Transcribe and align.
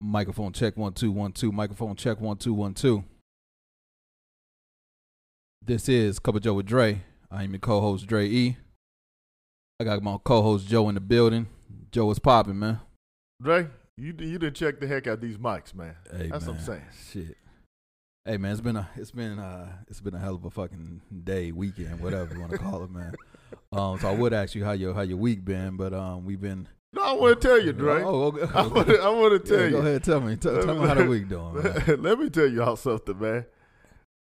Microphone 0.00 0.52
check 0.52 0.76
one 0.76 0.92
two 0.92 1.10
one 1.10 1.32
two. 1.32 1.52
Microphone 1.52 1.96
check 1.96 2.20
one 2.20 2.36
two 2.36 2.52
one 2.52 2.74
two. 2.74 3.04
This 5.64 5.88
is 5.88 6.18
Cup 6.18 6.36
of 6.36 6.42
Joe 6.42 6.54
with 6.54 6.66
Dre. 6.66 7.02
I 7.30 7.44
am 7.44 7.52
your 7.52 7.58
co-host 7.60 8.06
Dre 8.06 8.28
E. 8.28 8.56
I 9.80 9.84
got 9.84 10.02
my 10.02 10.16
co-host 10.22 10.68
Joe 10.68 10.88
in 10.88 10.94
the 10.94 11.00
building. 11.00 11.46
Joe 11.90 12.10
is 12.10 12.18
popping, 12.18 12.58
man. 12.58 12.80
Dre, 13.42 13.68
you 13.96 14.14
you 14.18 14.38
didn't 14.38 14.54
check 14.54 14.80
the 14.80 14.86
heck 14.86 15.06
out 15.06 15.20
these 15.20 15.38
mics, 15.38 15.74
man. 15.74 15.96
Hey, 16.14 16.28
That's 16.28 16.46
what 16.46 16.56
I'm 16.56 16.62
saying. 16.62 16.82
Shit. 17.12 17.36
Hey 18.26 18.36
man, 18.36 18.52
it's 18.52 18.60
been 18.60 18.76
a 18.76 18.88
it's 18.96 19.12
been 19.12 19.38
uh 19.38 19.68
it's 19.88 20.00
been 20.00 20.14
a 20.14 20.18
hell 20.18 20.34
of 20.34 20.44
a 20.44 20.50
fucking 20.50 21.00
day, 21.24 21.52
weekend, 21.52 22.00
whatever 22.00 22.34
you 22.34 22.40
want 22.40 22.52
to 22.52 22.58
call 22.58 22.84
it, 22.84 22.90
man. 22.90 23.14
Um, 23.72 23.98
so 23.98 24.08
I 24.08 24.12
would 24.12 24.32
ask 24.32 24.54
you 24.54 24.64
how 24.64 24.72
your 24.72 24.92
how 24.92 25.02
your 25.02 25.18
week 25.18 25.44
been, 25.44 25.76
but 25.76 25.94
um 25.94 26.24
we've 26.24 26.40
been. 26.40 26.68
No, 26.96 27.02
I 27.02 27.12
want 27.12 27.40
to 27.40 27.48
tell 27.48 27.60
you, 27.62 27.72
Dre. 27.72 28.02
Oh, 28.02 28.24
okay. 28.28 28.52
I 28.54 28.66
want 28.66 28.88
to 28.88 28.94
I 29.02 29.38
to 29.38 29.54
Yeah, 29.54 29.60
tell 29.60 29.70
Go 29.70 29.78
ahead, 29.78 30.04
tell 30.04 30.20
me. 30.20 30.36
Tell, 30.36 30.62
tell 30.62 30.74
me 30.80 30.86
how 30.88 30.94
the 30.94 31.04
week 31.06 31.28
doing, 31.28 31.54
man. 31.62 31.84
Let 32.02 32.18
me 32.18 32.30
tell 32.30 32.46
y'all 32.46 32.76
something, 32.76 33.18
man. 33.18 33.44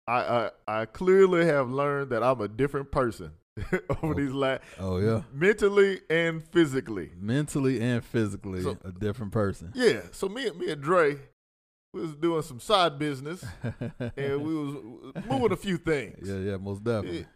I, 0.06 0.51
I 0.66 0.80
I 0.83 0.84
clearly 0.87 1.45
have 1.47 1.70
learned 1.70 2.11
that 2.11 2.23
I'm 2.23 2.41
a 2.41 2.48
different 2.48 2.91
person 2.91 3.33
over 3.73 3.89
Oh. 4.03 4.15
these 4.15 4.33
last 4.33 4.62
Oh 4.79 4.98
yeah, 4.98 5.23
mentally 5.33 6.01
and 6.11 6.42
physically. 6.42 7.11
mentally 7.19 7.80
and 7.80 8.05
physically 8.05 8.62
So- 8.62 8.78
a 8.84 8.92
different 8.92 9.33
person. 9.33 9.73
Yeah. 9.75 10.01
So 10.12 10.28
me 10.28 10.47
and 10.48 10.59
me 10.59 10.70
and 10.70 10.83
Dre, 10.83 11.17
we 11.95 12.01
was 12.03 12.15
doing 12.17 12.42
some 12.42 12.61
side 12.61 12.98
business 12.98 13.45
and 14.17 14.42
we 14.42 14.55
was 14.55 14.75
moving 15.28 15.53
a 15.53 15.56
few 15.56 15.77
things. 15.78 16.28
yeah, 16.28 16.39
yeah, 16.39 16.56
most 16.56 16.83
definitely. 16.84 17.27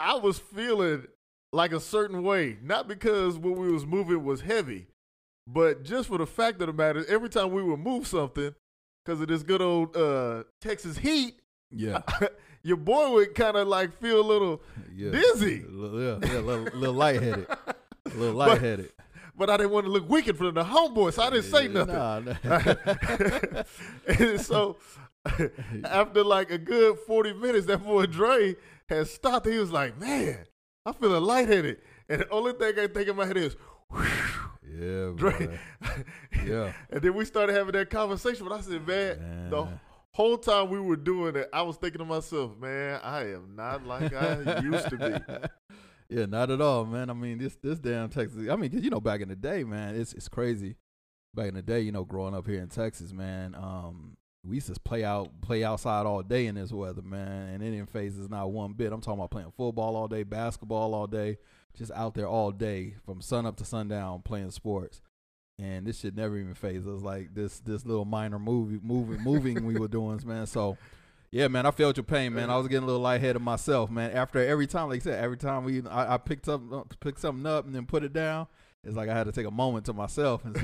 I 0.00 0.14
was 0.14 0.38
feeling 0.38 1.06
like 1.52 1.72
a 1.72 1.80
certain 1.80 2.22
way, 2.22 2.56
not 2.62 2.86
because 2.88 3.36
what 3.38 3.56
we 3.56 3.70
was 3.72 3.84
moving 3.86 4.24
was 4.24 4.40
heavy, 4.42 4.86
but 5.46 5.82
just 5.82 6.08
for 6.08 6.18
the 6.18 6.26
fact 6.26 6.60
of 6.60 6.68
the 6.68 6.72
matter, 6.72 7.04
every 7.08 7.28
time 7.28 7.50
we 7.52 7.62
would 7.62 7.80
move 7.80 8.06
something, 8.06 8.54
because 9.04 9.20
of 9.20 9.28
this 9.28 9.42
good 9.42 9.60
old 9.62 9.96
uh, 9.96 10.44
Texas 10.60 10.98
heat, 10.98 11.34
Yeah, 11.70 12.02
your 12.62 12.76
boy 12.76 13.10
would 13.12 13.34
kind 13.34 13.56
of 13.56 13.66
like 13.66 13.98
feel 14.00 14.20
a 14.20 14.26
little 14.26 14.60
yeah. 14.94 15.10
dizzy. 15.10 15.62
A 15.66 15.70
little- 15.70 16.00
Yeah, 16.22 16.32
yeah, 16.32 16.38
a 16.38 16.42
little, 16.42 16.64
little 16.78 16.94
lightheaded. 16.94 17.46
A 18.06 18.16
little 18.16 18.34
But- 18.38 18.48
lightheaded. 18.48 18.92
But 19.36 19.48
I 19.48 19.56
didn't 19.56 19.72
want 19.72 19.86
to 19.86 19.92
look 19.92 20.06
wicked 20.08 20.36
for 20.36 20.50
the 20.50 20.62
homeboy, 20.64 21.14
so 21.14 21.22
I 21.22 21.30
didn't 21.30 21.44
say 21.46 21.66
nothing. 21.68 21.94
Nah, 21.94 22.18
nah. 22.20 23.62
and 24.06 24.38
so 24.44 24.76
after 25.84 26.22
like 26.24 26.50
a 26.50 26.58
good 26.58 26.98
40 27.06 27.34
minutes, 27.34 27.66
that 27.66 27.82
boy 27.82 28.04
Dre 28.06 28.56
had 28.88 29.06
stopped. 29.06 29.46
He 29.46 29.56
was 29.58 29.72
like, 29.72 29.98
man, 29.98 30.38
I'm 30.86 30.94
feeling 30.94 31.22
lightheaded. 31.22 31.78
And 32.08 32.20
the 32.22 32.28
only 32.30 32.52
thing 32.52 32.78
I 32.78 32.86
think 32.86 33.08
in 33.08 33.16
my 33.16 33.26
head 33.26 33.36
is, 33.36 33.56
yeah, 33.92 35.10
Dre. 35.16 35.58
Yeah. 36.44 36.72
and 36.90 37.02
then 37.02 37.14
we 37.14 37.24
started 37.24 37.54
having 37.54 37.72
that 37.72 37.90
conversation. 37.90 38.46
But 38.48 38.58
I 38.58 38.60
said, 38.62 38.86
man, 38.86 39.50
the 39.50 39.68
whole 40.12 40.38
time 40.38 40.70
we 40.70 40.80
were 40.80 40.96
doing 40.96 41.36
it, 41.36 41.48
I 41.52 41.62
was 41.62 41.76
thinking 41.76 41.98
to 41.98 42.04
myself, 42.04 42.56
man, 42.58 43.00
I 43.02 43.32
am 43.32 43.54
not 43.54 43.86
like 43.86 44.12
I 44.14 44.60
used 44.60 44.88
to 44.90 44.96
be. 44.96 45.34
Yeah, 46.12 46.26
not 46.26 46.50
at 46.50 46.60
all, 46.60 46.84
man. 46.86 47.08
I 47.08 47.12
mean, 47.12 47.38
this 47.38 47.54
this 47.62 47.78
damn 47.78 48.08
Texas. 48.08 48.48
I 48.50 48.56
mean, 48.56 48.68
'cause, 48.72 48.80
you 48.82 48.90
know, 48.90 49.00
back 49.00 49.20
in 49.20 49.28
the 49.28 49.36
day, 49.36 49.62
man, 49.62 49.94
it's 49.94 50.12
it's 50.12 50.28
crazy. 50.28 50.74
Back 51.36 51.46
in 51.50 51.54
the 51.54 51.62
day, 51.62 51.82
you 51.82 51.92
know, 51.92 52.02
growing 52.04 52.34
up 52.34 52.48
here 52.48 52.60
in 52.60 52.66
Texas, 52.68 53.12
man, 53.12 53.54
um, 53.54 54.16
we 54.44 54.56
used 54.56 54.72
to 54.72 54.80
play 54.80 55.04
out 55.04 55.40
play 55.42 55.62
outside 55.62 56.06
all 56.06 56.22
day 56.22 56.46
in 56.46 56.54
this 56.54 56.72
weather, 56.72 57.02
man, 57.02 57.48
and 57.48 57.62
it 57.62 57.70
didn't 57.70 57.90
phase 57.90 58.18
us 58.18 58.28
not 58.28 58.50
one 58.50 58.72
bit. 58.72 58.92
I'm 58.92 59.00
talking 59.00 59.18
about 59.18 59.30
playing 59.30 59.52
football 59.56 59.96
all 59.96 60.08
day, 60.08 60.22
basketball 60.22 60.94
all 60.94 61.06
day, 61.06 61.38
just 61.76 61.92
out 61.92 62.14
there 62.14 62.26
all 62.26 62.50
day 62.50 62.94
from 63.04 63.20
sun 63.20 63.46
up 63.46 63.56
to 63.56 63.64
sundown 63.64 64.22
playing 64.22 64.50
sports. 64.50 65.02
And 65.58 65.86
this 65.86 66.00
shit 66.00 66.16
never 66.16 66.38
even 66.38 66.54
phased 66.54 66.88
us 66.88 67.02
like 67.02 67.34
this 67.34 67.60
this 67.60 67.84
little 67.84 68.06
minor 68.06 68.38
movie 68.38 68.80
moving 68.82 69.22
moving 69.22 69.66
we 69.66 69.78
were 69.78 69.88
doing, 69.88 70.20
man. 70.26 70.46
So 70.46 70.78
yeah, 71.30 71.48
man, 71.48 71.66
I 71.66 71.70
felt 71.70 71.96
your 71.96 72.04
pain, 72.04 72.34
man. 72.34 72.50
I 72.50 72.56
was 72.56 72.66
getting 72.66 72.84
a 72.84 72.86
little 72.86 73.02
lightheaded 73.02 73.42
myself, 73.42 73.90
man. 73.90 74.10
After 74.10 74.44
every 74.44 74.66
time, 74.66 74.88
like 74.88 75.02
I 75.02 75.04
said, 75.04 75.22
every 75.22 75.36
time 75.36 75.64
we 75.64 75.86
I, 75.86 76.14
I 76.14 76.18
picked 76.18 76.48
up 76.48 76.62
uh, 76.72 76.82
picked 76.98 77.20
something 77.20 77.46
up 77.46 77.66
and 77.66 77.74
then 77.74 77.84
put 77.84 78.02
it 78.02 78.14
down, 78.14 78.46
it's 78.84 78.96
like 78.96 79.08
I 79.08 79.14
had 79.16 79.24
to 79.24 79.32
take 79.32 79.46
a 79.46 79.50
moment 79.50 79.86
to 79.86 79.92
myself 79.92 80.44
and 80.44 80.56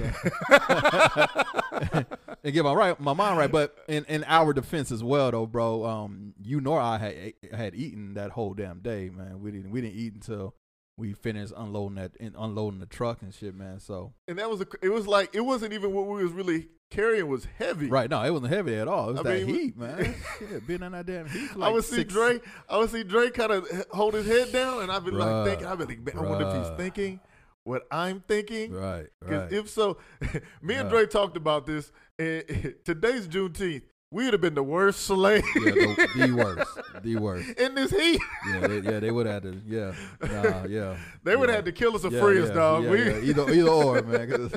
and 2.45 2.53
get 2.55 2.65
my 2.65 2.73
right 2.73 2.99
my 3.01 3.13
mind 3.13 3.39
right. 3.39 3.51
But 3.51 3.77
in, 3.89 4.05
in 4.07 4.25
our 4.25 4.53
defense 4.53 4.91
as 4.93 5.03
well, 5.05 5.31
though, 5.31 5.47
bro, 5.47 5.85
um, 5.85 6.35
you 6.43 6.61
nor 6.61 6.81
I 6.81 6.99
had 6.99 7.33
had 7.53 7.75
eaten 7.75 8.15
that 8.15 8.31
whole 8.31 8.55
damn 8.55 8.81
day, 8.81 9.11
man. 9.11 9.41
We 9.41 9.51
didn't 9.51 9.71
we 9.71 9.81
didn't 9.81 9.97
eat 9.99 10.15
until 10.15 10.55
we 10.99 11.13
finished 11.13 11.53
unloading 11.57 11.97
that 11.97 12.13
and 12.19 12.35
unloading 12.39 12.81
the 12.81 12.87
truck 12.87 13.21
and 13.23 13.35
shit, 13.35 13.55
man. 13.55 13.81
So 13.81 14.15
And 14.29 14.39
that 14.39 14.49
was, 14.49 14.63
a, 14.63 14.67
it 14.81 14.89
was 14.89 15.07
like, 15.07 15.35
it 15.35 15.43
wasn't 15.43 15.75
even 15.75 15.93
what 15.93 16.07
we 16.07 16.23
was 16.23 16.33
really 16.33 16.69
carrying 16.91 17.29
was 17.29 17.47
heavy. 17.59 17.89
right, 17.91 18.09
no, 18.09 18.23
it 18.23 18.31
wasn't 18.31 18.51
heavy 18.55 18.77
at 18.77 18.89
all. 18.89 19.11
It 19.11 19.13
was 19.13 19.21
I 19.21 19.23
that 19.25 19.47
mean, 19.47 19.55
heat, 19.55 19.77
man. 19.77 20.15
Shit, 20.39 20.67
being 20.67 20.83
in 20.83 20.93
that 20.93 21.05
damn 21.05 21.29
heat. 21.29 21.49
for 21.51 21.59
I 21.59 21.67
like 21.67 21.75
would 21.75 21.85
see 21.85 21.97
six- 21.97 22.15
Dre. 22.15 22.41
I 22.67 22.79
would 22.79 22.89
see 22.89 23.03
Dre 23.05 23.29
kind 23.29 23.53
of 23.53 23.69
hold 23.91 24.15
his 24.15 24.27
head 24.27 24.51
down, 24.53 24.85
and 24.85 24.91
I'd 24.91 25.05
be 25.05 25.11
Bruh. 25.11 25.19
like 25.45 25.47
thinking. 25.51 25.67
I'd 25.67 25.79
be 25.79 25.85
like, 25.85 26.01
man, 26.01 26.17
I 26.25 26.31
wonder 26.31 26.49
if 26.49 26.67
he's 26.67 26.77
thinking 26.79 27.21
what 27.67 27.87
I'm 27.91 28.23
thinking. 28.29 28.73
Right, 28.73 29.07
Because 29.21 29.43
right. 29.43 29.53
if 29.53 29.69
so, 29.69 29.99
me 30.63 30.75
and 30.75 30.85
Yeah. 30.87 30.89
Dre 30.89 31.07
talked 31.07 31.37
about 31.37 31.67
this. 31.67 31.91
And 32.19 32.75
today's 32.85 33.29
Juneteenth. 33.29 33.83
We 34.13 34.23
would 34.25 34.35
have 34.35 34.41
been 34.41 34.55
the 34.55 34.63
worst 34.63 35.01
slave 35.01 35.43
yeah, 35.57 35.73
the, 35.73 36.09
the 36.17 36.33
worst, 36.37 36.79
the 37.03 37.17
worst. 37.17 37.49
in 37.59 37.75
this 37.75 37.91
heat. 37.91 38.21
Yeah, 38.49 38.67
they, 38.69 38.79
yeah, 38.79 39.01
they 39.01 39.11
would 39.11 39.27
have 39.27 39.43
to. 39.43 39.61
Yeah, 39.67 39.93
nah, 40.23 40.65
yeah. 40.65 40.97
They 41.25 41.35
would 41.35 41.49
yeah. 41.49 41.57
have 41.57 41.65
had 41.65 41.65
to 41.65 41.73
kill 41.73 41.97
us 41.97 42.05
or 42.05 42.13
yeah, 42.13 42.21
free 42.21 42.41
us, 42.41 42.51
dog. 42.51 42.85
Yeah, 42.85 42.91
we. 42.91 43.29
Either, 43.31 43.51
either 43.51 43.69
or, 43.69 44.03
man. 44.03 44.31
'cause 44.31 44.53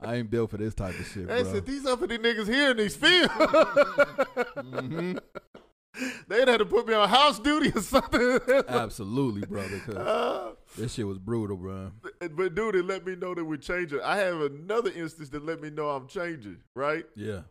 I 0.00 0.14
ain't 0.14 0.30
built 0.30 0.50
for 0.52 0.56
this 0.56 0.72
type 0.72 0.96
of 0.98 1.04
shit, 1.04 1.26
They 1.26 1.42
bro. 1.42 1.52
said 1.52 1.66
these 1.66 1.84
uppity 1.84 2.16
niggas 2.16 2.46
here 2.46 2.70
in 2.70 2.76
these 2.76 2.94
fields. 2.94 3.32
Mhm. 3.34 5.18
They'd 6.28 6.48
have 6.48 6.58
to 6.58 6.66
put 6.66 6.86
me 6.86 6.94
on 6.94 7.08
house 7.08 7.38
duty 7.38 7.72
or 7.74 7.80
something. 7.80 8.38
Absolutely, 8.68 9.46
brother. 9.46 9.78
Cause 9.86 9.94
Uh, 9.96 10.52
this 10.76 10.94
shit 10.94 11.06
was 11.06 11.18
brutal, 11.18 11.56
bro. 11.56 11.92
but 12.20 12.54
dude, 12.54 12.74
it 12.76 12.84
let 12.84 13.06
me 13.06 13.16
know 13.16 13.34
that 13.34 13.44
we're 13.44 13.56
changing. 13.56 14.00
I 14.02 14.16
have 14.16 14.40
another 14.40 14.90
instance 14.90 15.28
that 15.30 15.44
let 15.44 15.60
me 15.60 15.70
know 15.70 15.88
I'm 15.90 16.06
changing, 16.08 16.58
right? 16.74 17.04
Yeah, 17.14 17.42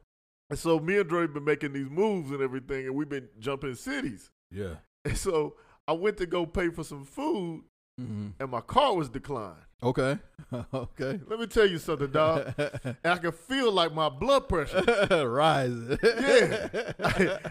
And 0.50 0.60
so 0.60 0.80
me 0.80 0.98
and 0.98 1.10
Dre 1.10 1.28
been 1.28 1.44
making 1.44 1.74
these 1.74 1.90
moves 1.90 2.32
and 2.32 2.42
everything, 2.42 2.86
and 2.86 2.96
we've 2.96 3.10
been 3.10 3.30
jumping 3.40 3.76
cities. 3.76 4.30
yeah. 4.52 4.76
And 5.04 5.18
so 5.18 5.56
I 5.88 5.94
went 5.94 6.18
to 6.18 6.26
go 6.26 6.46
pay 6.46 6.70
for 6.70 6.84
some 6.84 7.04
food, 7.06 7.64
hmm 8.00 8.28
and 8.40 8.50
my 8.52 8.62
car 8.62 8.96
was 8.96 9.08
declined. 9.10 9.65
Okay, 9.84 10.18
okay. 10.74 11.20
Let 11.28 11.40
me 11.40 11.48
tell 11.48 11.66
you 11.68 11.78
something, 11.78 12.10
dog. 12.10 12.54
and 12.58 12.96
I 13.04 13.18
can 13.18 13.32
feel 13.32 13.72
like 13.72 13.94
my 13.94 14.10
blood 14.10 14.48
pressure. 14.50 14.82
Rising. 15.28 15.98
Yeah. 16.02 16.68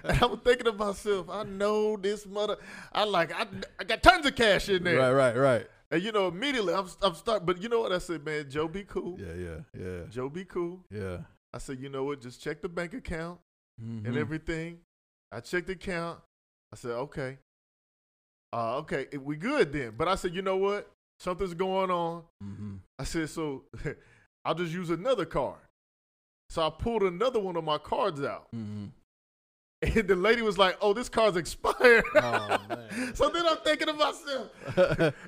and 0.04 0.22
I'm 0.22 0.38
thinking 0.38 0.64
to 0.64 0.72
myself, 0.72 1.28
I 1.30 1.44
know 1.44 1.96
this 1.96 2.26
mother. 2.26 2.56
I 2.92 3.04
like, 3.04 3.32
I, 3.32 3.46
I 3.78 3.84
got 3.84 4.02
tons 4.02 4.26
of 4.26 4.34
cash 4.34 4.68
in 4.68 4.82
there. 4.84 4.98
right, 4.98 5.12
right, 5.12 5.36
right. 5.36 5.66
And 5.90 6.02
you 6.02 6.10
know, 6.12 6.26
immediately 6.28 6.74
I'm, 6.74 6.88
I'm 7.02 7.14
start. 7.14 7.44
But 7.46 7.62
you 7.62 7.68
know 7.68 7.80
what 7.80 7.92
I 7.92 7.98
said, 7.98 8.24
man? 8.24 8.50
Joe, 8.50 8.66
be 8.68 8.82
cool. 8.84 9.16
Yeah, 9.20 9.34
yeah, 9.34 9.80
yeah, 9.80 10.00
Joe, 10.10 10.28
be 10.28 10.44
cool. 10.44 10.80
yeah. 10.90 11.18
I 11.52 11.58
said, 11.58 11.78
you 11.78 11.88
know 11.88 12.02
what? 12.04 12.20
Just 12.20 12.42
check 12.42 12.60
the 12.62 12.68
bank 12.68 12.94
account 12.94 13.38
and 13.80 14.06
Mhm. 14.06 14.16
everything. 14.16 14.78
I 15.30 15.38
checked 15.40 15.68
the 15.68 15.74
account. 15.74 16.18
I 16.72 16.76
said, 16.76 16.90
okay. 16.92 17.38
Uh, 18.52 18.78
okay, 18.78 19.06
we 19.18 19.36
good 19.36 19.72
then. 19.72 19.92
But 19.96 20.08
I 20.08 20.16
said, 20.16 20.34
you 20.34 20.42
know 20.42 20.56
what? 20.56 20.90
Something's 21.20 21.54
going 21.54 21.90
on. 21.90 22.22
Mhm. 22.42 22.78
I 22.98 23.04
said, 23.04 23.30
so 23.30 23.64
I'll 24.44 24.54
just 24.54 24.72
use 24.72 24.90
another 24.90 25.24
card. 25.24 25.58
So 26.50 26.62
I 26.66 26.70
pulled 26.70 27.02
another 27.02 27.40
one 27.40 27.56
of 27.56 27.64
my 27.64 27.78
cards 27.78 28.22
out. 28.22 28.48
Mhm. 28.54 28.90
And 29.82 30.08
the 30.08 30.16
lady 30.16 30.40
was 30.40 30.56
like, 30.56 30.78
oh, 30.80 30.94
this 30.94 31.10
card's 31.10 31.36
expired. 31.36 32.04
Oh 32.14 32.58
man. 32.70 33.14
so 33.14 33.28
then 33.28 33.46
I'm 33.46 33.58
thinking 33.58 33.86
to 33.88 33.92
myself, 33.92 34.50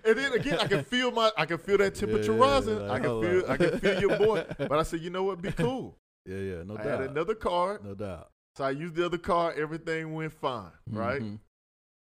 and 0.03 0.17
then 0.19 0.33
again, 0.33 0.59
I 0.61 0.67
can 0.67 0.83
feel 0.85 1.11
my, 1.11 1.31
I 1.37 1.45
can 1.45 1.59
feel 1.59 1.77
that 1.79 1.95
temperature 1.95 2.33
Yeah, 2.33 2.39
rising. 2.39 2.79
like, 2.87 3.03
I 3.03 3.05
can 3.05 3.21
feel, 3.23 3.41
up. 3.45 3.51
I 3.51 3.57
can 3.59 3.79
feel 3.81 4.01
your 4.01 4.17
boy. 4.17 4.47
But 4.57 4.73
I 4.73 4.83
said, 4.83 5.01
you 5.01 5.11
know 5.11 5.25
what? 5.25 5.43
Be 5.43 5.53
cool. 5.53 5.99
yeah, 6.25 6.39
yeah. 6.39 6.63
No 6.63 6.75
I 6.79 6.85
doubt. 6.85 7.01
had 7.01 7.11
another 7.11 7.35
card, 7.35 7.85
no 7.85 7.95
doubt. 7.95 8.31
so 8.57 8.65
I 8.65 8.71
used 8.71 8.95
the 8.95 9.05
other 9.05 9.19
card. 9.19 9.59
Everything 9.59 10.15
went 10.15 10.33
fine, 10.33 10.71
right? 10.91 11.21
Mhm. 11.21 11.39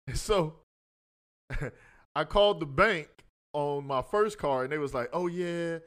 And 0.06 0.16
so 0.19 0.54
I 2.14 2.24
called 2.24 2.60
the 2.60 2.66
bank 2.66 3.08
on 3.52 3.86
my 3.86 4.02
first 4.02 4.38
car, 4.38 4.62
and 4.64 4.72
they 4.72 4.78
was 4.78 4.94
like, 4.94 5.08
"Oh 5.12 5.26
yeah, 5.26 5.78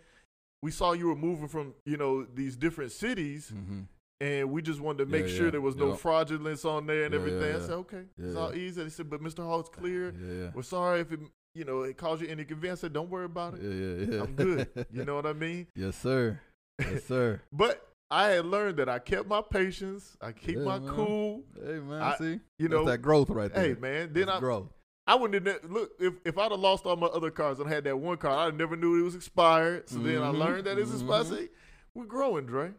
we 0.63 0.71
saw 0.71 0.93
you 0.93 1.07
were 1.07 1.15
moving 1.15 1.47
from 1.47 1.73
you 1.85 1.97
know 1.97 2.23
these 2.25 2.55
different 2.55 2.91
cities, 2.91 3.51
Mhm. 3.55 3.87
and 4.19 4.51
we 4.51 4.61
just 4.61 4.79
wanted 4.79 4.99
to 4.99 5.05
make 5.05 5.27
Yeah, 5.27 5.33
sure 5.35 5.45
yeah, 5.45 5.51
there 5.51 5.61
was 5.61 5.75
no 5.75 5.89
yeah. 5.89 5.95
fraudulence 5.95 6.65
on 6.65 6.85
there 6.87 7.05
and 7.05 7.13
Yeah, 7.13 7.19
everything." 7.19 7.55
I 7.55 7.59
said, 7.59 7.71
"Okay, 7.71 8.03
it's 8.17 8.35
all 8.35 8.53
easy." 8.53 8.83
They 8.83 8.89
said, 8.89 9.09
"But 9.09 9.21
Mr. 9.21 9.37
Hall 9.43 9.49
Hall's 9.57 9.69
clear. 9.69 10.13
Yeah, 10.19 10.33
yeah. 10.45 10.51
We're 10.53 10.63
sorry 10.63 11.01
if 11.01 11.11
it 11.11 11.19
you 11.55 11.65
know 11.65 11.83
it 11.83 11.97
caused 11.97 12.21
you 12.21 12.27
any 12.29 12.41
inconvenience." 12.43 12.79
I 12.79 12.81
said, 12.83 12.93
"Don't 12.93 13.09
worry 13.09 13.25
about 13.25 13.55
it. 13.55 13.61
Yeah, 13.61 13.69
yeah, 13.69 14.15
yeah. 14.17 14.23
I'm 14.23 14.35
good." 14.35 14.67
You 14.91 15.05
know 15.05 15.15
what 15.15 15.25
I 15.25 15.33
mean? 15.33 15.67
yes, 15.75 15.95
sir. 15.97 16.39
Yes, 16.79 17.03
sir. 17.07 17.41
But 17.53 17.87
I 18.09 18.27
had 18.29 18.45
learned 18.45 18.77
that 18.77 18.89
I 18.89 18.99
kept 18.99 19.27
my 19.27 19.41
patience. 19.41 20.17
I 20.19 20.33
keep 20.33 20.57
Yeah, 20.57 20.63
my 20.65 20.79
man. 20.79 20.93
cool. 20.95 21.43
Hey, 21.55 21.79
man. 21.79 22.01
I- 22.01 22.15
see, 22.17 22.39
You 22.59 22.67
That's 22.67 22.71
know, 22.71 22.85
that 22.85 22.97
growth 23.01 23.29
right 23.29 23.53
there. 23.53 23.63
hey 23.63 23.73
man. 23.79 24.11
Then 24.13 24.25
That's 24.25 24.37
I 24.37 24.39
growth. 24.39 24.67
I 25.11 25.15
wouldn't 25.15 25.45
have 25.45 25.63
ne- 25.63 25.69
look 25.69 25.91
if, 25.99 26.13
if 26.23 26.37
I'd 26.37 26.51
have 26.51 26.59
lost 26.59 26.85
all 26.85 26.95
my 26.95 27.07
other 27.07 27.31
cards 27.31 27.59
and 27.59 27.67
had 27.69 27.83
that 27.83 27.97
one 27.99 28.17
card, 28.17 28.53
I 28.53 28.55
never 28.55 28.75
knew 28.77 28.99
it 28.99 29.03
was 29.03 29.15
expired. 29.15 29.89
So 29.89 29.99
then 29.99 30.21
I 30.21 30.27
Mhm, 30.31 30.37
learned 30.39 30.67
that 30.67 30.77
it's 30.77 30.91
expired. 30.93 31.25
mhm. 31.27 31.37
See, 31.37 31.49
we're 31.93 32.05
growing, 32.05 32.45
Dre. 32.45 32.71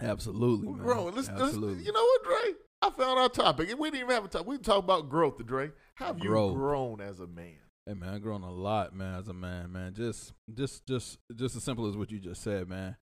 Absolutely, 0.00 0.66
We're 0.68 0.74
man. 0.76 0.82
growing. 0.84 1.14
Let's, 1.14 1.30
let's, 1.30 1.54
you 1.54 1.92
know 1.92 2.04
what, 2.04 2.24
Dre? 2.24 2.54
I 2.82 2.90
found 2.90 3.18
our 3.18 3.28
topic. 3.28 3.70
And 3.70 3.78
we 3.78 3.88
didn't 3.90 4.02
even 4.02 4.14
have 4.14 4.24
a 4.24 4.28
topic. 4.28 4.46
We 4.46 4.58
talk 4.58 4.78
about 4.84 5.08
growth, 5.08 5.44
Dre. 5.46 5.70
How 5.94 6.06
have 6.06 6.18
Growth. 6.18 6.52
you 6.52 6.58
grown 6.58 7.00
as 7.00 7.20
a 7.20 7.26
man? 7.26 7.54
Hey 7.86 7.94
man, 7.94 8.14
I've 8.14 8.22
grown 8.22 8.42
a 8.42 8.50
lot, 8.52 8.94
man, 8.94 9.18
as 9.20 9.28
a 9.28 9.32
man, 9.34 9.70
man. 9.72 9.94
Just 9.94 10.32
just 10.54 10.86
just 10.86 11.18
just 11.34 11.54
as 11.56 11.62
simple 11.64 11.86
as 11.86 11.96
what 11.96 12.10
you 12.10 12.18
just 12.18 12.42
said, 12.42 12.68
man. 12.68 12.96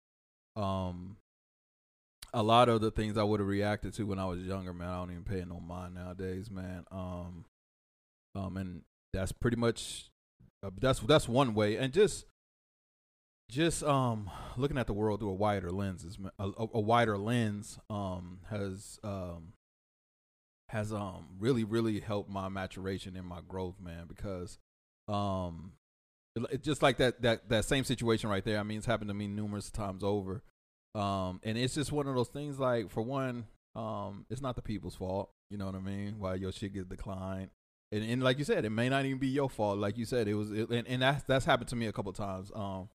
Um 0.56 1.16
a 2.34 2.42
lot 2.42 2.68
of 2.68 2.80
the 2.80 2.90
things 2.90 3.16
I 3.16 3.22
would 3.22 3.40
have 3.40 3.48
reacted 3.48 3.92
to 3.94 4.04
when 4.04 4.18
I 4.18 4.24
was 4.24 4.40
younger, 4.40 4.72
man, 4.72 4.88
I 4.88 4.96
don't 4.98 5.10
even 5.12 5.24
pay 5.24 5.44
no 5.44 5.60
mind 5.60 5.94
nowadays, 5.94 6.50
man. 6.50 6.84
Um 6.90 7.44
um 8.34 8.56
and 8.56 8.82
that's 9.12 9.32
pretty 9.32 9.56
much 9.56 10.11
uh, 10.64 10.70
that's 10.81 11.00
that's 11.00 11.29
one 11.29 11.55
way 11.55 11.76
and 11.76 11.93
just 11.93 12.25
just 13.50 13.82
um 13.82 14.31
looking 14.56 14.79
at 14.79 14.87
the 14.87 14.93
world 14.93 15.20
through 15.20 15.29
a 15.31 15.34
wider 15.34 15.70
lens 15.70 16.05
is 16.05 16.17
a, 16.38 16.50
a, 16.58 16.81
wider 16.81 17.19
lens 17.19 17.79
um 17.90 18.38
has 18.49 18.99
um 19.05 19.52
has 20.73 20.90
um 20.90 21.26
really 21.38 21.64
really 21.64 22.00
helped 22.00 22.31
my 22.31 22.49
maturation 22.49 23.14
and 23.14 23.26
my 23.26 23.40
growth, 23.46 23.76
man, 23.79 24.06
because 24.08 24.58
um 25.06 25.73
it, 26.50 26.62
just 26.62 26.82
like 26.82 26.96
that 26.96 27.20
that 27.20 27.49
that 27.50 27.67
same 27.67 27.84
situation 27.84 28.31
right 28.31 28.44
there. 28.44 28.58
I 28.58 28.62
mean, 28.62 28.79
it's 28.79 28.87
happened 28.87 29.08
to 29.08 29.14
me 29.14 29.29
numerous 29.29 29.70
times 29.70 30.02
over. 30.02 30.43
Um 30.94 31.40
and 31.43 31.58
it's 31.58 31.75
just 31.75 31.93
one 31.93 32.08
of 32.08 32.14
those 32.14 32.29
things 32.29 32.58
like 32.58 32.90
for 32.90 33.02
one, 33.02 33.44
um 33.76 34.25
it's 34.31 34.40
not 34.40 34.56
the 34.56 34.62
people's 34.62 34.94
fault, 34.94 35.31
you 35.50 35.58
know 35.58 35.67
what 35.67 35.75
I 35.75 35.81
mean? 35.81 36.19
Why 36.19 36.37
your 36.37 36.52
shit 36.52 36.73
gets 36.73 36.88
declined. 36.88 37.50
And, 37.92 38.02
and 38.02 38.22
like 38.22 38.38
you 38.38 38.44
said, 38.44 38.64
it 38.64 38.70
may 38.70 38.88
not 38.88 39.04
even 39.04 39.18
be 39.18 39.28
your 39.28 39.50
fault. 39.50 39.78
Like 39.78 39.98
you 39.98 40.06
said, 40.06 40.26
it 40.26 40.34
was, 40.34 40.50
it, 40.50 40.70
and, 40.70 40.88
and 40.88 41.02
that's 41.02 41.22
that's 41.24 41.44
happened 41.44 41.68
to 41.68 41.76
me 41.76 41.86
a 41.86 41.92
couple 41.92 42.12
times. 42.14 42.50
Um, 42.54 42.88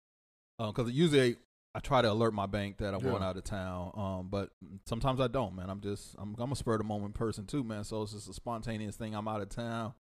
because 0.59 0.91
usually 0.93 1.37
I 1.75 1.81
try 1.81 2.01
to 2.01 2.13
alert 2.13 2.33
my 2.33 2.47
bank 2.47 2.79
that 2.79 2.95
I'm 2.95 3.03
Yeah. 3.05 3.11
going 3.11 3.23
out 3.25 3.37
of 3.37 3.43
town. 3.43 3.91
Um, 3.97 4.29
but 4.31 4.51
sometimes 4.87 5.19
I 5.21 5.27
don't, 5.27 5.57
man. 5.57 5.69
I'm 5.69 5.81
just 5.81 6.15
I'm 6.17 6.37
I'm 6.39 6.53
a 6.53 6.57
spur 6.57 6.75
of 6.75 6.79
the 6.79 6.85
moment 6.85 7.15
person 7.15 7.45
too, 7.45 7.65
man. 7.65 7.83
So 7.83 8.03
it's 8.03 8.13
just 8.13 8.29
a 8.29 8.33
spontaneous 8.35 8.95
thing. 8.95 9.15
I'm 9.17 9.27
out 9.27 9.41
of 9.41 9.49
town. 9.49 9.95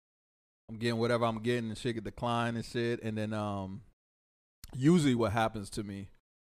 I'm 0.70 0.78
getting 0.78 1.00
whatever 1.00 1.26
I'm 1.26 1.40
getting, 1.40 1.70
and 1.70 1.78
shit 1.78 1.96
get 1.96 2.04
declined 2.04 2.56
and 2.56 2.66
shit. 2.66 3.02
And 3.02 3.18
then 3.18 3.34
um, 3.34 3.82
usually 4.76 5.16
what 5.16 5.32
happens 5.32 5.70
to 5.72 5.84
me 5.84 6.10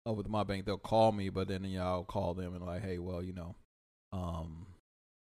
uh, 0.08 0.14
with 0.14 0.30
my 0.30 0.44
bank, 0.44 0.66
they'll 0.66 0.78
call 0.78 1.12
me, 1.12 1.30
but 1.30 1.48
then 1.48 1.64
you 1.64 1.80
know, 1.80 1.86
I'll 1.86 2.04
call 2.04 2.36
them 2.36 2.54
and 2.56 2.64
like, 2.64 2.84
hey, 2.84 3.00
well, 3.00 3.24
you 3.24 3.34
know, 3.34 3.56
um, 4.14 4.68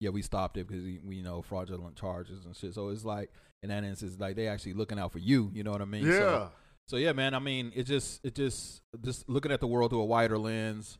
yeah, 0.01 0.11
we 0.11 0.23
stopped 0.23 0.57
it 0.57 0.67
because 0.67 0.85
we, 0.85 1.17
you 1.17 1.23
know 1.23 1.43
fraudulent 1.43 1.97
charges 1.97 2.45
and 2.45 2.57
shit. 2.57 2.75
So 2.75 2.89
it's 2.89 3.05
like 3.05 3.31
in 3.63 3.71
that 3.71 3.85
instance, 3.85 4.17
like 4.19 4.37
they 4.37 4.47
actually 4.47 4.75
looking 4.75 4.99
out 4.99 5.13
for 5.13 5.19
you. 5.19 5.51
You 5.53 5.65
know 5.65 5.73
what 5.73 5.83
I 5.83 5.87
mean? 5.87 6.07
yeah. 6.07 6.19
So, 6.19 6.51
so 6.87 6.97
yeah, 6.97 7.13
man. 7.13 7.35
I 7.35 7.39
mean, 7.39 7.73
it 7.75 7.85
just 7.85 8.25
it 8.25 8.35
just 8.35 8.83
just 9.03 9.29
looking 9.29 9.53
at 9.53 9.61
the 9.61 9.67
world 9.67 9.91
through 9.91 10.01
a 10.01 10.07
wider 10.07 10.39
lens, 10.39 10.99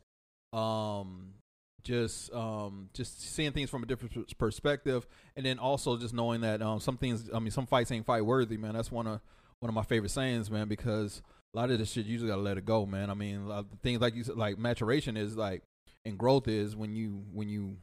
um, 0.53 1.33
just 1.83 2.31
um, 2.33 2.89
just 2.93 3.21
seeing 3.33 3.51
things 3.51 3.69
from 3.69 3.83
a 3.83 3.85
different 3.85 4.37
perspective, 4.37 5.07
and 5.35 5.45
then 5.45 5.59
also 5.59 5.97
just 5.97 6.13
knowing 6.13 6.41
that 6.41 6.61
um, 6.61 6.79
some 6.79 6.97
things. 6.97 7.29
I 7.33 7.39
mean, 7.39 7.51
some 7.51 7.65
fights 7.65 7.91
ain't 7.91 8.05
fight 8.05 8.25
worthy, 8.25 8.57
man. 8.57 8.73
That's 8.73 8.91
one 8.91 9.07
of 9.07 9.21
one 9.59 9.69
of 9.69 9.75
my 9.75 9.83
favorite 9.83 10.11
sayings, 10.11 10.51
man. 10.51 10.67
Because 10.67 11.21
a 11.53 11.57
lot 11.57 11.71
of 11.71 11.79
this 11.79 11.91
shit 11.91 12.05
you 12.05 12.13
usually 12.13 12.29
gotta 12.29 12.41
let 12.41 12.57
it 12.57 12.65
go, 12.65 12.85
man. 12.85 13.09
I 13.09 13.13
mean, 13.13 13.37
a 13.37 13.47
lot 13.47 13.59
of 13.59 13.67
things 13.81 14.01
like 14.01 14.13
you 14.15 14.23
said, 14.23 14.35
like 14.35 14.59
maturation 14.59 15.15
is 15.17 15.37
like, 15.37 15.63
and 16.05 16.17
growth 16.17 16.47
is 16.47 16.75
when 16.75 16.93
you 16.93 17.23
when 17.31 17.49
you 17.49 17.77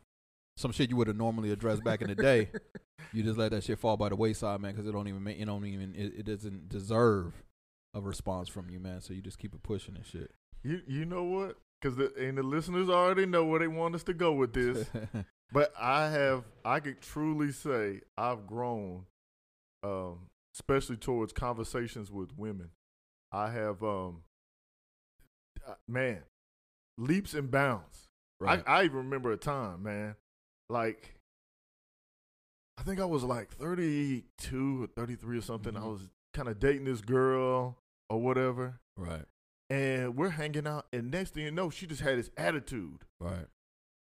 some 0.56 0.72
shit 0.72 0.90
you 0.90 0.96
would 0.96 1.06
have 1.06 1.16
normally 1.16 1.50
addressed 1.52 1.84
back 1.84 2.00
in 2.02 2.08
the 2.08 2.14
day. 2.14 2.50
You 3.12 3.22
just 3.22 3.38
let 3.38 3.52
that 3.52 3.64
shit 3.64 3.78
fall 3.78 3.96
by 3.96 4.08
the 4.08 4.16
wayside, 4.16 4.60
man, 4.60 4.72
because 4.72 4.86
it 4.86 4.92
don't 4.92 5.08
even 5.08 5.22
make 5.22 5.38
it 5.38 5.44
don't 5.44 5.64
even 5.64 5.94
it, 5.94 6.14
it 6.18 6.26
doesn't 6.26 6.68
deserve 6.68 7.32
a 7.94 8.00
response 8.00 8.48
from 8.48 8.68
you, 8.68 8.80
man. 8.80 9.00
So 9.00 9.14
you 9.14 9.22
just 9.22 9.38
keep 9.38 9.54
it 9.54 9.62
pushing 9.62 9.96
and 9.96 10.04
shit. 10.04 10.32
You 10.62 10.82
you 10.86 11.04
know 11.04 11.24
what? 11.24 11.56
Because 11.80 11.96
the 11.96 12.12
and 12.18 12.36
the 12.36 12.42
listeners 12.42 12.88
already 12.88 13.26
know 13.26 13.44
where 13.44 13.60
they 13.60 13.68
want 13.68 13.94
us 13.94 14.02
to 14.04 14.14
go 14.14 14.32
with 14.32 14.52
this. 14.52 14.86
but 15.52 15.72
I 15.80 16.08
have 16.08 16.44
I 16.64 16.80
could 16.80 17.00
truly 17.00 17.52
say 17.52 18.00
I've 18.18 18.46
grown, 18.46 19.06
um, 19.82 20.28
especially 20.54 20.96
towards 20.96 21.32
conversations 21.32 22.10
with 22.10 22.36
women. 22.36 22.70
I 23.32 23.50
have 23.50 23.82
um, 23.82 24.22
uh, 25.66 25.74
man, 25.88 26.22
leaps 26.98 27.34
and 27.34 27.50
bounds. 27.50 28.08
right. 28.40 28.62
I, 28.66 28.80
I 28.80 28.84
even 28.84 28.98
remember 28.98 29.32
a 29.32 29.36
time, 29.36 29.82
man, 29.82 30.16
like 30.68 31.14
I 32.78 32.82
think 32.82 33.00
I 33.00 33.04
was 33.06 33.22
like 33.24 33.50
32 33.52 34.84
or 34.84 34.86
33 34.88 35.38
or 35.38 35.40
something. 35.42 35.76
I 35.76 35.80
Mhm. 35.80 35.92
was 35.92 36.10
kind 36.34 36.48
of 36.48 36.58
dating 36.60 36.84
this 36.84 37.00
girl 37.00 37.78
or 38.10 38.20
whatever, 38.20 38.80
right. 38.96 39.24
and 39.70 40.14
we're 40.16 40.30
hanging 40.30 40.66
out. 40.66 40.86
And 40.92 41.10
next 41.10 41.34
thing 41.34 41.44
you 41.44 41.50
know, 41.50 41.70
she 41.70 41.86
just 41.86 42.02
had 42.02 42.18
this 42.18 42.30
attitude. 42.36 43.04
Right. 43.18 43.46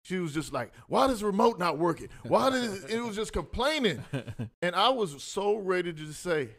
She 0.03 0.17
was 0.17 0.33
just 0.33 0.51
like, 0.53 0.73
"Why 0.87 1.07
does 1.07 1.23
remote 1.23 1.59
not 1.59 1.77
working? 1.77 2.09
Why 2.23 2.49
does 2.49 2.85
it 2.85 2.99
was 3.01 3.15
just 3.15 3.33
complaining?" 3.33 4.03
And 4.61 4.75
I 4.75 4.89
was 4.89 5.23
so 5.23 5.57
ready 5.57 5.93
to 5.93 6.13
say, 6.13 6.55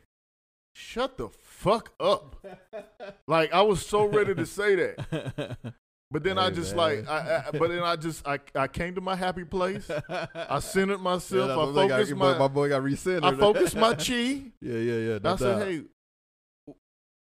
"Shut 0.74 1.16
the 1.18 1.28
fuck 1.28 1.92
up!" 2.00 2.44
Like 3.28 3.52
I 3.52 3.62
was 3.62 3.84
so 3.86 4.04
ready 4.04 4.34
to 4.34 4.46
say 4.46 4.74
that. 4.76 5.58
But 6.12 6.24
then 6.24 6.36
I 6.36 6.50
just 6.50 6.76
man. 6.76 7.04
like, 7.04 7.08
I, 7.08 7.44
I, 7.46 7.50
but 7.58 7.70
then 7.70 7.82
I 7.82 7.96
just, 7.96 8.26
I, 8.28 8.38
I 8.54 8.68
came 8.68 8.94
to 8.96 9.00
my 9.00 9.16
happy 9.16 9.44
place. 9.44 9.90
I 10.34 10.58
centered 10.60 10.98
myself. 10.98 11.48
Yeah, 11.48 11.54
I 11.54 11.56
my 11.56 11.64
boy 11.64 11.88
got- 11.88 12.00
focused 12.00 12.16
my, 12.16 12.32
my 12.32 12.38
my, 12.38 12.48
boy 12.48 12.68
got 12.68 12.82
recentered. 12.82 13.24
I 13.24 13.36
focused 13.36 13.76
my 13.76 13.94
chi. 13.94 14.12
yeah, 14.60 14.78
yeah, 14.78 14.96
yeah. 14.96 15.18
No 15.22 15.32
I 15.32 15.36
said, 15.36 15.66
"Hey, 15.66 16.74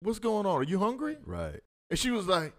what's 0.02 0.20
going 0.20 0.46
on? 0.46 0.58
Are 0.58 0.64
you 0.64 0.78
hungry?" 0.78 1.18
Right. 1.26 1.62
And 1.90 1.98
she 1.98 2.12
was 2.12 2.28
like, 2.28 2.54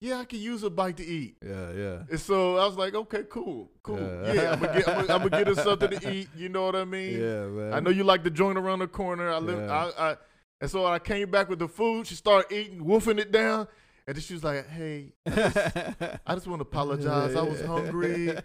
"Yeah, 0.00 0.18
I 0.18 0.24
could 0.24 0.40
use 0.40 0.64
a 0.64 0.70
bite 0.70 0.96
to 0.96 1.06
eat." 1.06 1.36
Yeah, 1.44 1.72
yeah. 1.72 1.98
And 2.10 2.20
so 2.20 2.56
I 2.56 2.66
was 2.66 2.76
like, 2.76 2.94
"Okay, 2.94 3.22
cool, 3.28 3.70
cool. 3.84 4.00
Yeah. 4.00 4.32
Yeah, 4.32 4.52
I'm 4.52 4.60
gonna 4.60 4.72
get, 4.78 4.88
I'm 4.88 4.94
gonna, 5.06 5.14
I'm 5.14 5.28
gonna 5.28 5.44
get 5.44 5.46
her 5.46 5.54
something 5.54 5.90
to 5.90 6.12
eat. 6.12 6.28
You 6.36 6.48
know 6.48 6.64
what 6.64 6.74
I 6.74 6.84
mean? 6.84 7.20
Yeah, 7.20 7.46
man. 7.46 7.72
I 7.72 7.78
know 7.78 7.90
you 7.90 8.02
like 8.02 8.24
the 8.24 8.30
joint 8.30 8.58
around 8.58 8.80
the 8.80 8.88
corner. 8.88 9.30
I 9.30 9.38
live. 9.38 9.60
Yeah. 9.60 9.90
I, 9.96 10.10
I, 10.10 10.16
and 10.60 10.70
so 10.70 10.86
I 10.86 10.98
came 10.98 11.30
back 11.30 11.48
with 11.48 11.60
the 11.60 11.68
food. 11.68 12.06
She 12.08 12.14
started 12.16 12.52
eating, 12.52 12.84
wolfing 12.84 13.18
it 13.18 13.32
down, 13.32 13.68
and 14.06 14.16
then 14.16 14.22
she 14.22 14.34
was 14.34 14.44
like, 14.44 14.68
"Hey, 14.68 15.12
I 15.26 16.34
just 16.34 16.46
want 16.46 16.60
to 16.60 16.62
apologize. 16.62 17.34
I 17.34 17.42
was 17.42 17.60
hungry, 17.62 18.36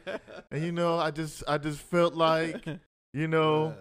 and 0.51 0.63
you 0.63 0.71
know, 0.71 0.97
I 0.97 1.11
just, 1.11 1.43
I 1.47 1.57
just 1.57 1.79
felt 1.79 2.13
like, 2.13 2.65
you 3.13 3.27
know." 3.35 3.75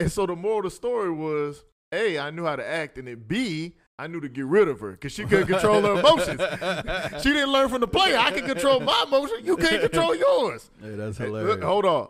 And 0.00 0.10
so 0.10 0.26
the 0.26 0.34
moral 0.36 0.58
of 0.58 0.64
the 0.64 0.70
story 0.70 1.10
was, 1.10 1.64
A, 1.92 2.18
I 2.18 2.30
knew 2.30 2.44
how 2.44 2.56
to 2.56 2.66
act, 2.66 2.98
and 2.98 3.06
then 3.06 3.22
B, 3.26 3.74
I 3.98 4.08
knew 4.08 4.20
to 4.20 4.28
get 4.28 4.44
rid 4.46 4.66
of 4.68 4.80
her 4.80 4.90
because 4.92 5.12
she 5.12 5.24
couldn't 5.24 5.46
control 5.46 5.80
her 5.82 6.00
emotions. 6.00 6.40
She 7.22 7.32
didn't 7.32 7.52
learn 7.52 7.68
from 7.68 7.80
the 7.80 7.86
player. 7.86 8.16
I 8.18 8.32
can 8.32 8.44
control 8.44 8.80
my 8.80 9.04
emotion. 9.06 9.36
You 9.44 9.56
can't 9.56 9.82
control 9.82 10.14
yours. 10.14 10.68
Hey, 10.82 10.96
that's 10.96 11.16
hilarious. 11.18 11.50
look, 11.56 11.62
hold 11.62 11.84
on. 11.84 12.08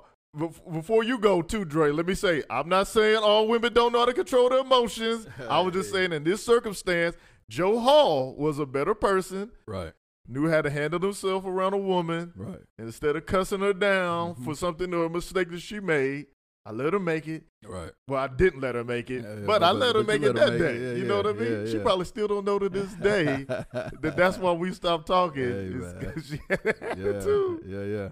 Before 0.72 1.04
you 1.04 1.18
go 1.18 1.42
too, 1.42 1.64
Dre, 1.64 1.90
let 1.90 2.06
me 2.06 2.14
say, 2.14 2.42
I'm 2.50 2.68
not 2.68 2.88
saying 2.88 3.18
all 3.18 3.46
women 3.46 3.72
don't 3.72 3.92
know 3.92 4.00
how 4.00 4.06
to 4.06 4.12
control 4.14 4.49
their 4.49 4.60
emotions. 4.60 5.28
I 5.49 5.60
was 5.60 5.75
just 5.75 5.92
saying 5.92 6.12
in 6.12 6.25
this 6.25 6.44
circumstance, 6.44 7.16
Joe 7.48 7.78
Hall 7.78 8.34
was 8.36 8.58
a 8.58 8.66
better 8.66 8.94
person, 8.94 9.50
Right, 9.66 9.92
knew 10.26 10.48
how 10.50 10.62
to 10.62 10.70
handle 10.70 11.00
himself 11.00 11.44
around 11.44 11.74
a 11.74 11.78
woman. 11.78 12.32
right. 12.36 12.62
Instead 12.78 13.16
of 13.16 13.26
cussing 13.26 13.60
her 13.60 13.72
down 13.74 14.34
Mhm. 14.36 14.44
for 14.44 14.54
something 14.54 14.92
or 14.94 15.04
a 15.04 15.10
mistake 15.10 15.50
that 15.50 15.60
she 15.60 15.80
made, 15.80 16.26
I 16.66 16.72
let 16.72 16.94
her 16.94 16.98
make 16.98 17.28
it. 17.28 17.44
Right. 17.62 17.92
Well, 18.08 18.18
I 18.22 18.28
didn't 18.28 18.60
let 18.62 18.74
her 18.74 18.84
make 18.84 19.10
it, 19.10 19.22
Yeah, 19.22 19.28
yeah, 19.34 19.40
but, 19.40 19.60
but- 19.60 19.62
I 19.62 19.70
let 19.72 19.96
her 19.96 20.02
make 20.02 20.22
it 20.22 20.34
that 20.34 20.50
make 20.52 20.58
day. 20.58 20.74
it. 20.76 20.80
Yeah, 20.92 21.02
you 21.02 21.04
know 21.04 21.18
what 21.18 21.26
I 21.26 21.32
mean? 21.34 21.66
she 21.66 21.78
probably 21.78 22.06
still 22.06 22.26
don't 22.28 22.44
know 22.46 22.58
to 22.58 22.70
this 22.70 22.94
day 22.94 23.44
that 23.48 24.14
that's 24.16 24.38
why 24.38 24.52
we 24.52 24.72
stopped 24.72 25.06
talking. 25.06 25.42
Hey, 25.44 25.66
is 25.66 25.94
man. 25.94 26.12
'cause 26.14 26.26
she 26.26 26.40
had 26.48 26.76
yeah, 26.98 27.56
yeah, 27.66 27.84
yeah. 27.84 28.08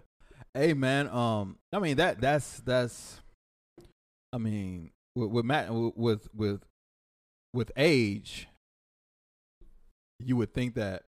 Hey, 0.55 0.75
man. 0.75 1.09
Um, 1.09 1.57
I 1.73 1.79
mean 1.79 1.97
that 1.97 2.21
that's 2.21 2.61
that's. 2.61 3.23
I 4.35 4.39
mean, 4.39 4.91
with 5.17 5.31
with 5.31 5.45
Matt 5.47 5.71
with 5.73 6.29
with 6.35 6.63
with 7.55 7.73
age, 7.77 8.49
you 10.25 10.37
would 10.37 10.53
think 10.55 10.75
that 10.75 11.05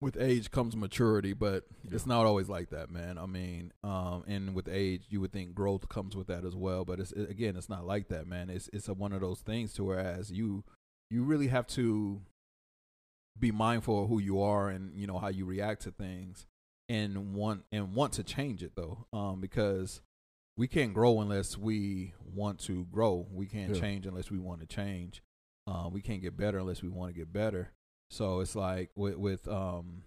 with 0.00 0.16
age 0.18 0.50
comes 0.50 0.74
maturity, 0.74 1.34
but 1.34 1.64
it's 1.90 2.06
not 2.06 2.24
always 2.24 2.48
like 2.48 2.70
that, 2.70 2.90
man. 2.90 3.18
I 3.18 3.26
mean, 3.26 3.72
um, 3.84 4.24
and 4.26 4.54
with 4.54 4.66
age, 4.66 5.02
you 5.10 5.20
would 5.20 5.32
think 5.32 5.54
growth 5.54 5.88
comes 5.90 6.16
with 6.16 6.26
that 6.28 6.44
as 6.44 6.56
well, 6.56 6.86
but 6.86 7.00
it's 7.00 7.12
it, 7.12 7.28
again, 7.28 7.54
it's 7.56 7.68
not 7.68 7.86
like 7.86 8.08
that, 8.08 8.26
man. 8.26 8.48
It's 8.48 8.70
it's 8.72 8.88
a, 8.88 8.94
one 8.94 9.12
of 9.12 9.20
those 9.20 9.40
things 9.40 9.74
to 9.74 9.84
whereas 9.84 10.30
you 10.30 10.64
you 11.10 11.22
really 11.22 11.48
have 11.48 11.66
to 11.68 12.22
be 13.38 13.52
mindful 13.52 14.02
of 14.04 14.08
who 14.08 14.18
you 14.18 14.40
are 14.40 14.68
and 14.70 14.94
you 14.98 15.06
know 15.06 15.18
how 15.18 15.28
you 15.28 15.44
react 15.44 15.82
to 15.82 15.90
things 15.90 16.46
and 16.88 17.34
want 17.34 17.62
and 17.72 17.94
want 17.94 18.12
to 18.14 18.22
change 18.24 18.62
it 18.62 18.72
though 18.76 19.06
um 19.12 19.40
because 19.40 20.00
we 20.56 20.66
can't 20.66 20.92
grow 20.92 21.20
unless 21.20 21.56
we 21.56 22.12
want 22.34 22.58
to 22.58 22.84
grow 22.92 23.26
we 23.32 23.46
can't 23.46 23.74
Yeah. 23.74 23.80
change 23.80 24.04
unless 24.04 24.30
we 24.30 24.38
want 24.38 24.60
to 24.60 24.66
change 24.66 25.22
uh, 25.70 25.88
we 25.88 26.00
can't 26.02 26.20
get 26.22 26.36
better 26.36 26.58
unless 26.58 26.82
we 26.82 26.88
want 26.88 27.12
to 27.12 27.18
get 27.18 27.32
better 27.32 27.70
so 28.10 28.40
it's 28.40 28.56
like 28.56 28.90
with 28.96 29.16
with 29.16 29.46
um 29.48 30.02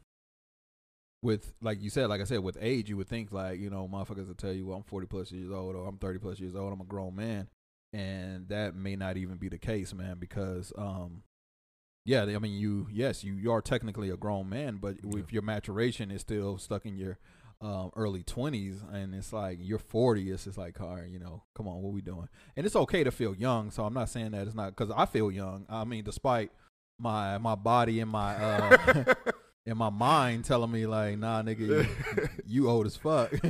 with 1.22 1.54
like 1.62 1.82
you 1.82 1.90
said 1.90 2.08
like 2.10 2.20
i 2.22 2.26
said 2.26 2.40
with 2.40 2.58
age 2.60 2.90
you 2.90 2.98
would 2.98 3.08
think 3.08 3.32
like 3.32 3.60
you 3.60 3.70
know 3.70 3.88
motherfuckers 3.92 4.28
will 4.28 4.36
tell 4.36 4.52
you 4.52 4.66
well 4.66 4.78
i'm 4.78 4.84
40 4.84 5.08
plus 5.08 5.32
years 5.32 5.52
old 5.52 5.76
or 5.76 5.88
i'm 5.88 5.98
30 5.98 6.20
plus 6.20 6.40
years 6.40 6.56
old 6.56 6.74
i'm 6.74 6.82
a 6.82 6.86
grown 6.86 7.16
man 7.16 7.48
and 7.94 8.50
that 8.50 8.76
may 8.76 8.96
not 8.96 9.16
even 9.18 9.38
be 9.38 9.48
the 9.48 9.58
case 9.58 9.94
man 9.94 10.18
because 10.20 10.74
um 10.78 11.24
yeah, 12.06 12.24
I 12.24 12.38
mean, 12.40 12.60
you 12.60 12.90
yes, 12.92 13.24
you, 13.24 13.34
you 13.36 13.50
are 13.54 13.62
technically 13.62 14.10
a 14.10 14.18
grown 14.18 14.50
man, 14.50 14.76
but 14.76 14.98
Yeah. 15.02 15.20
if 15.20 15.32
your 15.32 15.42
maturation 15.42 16.12
is 16.12 16.20
still 16.20 16.58
stuck 16.58 16.86
in 16.86 16.98
your 16.98 17.18
um, 17.64 17.92
early 17.96 18.24
twenties, 18.24 18.84
and 18.92 19.16
it's 19.16 19.32
like 19.32 19.58
you're 19.62 19.80
forty, 19.80 20.32
it's 20.32 20.44
just 20.44 20.58
like, 20.58 20.80
all 20.82 20.96
right, 20.96 21.08
you 21.08 21.20
know, 21.20 21.44
come 21.56 21.68
on, 21.68 21.82
what 21.82 21.94
we 21.94 22.02
doing? 22.02 22.28
And 22.56 22.66
it's 22.66 22.76
okay 22.76 23.04
to 23.04 23.12
feel 23.12 23.34
young. 23.34 23.72
So 23.72 23.86
I'm 23.86 23.94
not 23.94 24.10
saying 24.10 24.32
that 24.32 24.46
it's 24.46 24.56
not 24.56 24.76
because 24.76 24.92
I 24.96 25.06
feel 25.06 25.32
young. 25.32 25.66
I 25.70 25.84
mean, 25.86 26.04
despite 26.04 26.52
my 27.00 27.38
my 27.38 27.56
body 27.56 28.00
and 28.02 28.12
my 28.12 28.36
uh, 28.36 29.14
and 29.66 29.78
my 29.78 29.90
mind 29.90 30.46
telling 30.46 30.72
me 30.72 30.86
like, 30.86 31.18
nah, 31.18 31.42
nigga, 31.42 31.60
you, 31.60 32.30
you 32.46 32.70
old 32.70 32.86
as 32.86 32.96
fuck. 32.96 33.32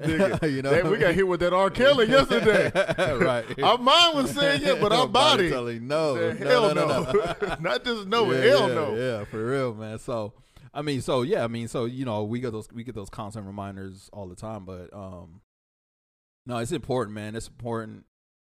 Nigga, 0.00 0.50
you 0.54 0.62
know, 0.62 0.90
we 0.90 0.96
got 0.96 1.14
hit 1.14 1.28
with 1.28 1.40
that 1.40 1.52
R. 1.52 1.68
Kelly 1.68 2.08
yesterday. 2.08 2.72
right? 3.14 3.62
Our 3.62 3.76
mind 3.76 4.16
was 4.16 4.30
saying 4.30 4.62
yeah, 4.62 4.76
but 4.80 4.90
our 4.90 5.06
body, 5.06 5.50
telling 5.50 5.86
no, 5.86 6.14
no, 6.14 6.34
hell 6.34 6.74
no, 6.74 6.86
no, 6.86 7.02
no, 7.02 7.12
no. 7.12 7.56
not 7.60 7.84
just 7.84 8.06
no, 8.06 8.32
yeah, 8.32 8.40
hell 8.40 8.68
yeah, 8.68 8.74
no. 8.74 8.94
Yeah, 8.94 9.24
for 9.24 9.44
real, 9.44 9.74
man. 9.74 9.98
So 9.98 10.32
I 10.74 10.82
mean, 10.82 11.00
so 11.02 11.22
yeah, 11.22 11.44
I 11.44 11.48
mean, 11.48 11.68
so 11.68 11.84
you 11.84 12.04
know, 12.04 12.24
we 12.24 12.40
get 12.40 12.52
those 12.52 12.68
we 12.72 12.84
get 12.84 12.94
those 12.94 13.10
constant 13.10 13.46
reminders 13.46 14.08
all 14.12 14.26
the 14.28 14.34
time, 14.36 14.64
but 14.64 14.92
um 14.94 15.42
no, 16.46 16.58
it's 16.58 16.72
important, 16.72 17.14
man. 17.14 17.34
It's 17.36 17.48
important 17.48 18.04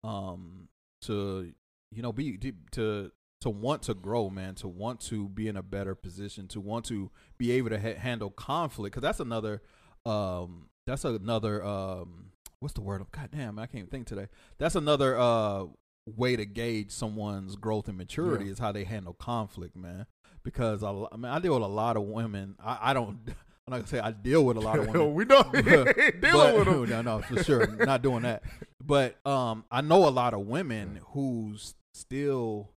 um 0.05 0.69
to 1.03 1.53
you 1.91 2.03
know 2.03 2.13
be 2.13 2.37
to 2.73 3.11
to 3.41 3.51
want 3.51 3.83
to 3.83 3.95
grow, 3.95 4.31
man, 4.31 4.55
to 4.57 4.69
want 4.69 5.01
to 5.01 5.29
be 5.29 5.49
in 5.49 5.57
a 5.57 5.63
better 5.63 5.95
position, 5.95 6.47
to 6.49 6.61
want 6.61 6.85
to 6.87 7.11
be 7.39 7.51
able 7.53 7.71
to 7.71 7.81
ha- 7.81 7.99
handle 7.99 8.31
conflict 8.31 8.95
cuz 8.95 9.03
that's 9.03 9.21
another 9.21 9.63
um 10.07 10.69
that's 10.87 11.05
another 11.05 11.65
um 11.65 12.33
what's 12.61 12.75
the 12.75 12.81
word? 12.83 13.05
God 13.11 13.31
damn, 13.33 13.59
I 13.59 13.67
can't 13.67 13.91
think 13.91 14.07
today. 14.07 14.29
That's 14.59 14.75
another 14.77 15.19
uh 15.19 15.65
way 16.07 16.35
to 16.37 16.45
gauge 16.45 16.91
someone's 16.91 17.55
growth 17.57 17.89
and 17.89 17.97
maturity 17.97 18.47
Yeah. 18.47 18.53
is 18.53 18.59
how 18.59 18.73
they 18.73 18.85
handle 18.85 19.15
conflict, 19.15 19.77
man. 19.77 20.07
Because 20.43 20.83
I, 20.83 20.91
I 20.91 21.17
mean, 21.17 21.27
I 21.27 21.39
deal 21.39 21.55
with 21.55 21.63
a 21.63 21.67
lot 21.67 21.97
of 21.97 22.05
women. 22.05 22.57
I, 22.63 22.91
I 22.91 22.95
don't. 22.95 23.19
I'm 23.67 23.71
not 23.71 23.77
gonna 23.77 23.87
say 23.87 24.01
I 24.01 24.11
deal 24.11 24.45
with 24.45 24.57
a 24.57 24.61
lot 24.61 24.79
of 24.81 24.89
women. 24.93 25.15
we 25.15 25.25
know 25.25 25.45
dealing 25.45 25.65
but, 26.21 26.57
with 26.57 26.65
them. 26.67 26.89
no, 26.89 27.03
no, 27.03 27.23
for 27.23 27.43
sure, 27.45 27.67
not 27.87 28.03
doing 28.03 28.23
that. 28.23 28.43
But 28.85 29.25
um, 29.25 29.65
I 29.71 29.83
know 29.83 30.09
a 30.09 30.11
lot 30.11 30.35
of 30.35 30.41
women 30.41 30.99
who 31.13 31.55
still 31.95 32.71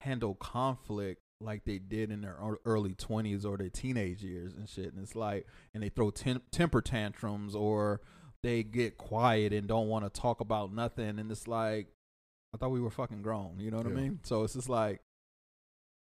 handle 0.00 0.34
conflict 0.34 1.20
like 1.40 1.64
they 1.64 1.78
did 1.78 2.10
in 2.10 2.20
their 2.20 2.36
early 2.64 2.94
20s 2.94 3.44
or 3.44 3.56
their 3.56 3.68
teenage 3.68 4.22
years 4.22 4.54
and 4.54 4.68
shit. 4.68 4.92
And 4.92 5.02
it's 5.02 5.14
like, 5.14 5.46
and 5.74 5.82
they 5.82 5.88
throw 5.88 6.10
tem- 6.10 6.42
temper 6.50 6.80
tantrums 6.80 7.54
or 7.54 8.00
they 8.42 8.62
get 8.62 8.98
quiet 8.98 9.52
and 9.52 9.68
don't 9.68 9.88
want 9.88 10.04
to 10.04 10.20
talk 10.20 10.40
about 10.40 10.72
nothing. 10.72 11.18
And 11.18 11.30
it's 11.30 11.46
like, 11.46 11.88
I 12.54 12.58
thought 12.58 12.70
we 12.70 12.80
were 12.80 12.90
fucking 12.90 13.22
grown. 13.22 13.56
You 13.58 13.70
know 13.70 13.76
what 13.78 13.86
I 13.86 13.90
mean? 13.90 14.20
So 14.22 14.42
it's 14.42 14.54
just 14.54 14.68
like, 14.68 15.00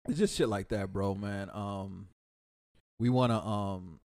it's 0.07 0.17
just 0.19 0.35
shit 0.35 0.49
like 0.49 0.69
that, 0.69 0.91
bro, 0.93 1.15
man. 1.15 1.49
Um, 1.53 2.07
we 2.99 3.09
want 3.09 3.31
to, 3.31 3.37
um, 3.41 3.99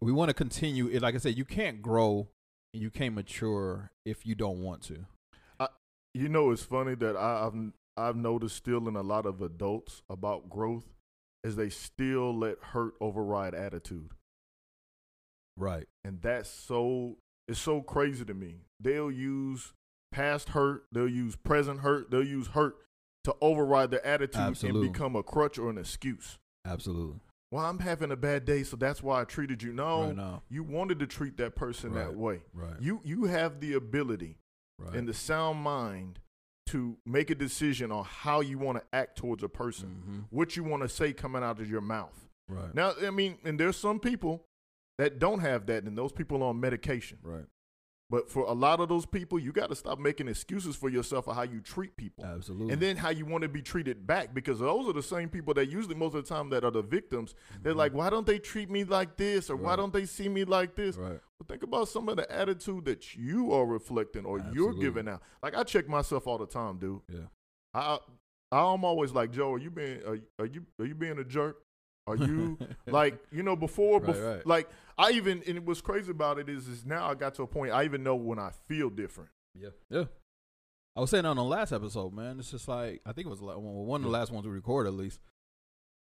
we 0.00 0.12
want 0.12 0.28
to 0.28 0.34
continue. 0.34 0.88
it- 0.88 1.02
Like 1.02 1.14
I 1.14 1.18
said, 1.18 1.36
you 1.38 1.44
can't 1.44 1.80
grow 1.82 2.28
and 2.74 2.82
you 2.82 2.90
can't 2.90 3.14
mature 3.14 3.90
if 4.04 4.26
you 4.26 4.34
don't 4.34 4.62
want 4.62 4.82
to. 4.84 5.06
You 6.14 6.30
know, 6.30 6.50
it's 6.50 6.62
funny 6.64 6.94
that 6.94 7.14
I, 7.14 7.46
I've 7.46 7.72
I've 7.98 8.16
noticed 8.16 8.56
still 8.56 8.88
in 8.88 8.96
a 8.96 9.02
lot 9.02 9.26
of 9.26 9.42
adults 9.42 10.00
about 10.08 10.48
growth 10.48 10.86
is 11.44 11.56
they 11.56 11.68
still 11.68 12.34
let 12.34 12.56
hurt 12.72 12.94
override 13.02 13.54
attitude, 13.54 14.12
Right. 15.58 15.86
and 16.04 16.22
that's 16.22 16.48
so 16.48 17.18
it's 17.48 17.60
so 17.60 17.82
crazy 17.82 18.24
to 18.24 18.32
me. 18.32 18.62
They'll 18.80 19.10
use 19.12 19.74
past 20.10 20.50
hurt, 20.50 20.84
they'll 20.90 21.06
use 21.06 21.36
present 21.36 21.80
hurt, 21.80 22.10
they'll 22.10 22.26
use 22.26 22.48
hurt 22.48 22.76
to 23.26 23.36
override 23.40 23.90
their 23.90 24.04
attitude 24.06 24.40
Absolutely. 24.40 24.86
and 24.86 24.92
become 24.92 25.14
a 25.16 25.22
crutch 25.22 25.58
or 25.58 25.68
an 25.70 25.78
excuse. 25.78 26.38
Absolutely. 26.64 27.20
Well, 27.52 27.64
I'm 27.64 27.78
having 27.80 28.10
a 28.10 28.16
bad 28.16 28.44
day, 28.44 28.62
so 28.64 28.76
that's 28.76 29.02
why 29.02 29.20
I 29.20 29.24
treated 29.24 29.62
you. 29.62 29.72
No, 29.72 30.06
Right 30.06 30.16
now. 30.16 30.42
you 30.48 30.62
wanted 30.64 30.98
to 31.00 31.06
treat 31.06 31.36
that 31.36 31.54
person 31.54 31.94
that 31.94 32.14
way. 32.16 32.42
Right. 32.52 32.80
You 32.80 33.00
you 33.04 33.24
have 33.24 33.60
the 33.60 33.74
ability 33.74 34.38
right. 34.78 34.94
and 34.94 35.06
the 35.08 35.14
sound 35.14 35.60
mind 35.60 36.18
to 36.66 36.96
make 37.06 37.30
a 37.30 37.34
decision 37.36 37.92
on 37.92 38.04
how 38.04 38.40
you 38.40 38.58
want 38.58 38.78
to 38.78 38.84
act 38.92 39.16
towards 39.18 39.42
a 39.44 39.48
person, 39.48 40.02
Mhm. 40.08 40.24
what 40.30 40.56
you 40.56 40.64
want 40.64 40.82
to 40.82 40.88
say 40.88 41.12
coming 41.12 41.42
out 41.44 41.60
of 41.60 41.70
your 41.70 41.80
mouth. 41.80 42.28
Right. 42.48 42.74
Now, 42.74 42.92
I 43.04 43.10
mean, 43.10 43.38
and 43.44 43.58
there's 43.60 43.76
some 43.76 44.00
people 44.00 44.44
that 44.98 45.18
don't 45.20 45.40
have 45.40 45.66
that, 45.66 45.84
and 45.84 45.96
those 45.96 46.10
people 46.12 46.42
are 46.42 46.46
on 46.50 46.58
medication. 46.60 47.18
right. 47.22 47.46
But 48.08 48.30
for 48.30 48.44
a 48.44 48.52
lot 48.52 48.78
of 48.78 48.88
those 48.88 49.04
people, 49.04 49.38
you 49.38 49.50
got 49.50 49.68
to 49.70 49.74
stop 49.74 49.98
making 49.98 50.28
excuses 50.28 50.76
for 50.76 50.88
yourself 50.88 51.26
of 51.26 51.34
how 51.34 51.42
you 51.42 51.60
treat 51.60 51.96
people. 51.96 52.24
Absolutely. 52.24 52.72
And 52.72 52.80
then 52.80 52.96
how 52.96 53.10
you 53.10 53.26
want 53.26 53.42
to 53.42 53.48
be 53.48 53.62
treated 53.62 54.06
back 54.06 54.32
because 54.32 54.60
those 54.60 54.88
are 54.88 54.92
the 54.92 55.02
same 55.02 55.28
people 55.28 55.54
that 55.54 55.66
usually 55.68 55.96
most 55.96 56.14
of 56.14 56.24
the 56.24 56.28
time 56.34 56.50
that 56.50 56.64
are 56.64 56.70
the 56.70 56.82
victims. 56.82 57.34
They're 57.62 57.74
like, 57.74 57.92
why 57.94 58.10
don't 58.10 58.26
they 58.26 58.38
treat 58.38 58.70
me 58.70 58.84
like 58.84 59.16
this 59.16 59.50
or 59.50 59.56
why 59.56 59.72
Mm-hmm. 59.72 59.80
Don't 59.82 59.92
they 59.92 60.06
see 60.06 60.28
me 60.28 60.44
like 60.44 60.76
this? 60.76 60.96
right. 60.96 61.20
But 61.38 61.48
think 61.48 61.62
about 61.64 61.88
some 61.88 62.08
of 62.08 62.16
the 62.16 62.30
attitude 62.32 62.86
that 62.86 63.14
you 63.14 63.52
are 63.52 63.66
reflecting 63.66 64.24
or 64.24 64.42
you're 64.54 64.72
giving 64.72 65.06
out. 65.08 65.20
Like 65.42 65.54
I 65.56 65.64
check 65.64 65.86
myself 65.88 66.26
all 66.26 66.38
the 66.38 66.46
time, 66.46 66.78
dude. 66.78 67.00
Yeah. 67.12 67.26
I 67.74 67.98
I'm 68.52 68.84
always 68.84 69.12
like, 69.12 69.32
Joe, 69.32 69.52
are 69.52 69.58
you 69.58 69.70
being 69.70 70.00
are, 70.06 70.18
are 70.38 70.46
you 70.46 70.64
are 70.80 70.86
you 70.86 70.94
being 70.94 71.18
a 71.18 71.24
jerk? 71.24 71.56
Are 72.06 72.16
you 72.16 72.58
like 72.86 73.18
you 73.32 73.42
know 73.42 73.56
before 73.56 74.00
Right, 74.00 74.14
bef- 74.14 74.36
right. 74.36 74.46
like 74.46 74.68
I 74.98 75.10
even 75.12 75.42
and 75.46 75.66
what's 75.66 75.80
crazy 75.80 76.10
about 76.10 76.38
it 76.38 76.48
is 76.48 76.68
is 76.68 76.84
now 76.86 77.08
I 77.10 77.14
got 77.14 77.34
to 77.34 77.42
a 77.42 77.46
point 77.46 77.72
I 77.72 77.84
even 77.84 78.02
know 78.02 78.14
when 78.16 78.38
I 78.38 78.50
feel 78.68 78.90
different. 78.90 79.30
Yeah. 79.58 79.70
Yeah. 79.90 80.04
I 80.96 81.00
was 81.00 81.10
saying 81.10 81.26
on 81.26 81.36
the 81.36 81.44
last 81.44 81.72
episode, 81.72 82.12
man. 82.14 82.38
It's 82.38 82.50
just 82.50 82.68
like 82.68 83.00
I 83.04 83.12
think 83.12 83.26
it 83.26 83.30
was 83.30 83.42
like 83.42 83.56
one 83.56 83.86
one 83.86 84.00
of 84.00 84.04
the 84.04 84.10
last 84.10 84.30
ones 84.32 84.46
we 84.46 84.52
recorded, 84.52 84.88
at 84.90 84.94
least. 84.94 85.20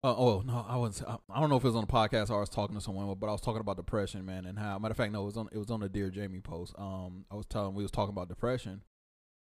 Uh, 0.02 0.16
oh 0.16 0.42
no, 0.46 0.66
I 0.66 0.78
was. 0.78 1.04
I, 1.06 1.18
I 1.30 1.42
don't 1.42 1.50
know 1.50 1.58
if 1.58 1.64
it 1.66 1.68
was 1.68 1.76
on 1.76 1.82
the 1.82 1.92
podcast 1.92 2.30
or 2.30 2.38
I 2.38 2.40
was 2.40 2.48
talking 2.48 2.74
to 2.76 2.82
someone, 2.82 3.14
but 3.20 3.28
I 3.28 3.34
was 3.34 3.42
talking 3.42 3.60
about 3.60 3.76
depression, 3.76 4.26
man, 4.26 4.46
and 4.46 4.58
how. 4.58 4.80
Matter 4.80 4.92
of 4.94 4.98
fact, 4.98 5.12
no, 5.12 5.24
it 5.24 5.26
was 5.26 5.36
on. 5.36 5.50
It 5.52 5.58
was 5.58 5.70
on 5.70 5.82
the 5.82 5.90
Dear 5.90 6.10
Jamie 6.10 6.40
post. 6.40 6.74
Um, 6.78 7.26
I 7.30 7.36
was 7.36 7.46
telling 7.46 7.76
we 7.76 7.84
was 7.84 7.92
talking 7.92 8.14
about 8.14 8.30
depression, 8.30 8.82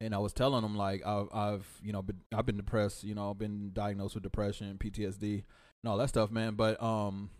and 0.00 0.12
I 0.12 0.18
was 0.18 0.32
telling 0.32 0.62
them 0.62 0.74
like 0.74 1.06
I've, 1.06 1.28
I've 1.32 1.68
you 1.84 1.92
know, 1.92 2.02
been, 2.02 2.22
I've 2.34 2.46
been 2.46 2.56
depressed. 2.56 3.04
You 3.04 3.14
know, 3.14 3.30
I've 3.30 3.38
been 3.38 3.70
diagnosed 3.72 4.14
with 4.14 4.24
depression, 4.24 4.76
PTSD, 4.82 5.44
and 5.82 5.90
all 5.90 5.98
that 5.98 6.08
stuff, 6.08 6.30
man. 6.30 6.54
But 6.54 6.82
um, 6.82 7.30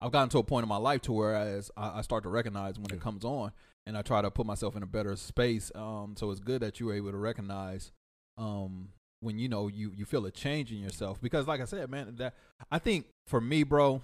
I've 0.00 0.12
gotten 0.12 0.28
to 0.30 0.38
a 0.38 0.42
point 0.44 0.64
in 0.64 0.68
my 0.68 0.76
life 0.76 1.02
to 1.02 1.12
where 1.12 1.34
as 1.34 1.70
I, 1.76 1.98
I 1.98 2.02
start 2.02 2.22
to 2.24 2.28
recognize 2.28 2.78
when 2.78 2.86
Yeah. 2.90 2.96
it 2.96 3.00
comes 3.02 3.24
on, 3.24 3.52
and 3.86 3.96
I 3.96 4.02
try 4.02 4.20
to 4.22 4.30
put 4.30 4.46
myself 4.46 4.76
in 4.76 4.82
a 4.82 4.86
better 4.86 5.16
space. 5.16 5.72
Um, 5.74 6.14
so 6.16 6.30
it's 6.30 6.40
good 6.40 6.60
that 6.62 6.78
you 6.80 6.86
were 6.86 6.94
able 6.94 7.10
to 7.12 7.16
recognize, 7.18 7.92
um, 8.36 8.90
when 9.20 9.38
you 9.38 9.48
know 9.48 9.66
you 9.66 9.90
you 9.96 10.04
feel 10.04 10.24
a 10.26 10.30
change 10.30 10.70
in 10.70 10.78
yourself 10.78 11.20
because, 11.20 11.46
like 11.48 11.60
I 11.60 11.64
said, 11.64 11.90
man, 11.90 12.14
that 12.18 12.34
I 12.70 12.78
think 12.78 13.06
for 13.26 13.40
me, 13.40 13.64
bro, 13.64 14.02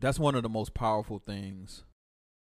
that's 0.00 0.18
one 0.18 0.34
of 0.34 0.42
the 0.42 0.48
most 0.48 0.74
powerful 0.74 1.18
things, 1.18 1.84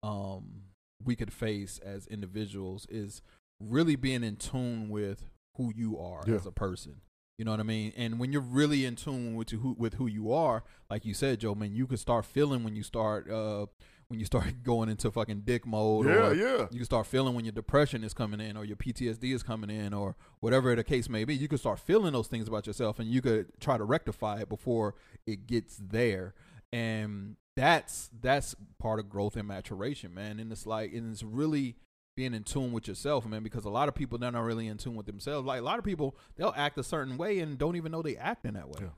um, 0.03 0.63
we 1.05 1.17
could 1.17 1.33
face 1.33 1.79
as 1.85 2.07
individuals 2.07 2.87
is 2.91 3.21
really 3.61 3.97
being 3.97 4.23
in 4.25 4.37
tune 4.37 4.89
with 4.89 5.25
who 5.57 5.73
you 5.75 5.99
are 5.99 6.23
Yeah. 6.27 6.37
as 6.37 6.47
a 6.47 6.53
person. 6.53 7.01
You 7.39 7.45
know 7.45 7.53
what 7.53 7.61
I 7.61 7.65
mean? 7.65 7.93
And 7.97 8.19
when 8.19 8.33
you're 8.33 8.43
really 8.43 8.85
in 8.85 8.97
tune 8.97 9.37
with 9.37 9.51
who 9.51 9.77
with 9.79 9.95
who 9.95 10.09
you 10.09 10.33
are, 10.33 10.65
like 10.91 11.05
you 11.05 11.15
said, 11.15 11.39
Joe, 11.39 11.55
man, 11.55 11.73
you 11.73 11.87
can 11.87 11.97
start 11.97 12.25
feeling 12.27 12.65
when 12.65 12.75
you 12.75 12.83
start 12.83 13.31
uh 13.31 13.67
when 14.09 14.19
you 14.19 14.27
start 14.27 14.47
going 14.65 14.89
into 14.89 15.09
fucking 15.13 15.43
dick 15.45 15.65
mode 15.65 16.07
yeah, 16.07 16.13
or 16.13 16.35
yeah. 16.35 16.67
you 16.71 16.79
can 16.79 16.85
start 16.85 17.07
feeling 17.07 17.35
when 17.35 17.45
your 17.45 17.53
depression 17.53 18.03
is 18.03 18.13
coming 18.13 18.41
in 18.41 18.57
or 18.57 18.65
your 18.65 18.77
PTSD 18.77 19.33
is 19.33 19.45
coming 19.45 19.71
in 19.71 19.95
or 19.95 20.17
whatever 20.41 20.75
the 20.75 20.83
case 20.83 21.09
may 21.09 21.25
be. 21.25 21.35
You 21.35 21.47
can 21.47 21.59
start 21.59 21.79
feeling 21.79 22.13
those 22.13 22.27
things 22.27 22.49
about 22.49 22.67
yourself 22.67 22.99
and 22.99 23.09
you 23.09 23.23
could 23.23 23.53
try 23.61 23.79
to 23.79 23.85
rectify 23.85 24.41
it 24.41 24.49
before 24.49 24.97
it 25.25 25.47
gets 25.47 25.77
there. 25.77 26.35
And 26.73 27.37
that's 27.55 28.11
that's 28.21 28.57
part 28.81 28.99
of 28.99 29.09
growth 29.09 29.37
and 29.37 29.47
maturation, 29.47 30.13
man. 30.13 30.41
And 30.41 30.51
it's 30.51 30.67
like 30.67 30.93
and 30.93 31.13
it's 31.13 31.23
really 31.23 31.77
being 32.19 32.35
in 32.35 32.43
tune 32.43 32.73
with 32.73 32.89
yourself, 32.89 33.25
man, 33.27 33.45
because 33.45 33.65
a 33.65 33.71
lot 33.71 33.87
of 33.87 33.95
people 33.95 34.19
they're 34.19 34.33
not 34.33 34.43
really 34.43 34.67
in 34.67 34.77
tune 34.77 34.97
with 34.97 35.07
themselves. 35.07 35.47
Like 35.47 35.61
a 35.61 35.63
lot 35.63 35.79
of 35.79 35.85
people, 35.85 36.17
they'll 36.35 36.53
act 36.57 36.77
a 36.77 36.83
certain 36.83 37.17
way 37.17 37.39
and 37.39 37.57
don't 37.57 37.77
even 37.77 37.93
know 37.93 38.03
they 38.03 38.17
acting 38.17 38.55
that 38.55 38.69
way. 38.69 38.81
Yeah. 38.81 38.89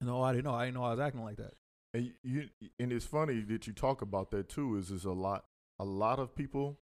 No, 0.00 0.20
I 0.20 0.32
didn't 0.32 0.44
know. 0.44 0.54
I 0.54 0.64
didn't 0.64 0.74
know 0.74 0.82
I 0.82 0.90
was 0.90 0.98
acting 0.98 1.22
like 1.22 1.36
that. 1.36 1.52
And 1.94 2.12
you 2.24 2.48
and 2.80 2.92
it's 2.92 3.04
funny 3.04 3.42
that 3.42 3.68
you 3.68 3.72
talk 3.72 4.02
about 4.02 4.32
that 4.32 4.48
too. 4.48 4.76
Is 4.76 4.90
is 4.90 5.04
a 5.04 5.12
lot 5.12 5.44
a 5.78 5.84
lot 5.84 6.18
of 6.18 6.34
people 6.34 6.78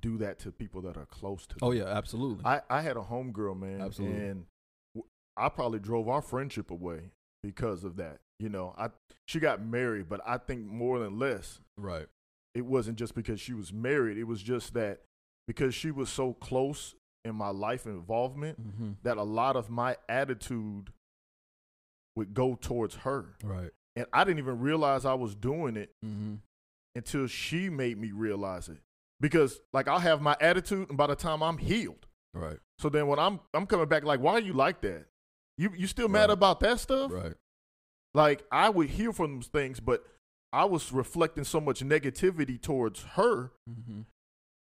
do 0.00 0.16
that 0.16 0.38
to 0.38 0.50
people 0.50 0.80
that 0.80 0.96
are 0.96 1.06
close 1.06 1.46
to 1.48 1.56
oh, 1.60 1.70
them. 1.70 1.82
Oh 1.82 1.84
yeah, 1.84 1.94
absolutely. 1.94 2.46
I 2.46 2.62
I 2.70 2.80
had 2.80 2.96
a 2.96 3.02
homegirl, 3.02 3.60
man, 3.60 3.82
Absolutely. 3.82 4.16
and 4.16 4.46
I 5.36 5.50
probably 5.50 5.78
drove 5.78 6.08
our 6.08 6.22
friendship 6.22 6.70
away 6.70 7.10
because 7.42 7.84
of 7.84 7.96
that. 7.96 8.20
You 8.38 8.48
know, 8.48 8.74
I 8.78 8.88
she 9.26 9.40
got 9.40 9.62
married, 9.62 10.08
but 10.08 10.22
I 10.26 10.38
think 10.38 10.64
more 10.64 10.98
than 11.00 11.18
less, 11.18 11.60
right. 11.76 12.06
It 12.54 12.64
wasn't 12.64 12.98
just 12.98 13.14
because 13.14 13.40
she 13.40 13.52
was 13.52 13.72
married. 13.72 14.16
It 14.18 14.24
was 14.24 14.42
just 14.42 14.74
that 14.74 15.00
because 15.46 15.74
she 15.74 15.90
was 15.90 16.08
so 16.08 16.32
close 16.34 16.94
in 17.24 17.34
my 17.34 17.48
life 17.50 17.86
involvement 17.86 18.60
Mm-hmm. 18.60 18.92
that 19.02 19.16
a 19.16 19.22
lot 19.22 19.56
of 19.56 19.70
my 19.70 19.96
attitude 20.08 20.92
would 22.16 22.34
go 22.34 22.54
towards 22.54 22.96
her, 22.96 23.36
Right. 23.42 23.70
and 23.96 24.06
I 24.12 24.24
didn't 24.24 24.38
even 24.38 24.60
realize 24.60 25.04
I 25.04 25.14
was 25.14 25.34
doing 25.34 25.76
it 25.76 25.90
Mm-hmm. 26.04 26.34
until 26.94 27.26
she 27.26 27.68
made 27.70 27.98
me 27.98 28.12
realize 28.12 28.68
it. 28.68 28.78
Because 29.20 29.60
like 29.72 29.88
I'll 29.88 29.98
have 30.00 30.20
my 30.20 30.36
attitude, 30.40 30.88
and 30.90 30.98
by 30.98 31.06
the 31.08 31.16
time 31.16 31.42
I'm 31.42 31.58
healed, 31.58 32.06
Right. 32.34 32.58
so 32.78 32.88
then 32.88 33.06
when 33.08 33.18
I'm 33.18 33.40
I'm 33.52 33.66
coming 33.66 33.88
back, 33.88 34.04
like, 34.04 34.20
why 34.20 34.32
are 34.32 34.40
you 34.40 34.52
like 34.52 34.80
that? 34.82 35.06
You 35.58 35.70
you 35.76 35.86
still 35.86 36.08
mad 36.08 36.28
Right. 36.28 36.30
about 36.30 36.60
that 36.60 36.78
stuff? 36.80 37.10
Right. 37.12 37.34
Like 38.12 38.44
I 38.52 38.68
would 38.68 38.90
hear 38.90 39.12
from 39.12 39.36
those 39.36 39.46
things, 39.48 39.80
but 39.80 40.04
I 40.54 40.64
was 40.64 40.92
reflecting 40.92 41.44
so 41.44 41.60
much 41.60 41.80
negativity 41.80 42.60
towards 42.60 43.02
her 43.16 43.52
Mm-hmm. 43.68 44.02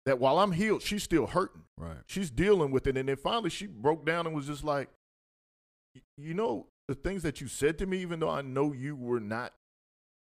that 0.06 0.18
while 0.18 0.38
I'm 0.38 0.52
healed, 0.52 0.82
she's 0.82 1.02
still 1.02 1.26
hurting. 1.26 1.62
Right. 1.78 1.98
She's 2.06 2.30
dealing 2.30 2.70
with 2.70 2.86
it, 2.86 2.96
and 2.96 3.08
then 3.08 3.16
finally 3.16 3.50
she 3.50 3.66
broke 3.66 4.04
down 4.06 4.26
and 4.26 4.34
was 4.34 4.46
just 4.46 4.64
like, 4.64 4.88
you 6.16 6.34
know, 6.34 6.66
the 6.88 6.94
things 6.94 7.22
that 7.22 7.40
you 7.40 7.48
said 7.48 7.78
to 7.78 7.86
me, 7.86 7.98
even 7.98 8.20
though 8.20 8.30
I 8.30 8.42
know 8.42 8.72
you 8.72 8.96
were 8.96 9.20
not, 9.20 9.52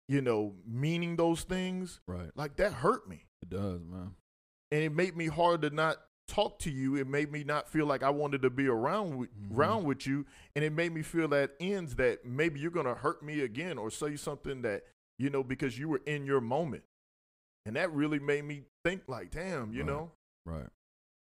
you 0.07 0.21
know, 0.21 0.53
meaning 0.67 1.15
those 1.15 1.43
things, 1.43 1.99
Right. 2.07 2.29
like 2.35 2.55
that 2.57 2.73
hurt 2.73 3.07
me. 3.09 3.25
It 3.41 3.49
does, 3.49 3.81
man. 3.85 4.15
and 4.71 4.83
it 4.83 4.91
made 4.91 5.15
me 5.15 5.27
hard 5.27 5.61
to 5.61 5.69
not 5.69 5.97
talk 6.27 6.57
to 6.59 6.71
you. 6.71 6.95
It 6.95 7.07
made 7.07 7.31
me 7.31 7.43
not 7.43 7.69
feel 7.69 7.85
like 7.85 8.01
I 8.03 8.09
wanted 8.09 8.41
to 8.41 8.49
be 8.49 8.67
around 8.67 9.15
with, 9.17 9.29
Mhm. 9.39 9.55
around 9.55 9.83
with 9.85 10.07
you, 10.07 10.25
and 10.55 10.65
it 10.65 10.73
made 10.73 10.91
me 10.91 11.01
feel 11.03 11.27
that 11.29 11.55
ends 11.59 11.95
that 11.95 12.25
maybe 12.25 12.59
you're 12.59 12.71
gonna 12.71 12.95
hurt 12.95 13.21
me 13.23 13.41
again 13.41 13.77
or 13.77 13.89
say 13.91 14.15
something 14.15 14.63
that 14.63 14.83
you 15.19 15.29
know 15.29 15.43
because 15.43 15.77
you 15.77 15.87
were 15.89 16.01
in 16.05 16.25
your 16.25 16.41
moment, 16.41 16.83
and 17.65 17.75
that 17.75 17.91
really 17.91 18.19
made 18.19 18.43
me 18.45 18.63
think 18.83 19.03
like, 19.07 19.31
damn, 19.31 19.71
you 19.71 19.79
Right. 19.79 19.87
know, 19.87 20.11
Right. 20.45 20.69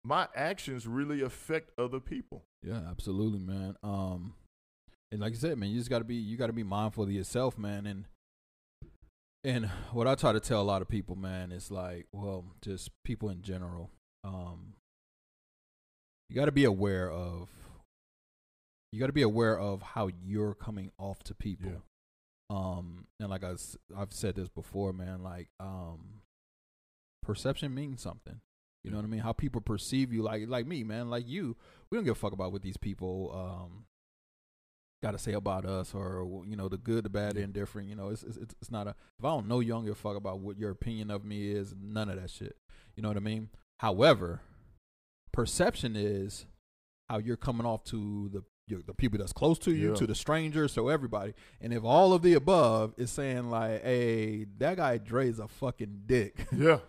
my 0.04 0.28
actions 0.36 0.88
really 0.88 1.22
affect 1.22 1.72
other 1.78 2.00
people. 2.00 2.44
Yeah, 2.64 2.82
absolutely, 2.90 3.40
man. 3.40 3.76
Um, 3.84 4.36
and 5.12 5.22
like 5.22 5.34
I 5.34 5.36
said, 5.38 5.58
man, 5.58 5.70
you 5.70 5.78
just 5.78 5.90
gotta 5.90 6.04
be 6.06 6.16
you 6.16 6.38
gotta 6.38 6.54
be 6.54 6.64
mindful 6.64 7.04
of 7.04 7.12
yourself, 7.12 7.58
man. 7.58 7.86
And 7.86 8.06
and 9.44 9.68
what 9.92 10.08
I 10.08 10.16
try 10.16 10.32
to 10.34 10.40
tell 10.40 10.60
a 10.62 10.64
lot 10.64 10.82
of 10.82 10.88
people, 10.88 11.16
man, 11.16 11.52
is 11.52 11.70
like, 11.70 12.08
well, 12.12 12.46
just 12.62 12.90
people 13.04 13.30
in 13.30 13.44
general. 13.44 13.92
Um, 14.24 14.74
you 16.30 16.36
gotta 16.36 16.52
be 16.52 16.64
aware 16.64 17.12
of. 17.12 17.50
You 18.92 19.00
gotta 19.00 19.14
be 19.14 19.22
aware 19.22 19.60
of 19.60 19.82
how 19.84 20.08
you're 20.08 20.56
coming 20.56 20.92
off 20.98 21.22
to 21.26 21.36
people. 21.36 21.70
Yeah. 21.72 21.78
Um, 22.50 23.08
and 23.20 23.30
like 23.30 23.44
I, 23.44 23.54
i've 23.98 24.14
said 24.14 24.36
this 24.36 24.50
before, 24.50 24.94
man. 24.94 25.24
Like, 25.24 25.50
um, 25.60 26.22
perception 27.24 27.74
means 27.74 28.02
something. 28.02 28.42
You 28.84 28.92
know 28.92 28.98
what 28.98 29.06
I 29.06 29.10
mean? 29.10 29.22
How 29.22 29.34
people 29.34 29.62
perceive 29.62 30.14
you, 30.14 30.22
like 30.22 30.44
like 30.48 30.68
me, 30.68 30.84
man, 30.84 31.10
like 31.10 31.28
you. 31.28 31.58
We 31.90 31.98
don't 31.98 32.06
give 32.06 32.16
a 32.16 32.20
fuck 32.20 32.34
about 32.34 32.52
what 32.52 32.62
these 32.62 32.78
people 32.78 33.32
um 33.34 33.86
got 35.02 35.12
to 35.12 35.18
say 35.20 35.34
about 35.34 35.66
us, 35.66 35.94
or 35.94 36.44
you 36.48 36.56
know, 36.56 36.70
the 36.70 36.78
good, 36.78 37.06
the 37.06 37.10
bad, 37.10 37.36
the 37.36 37.42
indifferent. 37.42 37.90
You 37.90 37.96
know, 37.96 38.10
it's 38.10 38.24
it's 38.24 38.38
it's 38.38 38.72
not 38.72 38.88
a. 38.88 38.96
If 39.20 39.26
I 39.26 39.30
don't 39.30 39.48
know 39.48 39.60
you, 39.60 39.74
I 39.74 39.78
don't 39.78 39.86
give 39.86 39.94
a 39.94 39.96
fuck 39.96 40.16
about 40.16 40.40
what 40.40 40.58
your 40.58 40.72
opinion 40.72 41.10
of 41.12 41.26
me 41.26 41.52
is. 41.52 41.74
None 41.80 42.10
of 42.10 42.22
that 42.22 42.30
shit. 42.30 42.56
You 42.96 43.04
know 43.04 43.10
what 43.10 43.18
I 43.18 43.22
mean? 43.22 43.50
However, 43.80 44.42
perception 45.34 45.96
is 45.96 46.46
how 47.10 47.18
you're 47.18 47.38
coming 47.38 47.66
off 47.66 47.84
to 47.86 48.30
the 48.32 48.44
your, 48.68 48.82
the 48.82 48.94
people 48.94 49.20
that's 49.20 49.34
close 49.34 49.60
to 49.60 49.72
you, 49.72 49.90
Yeah. 49.90 49.96
to 49.96 50.08
the 50.08 50.16
strangers, 50.16 50.74
so 50.74 50.88
everybody. 50.88 51.34
And 51.62 51.74
if 51.74 51.84
all 51.84 52.14
of 52.14 52.22
the 52.22 52.34
above 52.34 52.94
is 52.98 53.12
saying 53.12 53.50
like, 53.50 53.84
"Hey, 53.84 54.46
that 54.58 54.78
guy 54.78 54.98
Dre's 54.98 55.40
a 55.40 55.48
fucking 55.48 56.04
dick," 56.08 56.48
Yeah, 56.56 56.80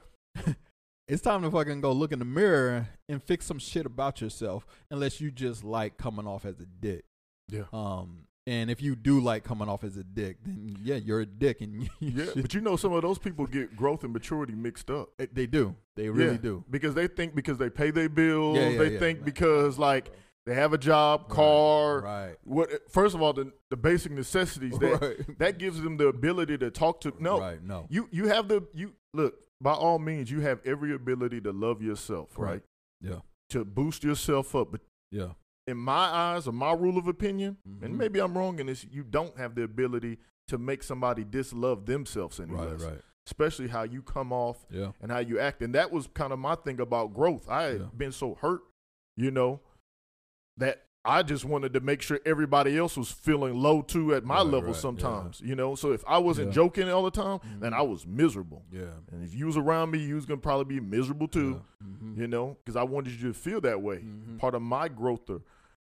it's 1.09 1.23
time 1.23 1.43
to 1.43 1.51
fucking 1.51 1.81
go 1.81 1.93
look 1.93 2.13
in 2.13 2.19
the 2.19 2.25
mirror 2.25 2.89
and 3.09 3.23
fix 3.23 3.47
some 3.47 3.59
shit 3.59 3.87
about 3.87 4.21
yourself. 4.21 4.67
Unless 4.91 5.21
you 5.21 5.31
just 5.31 5.65
like 5.65 5.97
coming 5.99 6.27
off 6.27 6.45
as 6.45 6.59
a 6.61 6.67
dick. 6.67 7.05
yeah, 7.49 7.65
Um, 7.73 8.27
and 8.47 8.71
if 8.71 8.81
you 8.83 8.97
do 8.97 9.21
like 9.21 9.45
coming 9.45 9.69
off 9.69 9.85
as 9.85 9.97
a 9.97 10.05
dick, 10.05 10.39
then 10.45 10.77
yeah, 10.83 10.97
you're 10.97 11.21
a 11.21 11.27
dick, 11.27 11.61
and 11.61 11.83
you 11.83 11.89
yeah. 12.01 12.25
should- 12.27 12.43
But 12.43 12.55
you 12.55 12.61
know, 12.61 12.77
some 12.77 12.93
of 12.93 13.03
those 13.03 13.19
people 13.19 13.47
get 13.47 13.77
growth 13.77 14.03
and 14.03 14.13
maturity 14.13 14.55
mixed 14.55 14.91
up. 14.91 15.11
they- 15.19 15.47
do, 15.47 15.77
they 15.95 16.09
really 16.09 16.33
Yeah, 16.33 16.39
do. 16.39 16.65
because 16.71 16.95
they 16.95 17.07
think 17.07 17.35
because 17.35 17.59
they 17.59 17.71
pay 17.71 17.91
their 17.91 18.09
bills, 18.09 18.57
Yeah, 18.57 18.71
yeah, 18.71 18.79
they 18.79 18.99
think 18.99 19.25
because 19.25 19.79
like 19.79 20.11
they 20.47 20.55
have 20.55 20.73
a 20.73 20.79
job, 20.79 21.29
car, 21.29 22.01
right, 22.01 22.37
what 22.45 22.71
first 22.91 23.15
of 23.15 23.21
all 23.23 23.33
the 23.33 23.53
the 23.71 23.77
basic 23.77 24.13
necessities 24.13 24.79
that 24.79 25.01
right, 25.03 25.17
that 25.39 25.59
gives 25.59 25.81
them 25.83 25.97
the 25.97 26.07
ability 26.07 26.57
to 26.59 26.71
talk 26.71 27.01
to 27.03 27.13
no. 27.19 27.39
Right, 27.41 27.63
no, 27.63 27.87
you 27.91 28.09
you 28.13 28.29
have 28.29 28.49
the 28.49 28.63
you 28.73 28.95
look 29.13 29.35
by 29.61 29.73
all 29.73 29.99
means 29.99 30.31
you 30.31 30.41
have 30.41 30.61
every 30.65 30.95
ability 30.95 31.41
to 31.43 31.53
love 31.53 31.83
yourself 31.83 32.31
right, 32.39 32.51
Right. 32.53 32.63
yeah, 33.01 33.21
to 33.51 33.65
boost 33.65 34.05
yourself 34.05 34.55
up 34.55 34.71
but 34.73 34.81
yeah, 35.11 35.31
in 35.67 35.77
my 35.79 35.93
eyes 35.95 36.47
or 36.47 36.53
my 36.53 36.73
rule 36.73 36.99
of 36.99 37.09
opinion 37.09 37.57
Mhm. 37.69 37.83
and 37.85 37.99
maybe 37.99 38.19
i'm 38.21 38.37
wrong 38.37 38.59
in 38.59 38.67
this 38.67 38.85
you 38.91 39.03
don't 39.03 39.37
have 39.39 39.55
the 39.55 39.63
ability 39.63 40.19
to 40.49 40.59
make 40.59 40.83
somebody 40.83 41.25
dislove 41.25 41.87
themselves 41.87 42.39
any 42.39 42.53
right, 42.53 42.69
less 42.71 42.83
right, 42.83 43.01
especially 43.27 43.69
how 43.69 43.83
you 43.83 44.03
come 44.03 44.31
off 44.33 44.67
yeah, 44.71 44.93
and 45.01 45.11
how 45.11 45.19
you 45.19 45.41
act 45.41 45.63
and 45.63 45.75
that 45.75 45.91
was 45.91 46.07
kind 46.09 46.33
of 46.33 46.39
my 46.39 46.55
thing 46.55 46.79
about 46.81 47.15
growth. 47.15 47.49
I 47.49 47.63
had 47.63 47.81
Yeah. 47.81 47.87
been 47.97 48.13
so 48.13 48.35
hurt 48.35 48.61
you 49.17 49.31
know 49.31 49.61
that 50.59 50.83
I 51.05 51.23
just 51.23 51.45
wanted 51.45 51.73
to 51.75 51.81
make 51.81 52.03
sure 52.03 52.19
everybody 52.27 52.77
else 52.77 52.97
was 52.97 53.13
feeling 53.13 53.55
low 53.55 53.81
too 53.81 54.13
at 54.13 54.25
my 54.25 54.39
Right, 54.39 54.43
level 54.45 54.61
right, 54.63 54.69
yeah. 54.75 54.81
sometimes, 54.81 55.41
you 55.41 55.55
know. 55.55 55.77
So 55.77 55.93
if 55.93 56.03
I 56.05 56.19
wasn't 56.19 56.49
Yeah. 56.49 56.55
joking 56.55 56.89
all 56.89 57.05
the 57.05 57.13
time, 57.13 57.39
then 57.61 57.71
Mhm. 57.73 57.77
I 57.79 57.83
was 57.83 58.05
miserable. 58.07 58.65
yeah, 58.73 58.91
And 59.13 59.23
if 59.23 59.33
you 59.33 59.47
was 59.47 59.57
around 59.57 59.93
me, 59.93 60.01
you 60.05 60.17
was 60.17 60.27
gonna 60.27 60.41
probably 60.41 60.81
be 60.81 60.85
miserable 60.85 61.29
too, 61.29 61.63
yeah. 61.81 61.87
Mhm. 61.87 62.17
you 62.19 62.27
know, 62.27 62.57
because 62.65 62.75
I 62.75 62.83
wanted 62.83 63.13
you 63.21 63.29
to 63.29 63.35
feel 63.35 63.61
that 63.61 63.81
way. 63.83 63.99
Mhm. 64.03 64.39
Part 64.39 64.55
of 64.57 64.63
my 64.63 64.89
growth 64.89 65.31
or 65.31 65.43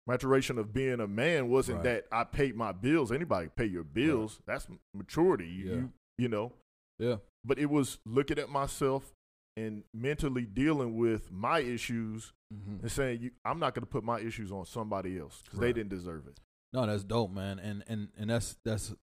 maturation 0.07 0.57
of 0.59 0.73
being 0.73 1.01
a 1.01 1.07
man 1.07 1.51
wasn't 1.51 1.77
Right. 1.79 1.85
that 1.85 2.07
I 2.11 2.25
paid 2.25 2.57
my 2.57 2.73
bills. 2.73 3.13
Anybody 3.13 3.49
pay 3.55 3.67
your 3.67 3.85
bills? 3.85 4.41
That's 4.47 4.69
maturity. 4.95 5.65
Yeah. 5.67 5.73
you 5.75 5.93
you 6.19 6.29
know. 6.29 6.53
yeah, 6.99 7.17
But 7.45 7.59
it 7.59 7.71
was 7.71 7.99
looking 8.05 8.39
at 8.39 8.51
myself 8.51 9.15
and 9.57 9.85
mentally 9.93 10.45
dealing 10.47 10.97
with 10.97 11.31
my 11.31 11.61
issues 11.61 12.33
Mhm. 12.53 12.81
and 12.83 12.91
saying, 12.91 13.21
you, 13.21 13.31
"I'm 13.45 13.59
not 13.59 13.75
going 13.75 13.83
to 13.85 13.91
put 13.91 14.05
my 14.05 14.21
issues 14.21 14.51
on 14.53 14.65
somebody 14.65 15.19
else 15.19 15.43
because 15.43 15.59
they 15.61 15.73
didn't 15.73 15.91
deserve 15.91 16.27
it." 16.27 16.39
No, 16.73 16.87
that's 16.87 17.05
dope, 17.05 17.31
man. 17.31 17.59
And 17.59 17.83
and 17.89 18.09
and 18.17 18.31
that's 18.31 18.57
that's 18.65 18.95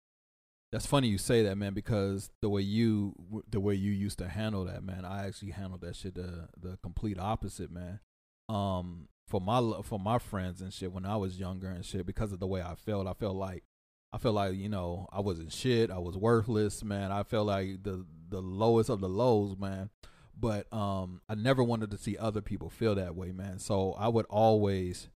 that's 0.72 0.86
funny 0.86 1.08
you 1.08 1.18
say 1.18 1.44
that, 1.44 1.58
man, 1.58 1.74
because 1.74 2.30
the 2.42 2.50
way 2.50 2.62
you 2.62 3.44
the 3.50 3.60
way 3.60 3.76
you 3.76 3.92
used 3.92 4.18
to 4.20 4.28
handle 4.28 4.66
that, 4.66 4.84
man, 4.84 5.06
I 5.06 5.28
actually 5.28 5.52
handled 5.52 5.82
that 5.82 5.96
shit 5.96 6.16
the 6.16 6.50
the 6.58 6.78
complete 6.84 7.20
opposite, 7.20 7.72
man. 7.72 8.00
Um, 8.50 9.10
for 9.28 9.42
my 9.42 9.82
for 9.84 10.00
my 10.00 10.18
friends 10.20 10.62
and 10.62 10.74
shit 10.74 10.92
when 10.94 11.06
I 11.06 11.18
was 11.18 11.40
younger 11.40 11.68
and 11.70 11.86
shit, 11.86 12.06
because 12.06 12.32
of 12.32 12.40
the 12.40 12.48
way 12.48 12.62
I 12.62 12.76
felt, 12.76 13.08
I 13.08 13.14
felt 13.14 13.36
like 13.36 13.64
I 14.14 14.18
felt 14.18 14.36
like 14.36 14.56
you 14.56 14.70
know 14.70 15.08
I 15.12 15.20
wasn't 15.20 15.52
shit, 15.52 15.92
I 15.92 16.00
was 16.00 16.18
worthless, 16.18 16.84
man. 16.84 17.12
I 17.12 17.24
felt 17.24 17.48
like 17.48 17.84
the 17.84 18.06
the 18.30 18.42
lowest 18.42 18.90
of 18.90 19.02
the 19.02 19.10
lows, 19.10 19.58
man. 19.58 19.90
But 20.40 20.72
um, 20.72 21.22
I 21.28 21.36
never 21.36 21.64
wanted 21.64 21.92
to 21.92 21.98
see 21.98 22.18
other 22.18 22.42
people 22.42 22.70
feel 22.70 22.96
that 22.96 23.16
way, 23.16 23.32
man. 23.32 23.60
So 23.60 23.94
I 23.98 24.08
would 24.08 24.28
always 24.30 25.10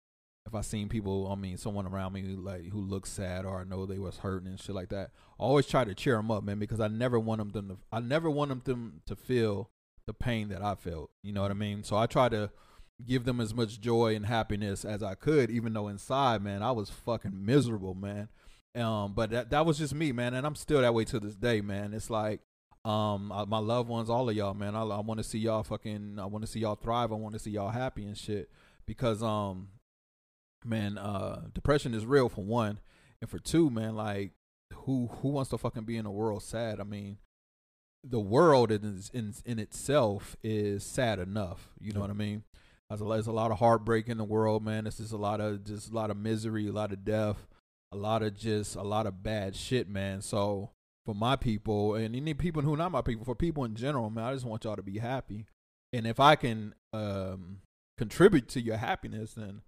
if 0.49 0.55
I 0.55 0.61
seen 0.61 0.89
people, 0.89 1.31
I 1.31 1.35
mean, 1.35 1.57
someone 1.57 1.85
around 1.85 2.13
me 2.13 2.21
who, 2.21 2.35
like 2.37 2.69
who 2.71 2.81
looked 2.81 3.07
sad 3.07 3.45
or 3.45 3.61
I 3.61 3.63
know 3.63 3.85
they 3.85 3.99
was 3.99 4.17
hurting 4.17 4.47
and 4.47 4.59
shit 4.59 4.75
like 4.75 4.89
that, 4.89 5.11
I 5.39 5.43
always 5.43 5.67
try 5.67 5.83
to 5.83 5.93
cheer 5.93 6.15
them 6.15 6.31
up, 6.31 6.43
man, 6.43 6.57
because 6.57 6.79
I 6.79 6.87
never 6.87 7.19
want 7.19 7.53
them 7.53 7.69
to, 7.69 7.77
I 7.91 7.99
never 7.99 8.29
want 8.29 8.65
them 8.65 9.01
to 9.05 9.15
feel 9.15 9.69
the 10.07 10.13
pain 10.13 10.49
that 10.49 10.63
I 10.63 10.73
felt. 10.73 11.11
You 11.21 11.33
know 11.33 11.43
what 11.43 11.51
I 11.51 11.55
mean? 11.55 11.83
So 11.83 11.95
I 11.95 12.07
try 12.07 12.29
to 12.29 12.49
give 13.05 13.25
them 13.25 13.39
as 13.39 13.53
much 13.53 13.79
joy 13.79 14.15
and 14.15 14.25
happiness 14.25 14.83
as 14.83 15.03
I 15.03 15.13
could, 15.13 15.51
even 15.51 15.73
though 15.73 15.87
inside, 15.87 16.41
man, 16.41 16.63
I 16.63 16.71
was 16.71 16.89
fucking 16.89 17.45
miserable, 17.45 17.93
man. 17.93 18.29
Um, 18.75 19.13
but 19.13 19.29
that 19.29 19.51
that 19.51 19.65
was 19.65 19.77
just 19.77 19.93
me, 19.93 20.11
man, 20.11 20.33
and 20.33 20.45
I'm 20.45 20.55
still 20.55 20.81
that 20.81 20.93
way 20.93 21.05
to 21.05 21.19
this 21.19 21.35
day, 21.35 21.61
man. 21.61 21.93
It's 21.93 22.09
like, 22.09 22.41
um, 22.85 23.31
I, 23.31 23.45
my 23.45 23.59
loved 23.59 23.89
ones, 23.89 24.09
all 24.09 24.29
of 24.29 24.35
y'all, 24.35 24.53
man. 24.53 24.75
I, 24.75 24.81
I 24.81 24.99
want 25.01 25.19
to 25.19 25.23
see 25.23 25.39
y'all 25.39 25.63
fucking, 25.63 26.17
I 26.19 26.25
want 26.25 26.45
to 26.45 26.51
see 26.51 26.59
y'all 26.59 26.75
thrive. 26.75 27.11
I 27.11 27.15
want 27.15 27.33
to 27.33 27.39
see 27.39 27.51
y'all 27.51 27.69
happy 27.69 28.05
and 28.05 28.17
shit 28.17 28.49
because, 28.85 29.21
um, 29.21 29.69
man, 30.65 30.97
uh, 30.97 31.43
depression 31.53 31.93
is 31.93 32.05
real 32.05 32.29
for 32.29 32.43
one, 32.43 32.79
and 33.21 33.29
for 33.29 33.39
two, 33.39 33.69
man, 33.69 33.95
like 33.95 34.31
who 34.73 35.07
who 35.21 35.29
wants 35.29 35.49
to 35.49 35.57
fucking 35.57 35.83
be 35.83 35.97
in 35.97 36.05
a 36.05 36.11
world 36.11 36.43
sad? 36.43 36.79
I 36.79 36.83
mean, 36.83 37.17
the 38.03 38.19
world 38.19 38.71
in 38.71 39.01
in 39.13 39.33
in 39.45 39.59
itself 39.59 40.35
is 40.43 40.83
sad 40.83 41.19
enough. 41.19 41.69
You 41.79 41.93
know 41.93 42.01
what 42.01 42.09
I 42.09 42.13
mean? 42.13 42.43
There's 42.89 43.01
a, 43.01 43.05
there's 43.05 43.27
a 43.27 43.31
lot 43.31 43.51
of 43.51 43.59
heartbreak 43.59 44.07
in 44.07 44.17
the 44.17 44.23
world, 44.23 44.63
man. 44.63 44.85
This 44.85 44.99
is 44.99 45.11
a 45.11 45.17
lot 45.17 45.41
of 45.41 45.63
just 45.63 45.91
a 45.91 45.93
lot 45.93 46.11
of 46.11 46.17
misery, 46.17 46.67
a 46.67 46.71
lot 46.71 46.91
of 46.91 47.03
death, 47.03 47.47
a 47.91 47.97
lot 47.97 48.23
of 48.23 48.35
just 48.35 48.75
a 48.75 48.83
lot 48.83 49.05
of 49.05 49.21
bad 49.21 49.55
shit, 49.55 49.89
man. 49.89 50.21
So 50.21 50.71
for 51.09 51.15
my 51.15 51.35
people 51.35 51.95
and 51.95 52.15
any 52.15 52.35
people 52.35 52.61
who 52.61 52.75
are 52.75 52.77
not 52.77 52.91
my 52.91 53.01
people, 53.01 53.25
for 53.25 53.33
people 53.33 53.65
in 53.65 53.73
general, 53.73 54.11
man, 54.11 54.25
I 54.25 54.33
just 54.33 54.45
want 54.45 54.63
y'all 54.63 54.75
to 54.75 54.83
be 54.83 54.99
happy. 54.99 55.47
And 55.91 56.05
if 56.05 56.19
I 56.19 56.35
can 56.35 56.75
um, 56.93 57.61
contribute 57.97 58.47
to 58.49 58.61
your 58.61 58.77
happiness, 58.77 59.33
then 59.33 59.61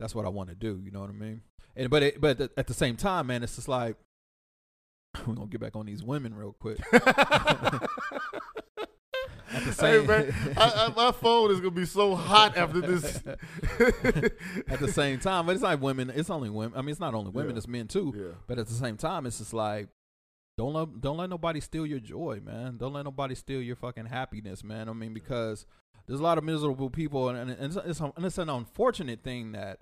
that's 0.00 0.12
what 0.12 0.26
I 0.26 0.28
want 0.28 0.48
to 0.48 0.56
do. 0.56 0.80
You 0.82 0.90
know 0.90 0.98
what 0.98 1.10
I 1.10 1.12
mean? 1.12 1.42
And 1.76 1.88
but 1.88 2.02
it, 2.02 2.20
but 2.20 2.40
at 2.56 2.66
the 2.66 2.74
same 2.74 2.96
time, 2.96 3.28
man, 3.28 3.44
it's 3.44 3.54
just 3.54 3.68
like 3.68 3.94
we're 5.24 5.34
gonna 5.34 5.46
get 5.46 5.60
back 5.60 5.76
on 5.76 5.86
these 5.86 6.02
women 6.02 6.34
real 6.34 6.56
quick. 6.58 6.78
At 9.50 9.64
the 9.64 9.70
hey 9.70 9.72
same- 9.72 10.06
man, 10.06 10.34
I, 10.56 10.88
I, 10.88 10.92
my 10.96 11.12
phone 11.12 11.52
is 11.52 11.58
gonna 11.60 11.70
be 11.70 11.86
so 11.86 12.16
hot 12.16 12.56
after 12.56 12.80
this. 12.80 13.22
at 14.68 14.78
the 14.80 14.90
same 14.92 15.20
time, 15.20 15.46
but 15.46 15.52
it's 15.52 15.62
not 15.62 15.80
women. 15.80 16.10
It's 16.14 16.28
only 16.28 16.50
women. 16.50 16.76
I 16.76 16.82
mean, 16.82 16.90
it's 16.90 17.00
not 17.00 17.14
only 17.14 17.30
women. 17.30 17.52
Yeah. 17.52 17.58
It's 17.58 17.68
men 17.68 17.86
too. 17.86 18.12
yeah, 18.16 18.24
But 18.46 18.58
at 18.58 18.66
the 18.66 18.74
same 18.74 18.96
time, 18.96 19.24
it's 19.26 19.38
just 19.38 19.54
like 19.54 19.88
don't 20.58 20.72
let 20.72 21.00
don't 21.00 21.16
let 21.16 21.30
nobody 21.30 21.60
steal 21.60 21.86
your 21.86 22.00
joy, 22.00 22.40
man. 22.44 22.78
Don't 22.78 22.92
let 22.92 23.04
nobody 23.04 23.36
steal 23.36 23.62
your 23.62 23.76
fucking 23.76 24.06
happiness, 24.06 24.64
man. 24.64 24.88
I 24.88 24.92
mean, 24.92 25.14
because 25.14 25.66
there's 26.06 26.18
a 26.18 26.22
lot 26.22 26.36
of 26.36 26.42
miserable 26.42 26.90
people, 26.90 27.28
and, 27.28 27.48
and 27.48 27.60
it's, 27.62 27.76
it's 27.76 28.00
and 28.00 28.26
it's 28.26 28.38
an 28.38 28.50
unfortunate 28.50 29.22
thing 29.22 29.52
that 29.52 29.78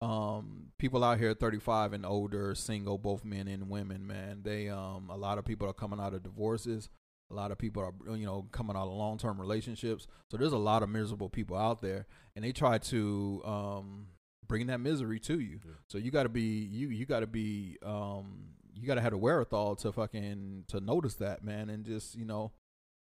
um 0.00 0.68
people 0.78 1.04
out 1.04 1.18
here 1.18 1.34
35 1.34 1.92
and 1.92 2.06
older, 2.06 2.54
single, 2.54 2.96
both 2.96 3.22
men 3.22 3.46
and 3.48 3.68
women, 3.68 4.06
man. 4.06 4.40
They 4.44 4.70
um 4.70 5.10
a 5.10 5.16
lot 5.16 5.36
of 5.36 5.44
people 5.44 5.68
are 5.68 5.74
coming 5.74 6.00
out 6.00 6.14
of 6.14 6.22
divorces. 6.22 6.88
A 7.30 7.34
lot 7.34 7.50
of 7.50 7.58
people 7.58 7.82
are 7.82 8.16
you 8.16 8.24
know 8.24 8.46
coming 8.50 8.76
out 8.76 8.86
of 8.86 8.94
long 8.94 9.18
term 9.18 9.38
relationships. 9.38 10.06
So 10.30 10.38
there's 10.38 10.54
a 10.54 10.58
lot 10.58 10.82
of 10.82 10.88
miserable 10.88 11.28
people 11.28 11.58
out 11.58 11.82
there, 11.82 12.06
and 12.34 12.42
they 12.42 12.52
try 12.52 12.78
to 12.78 13.42
um 13.44 14.06
bring 14.48 14.68
that 14.68 14.80
misery 14.80 15.20
to 15.20 15.38
you. 15.38 15.60
Yeah. 15.62 15.72
So 15.88 15.98
you 15.98 16.10
got 16.10 16.22
to 16.22 16.30
be 16.30 16.66
you 16.72 16.88
you 16.88 17.04
got 17.04 17.20
to 17.20 17.26
be 17.26 17.76
um 17.84 18.53
you 18.74 18.86
got 18.86 18.96
to 18.96 19.00
have 19.00 19.12
the 19.12 19.18
wherewithal 19.18 19.76
to 19.76 19.92
fucking 19.92 20.64
to 20.68 20.80
notice 20.80 21.14
that 21.16 21.44
man 21.44 21.70
and 21.70 21.84
just 21.84 22.14
you 22.14 22.24
know 22.24 22.52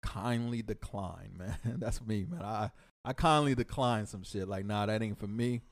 kindly 0.03 0.63
decline 0.63 1.33
man. 1.39 1.57
That's 1.79 2.05
me 2.05 2.27
man. 2.29 2.43
I 2.43 2.71
I 3.05 3.13
kindly 3.13 3.55
decline 3.55 4.07
some 4.07 4.23
shit 4.23 4.49
like 4.49 4.65
nah 4.65 4.87
that 4.87 5.03
ain't 5.03 5.19
for 5.19 5.27
me. 5.27 5.63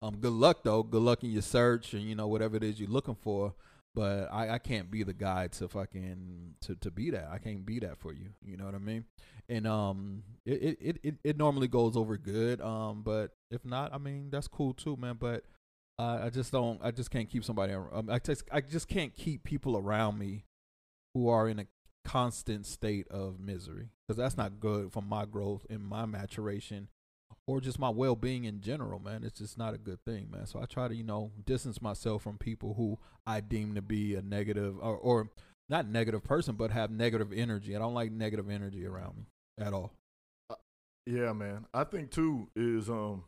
Um 0.00 0.16
good 0.16 0.32
luck 0.32 0.60
though. 0.62 0.82
Good 0.82 1.02
luck 1.02 1.22
in 1.24 1.30
your 1.30 1.42
search 1.42 1.94
and 1.94 2.02
you 2.02 2.14
know 2.14 2.28
whatever 2.28 2.56
it 2.56 2.64
is 2.64 2.78
you're 2.80 2.88
looking 2.88 3.16
for. 3.16 3.54
But 3.94 4.32
I, 4.32 4.54
I 4.54 4.58
can't 4.58 4.90
be 4.90 5.02
the 5.02 5.12
guy 5.12 5.48
to 5.48 5.68
fucking 5.68 6.54
to, 6.62 6.74
to 6.76 6.90
be 6.90 7.10
that. 7.10 7.28
I 7.30 7.36
can't 7.36 7.66
be 7.66 7.78
that 7.80 7.98
for 7.98 8.14
you. 8.14 8.30
You 8.42 8.56
know 8.56 8.64
what 8.64 8.74
I 8.74 8.78
mean? 8.78 9.04
And 9.48 9.66
um 9.66 10.22
it, 10.46 10.78
it, 10.80 10.98
it, 11.02 11.14
it 11.22 11.36
normally 11.36 11.68
goes 11.68 11.96
over 11.96 12.16
good. 12.16 12.60
Um 12.60 13.02
but 13.02 13.32
if 13.50 13.64
not, 13.64 13.92
I 13.92 13.98
mean 13.98 14.30
that's 14.30 14.48
cool 14.48 14.72
too, 14.72 14.96
man. 14.96 15.16
But 15.20 15.44
uh, 15.98 16.20
I 16.24 16.30
just 16.30 16.52
don't. 16.52 16.80
I 16.82 16.90
just 16.90 17.10
can't 17.10 17.28
keep 17.28 17.44
somebody. 17.44 17.72
Um, 17.72 18.08
I 18.10 18.18
just 18.18 18.44
I 18.50 18.60
just 18.60 18.88
can't 18.88 19.14
keep 19.14 19.44
people 19.44 19.76
around 19.76 20.18
me 20.18 20.44
who 21.14 21.28
are 21.28 21.48
in 21.48 21.58
a 21.58 21.66
constant 22.04 22.66
state 22.66 23.06
of 23.08 23.38
misery 23.38 23.90
because 24.06 24.16
that's 24.16 24.36
not 24.36 24.58
good 24.58 24.92
for 24.92 25.02
my 25.02 25.24
growth 25.24 25.64
and 25.70 25.80
my 25.84 26.04
maturation 26.04 26.88
or 27.46 27.60
just 27.60 27.78
my 27.78 27.88
well-being 27.88 28.44
in 28.44 28.60
general 28.60 28.98
man 28.98 29.22
it's 29.22 29.38
just 29.38 29.56
not 29.56 29.72
a 29.72 29.78
good 29.78 30.04
thing 30.04 30.28
man 30.28 30.44
so 30.44 30.60
i 30.60 30.64
try 30.64 30.88
to 30.88 30.96
you 30.96 31.04
know 31.04 31.30
distance 31.46 31.80
myself 31.80 32.20
from 32.20 32.36
people 32.38 32.74
who 32.74 32.98
i 33.24 33.38
deem 33.38 33.76
to 33.76 33.80
be 33.80 34.16
a 34.16 34.22
negative 34.22 34.76
or, 34.80 34.96
or 34.96 35.30
not 35.68 35.86
negative 35.86 36.24
person 36.24 36.56
but 36.56 36.72
have 36.72 36.90
negative 36.90 37.32
energy 37.32 37.76
i 37.76 37.78
don't 37.78 37.94
like 37.94 38.10
negative 38.10 38.50
energy 38.50 38.84
around 38.84 39.16
me 39.16 39.26
at 39.58 39.72
all 39.72 39.92
Yeah, 41.06 41.32
man. 41.32 41.66
I 41.74 41.84
think 41.84 42.10
too 42.10 42.48
is 42.54 42.88
um 42.88 43.24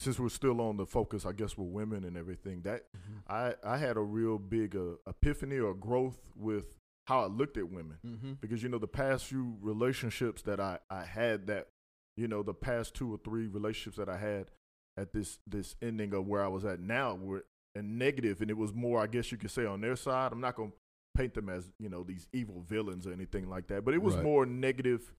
since 0.00 0.18
we're 0.18 0.28
still 0.28 0.60
on 0.60 0.76
the 0.76 0.86
focus, 0.86 1.26
I 1.26 1.32
guess 1.32 1.56
with 1.58 1.68
women 1.68 2.04
and 2.04 2.16
everything. 2.16 2.62
That 2.62 2.84
I 3.28 3.54
I 3.64 3.76
had 3.78 3.96
a 3.96 4.00
real 4.00 4.38
big 4.38 4.76
uh, 4.76 4.96
epiphany 5.06 5.58
or 5.58 5.74
growth 5.74 6.18
with 6.36 6.76
how 7.06 7.20
I 7.22 7.26
looked 7.26 7.56
at 7.56 7.70
women 7.70 7.98
mm-hmm. 8.06 8.32
because 8.40 8.62
you 8.62 8.68
know 8.68 8.78
the 8.78 8.86
past 8.86 9.24
few 9.26 9.56
relationships 9.60 10.42
that 10.42 10.60
I 10.60 10.78
I 10.90 11.04
had 11.04 11.46
that 11.48 11.68
you 12.16 12.28
know 12.28 12.42
the 12.42 12.54
past 12.54 12.94
two 12.94 13.12
or 13.12 13.18
three 13.24 13.46
relationships 13.46 13.96
that 13.96 14.08
I 14.08 14.18
had 14.18 14.50
at 14.96 15.12
this 15.12 15.38
this 15.46 15.74
ending 15.82 16.12
of 16.14 16.26
where 16.26 16.44
I 16.44 16.48
was 16.48 16.64
at 16.64 16.80
now 16.80 17.14
were 17.14 17.44
a 17.74 17.82
negative 17.82 18.40
and 18.40 18.50
it 18.50 18.56
was 18.56 18.72
more 18.74 19.00
I 19.00 19.06
guess 19.06 19.32
you 19.32 19.38
could 19.38 19.50
say 19.50 19.64
on 19.66 19.80
their 19.80 19.96
side. 19.96 20.32
I'm 20.32 20.40
not 20.40 20.54
gonna 20.54 20.72
paint 21.16 21.34
them 21.34 21.48
as 21.48 21.72
you 21.78 21.88
know 21.88 22.04
these 22.04 22.28
evil 22.32 22.62
villains 22.68 23.06
or 23.06 23.12
anything 23.12 23.48
like 23.48 23.66
that, 23.68 23.84
but 23.84 23.94
it 23.94 24.02
was 24.02 24.14
Right. 24.14 24.24
more 24.24 24.46
negative 24.46 25.12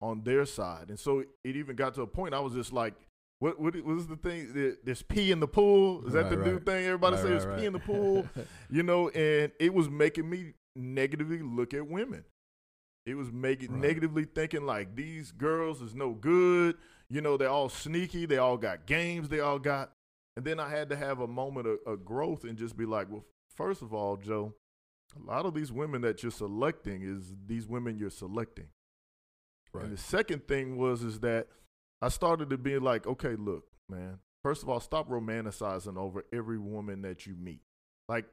on 0.00 0.22
their 0.22 0.46
side, 0.46 0.88
and 0.88 0.98
so 0.98 1.20
it 1.20 1.56
even 1.56 1.76
got 1.76 1.94
to 1.94 2.02
a 2.02 2.06
point 2.06 2.32
I 2.32 2.40
was 2.40 2.54
just 2.54 2.72
like. 2.72 2.94
What 3.40 3.58
what 3.60 3.74
was 3.84 4.06
the 4.06 4.16
thing? 4.16 4.52
There- 4.52 4.76
There's 4.84 5.02
pee 5.02 5.30
in 5.30 5.40
the 5.40 5.48
pool. 5.48 6.06
Is 6.06 6.12
that 6.14 6.24
Right, 6.24 6.30
the 6.30 6.36
new 6.44 6.58
thing? 6.60 6.86
Everybody 6.86 7.16
Right, 7.16 7.22
says 7.24 7.44
right, 7.46 7.58
pee 7.58 7.66
in 7.66 7.72
the 7.72 7.78
pool 7.80 8.26
you 8.70 8.82
know, 8.82 9.08
and 9.10 9.52
it 9.58 9.72
was 9.74 9.88
making 9.90 10.28
me 10.30 10.54
negatively 10.76 11.40
look 11.42 11.74
at 11.74 11.86
women. 11.86 12.24
It 13.06 13.16
was 13.16 13.30
making 13.32 13.72
Right. 13.72 13.80
negatively 13.82 14.24
thinking 14.24 14.64
like 14.64 14.94
these 14.96 15.30
girls 15.32 15.82
is 15.82 15.94
no 15.94 16.12
good. 16.14 16.76
You 17.10 17.20
know, 17.20 17.36
they're 17.36 17.50
all 17.50 17.68
sneaky. 17.68 18.24
They 18.24 18.38
all 18.38 18.56
got 18.56 18.86
games. 18.86 19.28
They 19.28 19.40
all 19.40 19.58
got. 19.58 19.92
And 20.36 20.44
then 20.44 20.58
I 20.58 20.68
had 20.70 20.88
to 20.88 20.96
have 20.96 21.20
a 21.20 21.28
moment 21.28 21.66
of, 21.66 21.78
of 21.86 22.04
growth 22.04 22.44
and 22.44 22.56
just 22.56 22.76
be 22.76 22.86
like, 22.86 23.08
well, 23.10 23.24
first 23.54 23.82
of 23.82 23.92
all, 23.92 24.16
Joe, 24.16 24.54
a 25.16 25.30
lot 25.30 25.44
of 25.46 25.54
these 25.54 25.70
women 25.70 26.00
that 26.00 26.22
you're 26.22 26.32
selecting 26.32 27.02
is 27.02 27.34
these 27.46 27.68
women 27.68 27.98
you're 27.98 28.10
selecting. 28.10 28.68
right 29.72 29.84
And 29.84 29.92
the 29.92 29.98
second 30.00 30.48
thing 30.48 30.76
was 30.76 31.02
is 31.02 31.20
that 31.20 31.46
I 32.04 32.08
started 32.08 32.50
to 32.50 32.58
be 32.58 32.78
like, 32.78 33.06
okay, 33.06 33.34
look, 33.36 33.64
man. 33.88 34.18
First 34.42 34.62
of 34.62 34.68
all, 34.68 34.78
stop 34.80 35.08
romanticizing 35.08 35.96
over 35.96 36.24
every 36.32 36.58
woman 36.58 37.00
that 37.02 37.24
you 37.26 37.34
meet. 37.34 37.62
Like, 38.08 38.26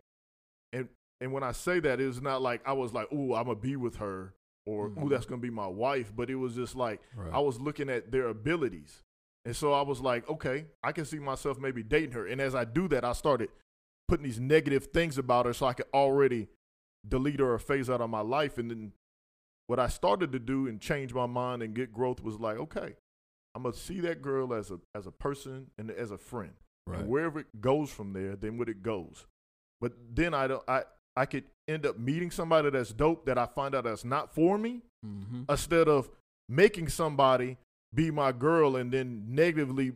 and 0.74 0.90
and 1.22 1.32
when 1.32 1.44
I 1.44 1.52
say 1.54 1.80
that, 1.80 2.02
it's 2.02 2.20
not 2.22 2.42
like 2.42 2.62
I 2.66 2.74
was 2.74 2.92
like, 2.94 3.08
oh, 3.12 3.34
I'm 3.36 3.46
gonna 3.46 3.56
be 3.56 3.76
with 3.78 3.96
her, 3.98 4.34
or 4.66 4.88
oh, 4.88 4.90
Mhm. 4.90 5.10
that's 5.10 5.26
gonna 5.26 5.42
be 5.42 5.50
my 5.50 5.68
wife. 5.68 6.14
But 6.16 6.30
it 6.30 6.36
was 6.36 6.56
just 6.56 6.76
like 6.76 7.02
right 7.16 7.32
I 7.34 7.40
was 7.40 7.62
looking 7.62 7.90
at 7.90 8.12
their 8.12 8.28
abilities, 8.28 9.04
and 9.46 9.56
so 9.56 9.72
I 9.72 9.84
was 9.84 10.02
like, 10.02 10.28
okay, 10.30 10.66
I 10.84 10.92
can 10.92 11.06
see 11.06 11.20
myself 11.20 11.58
maybe 11.60 11.82
dating 11.84 12.12
her. 12.12 12.26
And 12.28 12.42
as 12.42 12.56
I 12.56 12.66
do 12.66 12.90
that, 12.90 13.06
I 13.06 13.14
started 13.14 13.50
putting 14.10 14.26
these 14.26 14.40
negative 14.40 14.88
things 14.88 15.18
about 15.18 15.46
her, 15.46 15.54
so 15.54 15.66
I 15.68 15.74
could 15.74 15.88
already 15.94 16.50
delete 17.08 17.40
her 17.40 17.54
or 17.54 17.60
phase 17.60 17.90
out 17.90 18.02
of 18.02 18.10
my 18.10 18.20
life. 18.22 18.58
And 18.58 18.70
then 18.70 18.92
what 19.68 19.80
I 19.80 19.88
started 19.88 20.34
to 20.34 20.40
do 20.40 20.68
and 20.68 20.82
change 20.82 21.14
my 21.14 21.26
mind 21.26 21.64
and 21.64 21.74
get 21.74 21.94
growth 21.94 22.22
was 22.22 22.38
like, 22.38 22.58
okay, 22.58 22.96
I'm 23.56 23.64
gonna 23.64 23.76
see 23.76 24.00
that 24.02 24.22
girl 24.22 24.54
as 24.54 24.72
a 24.72 24.80
as 24.96 25.08
a 25.08 25.12
person 25.12 25.68
and 25.78 25.92
as 25.92 26.12
a 26.12 26.18
friend. 26.18 26.54
right 26.88 27.00
And 27.00 27.10
wherever 27.10 27.40
it 27.40 27.62
goes 27.62 27.90
from 27.90 28.14
there, 28.14 28.36
then 28.36 28.58
what 28.58 28.70
it 28.70 28.82
goes. 28.82 29.26
But 29.80 29.94
then 30.14 30.34
I 30.34 30.48
don't 30.48 30.64
I 30.68 30.84
I 31.16 31.26
could 31.26 31.44
end 31.68 31.86
up 31.86 32.00
meeting 32.00 32.32
somebody 32.32 32.70
that's 32.70 32.94
dope 32.94 33.26
that 33.26 33.38
I 33.38 33.46
find 33.46 33.76
out 33.76 33.84
that's 33.84 34.06
not 34.06 34.34
for 34.34 34.58
me 34.58 34.82
mm-hmm. 35.06 35.44
instead 35.50 35.88
of 35.88 36.10
making 36.48 36.90
somebody 36.90 37.58
be 37.94 38.12
my 38.12 38.32
girl 38.32 38.78
and 38.78 38.92
then 38.92 39.26
negatively 39.28 39.94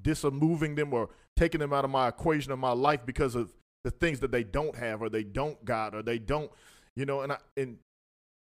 dismoving 0.00 0.74
them 0.74 0.92
or 0.92 1.08
taking 1.36 1.60
them 1.60 1.72
out 1.72 1.84
of 1.84 1.90
my 1.90 2.08
equation 2.08 2.52
of 2.52 2.58
my 2.58 2.72
life 2.72 3.00
because 3.06 3.34
of 3.34 3.52
the 3.84 3.90
things 3.90 4.20
that 4.20 4.30
they 4.30 4.44
don't 4.44 4.76
have 4.76 5.02
or 5.02 5.08
they 5.08 5.24
don't 5.24 5.64
got 5.64 5.94
or 5.94 6.02
they 6.02 6.18
don't 6.18 6.50
you 6.94 7.06
know 7.06 7.22
and 7.22 7.32
I 7.32 7.38
and 7.56 7.78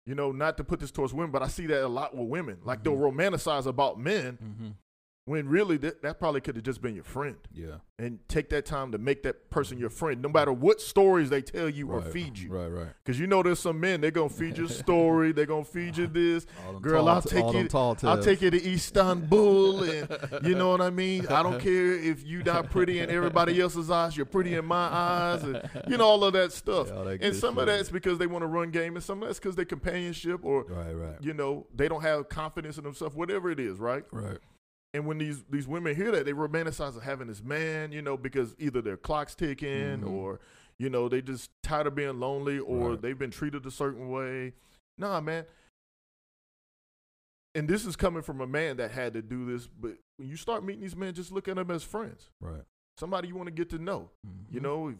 you 0.06 0.14
know 0.14 0.32
not 0.32 0.56
to 0.56 0.64
put 0.64 0.80
this 0.80 0.90
towards 0.90 1.14
women 1.14 1.30
but 1.30 1.42
I 1.42 1.48
see 1.48 1.66
that 1.66 1.84
a 1.84 1.88
lot 1.88 2.16
with 2.16 2.28
women 2.28 2.58
like 2.64 2.82
they'll 2.82 2.96
romanticize 2.96 3.66
about 3.66 3.98
men 3.98 4.38
Mm-hmm. 4.42 4.68
When 5.24 5.48
really 5.48 5.76
that, 5.76 6.02
that 6.02 6.18
probably 6.18 6.40
could 6.40 6.56
have 6.56 6.64
just 6.64 6.82
been 6.82 6.94
your 6.94 7.04
friend 7.04 7.36
yeah 7.52 7.76
and 7.98 8.18
take 8.28 8.48
that 8.50 8.66
time 8.66 8.90
to 8.90 8.98
make 8.98 9.22
that 9.22 9.50
person 9.50 9.78
your 9.78 9.90
friend 9.90 10.20
no 10.20 10.28
matter 10.28 10.52
what 10.52 10.80
stories 10.80 11.30
they 11.30 11.40
tell 11.40 11.68
you 11.68 11.90
or 11.90 12.02
feed 12.02 12.36
you 12.36 12.50
right 12.50 12.66
right 12.66 12.88
because 13.04 13.20
you 13.20 13.26
know 13.26 13.42
there's 13.42 13.60
some 13.60 13.78
men 13.78 14.00
they're 14.00 14.10
gonna 14.10 14.28
feed 14.28 14.58
you 14.58 14.64
a 14.64 14.68
story 14.68 15.30
they're 15.30 15.46
gonna 15.46 15.64
feed 15.64 15.96
you 15.96 16.06
this 16.12 16.46
Girl, 16.80 17.04
tall 17.06 17.08
I'll 17.08 17.22
take 17.22 17.52
you- 17.54 17.68
I'll 18.08 18.22
take 18.22 18.42
you 18.42 18.50
to 18.50 18.72
Istanbul, 18.72 19.82
and 19.84 20.08
you 20.46 20.54
know 20.54 20.70
what 20.70 20.80
I 20.80 20.90
mean. 20.90 21.26
I 21.28 21.42
don't 21.42 21.60
care 21.60 21.92
if 21.92 22.26
you 22.26 22.42
not 22.42 22.70
pretty 22.70 22.98
in 22.98 23.10
everybody 23.10 23.60
else's 23.60 23.90
eyes. 23.90 24.16
You're 24.16 24.26
pretty 24.26 24.54
in 24.54 24.64
my 24.64 24.88
eyes, 24.88 25.42
and 25.44 25.62
you 25.88 25.96
know 25.96 26.06
all 26.06 26.24
of 26.24 26.32
that 26.32 26.52
stuff. 26.52 26.88
Yeah, 26.88 27.02
that 27.04 27.22
and 27.22 27.36
some 27.36 27.58
of 27.58 27.66
that's 27.66 27.88
because 27.88 28.18
they 28.18 28.26
want 28.26 28.42
to 28.42 28.46
run 28.46 28.70
game, 28.70 28.96
and 28.96 29.04
some 29.04 29.22
of 29.22 29.28
that's 29.28 29.38
because 29.38 29.54
they 29.56 29.64
companionship, 29.64 30.44
or 30.44 30.64
right 30.64 30.92
right 30.92 31.16
you 31.20 31.34
know 31.34 31.66
they 31.74 31.88
don't 31.88 32.02
have 32.02 32.28
confidence 32.28 32.78
in 32.78 32.84
themselves. 32.84 33.14
Whatever 33.14 33.50
it 33.50 33.60
is, 33.60 33.78
right? 33.78 34.04
right 34.10 34.38
And 34.94 35.06
when 35.06 35.18
these 35.18 35.42
these 35.44 35.66
women 35.66 35.94
hear 35.96 36.10
that, 36.12 36.24
they 36.26 36.32
romanticize 36.32 37.00
having 37.00 37.28
this 37.28 37.42
man, 37.42 37.92
you 37.92 38.02
know, 38.02 38.16
because 38.16 38.54
either 38.58 38.82
their 38.82 38.96
clock's 38.96 39.34
ticking, 39.34 40.00
Mhm. 40.02 40.10
or 40.10 40.40
you 40.78 40.90
know 40.90 41.08
they 41.08 41.22
just 41.22 41.50
tired 41.62 41.86
of 41.86 41.94
being 41.94 42.20
lonely, 42.20 42.58
or 42.58 42.90
Right. 42.90 43.02
they've 43.02 43.18
been 43.18 43.30
treated 43.30 43.64
a 43.66 43.70
certain 43.70 44.10
way. 44.10 44.52
Nah, 44.98 45.20
man. 45.20 45.46
And 47.54 47.68
this 47.68 47.84
is 47.84 47.96
coming 47.96 48.22
from 48.22 48.40
a 48.40 48.46
man 48.46 48.78
that 48.78 48.92
had 48.92 49.12
to 49.12 49.22
do 49.22 49.44
this, 49.44 49.66
but 49.66 49.98
when 50.16 50.28
you 50.28 50.36
start 50.36 50.64
meeting 50.64 50.80
these 50.80 50.96
men, 50.96 51.12
just 51.12 51.30
look 51.32 51.48
at 51.48 51.56
them 51.56 51.70
as 51.70 51.82
friends, 51.84 52.30
right 52.40 52.64
somebody 52.98 53.26
you 53.26 53.34
want 53.34 53.46
to 53.46 53.50
get 53.52 53.70
to 53.70 53.78
know. 53.78 54.10
You 54.50 54.60
Mhm. 54.60 54.62
know, 54.62 54.88
if 54.88 54.96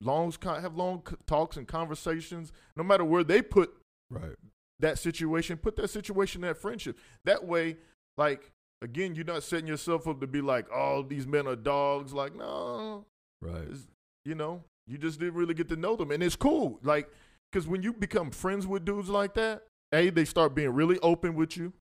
long 0.00 0.32
have 0.42 0.76
long 0.76 1.02
talks 1.26 1.56
and 1.56 1.66
conversations, 1.66 2.52
no 2.76 2.84
matter 2.84 3.04
where 3.04 3.24
they 3.24 3.40
put 3.42 3.74
right 4.10 4.36
that 4.80 4.98
situation, 4.98 5.56
put 5.56 5.76
that 5.76 5.88
situation 5.88 6.42
in 6.44 6.48
that 6.48 6.56
friendship. 6.58 6.98
That 7.24 7.44
way, 7.44 7.78
like 8.18 8.52
again, 8.82 9.14
you're 9.14 9.24
not 9.24 9.42
setting 9.42 9.66
yourself 9.66 10.06
up 10.08 10.20
to 10.20 10.26
be 10.26 10.40
like, 10.40 10.66
oh, 10.72 11.02
these 11.02 11.26
men 11.26 11.46
are 11.46 11.56
dogs. 11.56 12.12
Like, 12.12 12.34
no, 12.34 13.04
right 13.42 13.62
it's- 13.62 13.86
you 14.24 14.34
know, 14.34 14.64
you 14.86 14.96
just 14.98 15.18
didn't 15.20 15.34
really 15.34 15.54
get 15.54 15.68
to 15.68 15.76
know 15.76 15.96
them, 15.96 16.10
and 16.10 16.22
it's 16.22 16.36
cool. 16.36 16.78
Like, 16.82 17.10
because 17.52 17.66
when 17.68 17.82
you 17.82 17.92
become 17.92 18.30
friends 18.30 18.66
with 18.66 18.84
dudes 18.84 19.08
like 19.08 19.34
that, 19.34 19.66
a 19.92 20.10
they 20.10 20.24
start 20.24 20.54
being 20.54 20.70
really 20.70 20.98
open 21.00 21.34
with 21.34 21.56
you. 21.56 21.72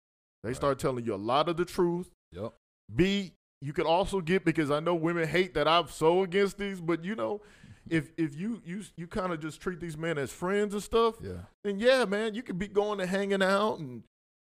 They 0.43 0.49
Right. 0.49 0.55
start 0.55 0.77
telling 0.79 1.05
you 1.05 1.13
a 1.13 1.15
lot 1.15 1.47
of 1.49 1.57
the 1.57 1.65
truth. 1.65 2.09
yep 2.31 2.53
B, 2.93 3.33
you 3.61 3.71
could 3.73 3.85
also 3.85 4.19
get 4.21 4.43
because 4.43 4.69
I 4.69 4.79
know 4.81 4.93
women 4.93 5.27
hate 5.27 5.53
that 5.53 5.67
I'm 5.67 5.87
so 5.87 6.21
against 6.23 6.57
these, 6.57 6.81
but 6.81 7.03
you 7.05 7.15
know, 7.15 7.41
if 7.89 8.11
if 8.17 8.35
you 8.35 8.61
you 8.65 8.83
you 8.97 9.07
kind 9.07 9.31
of 9.33 9.39
just 9.39 9.61
treat 9.61 9.79
these 9.79 9.97
men 9.97 10.17
as 10.17 10.31
friends 10.31 10.73
and 10.73 10.83
stuff, 10.83 11.15
yeah 11.21 11.43
then 11.63 11.79
yeah, 11.79 12.03
man, 12.05 12.33
you 12.35 12.43
could 12.43 12.59
be 12.59 12.67
going 12.67 12.99
and 12.99 13.09
hanging 13.09 13.41
out 13.41 13.79
and 13.79 14.03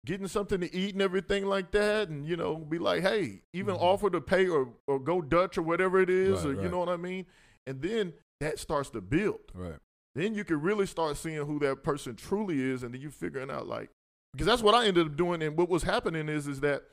getting 0.08 0.28
something 0.28 0.60
to 0.62 0.74
eat 0.74 0.94
and 0.96 1.02
everything 1.02 1.46
like 1.46 1.70
that, 1.72 2.08
and 2.10 2.26
you 2.26 2.36
know, 2.38 2.56
be 2.56 2.80
like, 2.80 3.02
hey, 3.04 3.42
even 3.54 3.76
Mhm. 3.76 3.82
offer 3.82 4.10
to 4.10 4.22
pay 4.22 4.48
or 4.48 4.74
or 4.88 5.00
go 5.00 5.22
Dutch 5.22 5.58
or 5.58 5.62
whatever 5.62 6.00
it 6.00 6.10
is, 6.10 6.44
Right, 6.46 6.58
or 6.58 6.64
you 6.64 6.70
know 6.70 6.80
what 6.80 6.90
I 6.90 6.98
mean, 6.98 7.26
and 7.68 7.82
then 7.82 8.14
that 8.40 8.58
starts 8.58 8.90
to 8.92 9.02
build. 9.02 9.52
right 9.54 9.78
Then 10.16 10.34
you 10.34 10.44
can 10.44 10.62
really 10.62 10.86
start 10.88 11.18
seeing 11.18 11.46
who 11.46 11.60
that 11.60 11.84
person 11.84 12.16
truly 12.16 12.60
is, 12.62 12.82
and 12.84 12.94
then 12.94 13.02
you 13.02 13.12
figuring 13.12 13.52
out 13.52 13.68
like, 13.68 13.90
because 14.34 14.48
that's 14.48 14.64
what 14.64 14.74
I 14.74 14.86
ended 14.88 15.06
up 15.08 15.16
doing, 15.18 15.44
and 15.44 15.56
what 15.58 15.70
was 15.70 15.84
happening 15.84 16.30
is 16.30 16.48
is 16.48 16.62
that, 16.62 16.84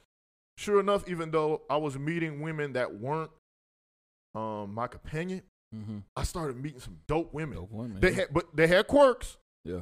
sure 0.58 0.80
enough, 0.80 1.08
even 1.08 1.30
though 1.30 1.62
I 1.70 1.76
was 1.78 1.96
meeting 1.98 2.40
women 2.40 2.72
that 2.74 2.94
weren't 2.96 3.30
um, 4.34 4.74
my 4.74 4.86
companion, 4.88 5.42
Mm-hmm. 5.74 5.98
I 6.14 6.22
started 6.22 6.56
meeting 6.62 6.78
some 6.78 6.98
dope 7.08 7.34
women. 7.34 7.58
Dope 7.58 7.72
women. 7.72 8.00
They 8.00 8.12
had, 8.12 8.28
but 8.32 8.54
they 8.54 8.68
had 8.68 8.86
quirks. 8.86 9.38
yeah. 9.64 9.80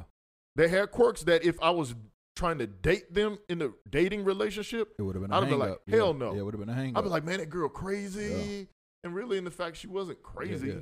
They 0.55 0.67
had 0.67 0.89
quirks 0.89 1.21
that 1.23 1.43
if 1.43 1.61
I 1.61 1.69
was 1.69 1.93
trying 2.35 2.57
to 2.59 2.67
date 2.67 3.13
them 3.13 3.37
in 3.49 3.59
the 3.59 3.73
dating 3.89 4.23
relationship, 4.25 4.93
It 4.97 5.01
would 5.03 5.15
have 5.15 5.21
been. 5.23 5.31
A 5.31 5.39
I'd 5.39 5.49
be 5.49 5.55
like, 5.55 5.71
up. 5.71 5.81
Yeah. 5.85 5.95
hell 5.97 6.13
no. 6.13 6.33
Yeah, 6.33 6.39
it 6.39 6.45
would 6.45 6.53
have 6.53 6.59
been 6.59 6.69
a 6.69 6.73
hang 6.73 6.95
I'd 6.97 7.03
be 7.03 7.09
like, 7.09 7.23
man, 7.23 7.39
that 7.39 7.49
girl 7.49 7.69
crazy. 7.69 8.67
And 9.03 9.13
really, 9.13 9.37
in 9.37 9.43
the 9.43 9.51
fact, 9.51 9.77
she 9.77 9.87
wasn't 9.87 10.21
crazy. 10.23 10.67
yeah. 10.69 10.73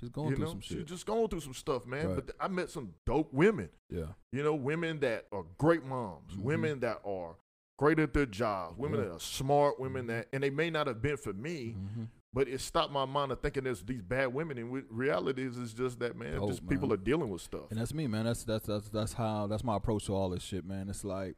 She's 0.00 0.08
going 0.08 0.30
you 0.30 0.36
through 0.36 0.44
know, 0.46 0.50
some 0.52 0.60
she 0.60 0.74
shit. 0.76 0.86
just 0.86 1.04
going 1.06 1.28
through 1.28 1.40
some 1.40 1.52
stuff, 1.54 1.86
man. 1.86 2.06
Right. 2.06 2.14
But 2.16 2.26
th- 2.28 2.36
I 2.40 2.48
met 2.48 2.70
some 2.70 2.94
dope 3.06 3.32
women. 3.32 3.68
yeah. 3.90 4.06
You 4.32 4.42
know, 4.42 4.54
women 4.54 4.98
that 5.00 5.26
are 5.30 5.44
great 5.58 5.84
moms, 5.84 6.32
Mhm. 6.34 6.42
women 6.42 6.80
that 6.80 7.00
are 7.04 7.36
great 7.78 7.98
at 7.98 8.12
their 8.14 8.26
jobs, 8.26 8.78
women 8.78 9.00
Yeah. 9.00 9.06
that 9.08 9.14
are 9.16 9.20
smart, 9.20 9.78
women 9.78 10.04
Mhm. 10.04 10.08
that, 10.08 10.28
and 10.32 10.42
they 10.42 10.50
may 10.50 10.70
not 10.70 10.86
have 10.86 11.00
been 11.02 11.16
for 11.18 11.32
me, 11.34 11.76
Mm-hmm. 11.78 12.04
But 12.32 12.48
it 12.48 12.60
stopped 12.60 12.92
my 12.92 13.04
mind 13.04 13.32
of 13.32 13.40
thinking 13.40 13.64
there's 13.64 13.82
these 13.82 14.02
bad 14.02 14.32
women. 14.32 14.58
And 14.58 14.84
reality 14.90 15.46
is, 15.46 15.58
it's 15.58 15.72
just 15.72 15.98
that 16.00 16.16
man, 16.16 16.46
just 16.46 16.68
people 16.68 16.92
are 16.92 16.98
dealing 16.98 17.28
with 17.28 17.42
stuff. 17.42 17.70
And 17.70 17.80
that's 17.80 17.94
me, 17.94 18.06
man. 18.06 18.24
That's 18.24 18.44
that's 18.44 18.66
that's 18.66 18.88
that's 18.88 19.12
how 19.12 19.46
that's 19.46 19.64
my 19.64 19.76
approach 19.76 20.06
to 20.06 20.14
all 20.14 20.30
this 20.30 20.42
shit, 20.42 20.64
man. 20.64 20.88
It's 20.88 21.04
like 21.04 21.36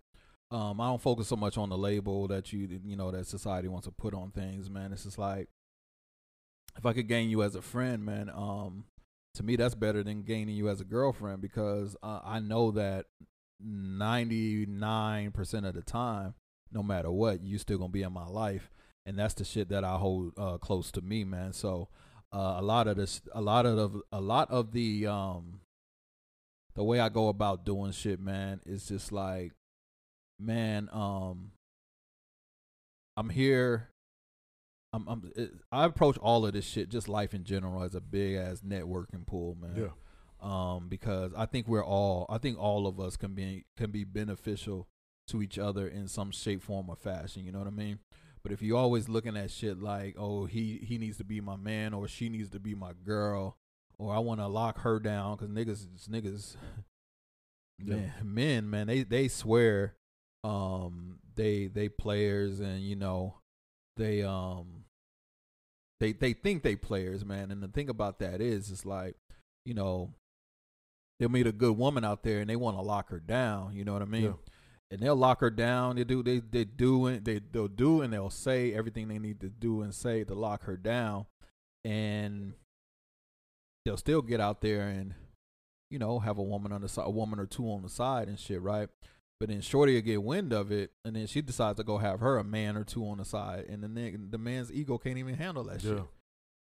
um, 0.51 0.81
I 0.81 0.89
don't 0.89 1.01
focus 1.01 1.29
so 1.29 1.37
much 1.37 1.57
on 1.57 1.71
the 1.71 1.79
label 1.79 2.29
that 2.29 2.53
you 2.53 2.81
you 2.85 2.97
know 2.97 3.11
that 3.11 3.27
society 3.27 3.69
wants 3.69 3.87
to 3.87 3.93
put 3.93 4.15
on 4.15 4.31
things, 4.31 4.69
man. 4.69 4.93
It's 4.93 5.05
just 5.05 5.19
like 5.19 5.49
if 6.77 6.85
I 6.85 6.93
could 6.93 7.09
gain 7.09 7.31
you 7.31 7.43
as 7.43 7.55
a 7.55 7.63
friend, 7.63 8.05
man. 8.05 8.31
Um, 8.31 8.85
to 9.35 9.43
me, 9.43 9.57
that's 9.57 9.75
better 9.75 10.03
than 10.03 10.23
gaining 10.23 10.55
you 10.55 10.69
as 10.69 10.83
a 10.83 10.85
girlfriend 10.85 11.41
because 11.41 11.97
uh, 12.03 12.21
I 12.23 12.41
know 12.41 12.71
that 12.73 13.07
ninety 13.59 14.67
nine 14.67 15.31
percent 15.31 15.65
of 15.65 15.75
the 15.75 15.83
time, 15.83 16.35
no 16.71 16.83
matter 16.83 17.11
what, 17.11 17.43
you 17.43 17.57
still 17.57 17.79
gonna 17.79 17.89
be 17.89 18.03
in 18.03 18.13
my 18.13 18.27
life, 18.27 18.71
and 19.07 19.19
that's 19.19 19.35
the 19.35 19.45
shit 19.45 19.69
that 19.71 19.85
I 19.85 19.97
hold 19.97 20.33
uh, 20.39 20.59
close 20.59 20.91
to 20.93 21.01
me, 21.01 21.25
man. 21.25 21.53
So 21.53 21.89
uh, 22.33 22.57
a 22.59 22.63
lot 22.63 22.89
of 22.89 22.97
this, 22.97 23.21
a 23.33 23.41
lot 23.41 23.67
of 23.67 23.77
the, 23.77 24.01
a 24.13 24.21
lot 24.21 24.51
of 24.51 24.73
the 24.73 25.07
um 25.07 25.61
the 26.75 26.83
way 26.85 27.01
I 27.01 27.09
go 27.09 27.29
about 27.29 27.65
doing 27.65 27.93
shit, 27.93 28.19
man, 28.19 28.61
is 28.65 28.87
just 28.89 29.13
like, 29.13 29.53
man, 30.39 30.89
um, 30.93 31.53
I'm 33.17 33.29
here. 33.29 33.89
I'm, 34.95 35.07
I'm, 35.07 35.33
it, 35.37 35.53
I 35.71 35.85
approach 35.85 36.19
all 36.19 36.47
of 36.47 36.53
this 36.53 36.67
shit, 36.67 36.89
just 36.89 37.09
life 37.09 37.35
in 37.35 37.45
general, 37.45 37.83
as 37.83 37.95
a 37.95 38.01
big 38.01 38.37
ass 38.37 38.63
networking 38.67 39.27
pool, 39.27 39.57
man. 39.61 39.77
Yeah. 39.77 39.89
Um, 40.41 40.89
because 40.89 41.33
I 41.37 41.47
think 41.47 41.69
we're 41.69 41.85
all, 41.85 42.27
I 42.29 42.39
think 42.39 42.59
all 42.59 42.87
of 42.87 42.99
us 42.99 43.17
can 43.17 43.35
be 43.35 43.65
can 43.77 43.91
be 43.91 44.05
beneficial 44.05 44.89
to 45.29 45.41
each 45.41 45.59
other 45.59 45.87
in 45.87 46.09
some 46.09 46.31
shape, 46.31 46.63
form, 46.63 46.89
or 46.89 46.97
fashion. 46.97 47.45
You 47.45 47.53
know 47.53 47.59
what 47.59 47.69
I 47.69 47.73
mean? 47.73 48.01
But 48.43 48.53
if 48.53 48.61
you're 48.63 48.79
always 48.79 49.09
looking 49.09 49.37
at 49.37 49.51
shit 49.51 49.81
like, 49.81 50.17
oh, 50.19 50.47
he 50.47 50.79
he 50.79 50.99
needs 50.99 51.19
to 51.19 51.25
be 51.25 51.41
my 51.41 51.57
man 51.57 51.95
or 51.95 52.09
she 52.09 52.29
needs 52.29 52.51
to 52.51 52.59
be 52.59 52.75
my 52.75 52.93
girl, 53.05 53.57
or 53.99 54.13
I 54.15 54.19
want 54.19 54.41
to 54.41 54.49
lock 54.49 54.81
her 54.81 54.99
down 54.99 55.37
because 55.37 55.49
niggas, 55.49 55.87
niggas, 56.09 56.57
man, 57.79 58.13
men, 58.23 58.71
man, 58.71 58.87
they 58.89 59.03
they 59.05 59.29
swear, 59.29 59.95
um, 60.43 61.19
they 61.37 61.69
they 61.69 61.89
players 61.89 62.59
and 62.61 62.81
you 62.81 62.97
know, 62.97 63.37
they 63.97 64.23
um, 64.23 64.85
they 66.01 66.13
they 66.13 66.33
think 66.33 66.65
they 66.65 66.75
players, 66.75 67.25
man. 67.25 67.53
And 67.53 67.63
the 67.63 67.69
thing 67.69 67.89
about 67.89 68.19
that 68.19 68.41
is, 68.41 68.71
it's 68.73 68.85
like, 68.85 69.15
you 69.65 69.75
know, 69.75 70.11
they'll 71.21 71.29
meet 71.29 71.47
a 71.47 71.53
good 71.53 71.79
woman 71.79 72.05
out 72.05 72.25
there 72.25 72.41
and 72.41 72.51
they 72.51 72.57
want 72.57 72.77
to 72.77 72.83
lock 72.83 73.11
her 73.11 73.21
down. 73.21 73.77
You 73.77 73.85
know 73.85 73.93
what 73.93 74.03
I 74.03 74.07
mean? 74.07 74.25
Yeah. 74.25 74.33
And 74.93 75.01
they'll 75.01 75.17
lock 75.17 75.41
her 75.41 75.51
down. 75.51 75.97
They 75.97 76.05
do 76.05 76.23
they 76.23 76.41
they 76.41 76.65
do 76.65 77.07
and 77.07 77.25
they 77.25 77.41
they'll 77.51 77.67
do 77.67 78.03
and 78.03 78.13
they'll 78.13 78.31
say 78.31 78.75
everything 78.75 79.09
they 79.09 79.19
need 79.19 79.41
to 79.41 79.49
do 79.49 79.81
and 79.81 79.95
say 79.95 80.23
to 80.25 80.35
lock 80.35 80.65
her 80.65 80.77
down, 80.77 81.25
and 81.83 82.53
they'll 83.85 83.97
still 83.97 84.21
get 84.21 84.39
out 84.39 84.61
there 84.61 84.89
and 84.89 85.15
you 85.91 85.99
know 85.99 86.19
have 86.19 86.37
a 86.37 86.43
woman 86.43 86.73
on 86.73 86.83
the 86.83 86.91
side, 86.91 87.07
a 87.07 87.11
woman 87.11 87.41
or 87.41 87.47
two 87.47 87.65
on 87.65 87.83
the 87.83 87.89
side 87.89 88.29
and 88.29 88.39
shit, 88.39 88.61
right? 88.61 88.91
But 89.41 89.49
then 89.49 89.63
Shorty 89.63 89.95
will 89.95 90.03
get 90.03 90.23
wind 90.23 90.53
of 90.53 90.71
it, 90.71 90.93
and 91.05 91.17
then 91.17 91.27
she 91.27 91.41
decides 91.41 91.79
to 91.79 91.85
go 91.85 91.99
have 91.99 92.21
her 92.21 92.37
a 92.37 92.45
man 92.45 92.77
or 92.77 92.85
two 92.85 93.09
on 93.09 93.19
the 93.19 93.25
side, 93.25 93.65
and 93.69 93.83
the 93.83 93.89
nigga, 93.89 94.31
the 94.31 94.39
man's 94.39 94.71
ego 94.71 94.99
can't 94.99 95.19
even 95.19 95.35
handle 95.35 95.65
that 95.65 95.81
shit. 95.81 96.05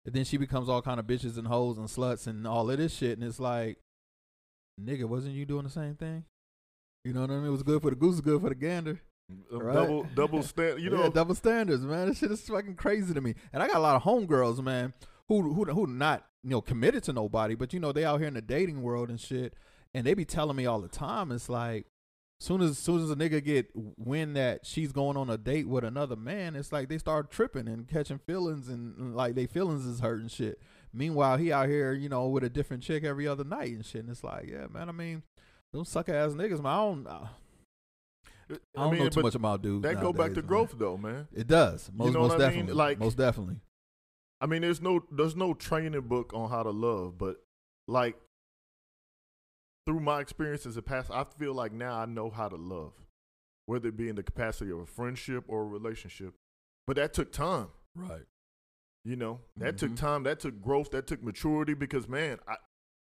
And 0.05 0.15
then 0.15 0.23
she 0.23 0.38
becomes 0.38 0.69
all 0.69 0.81
kind 0.81 0.99
of 0.99 1.05
bitches 1.05 1.38
and 1.38 1.47
hoes 1.47 1.77
and 1.77 1.88
sluts 1.88 2.27
and 2.27 2.47
all 2.47 2.69
of 2.69 2.77
this 2.77 2.95
shit, 2.95 3.17
and 3.17 3.27
it's 3.27 3.39
like, 3.41 3.79
nigga, 4.79 5.03
wasn't 5.03 5.36
you 5.36 5.45
doing 5.45 5.63
the 5.63 5.69
same 5.69 5.95
thing? 5.95 6.23
You 7.04 7.14
know 7.14 7.22
what 7.22 7.32
I 7.32 7.36
mean? 7.36 7.48
It 7.48 7.52
was 7.52 7.64
good 7.64 7.82
for 7.82 7.90
the 7.90 7.96
goose, 7.96 8.22
good 8.22 8.42
for 8.42 8.50
the 8.50 8.56
gander. 8.56 9.02
Um, 9.52 9.60
Right. 9.60 9.74
Double, 9.74 10.04
double 10.16 10.44
stand. 10.44 10.80
You 10.82 10.92
yeah, 10.92 10.98
know, 10.98 11.10
double 11.10 11.36
standards, 11.36 11.84
man. 11.84 12.10
This 12.10 12.20
shit 12.20 12.32
is 12.32 12.42
fucking 12.42 12.76
crazy 12.76 13.14
to 13.14 13.22
me. 13.22 13.36
And 13.54 13.64
I 13.64 13.68
got 13.68 13.78
a 13.78 13.80
lot 13.80 13.96
of 13.96 14.04
homegirls, 14.04 14.62
man, 14.62 14.94
who 15.28 15.54
who 15.54 15.64
who 15.66 15.88
not 15.88 16.26
you 16.44 16.50
know 16.50 16.62
committed 16.62 17.04
to 17.04 17.14
nobody, 17.14 17.56
but 17.56 17.74
you 17.74 17.80
know 17.80 17.92
they 17.92 18.04
out 18.04 18.20
here 18.20 18.28
in 18.28 18.34
the 18.34 18.42
dating 18.42 18.82
world 18.82 19.10
and 19.10 19.20
shit, 19.20 19.54
and 19.94 20.06
they 20.06 20.14
be 20.14 20.26
telling 20.26 20.58
me 20.58 20.66
all 20.66 20.82
the 20.82 20.90
time. 20.90 21.32
It's 21.32 21.48
like, 21.48 21.86
soon 22.42 22.62
as 22.62 22.78
soon 22.78 23.04
as 23.04 23.12
a 23.12 23.16
nigga 23.16 23.44
get 23.44 23.70
wind 23.74 24.36
that 24.36 24.66
she's 24.66 24.92
going 24.92 25.16
on 25.16 25.30
a 25.30 25.38
date 25.38 25.70
with 25.70 25.84
another 25.84 26.16
man, 26.16 26.56
it's 26.56 26.72
like 26.72 26.90
they 26.90 26.98
start 26.98 27.32
tripping 27.32 27.68
and 27.68 27.88
catching 27.88 28.18
feelings 28.18 28.68
and, 28.68 28.98
and 28.98 29.16
like 29.16 29.36
they 29.36 29.46
feelings 29.46 29.86
is 29.86 30.00
hurting 30.00 30.28
shit. 30.28 30.60
Meanwhile, 30.94 31.38
he 31.38 31.54
out 31.54 31.70
here, 31.70 31.94
you 31.94 32.10
know, 32.10 32.28
with 32.28 32.44
a 32.44 32.50
different 32.50 32.84
chick 32.84 33.04
every 33.04 33.28
other 33.28 33.44
night 33.44 33.72
and 33.72 33.86
shit. 33.86 34.02
And 34.02 34.10
it's 34.10 34.24
like, 34.24 34.50
yeah, 34.50 34.68
man. 34.68 34.90
I 34.90 34.92
mean, 34.92 35.24
those 35.73 35.89
sucker 35.89 36.13
ass 36.13 36.31
niggas, 36.31 36.62
man. 36.62 36.65
I 36.65 36.77
don't, 36.77 37.07
I 37.07 37.27
I, 38.75 38.84
don't 38.84 38.91
mean, 38.91 39.03
know 39.03 39.10
too 39.10 39.21
much 39.21 39.36
about 39.36 39.62
dudes. 39.62 39.84
that 39.84 40.01
go 40.01 40.12
back 40.12 40.17
nowadays, 40.31 40.36
to 40.36 40.41
man. 40.41 40.47
growth, 40.47 40.73
though, 40.77 40.97
man. 40.97 41.27
It 41.34 41.47
does. 41.47 41.89
Most, 41.93 42.13
know 42.13 42.19
most 42.21 42.29
what 42.34 42.41
I 42.41 42.45
mean? 42.49 42.49
definitely. 42.49 42.73
Like- 42.73 42.99
most 42.99 43.17
definitely. 43.17 43.55
I 44.41 44.47
mean, 44.47 44.63
there's 44.63 44.81
no 44.81 45.01
there's 45.12 45.36
no 45.36 45.53
training 45.53 46.01
book 46.01 46.31
on 46.34 46.49
how 46.49 46.63
to 46.63 46.71
love, 46.71 47.17
but 47.19 47.38
like 47.88 48.15
through 49.86 49.99
my 49.99 50.19
experiences 50.19 50.75
in 50.75 50.79
the 50.79 50.81
past, 50.81 51.12
I 51.12 51.25
feel 51.38 51.53
like 51.53 51.71
now 51.71 51.95
I 51.99 52.05
know 52.05 52.29
how 52.31 52.49
to 52.49 52.55
love, 52.55 52.93
whether 53.67 53.89
it 53.89 53.97
be 53.97 54.10
in 54.10 54.15
the 54.15 54.23
capacity 54.23 54.71
of 54.71 54.79
a 54.79 54.86
friendship 54.88 55.43
or 55.47 55.62
a 55.62 55.65
relationship. 55.65 56.34
But 56.88 56.95
that 56.95 57.13
took 57.13 57.31
time, 57.31 57.67
Right. 57.95 58.25
you 59.05 59.15
know. 59.15 59.41
That 59.57 59.77
took 59.77 59.91
Mhm. 59.91 59.97
time. 59.97 60.23
That 60.23 60.39
took 60.39 60.60
growth. 60.60 60.89
That 60.89 61.05
took 61.05 61.21
maturity. 61.23 61.75
Because 61.75 62.07
man, 62.07 62.39
I, 62.47 62.55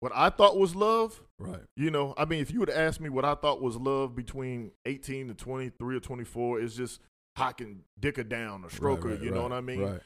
what 0.06 0.12
I 0.15 0.30
thought 0.30 0.58
was 0.58 0.76
love, 0.76 1.20
Right. 1.39 1.62
you 1.76 1.89
know, 1.89 2.13
I 2.18 2.26
mean, 2.26 2.39
if 2.41 2.52
you 2.52 2.60
would 2.60 2.70
ask 2.70 3.02
me 3.02 3.10
what 3.10 3.26
I 3.26 3.34
thought 3.36 3.60
was 3.62 3.76
love 3.76 4.15
between 4.15 4.72
18 4.86 5.30
to 5.30 5.34
23 5.34 5.96
or 5.96 6.00
24, 6.00 6.60
it's 6.62 6.76
just 6.76 7.00
I 7.36 7.52
can 7.52 7.84
dick 8.00 8.18
her 8.18 8.24
down 8.24 8.63
or 8.63 8.70
stroke 8.70 9.04
right, 9.04 9.10
her. 9.12 9.15
right, 9.15 9.24
You 9.24 9.32
know 9.32 9.41
what 9.41 9.52
I 9.52 9.62
mean? 9.62 9.82
Right. 9.82 10.00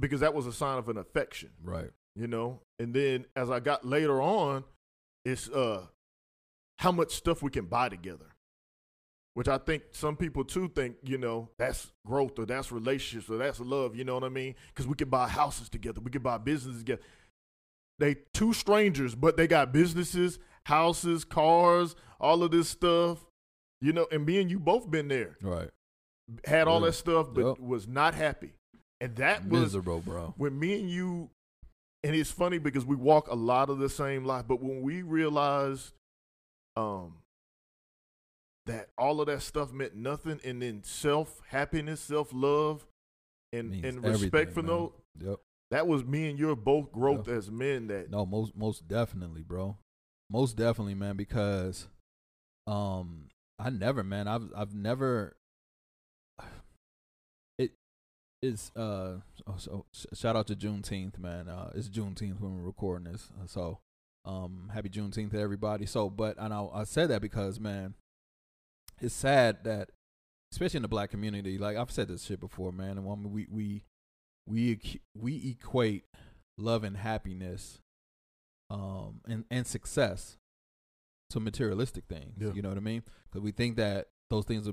Because 0.00 0.20
that 0.20 0.34
was 0.34 0.46
a 0.48 0.52
sign 0.52 0.76
of 0.78 0.88
an 0.88 0.96
affection 0.98 1.50
Right. 1.62 1.90
you 2.16 2.26
know 2.26 2.60
and 2.80 2.92
then 2.92 3.26
as 3.36 3.48
i 3.48 3.60
got 3.60 3.84
later 3.86 4.20
on 4.20 4.64
it's 5.24 5.48
uh 5.48 5.86
how 6.80 6.90
much 6.90 7.12
stuff 7.14 7.42
we 7.42 7.50
can 7.50 7.66
buy 7.66 7.88
together 7.88 8.26
which 9.34 9.46
i 9.48 9.56
think 9.58 9.82
some 9.92 10.16
people 10.16 10.44
too 10.44 10.68
think 10.68 10.96
you 11.04 11.16
know 11.18 11.48
that's 11.58 11.92
growth 12.04 12.38
or 12.40 12.44
that's 12.46 12.70
relationships 12.72 13.30
or 13.30 13.36
that's 13.38 13.60
love 13.60 13.94
you 13.96 14.02
know 14.04 14.14
what 14.14 14.24
i 14.24 14.28
mean 14.28 14.54
because 14.68 14.86
we 14.86 14.94
can 14.96 15.08
buy 15.08 15.28
houses 15.28 15.68
together 15.68 16.00
we 16.00 16.10
can 16.10 16.22
buy 16.22 16.38
businesses 16.38 16.80
together 16.82 17.02
they 17.98 18.16
two 18.32 18.52
strangers 18.52 19.14
but 19.14 19.36
they 19.36 19.46
got 19.46 19.72
businesses 19.72 20.38
houses 20.66 21.24
cars 21.24 21.94
all 22.20 22.42
of 22.42 22.50
this 22.50 22.68
stuff 22.68 23.24
you 23.80 23.92
know 23.92 24.06
and 24.10 24.24
me 24.26 24.40
and 24.40 24.50
you 24.50 24.58
both 24.58 24.90
been 24.90 25.08
there 25.08 25.36
Right. 25.42 25.70
had 26.46 26.66
all 26.68 26.80
Yeah. 26.80 26.86
that 26.86 26.92
stuff 26.94 27.28
but 27.32 27.46
Yep. 27.46 27.58
was 27.58 27.86
not 27.86 28.14
happy 28.14 28.52
and 29.00 29.16
that 29.16 29.46
was 29.46 29.62
Miserable, 29.62 30.00
bro. 30.00 30.34
when 30.38 30.58
me 30.58 30.78
and 30.80 30.88
you, 30.88 31.28
and 32.02 32.14
it's 32.14 32.30
funny 32.30 32.58
because 32.58 32.86
we 32.86 32.96
walk 32.96 33.28
a 33.28 33.34
lot 33.34 33.68
of 33.68 33.78
the 33.78 33.88
same 33.88 34.24
life, 34.24 34.46
but 34.48 34.62
when 34.62 34.80
we 34.82 35.02
realized 35.02 35.92
um, 36.76 37.18
that 38.66 38.88
all 38.96 39.20
of 39.20 39.26
that 39.26 39.42
stuff 39.42 39.72
meant 39.72 39.94
nothing, 39.94 40.40
and 40.44 40.62
then 40.62 40.82
self 40.84 41.40
happiness, 41.48 42.00
self 42.00 42.30
love, 42.32 42.86
and 43.52 43.84
and 43.84 44.02
respect 44.04 44.52
for 44.52 44.62
no, 44.62 44.94
Yep. 45.20 45.40
That 45.74 45.88
was 45.88 46.04
me 46.04 46.30
and 46.30 46.38
your 46.38 46.54
both 46.54 46.92
growth 46.92 47.26
as 47.26 47.50
men. 47.50 47.88
That 47.88 48.08
No, 48.08 48.24
most 48.24 48.56
most 48.56 48.86
definitely, 48.86 49.42
bro. 49.42 49.76
Most 50.30 50.56
definitely, 50.56 50.94
man. 50.94 51.16
Because, 51.16 51.88
um, 52.68 53.28
I 53.58 53.70
never, 53.70 54.04
man. 54.04 54.28
I've 54.28 54.50
I've 54.56 54.74
never. 54.74 55.36
It 57.58 57.72
is 58.40 58.70
uh. 58.76 59.18
oh, 59.48 59.56
So 59.56 59.86
shout 60.14 60.36
out 60.36 60.46
to 60.46 60.54
Juneteenth, 60.54 61.18
man. 61.18 61.48
Uh, 61.48 61.72
it's 61.74 61.88
Juneteenth 61.88 62.40
when 62.40 62.56
we're 62.56 62.66
recording 62.66 63.12
this, 63.12 63.32
uh, 63.42 63.46
so 63.48 63.80
um, 64.24 64.70
happy 64.72 64.88
Juneteenth 64.88 65.32
to 65.32 65.40
everybody. 65.40 65.86
So, 65.86 66.08
but 66.08 66.40
I 66.40 66.46
know 66.46 66.70
I 66.72 66.84
said 66.84 67.10
that 67.10 67.20
because, 67.20 67.58
man, 67.58 67.94
it's 69.00 69.14
sad 69.14 69.64
that, 69.64 69.90
especially 70.52 70.78
in 70.78 70.82
the 70.82 70.88
black 70.88 71.10
community, 71.10 71.58
like 71.58 71.76
I've 71.76 71.90
said 71.90 72.06
this 72.06 72.22
shit 72.22 72.38
before, 72.38 72.70
man. 72.70 72.96
And 72.96 73.04
when 73.04 73.32
we 73.32 73.48
we 73.50 73.82
we 74.46 74.78
we 75.16 75.56
equate 75.58 76.04
love 76.58 76.84
and 76.84 76.96
happiness 76.96 77.78
um 78.70 79.20
and 79.26 79.44
and 79.50 79.66
success 79.66 80.36
to 81.30 81.40
materialistic 81.40 82.04
things 82.08 82.34
Yeah. 82.38 82.52
you 82.54 82.62
know 82.62 82.68
what 82.68 82.78
i 82.78 82.82
mean 82.82 83.02
because 83.24 83.42
we 83.42 83.50
think 83.50 83.76
that 83.76 84.08
those 84.30 84.44
things 84.44 84.68
are 84.68 84.72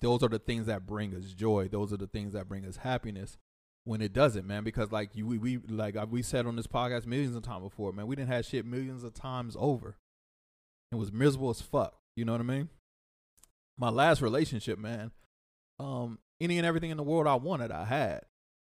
those 0.00 0.22
are 0.22 0.28
the 0.28 0.38
things 0.38 0.66
that 0.66 0.86
bring 0.86 1.14
us 1.14 1.32
joy 1.32 1.68
those 1.68 1.92
are 1.92 1.96
the 1.96 2.06
things 2.06 2.32
that 2.32 2.48
bring 2.48 2.64
us 2.64 2.78
happiness 2.78 3.38
when 3.84 4.02
it 4.02 4.12
doesn't, 4.12 4.46
man. 4.46 4.62
Because 4.62 4.92
like 4.92 5.16
you, 5.16 5.26
we, 5.26 5.38
we 5.38 5.56
like 5.66 5.96
uh, 5.96 6.06
we 6.08 6.20
said 6.20 6.46
on 6.46 6.54
this 6.54 6.66
podcast 6.66 7.06
millions 7.06 7.34
of 7.34 7.42
times 7.42 7.62
before, 7.64 7.92
man. 7.94 8.06
We 8.06 8.14
didn't 8.14 8.28
have 8.28 8.44
shit 8.44 8.66
millions 8.66 9.04
of 9.04 9.14
times 9.14 9.56
over. 9.58 9.96
It 10.92 10.96
was 10.96 11.10
miserable 11.10 11.48
as 11.48 11.62
fuck. 11.62 11.94
You 12.14 12.26
know 12.26 12.32
what 12.32 12.42
I 12.42 12.44
mean? 12.44 12.68
My 13.78 13.88
last 13.88 14.20
relationship, 14.20 14.78
man. 14.78 15.12
Um, 15.80 16.18
any 16.42 16.58
and 16.58 16.66
everything 16.66 16.90
in 16.90 16.98
the 16.98 17.02
world 17.02 17.26
I 17.26 17.36
wanted, 17.36 17.72
I 17.72 17.86
had. 17.86 18.20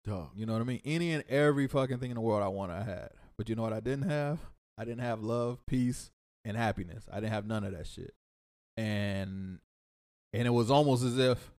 Dog. 0.05 0.29
You 0.35 0.45
know 0.45 0.53
what 0.53 0.61
I 0.61 0.65
mean? 0.65 0.81
Any 0.85 1.13
and 1.13 1.23
every 1.29 1.67
fucking 1.67 1.97
thing 1.97 2.11
in 2.11 2.15
the 2.15 2.21
world 2.21 2.43
I 2.43 2.47
wanted, 2.47 2.75
I 2.75 2.83
had. 2.83 3.09
But 3.37 3.49
you 3.49 3.55
know 3.55 3.63
what 3.63 3.73
I 3.73 3.79
didn't 3.79 4.09
have? 4.09 4.39
I 4.77 4.85
didn't 4.85 5.01
have 5.01 5.21
love, 5.21 5.65
peace, 5.65 6.11
and 6.43 6.55
happiness. 6.55 7.05
I 7.11 7.15
didn't 7.15 7.33
have 7.33 7.47
none 7.47 7.63
of 7.63 7.71
that 7.71 7.87
shit. 7.87 8.13
And 8.77 9.59
and 10.33 10.47
it 10.47 10.51
was 10.51 10.69
almost 10.69 11.03
as 11.03 11.17
if 11.17 11.51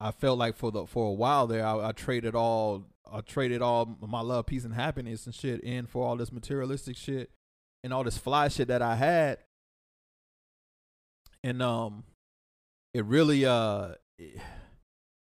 I 0.00 0.12
felt 0.12 0.38
like 0.38 0.56
for 0.56 0.70
the 0.70 0.86
for 0.86 1.08
a 1.08 1.12
while 1.12 1.46
there, 1.46 1.66
I, 1.66 1.88
I 1.88 1.92
traded 1.92 2.34
all 2.34 2.84
I 3.10 3.22
traded 3.22 3.62
all 3.62 3.98
my 4.00 4.20
love, 4.20 4.46
peace, 4.46 4.64
and 4.64 4.74
happiness 4.74 5.26
and 5.26 5.34
shit 5.34 5.60
in 5.60 5.86
for 5.86 6.06
all 6.06 6.16
this 6.16 6.30
materialistic 6.30 6.96
shit 6.96 7.30
and 7.82 7.92
all 7.92 8.04
this 8.04 8.18
fly 8.18 8.48
shit 8.48 8.68
that 8.68 8.82
I 8.82 8.94
had. 8.94 9.38
And 11.42 11.62
um, 11.62 12.04
it 12.94 13.04
really 13.04 13.46
uh, 13.46 13.94
it, 14.18 14.38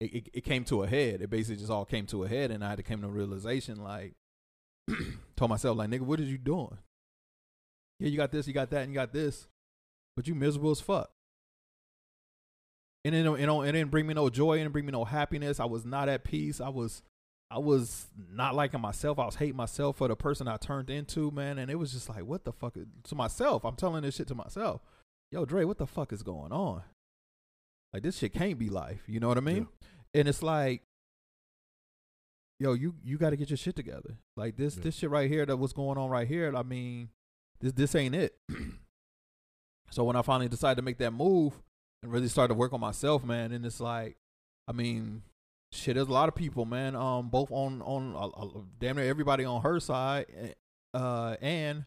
it 0.02 0.30
it 0.34 0.42
came 0.42 0.64
to 0.66 0.84
a 0.84 0.88
head. 0.88 1.22
It 1.22 1.30
basically 1.30 1.58
just 1.58 1.72
all 1.72 1.86
came 1.86 2.06
to 2.08 2.24
a 2.24 2.28
head, 2.28 2.52
and 2.52 2.64
I 2.64 2.70
had 2.70 2.78
to 2.78 2.84
come 2.84 3.02
to 3.02 3.08
a 3.08 3.12
realization 3.12 3.84
like, 3.84 4.14
told 5.36 5.50
myself 5.50 5.78
like, 5.78 5.90
nigga, 5.90 6.02
what 6.02 6.20
are 6.20 6.24
you 6.24 6.38
doing? 6.38 6.78
Yeah, 8.00 8.10
you 8.10 8.18
got 8.18 8.32
this, 8.32 8.48
you 8.48 8.54
got 8.54 8.70
that, 8.72 8.82
and 8.82 8.92
you 8.92 8.96
got 8.96 9.14
this, 9.14 9.48
but 10.16 10.28
you 10.28 10.36
miserable 10.36 10.72
as 10.72 10.82
fuck 10.82 11.12
and 13.04 13.16
it, 13.16 13.24
know, 13.24 13.62
it 13.62 13.72
didn't 13.72 13.92
bring 13.92 14.06
me 14.06 14.14
no 14.14 14.30
joy, 14.30 14.56
it 14.56 14.58
didn't 14.60 14.74
bring 14.74 14.86
me 14.86 14.92
no 14.92 15.06
happiness. 15.06 15.60
I 15.60 15.66
was 15.66 15.86
not 15.86 16.08
at 16.08 16.24
peace. 16.24 16.62
I 16.62 16.70
was, 16.70 17.02
I 17.50 17.58
was 17.58 18.08
not 18.32 18.54
liking 18.54 18.80
myself. 18.80 19.18
I 19.18 19.26
was 19.26 19.36
hating 19.36 19.56
myself 19.56 19.98
for 19.98 20.08
the 20.08 20.16
person 20.16 20.48
I 20.48 20.58
turned 20.58 20.90
into, 20.90 21.32
man. 21.32 21.58
And 21.58 21.72
it 21.72 21.76
was 21.76 21.94
just 21.94 22.10
like, 22.10 22.24
what 22.26 22.46
the 22.46 22.52
fuck? 22.52 22.76
To 23.04 23.16
myself, 23.16 23.66
I'm 23.66 23.76
telling 23.76 24.04
this 24.04 24.16
shit 24.16 24.28
to 24.28 24.36
myself. 24.36 24.82
Yo, 25.32 25.46
Dre, 25.46 25.64
what 25.64 25.80
the 25.80 25.88
fuck 25.88 26.14
is 26.14 26.22
going 26.22 26.52
on? 26.52 26.84
Like 27.94 28.04
this 28.04 28.18
shit 28.18 28.34
can't 28.34 28.58
be 28.58 28.70
life. 28.70 29.02
You 29.08 29.20
know 29.20 29.28
what 29.28 29.38
I 29.38 29.42
mean? 29.42 29.68
Yeah. 30.14 30.22
And 30.22 30.28
it's 30.30 30.44
like, 30.44 30.84
yo, 32.60 32.74
you 32.74 32.96
you 33.04 33.18
got 33.18 33.32
to 33.32 33.38
get 33.38 33.50
your 33.50 33.58
shit 33.58 33.76
together. 33.76 34.18
Like 34.38 34.56
this 34.56 34.78
yeah. 34.78 34.84
this 34.84 34.96
shit 34.96 35.10
right 35.10 35.30
here 35.30 35.46
that 35.46 35.58
what's 35.58 35.74
going 35.74 35.98
on 35.98 36.10
right 36.10 36.28
here. 36.28 36.54
I 36.56 36.64
mean, 36.64 37.10
this 37.60 37.74
this 37.74 37.96
ain't 37.96 38.16
it. 38.16 38.36
so 39.92 40.04
when 40.04 40.16
I 40.16 40.22
finally 40.22 40.50
decided 40.50 40.76
to 40.76 40.82
make 40.82 40.98
that 41.00 41.12
move 41.12 41.62
and 42.04 42.12
really 42.12 42.28
started 42.28 42.54
to 42.54 42.58
work 42.58 42.74
on 42.74 42.80
myself, 42.80 43.24
man. 43.24 43.52
And 43.52 43.66
it's 43.66 43.80
like, 43.80 44.18
I 44.68 44.72
mean, 44.72 45.24
shit, 45.72 45.96
there's 45.96 46.08
a 46.08 46.14
lot 46.14 46.30
of 46.30 46.36
people, 46.36 46.66
man. 46.66 46.96
Um, 46.96 47.30
both 47.30 47.52
on 47.52 47.82
on 47.82 48.16
uh, 48.16 48.28
uh, 48.28 48.62
damn 48.80 48.96
near 48.96 49.06
everybody 49.06 49.46
on 49.46 49.62
her 49.62 49.80
side, 49.80 50.26
eh, 50.36 50.54
uh, 50.94 51.36
and 51.42 51.86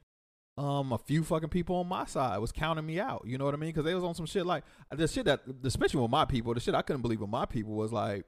um, 0.56 0.92
a 0.92 0.98
few 0.98 1.24
fucking 1.24 1.48
people 1.48 1.76
on 1.76 1.88
my 1.88 2.04
side 2.04 2.38
was 2.38 2.52
counting 2.52 2.86
me 2.86 3.00
out. 3.00 3.24
You 3.26 3.38
know 3.38 3.44
what 3.44 3.54
I 3.54 3.56
mean? 3.56 3.70
Because 3.70 3.84
they 3.84 3.94
was 3.94 4.04
on 4.04 4.14
some 4.14 4.26
shit 4.26 4.46
like 4.46 4.64
the 4.90 5.08
shit 5.08 5.24
that, 5.24 5.40
especially 5.64 6.00
with 6.00 6.10
my 6.10 6.24
people, 6.24 6.54
the 6.54 6.60
shit 6.60 6.74
I 6.74 6.82
couldn't 6.82 7.02
believe 7.02 7.20
with 7.20 7.30
my 7.30 7.44
people 7.44 7.74
was 7.74 7.92
like, 7.92 8.24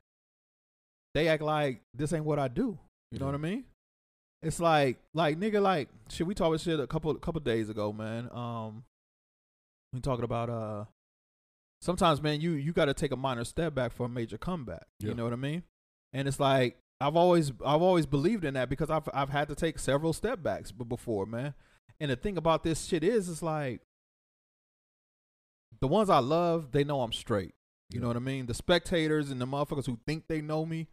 they 1.15 1.29
act 1.29 1.43
like 1.43 1.83
this 1.95 2.13
ain't 2.13 2.25
what 2.25 2.39
I 2.39 2.49
do. 2.49 2.79
You 3.13 3.21
know 3.21 3.27
what 3.27 3.35
I 3.35 3.39
mean? 3.39 3.65
It's 4.43 4.61
like, 4.61 4.99
like 5.15 5.39
nigga, 5.39 5.63
like 5.63 5.89
shit. 6.11 6.27
We 6.27 6.35
talked 6.35 6.49
about 6.49 6.61
shit 6.61 6.81
a 6.81 6.87
couple 6.87 7.15
couple 7.15 7.41
days 7.41 7.71
ago, 7.71 7.93
man. 7.93 8.29
Um, 8.33 8.85
we 9.93 10.01
talking 10.01 10.25
about 10.25 10.51
uh 10.51 10.85
sometimes, 11.81 12.21
man, 12.21 12.41
you 12.41 12.53
you 12.53 12.73
got 12.73 12.87
to 12.87 12.95
take 12.95 13.13
a 13.13 13.17
minor 13.17 13.45
step 13.45 13.75
back 13.75 13.93
for 13.93 14.07
a 14.07 14.09
major 14.09 14.37
comeback. 14.37 14.87
Yeah. 15.01 15.11
You 15.11 15.15
know 15.15 15.25
what 15.25 15.33
I 15.33 15.37
mean? 15.37 15.63
And 16.13 16.27
it's 16.29 16.41
like 16.41 16.77
I've 17.01 17.17
always 17.17 17.53
I've 17.65 17.83
always 17.83 18.07
believed 18.07 18.45
in 18.45 18.55
that 18.55 18.69
because 18.69 18.91
I've 18.91 19.09
I've 19.15 19.31
had 19.31 19.49
to 19.49 19.55
take 19.55 19.79
several 19.79 20.13
step 20.13 20.43
backs 20.43 20.73
before, 20.73 21.27
man. 21.27 21.55
And 22.01 22.11
the 22.11 22.17
thing 22.17 22.37
about 22.37 22.63
this 22.63 22.85
shit 22.85 23.03
is, 23.03 23.29
it's 23.29 23.43
like 23.43 23.81
the 25.81 25.89
ones 25.89 26.11
I 26.11 26.19
love, 26.19 26.73
they 26.73 26.85
know 26.85 27.01
I'm 27.01 27.13
straight. 27.13 27.55
You 27.91 27.99
yeah. 27.99 28.03
know 28.03 28.09
what 28.09 28.17
I 28.17 28.21
mean? 28.21 28.47
The 28.47 28.55
spectators 28.55 29.31
and 29.31 29.41
the 29.41 29.47
motherfuckers 29.47 29.87
who 29.87 29.99
think 30.07 30.29
they 30.29 30.41
know 30.41 30.67
me, 30.67 30.89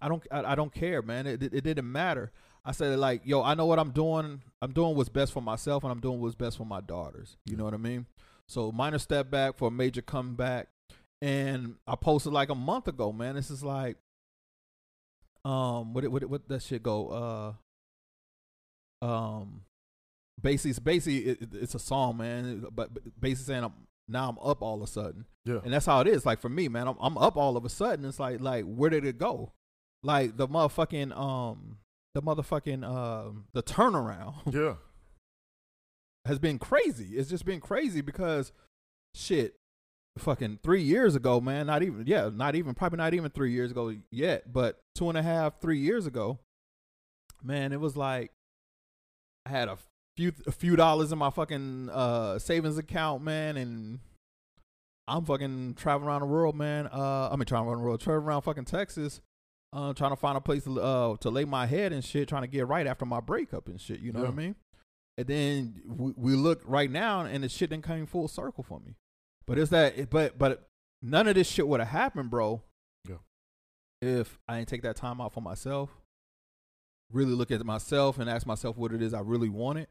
I 0.00 0.08
don't 0.08 0.26
I, 0.30 0.52
I 0.52 0.54
don't 0.54 0.74
care, 0.74 1.00
man. 1.00 1.26
It, 1.26 1.42
it, 1.42 1.54
it 1.54 1.64
didn't 1.64 1.90
matter. 1.90 2.32
I 2.64 2.72
said 2.72 2.98
like, 2.98 3.22
yo, 3.24 3.42
I 3.42 3.54
know 3.54 3.66
what 3.66 3.78
I'm 3.78 3.90
doing. 3.90 4.42
I'm 4.60 4.72
doing 4.72 4.96
what's 4.96 5.08
best 5.08 5.32
for 5.32 5.40
myself, 5.42 5.84
and 5.84 5.92
I'm 5.92 6.00
doing 6.00 6.20
what's 6.20 6.34
best 6.34 6.56
for 6.56 6.66
my 6.66 6.80
daughters. 6.80 7.36
You 7.46 7.56
know 7.56 7.64
what 7.64 7.74
I 7.74 7.78
mean? 7.78 8.06
So 8.48 8.72
minor 8.72 8.98
step 8.98 9.30
back 9.30 9.56
for 9.56 9.68
a 9.68 9.70
major 9.70 10.02
comeback. 10.02 10.68
And 11.20 11.76
I 11.86 11.94
posted 11.94 12.32
like 12.32 12.50
a 12.50 12.54
month 12.54 12.88
ago, 12.88 13.12
man. 13.12 13.36
This 13.36 13.50
is 13.50 13.62
like, 13.62 13.96
um, 15.44 15.94
what 15.94 16.06
what 16.08 16.24
what 16.24 16.48
that 16.48 16.62
shit 16.62 16.82
go? 16.82 17.54
Uh, 19.00 19.06
um, 19.06 19.62
basically, 20.40 20.80
basically 20.82 21.30
it, 21.30 21.48
it's 21.54 21.74
a 21.74 21.78
song, 21.78 22.18
man. 22.18 22.66
But 22.72 22.90
basically 23.20 23.54
saying 23.54 23.64
I'm 23.64 23.74
now 24.08 24.28
I'm 24.28 24.38
up 24.38 24.62
all 24.62 24.76
of 24.76 24.82
a 24.82 24.86
sudden. 24.86 25.26
Yeah. 25.44 25.60
And 25.64 25.72
that's 25.72 25.86
how 25.86 26.00
it 26.00 26.06
is. 26.06 26.26
Like 26.26 26.40
for 26.40 26.48
me, 26.48 26.68
man, 26.68 26.88
I'm 26.88 26.96
I'm 27.00 27.18
up 27.18 27.36
all 27.36 27.56
of 27.56 27.64
a 27.64 27.68
sudden. 27.68 28.04
It's 28.04 28.20
like 28.20 28.40
like 28.40 28.64
where 28.64 28.90
did 28.90 29.04
it 29.04 29.18
go? 29.18 29.52
Like 30.02 30.36
the 30.36 30.48
motherfucking 30.48 31.16
um 31.16 31.78
the 32.14 32.22
motherfucking 32.22 32.84
um 32.84 33.44
the 33.52 33.62
turnaround. 33.62 34.34
Yeah 34.52 34.74
has 36.26 36.38
been 36.38 36.58
crazy. 36.58 37.16
It's 37.16 37.28
just 37.28 37.44
been 37.44 37.60
crazy 37.60 38.00
because 38.00 38.52
shit, 39.14 39.56
fucking 40.18 40.60
three 40.62 40.82
years 40.82 41.14
ago, 41.14 41.40
man, 41.40 41.66
not 41.66 41.82
even 41.82 42.04
yeah, 42.06 42.30
not 42.32 42.54
even 42.54 42.74
probably 42.74 42.98
not 42.98 43.14
even 43.14 43.30
three 43.30 43.52
years 43.52 43.70
ago 43.70 43.94
yet, 44.10 44.52
but 44.52 44.80
two 44.94 45.08
and 45.08 45.18
a 45.18 45.22
half, 45.22 45.60
three 45.60 45.78
years 45.78 46.06
ago, 46.06 46.38
man, 47.42 47.72
it 47.72 47.80
was 47.80 47.96
like 47.96 48.30
I 49.46 49.50
had 49.50 49.68
a 49.68 49.78
few 50.16 50.32
a 50.46 50.52
few 50.52 50.76
dollars 50.76 51.12
in 51.12 51.18
my 51.18 51.30
fucking 51.30 51.90
uh 51.90 52.38
savings 52.38 52.78
account, 52.78 53.22
man, 53.22 53.56
and 53.56 54.00
I'm 55.08 55.24
fucking 55.24 55.74
traveling 55.74 56.08
around 56.08 56.20
the 56.20 56.26
world, 56.26 56.56
man. 56.56 56.88
Uh 56.92 57.30
I 57.30 57.36
mean 57.36 57.46
traveling 57.46 57.70
around 57.70 57.78
the 57.78 57.84
world, 57.84 58.00
traveling 58.00 58.26
around 58.26 58.42
fucking 58.42 58.64
Texas. 58.64 59.20
Uh, 59.74 59.94
trying 59.94 60.10
to 60.10 60.16
find 60.16 60.36
a 60.36 60.40
place 60.40 60.64
to 60.64 60.78
uh 60.78 61.16
to 61.16 61.30
lay 61.30 61.46
my 61.46 61.64
head 61.64 61.94
and 61.94 62.04
shit, 62.04 62.28
trying 62.28 62.42
to 62.42 62.48
get 62.48 62.68
right 62.68 62.86
after 62.86 63.06
my 63.06 63.20
breakup 63.20 63.68
and 63.68 63.80
shit. 63.80 64.00
You 64.00 64.12
know 64.12 64.20
yeah. 64.20 64.26
what 64.26 64.32
I 64.32 64.36
mean? 64.36 64.54
And 65.16 65.26
then 65.26 65.82
we, 65.86 66.12
we 66.16 66.32
look 66.34 66.62
right 66.66 66.90
now, 66.90 67.20
and 67.20 67.42
the 67.42 67.48
shit 67.48 67.70
didn't 67.70 67.84
come 67.84 68.04
full 68.06 68.28
circle 68.28 68.64
for 68.64 68.80
me. 68.80 68.96
But 69.46 69.58
it's 69.58 69.70
that, 69.70 70.10
but 70.10 70.38
but 70.38 70.68
none 71.00 71.26
of 71.26 71.34
this 71.34 71.48
shit 71.48 71.66
would 71.66 71.80
have 71.80 71.88
happened, 71.88 72.30
bro. 72.30 72.62
Yeah. 73.08 73.16
If 74.02 74.38
I 74.46 74.58
didn't 74.58 74.68
take 74.68 74.82
that 74.82 74.96
time 74.96 75.20
out 75.20 75.32
for 75.32 75.40
myself, 75.40 75.90
really 77.10 77.32
look 77.32 77.50
at 77.50 77.64
myself 77.64 78.18
and 78.18 78.28
ask 78.28 78.46
myself 78.46 78.76
what 78.76 78.92
it 78.92 79.02
is 79.02 79.14
I 79.14 79.20
really 79.20 79.48
wanted. 79.48 79.88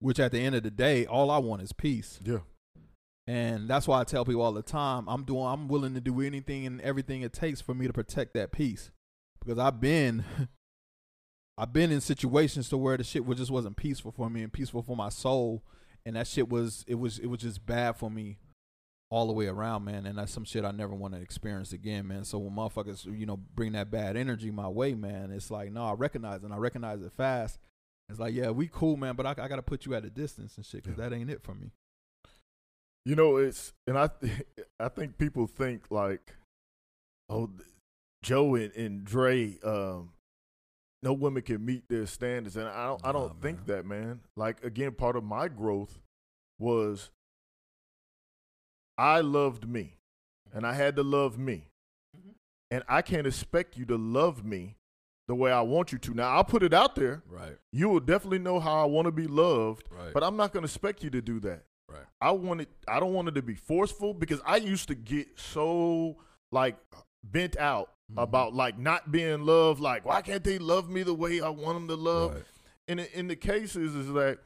Which 0.00 0.18
at 0.18 0.32
the 0.32 0.40
end 0.40 0.54
of 0.54 0.62
the 0.62 0.70
day, 0.70 1.06
all 1.06 1.30
I 1.30 1.38
want 1.38 1.62
is 1.62 1.72
peace. 1.72 2.20
Yeah. 2.24 2.38
And 3.26 3.68
that's 3.68 3.86
why 3.86 4.00
I 4.00 4.04
tell 4.04 4.24
people 4.24 4.42
all 4.42 4.52
the 4.52 4.62
time, 4.62 5.08
I'm 5.08 5.24
doing 5.24 5.44
I'm 5.44 5.68
willing 5.68 5.94
to 5.94 6.00
do 6.00 6.20
anything 6.20 6.66
and 6.66 6.80
everything 6.80 7.22
it 7.22 7.32
takes 7.32 7.60
for 7.60 7.74
me 7.74 7.86
to 7.86 7.92
protect 7.92 8.34
that 8.34 8.50
peace. 8.50 8.90
Because 9.38 9.58
I've 9.58 9.80
been 9.80 10.24
I've 11.58 11.72
been 11.72 11.92
in 11.92 12.00
situations 12.00 12.68
to 12.70 12.78
where 12.78 12.96
the 12.96 13.04
shit 13.04 13.26
was 13.26 13.38
just 13.38 13.50
wasn't 13.50 13.76
peaceful 13.76 14.12
for 14.12 14.30
me 14.30 14.42
and 14.42 14.52
peaceful 14.52 14.82
for 14.82 14.96
my 14.96 15.10
soul, 15.10 15.62
and 16.06 16.16
that 16.16 16.26
shit 16.26 16.48
was 16.48 16.84
it 16.88 16.96
was 16.96 17.18
it 17.18 17.26
was 17.26 17.40
just 17.40 17.64
bad 17.66 17.96
for 17.96 18.10
me 18.10 18.38
all 19.10 19.26
the 19.26 19.32
way 19.32 19.46
around, 19.46 19.84
man. 19.84 20.06
And 20.06 20.18
that's 20.18 20.32
some 20.32 20.44
shit 20.44 20.64
I 20.64 20.70
never 20.70 20.94
want 20.94 21.14
to 21.14 21.20
experience 21.20 21.72
again, 21.72 22.06
man. 22.06 22.24
So 22.24 22.38
when 22.38 22.54
motherfuckers, 22.54 23.04
you 23.06 23.26
know, 23.26 23.36
bring 23.36 23.72
that 23.72 23.90
bad 23.90 24.16
energy 24.16 24.50
my 24.50 24.68
way, 24.68 24.94
man, 24.94 25.32
it's 25.32 25.50
like, 25.50 25.72
no, 25.72 25.84
I 25.84 25.92
recognize 25.92 26.38
it 26.38 26.44
and 26.44 26.54
I 26.54 26.58
recognize 26.58 27.02
it 27.02 27.12
fast. 27.16 27.58
It's 28.10 28.18
like, 28.18 28.34
yeah, 28.34 28.50
we 28.50 28.66
cool, 28.66 28.96
man, 28.96 29.14
but 29.14 29.24
I, 29.24 29.30
I 29.30 29.48
got 29.48 29.56
to 29.56 29.62
put 29.62 29.86
you 29.86 29.94
at 29.94 30.04
a 30.04 30.10
distance 30.10 30.56
and 30.56 30.66
shit 30.66 30.82
because 30.82 30.98
yeah. 30.98 31.08
that 31.08 31.14
ain't 31.14 31.30
it 31.30 31.42
for 31.42 31.54
me. 31.54 31.70
You 33.04 33.14
know, 33.14 33.36
it's 33.36 33.72
and 33.86 33.96
I 33.96 34.10
I 34.80 34.88
think 34.88 35.16
people 35.16 35.46
think 35.46 35.84
like, 35.90 36.34
oh, 37.28 37.50
Joe 38.22 38.56
and, 38.56 38.74
and 38.74 39.04
Dre, 39.04 39.58
um, 39.64 40.10
no 41.02 41.12
women 41.12 41.42
can 41.42 41.64
meet 41.64 41.88
their 41.88 42.06
standards, 42.06 42.56
and 42.56 42.68
I 42.68 42.86
don't. 42.86 43.00
I 43.04 43.12
don't 43.12 43.28
nah, 43.28 43.40
think 43.40 43.58
man. 43.58 43.76
that, 43.76 43.86
man. 43.86 44.20
Like 44.36 44.64
again, 44.64 44.92
part 44.92 45.16
of 45.16 45.24
my 45.24 45.48
growth 45.48 46.00
was 46.58 47.10
I 48.98 49.20
loved 49.20 49.68
me, 49.68 49.96
and 50.52 50.66
I 50.66 50.74
had 50.74 50.96
to 50.96 51.02
love 51.02 51.38
me, 51.38 51.68
mm-hmm. 52.16 52.32
and 52.70 52.82
I 52.88 53.02
can't 53.02 53.26
expect 53.26 53.78
you 53.78 53.86
to 53.86 53.96
love 53.96 54.44
me 54.44 54.76
the 55.30 55.34
way 55.36 55.52
I 55.52 55.60
want 55.60 55.92
you 55.92 55.98
to. 55.98 56.12
Now 56.12 56.30
I'll 56.30 56.44
put 56.44 56.64
it 56.64 56.74
out 56.74 56.96
there. 56.96 57.22
Right. 57.30 57.56
You 57.72 57.88
will 57.88 58.00
definitely 58.00 58.40
know 58.40 58.58
how 58.58 58.82
I 58.82 58.84
want 58.86 59.06
to 59.06 59.12
be 59.12 59.28
loved. 59.28 59.84
Right. 59.88 60.12
But 60.12 60.24
I'm 60.24 60.36
not 60.36 60.52
going 60.52 60.62
to 60.62 60.66
expect 60.66 61.04
you 61.04 61.10
to 61.10 61.22
do 61.22 61.38
that. 61.40 61.62
Right. 61.88 62.02
I 62.20 62.32
want 62.32 62.62
it. 62.62 62.68
I 62.88 62.98
don't 62.98 63.14
want 63.14 63.28
it 63.28 63.36
to 63.36 63.42
be 63.42 63.54
forceful 63.54 64.12
because 64.12 64.40
I 64.44 64.56
used 64.56 64.88
to 64.88 64.96
get 64.96 65.28
so 65.38 66.16
like 66.50 66.76
bent 67.22 67.56
out 67.58 67.92
mm-hmm. 68.10 68.18
about 68.18 68.54
like 68.54 68.76
not 68.76 69.12
being 69.12 69.46
loved. 69.46 69.80
Like, 69.80 70.04
why 70.04 70.20
can't 70.20 70.42
they 70.42 70.58
love 70.58 70.90
me 70.90 71.04
the 71.04 71.14
way 71.14 71.40
I 71.40 71.48
want 71.48 71.76
them 71.76 71.86
to 71.86 71.94
love? 71.94 72.34
Right. 72.34 72.44
And 72.88 72.98
in 72.98 73.28
the 73.28 73.36
cases 73.36 73.94
is 73.94 74.12
that 74.14 74.40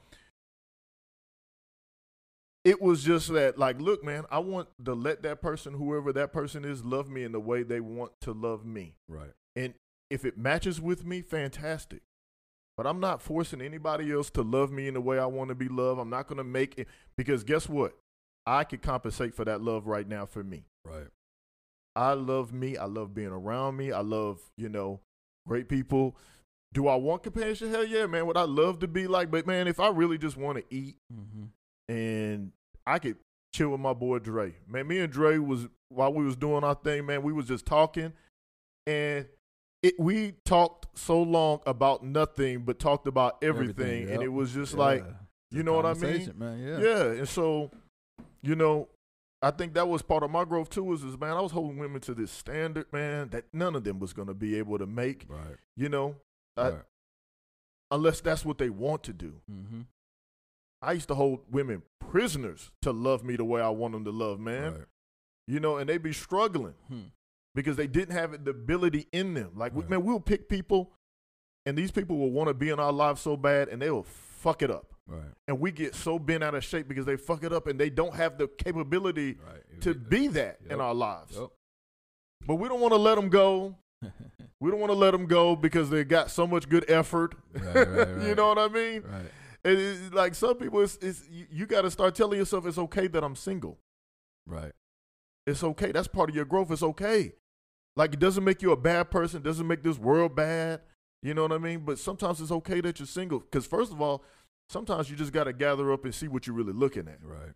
it 2.62 2.82
was 2.82 3.02
just 3.02 3.32
that 3.32 3.56
like, 3.56 3.80
look, 3.80 4.04
man, 4.04 4.24
I 4.30 4.40
want 4.40 4.68
to 4.84 4.92
let 4.92 5.22
that 5.22 5.40
person, 5.40 5.72
whoever 5.72 6.12
that 6.12 6.34
person 6.34 6.62
is, 6.62 6.84
love 6.84 7.08
me 7.08 7.24
in 7.24 7.32
the 7.32 7.40
way 7.40 7.62
they 7.62 7.80
want 7.80 8.12
to 8.20 8.32
love 8.32 8.66
me. 8.66 8.96
Right. 9.08 9.32
And 9.56 9.72
if 10.14 10.24
it 10.24 10.38
matches 10.38 10.80
with 10.80 11.04
me, 11.04 11.20
fantastic. 11.20 12.00
But 12.76 12.86
I'm 12.86 12.98
not 13.00 13.22
forcing 13.22 13.60
anybody 13.60 14.10
else 14.12 14.30
to 14.30 14.42
love 14.42 14.72
me 14.72 14.88
in 14.88 14.94
the 14.94 15.00
way 15.00 15.18
I 15.18 15.26
want 15.26 15.50
to 15.50 15.54
be 15.54 15.68
loved. 15.68 16.00
I'm 16.00 16.10
not 16.10 16.26
going 16.26 16.38
to 16.38 16.44
make 16.44 16.78
it 16.78 16.88
because 17.16 17.44
guess 17.44 17.68
what? 17.68 17.96
I 18.46 18.64
could 18.64 18.82
compensate 18.82 19.34
for 19.34 19.44
that 19.44 19.60
love 19.60 19.86
right 19.86 20.08
now 20.08 20.26
for 20.26 20.42
me. 20.42 20.64
Right. 20.84 21.06
I 21.94 22.14
love 22.14 22.52
me. 22.52 22.76
I 22.76 22.86
love 22.86 23.14
being 23.14 23.28
around 23.28 23.76
me. 23.76 23.92
I 23.92 24.00
love, 24.00 24.40
you 24.56 24.68
know, 24.68 25.00
great 25.46 25.68
people. 25.68 26.16
Do 26.72 26.88
I 26.88 26.96
want 26.96 27.22
companionship? 27.22 27.70
Hell 27.70 27.84
yeah, 27.86 28.06
man. 28.06 28.26
Would 28.26 28.36
I 28.36 28.42
love 28.42 28.80
to 28.80 28.88
be 28.88 29.06
like, 29.06 29.30
but 29.30 29.46
man, 29.46 29.68
if 29.68 29.78
I 29.78 29.88
really 29.90 30.18
just 30.18 30.36
want 30.36 30.58
to 30.58 30.64
eat 30.74 30.96
Mm-hmm. 31.12 31.92
and 31.94 32.52
I 32.86 32.98
could 32.98 33.16
chill 33.54 33.68
with 33.70 33.80
my 33.80 33.92
boy 33.92 34.18
Dre. 34.18 34.54
Man, 34.68 34.88
me 34.88 34.98
and 34.98 35.12
Dre 35.12 35.38
was 35.38 35.68
while 35.88 36.12
we 36.12 36.24
was 36.24 36.34
doing 36.34 36.64
our 36.64 36.74
thing, 36.74 37.06
man, 37.06 37.22
we 37.22 37.32
was 37.32 37.46
just 37.46 37.64
talking 37.66 38.12
and 38.86 39.26
it 39.84 39.94
we 40.00 40.32
talked 40.44 40.98
so 40.98 41.22
long 41.22 41.60
about 41.66 42.02
nothing 42.02 42.60
but 42.62 42.78
talked 42.78 43.06
about 43.06 43.42
everything, 43.42 44.02
and 44.04 44.10
yep. 44.20 44.22
it 44.22 44.28
was 44.32 44.52
just 44.52 44.72
Yeah. 44.74 44.78
like 44.80 45.04
you 45.50 45.62
know 45.62 45.74
what 45.74 45.86
I 45.86 45.94
mean? 45.94 46.32
man. 46.36 46.58
Yeah. 46.58 46.78
yeah. 46.78 47.04
and 47.12 47.28
so 47.28 47.70
you 48.42 48.56
know 48.56 48.88
I 49.42 49.50
think 49.50 49.74
that 49.74 49.86
was 49.86 50.00
part 50.00 50.22
of 50.22 50.30
my 50.30 50.44
growth 50.44 50.70
too. 50.70 50.90
Is, 50.94 51.04
is 51.04 51.18
man, 51.18 51.36
I 51.36 51.40
was 51.42 51.52
holding 51.52 51.76
women 51.78 52.00
to 52.02 52.14
this 52.14 52.30
standard, 52.30 52.86
man, 52.92 53.28
that 53.28 53.44
none 53.52 53.74
of 53.76 53.84
them 53.84 53.98
was 54.00 54.14
going 54.14 54.28
to 54.28 54.34
be 54.34 54.56
able 54.56 54.78
to 54.78 54.86
make. 54.86 55.26
Right. 55.28 55.58
You 55.76 55.90
know, 55.90 56.16
I- 56.56 56.70
right. 56.70 56.82
unless 57.90 58.22
that's 58.22 58.42
what 58.44 58.56
they 58.56 58.70
want 58.70 59.02
to 59.04 59.12
do. 59.12 59.34
Mm-hmm. 59.50 59.82
I 60.80 60.92
used 60.92 61.08
to 61.08 61.14
hold 61.14 61.40
women 61.50 61.82
prisoners 62.00 62.70
to 62.82 62.92
love 62.92 63.22
me 63.22 63.36
the 63.36 63.44
way 63.44 63.60
I 63.60 63.68
want 63.68 63.92
them 63.92 64.04
to 64.04 64.10
love, 64.10 64.40
man. 64.40 64.72
Right. 64.72 64.84
You 65.46 65.60
know, 65.60 65.76
and 65.76 65.88
they 65.90 65.98
be 65.98 66.12
struggling 66.14 66.74
Hmm. 66.88 67.08
Because 67.54 67.76
they 67.76 67.86
didn't 67.86 68.14
have 68.14 68.44
the 68.44 68.50
ability 68.50 69.06
in 69.12 69.34
them. 69.34 69.52
Like, 69.54 69.74
we 69.74 69.82
Right. 69.82 69.90
man, 69.90 70.04
we'll 70.04 70.20
pick 70.20 70.48
people, 70.48 70.92
and 71.66 71.76
these 71.78 71.90
people 71.90 72.18
will 72.18 72.30
want 72.30 72.48
to 72.48 72.54
be 72.54 72.68
in 72.70 72.78
our 72.80 72.92
lives 72.92 73.20
so 73.20 73.36
bad, 73.36 73.68
and 73.68 73.80
they 73.80 73.90
will 73.90 74.02
fuck 74.04 74.62
it 74.62 74.70
up. 74.70 74.94
Right. 75.06 75.22
And 75.48 75.60
we 75.60 75.70
get 75.70 75.94
so 75.94 76.18
bent 76.18 76.42
out 76.42 76.54
of 76.54 76.64
shape 76.64 76.88
because 76.88 77.04
they 77.06 77.16
fuck 77.16 77.44
it 77.44 77.52
up, 77.52 77.66
and 77.66 77.78
they 77.78 77.90
don't 77.90 78.14
have 78.14 78.38
the 78.38 78.48
capability 78.48 79.38
Right. 79.46 79.80
to 79.82 79.94
be 79.94 80.28
that 80.28 80.58
Yep. 80.62 80.72
in 80.72 80.80
our 80.80 80.94
lives. 80.94 81.36
Yep. 81.36 81.50
But 82.46 82.56
we 82.56 82.68
don't 82.68 82.80
want 82.80 82.92
to 82.92 82.98
let 82.98 83.14
them 83.16 83.28
go. 83.28 83.76
We 84.60 84.70
don't 84.70 84.80
want 84.80 84.92
to 84.92 84.96
let 84.98 85.10
them 85.10 85.26
go 85.26 85.56
because 85.56 85.90
they 85.90 86.04
got 86.04 86.30
so 86.30 86.46
much 86.46 86.68
good 86.70 86.88
effort. 86.88 87.34
You 88.24 88.34
know 88.34 88.48
what 88.48 88.58
I 88.58 88.68
mean? 88.68 89.04
And 89.62 89.78
it's 89.78 90.12
like 90.14 90.34
some 90.34 90.56
people, 90.56 90.80
it's, 90.80 90.96
it's 91.02 91.28
you, 91.28 91.46
you 91.50 91.66
got 91.66 91.82
to 91.82 91.90
start 91.90 92.14
telling 92.14 92.38
yourself 92.38 92.64
it's 92.66 92.78
okay 92.78 93.06
that 93.08 93.22
I'm 93.22 93.36
single. 93.36 93.78
Right. 94.46 94.72
It's 95.46 95.62
okay. 95.62 95.92
That's 95.92 96.08
part 96.08 96.30
of 96.30 96.36
your 96.36 96.46
growth. 96.46 96.70
It's 96.70 96.82
okay. 96.82 97.32
Like 97.96 98.14
it 98.14 98.20
doesn't 98.20 98.44
make 98.44 98.62
you 98.62 98.72
a 98.72 98.76
bad 98.76 99.10
person. 99.10 99.42
Doesn't 99.42 99.66
make 99.66 99.82
this 99.82 99.98
world 99.98 100.34
bad. 100.34 100.80
You 101.22 101.34
know 101.34 101.42
what 101.42 101.52
I 101.52 101.58
mean? 101.58 101.80
But 101.80 101.98
sometimes 101.98 102.40
it's 102.40 102.50
okay 102.50 102.80
that 102.80 102.98
you're 102.98 103.06
single. 103.06 103.40
Because 103.40 103.66
first 103.66 103.92
of 103.92 104.02
all, 104.02 104.22
sometimes 104.68 105.08
you 105.10 105.16
just 105.16 105.32
got 105.32 105.44
to 105.44 105.52
gather 105.52 105.92
up 105.92 106.04
and 106.04 106.14
see 106.14 106.28
what 106.28 106.46
you're 106.46 106.56
really 106.56 106.72
looking 106.72 107.08
at. 107.08 107.18
Right. 107.22 107.52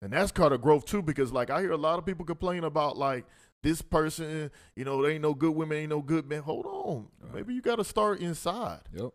And 0.00 0.12
that's 0.12 0.32
part 0.32 0.52
of 0.52 0.60
growth 0.60 0.84
too, 0.84 1.02
because 1.02 1.32
like 1.32 1.50
I 1.50 1.60
hear 1.60 1.70
a 1.70 1.76
lot 1.76 1.98
of 1.98 2.04
people 2.04 2.24
complain 2.24 2.64
about 2.64 2.98
like 2.98 3.24
this 3.62 3.82
person, 3.82 4.50
you 4.74 4.84
know, 4.84 5.00
they 5.00 5.12
ain't 5.12 5.22
no 5.22 5.34
good 5.34 5.54
women, 5.54 5.78
ain't 5.78 5.90
no 5.90 6.02
good 6.02 6.28
men. 6.28 6.42
Hold 6.42 6.66
on. 6.66 7.06
Right. 7.20 7.34
Maybe 7.34 7.54
you 7.54 7.62
got 7.62 7.76
to 7.76 7.84
start 7.84 8.18
inside. 8.18 8.80
Yep. 8.92 9.10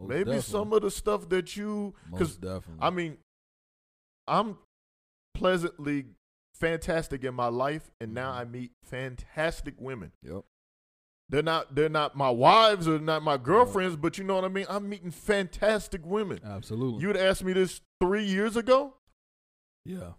Most 0.00 0.08
Maybe 0.08 0.18
definitely. 0.18 0.40
some 0.40 0.72
of 0.72 0.82
the 0.82 0.90
stuff 0.90 1.28
that 1.28 1.56
you, 1.56 1.94
because. 2.10 2.38
I 2.80 2.90
mean, 2.90 3.18
I'm 4.26 4.56
pleasantly 5.34 6.06
fantastic 6.60 7.24
in 7.24 7.34
my 7.34 7.48
life, 7.48 7.90
and 8.00 8.14
now 8.14 8.32
Mhm. 8.32 8.36
I 8.40 8.44
meet 8.44 8.72
fantastic 8.84 9.74
women. 9.80 10.12
Yep. 10.22 10.44
They're 11.28 11.42
not 11.42 11.74
they're 11.74 11.88
not 11.88 12.16
my 12.16 12.30
wives 12.30 12.86
or 12.88 12.98
not 12.98 13.22
my 13.22 13.36
girlfriends, 13.36 13.96
but 13.96 14.18
you 14.18 14.24
know 14.24 14.34
what 14.34 14.44
I 14.44 14.48
mean. 14.48 14.66
I'm 14.68 14.88
meeting 14.88 15.10
fantastic 15.10 16.04
women. 16.04 16.40
Absolutely. 16.44 17.02
You'd 17.02 17.16
asked 17.16 17.42
me 17.44 17.52
this 17.52 17.80
three 18.00 18.24
years 18.24 18.56
ago. 18.56 18.94
yeah. 19.84 20.12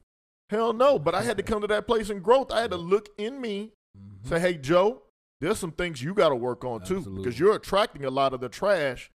Hell 0.50 0.74
no, 0.74 1.00
but 1.00 1.16
I 1.16 1.22
had 1.22 1.38
to 1.38 1.44
come 1.44 1.62
to 1.62 1.68
that 1.68 1.88
place 1.88 2.10
in 2.10 2.20
growth. 2.20 2.52
I 2.52 2.60
had 2.62 2.72
to 2.72 2.78
look 2.78 3.08
in 3.18 3.40
me, 3.40 3.72
Mhm. 3.98 4.28
say, 4.28 4.40
"Hey, 4.40 4.58
Joe, 4.58 5.04
there's 5.40 5.60
some 5.60 5.72
things 5.72 6.02
you 6.04 6.14
got 6.14 6.30
to 6.30 6.36
work 6.36 6.66
on 6.66 6.82
too, 6.84 6.98
Absolutely. 6.98 7.24
because 7.24 7.40
you're 7.40 7.56
attracting 7.56 8.04
a 8.04 8.10
lot 8.10 8.34
of 8.34 8.42
the 8.42 8.50
trash, 8.50 9.12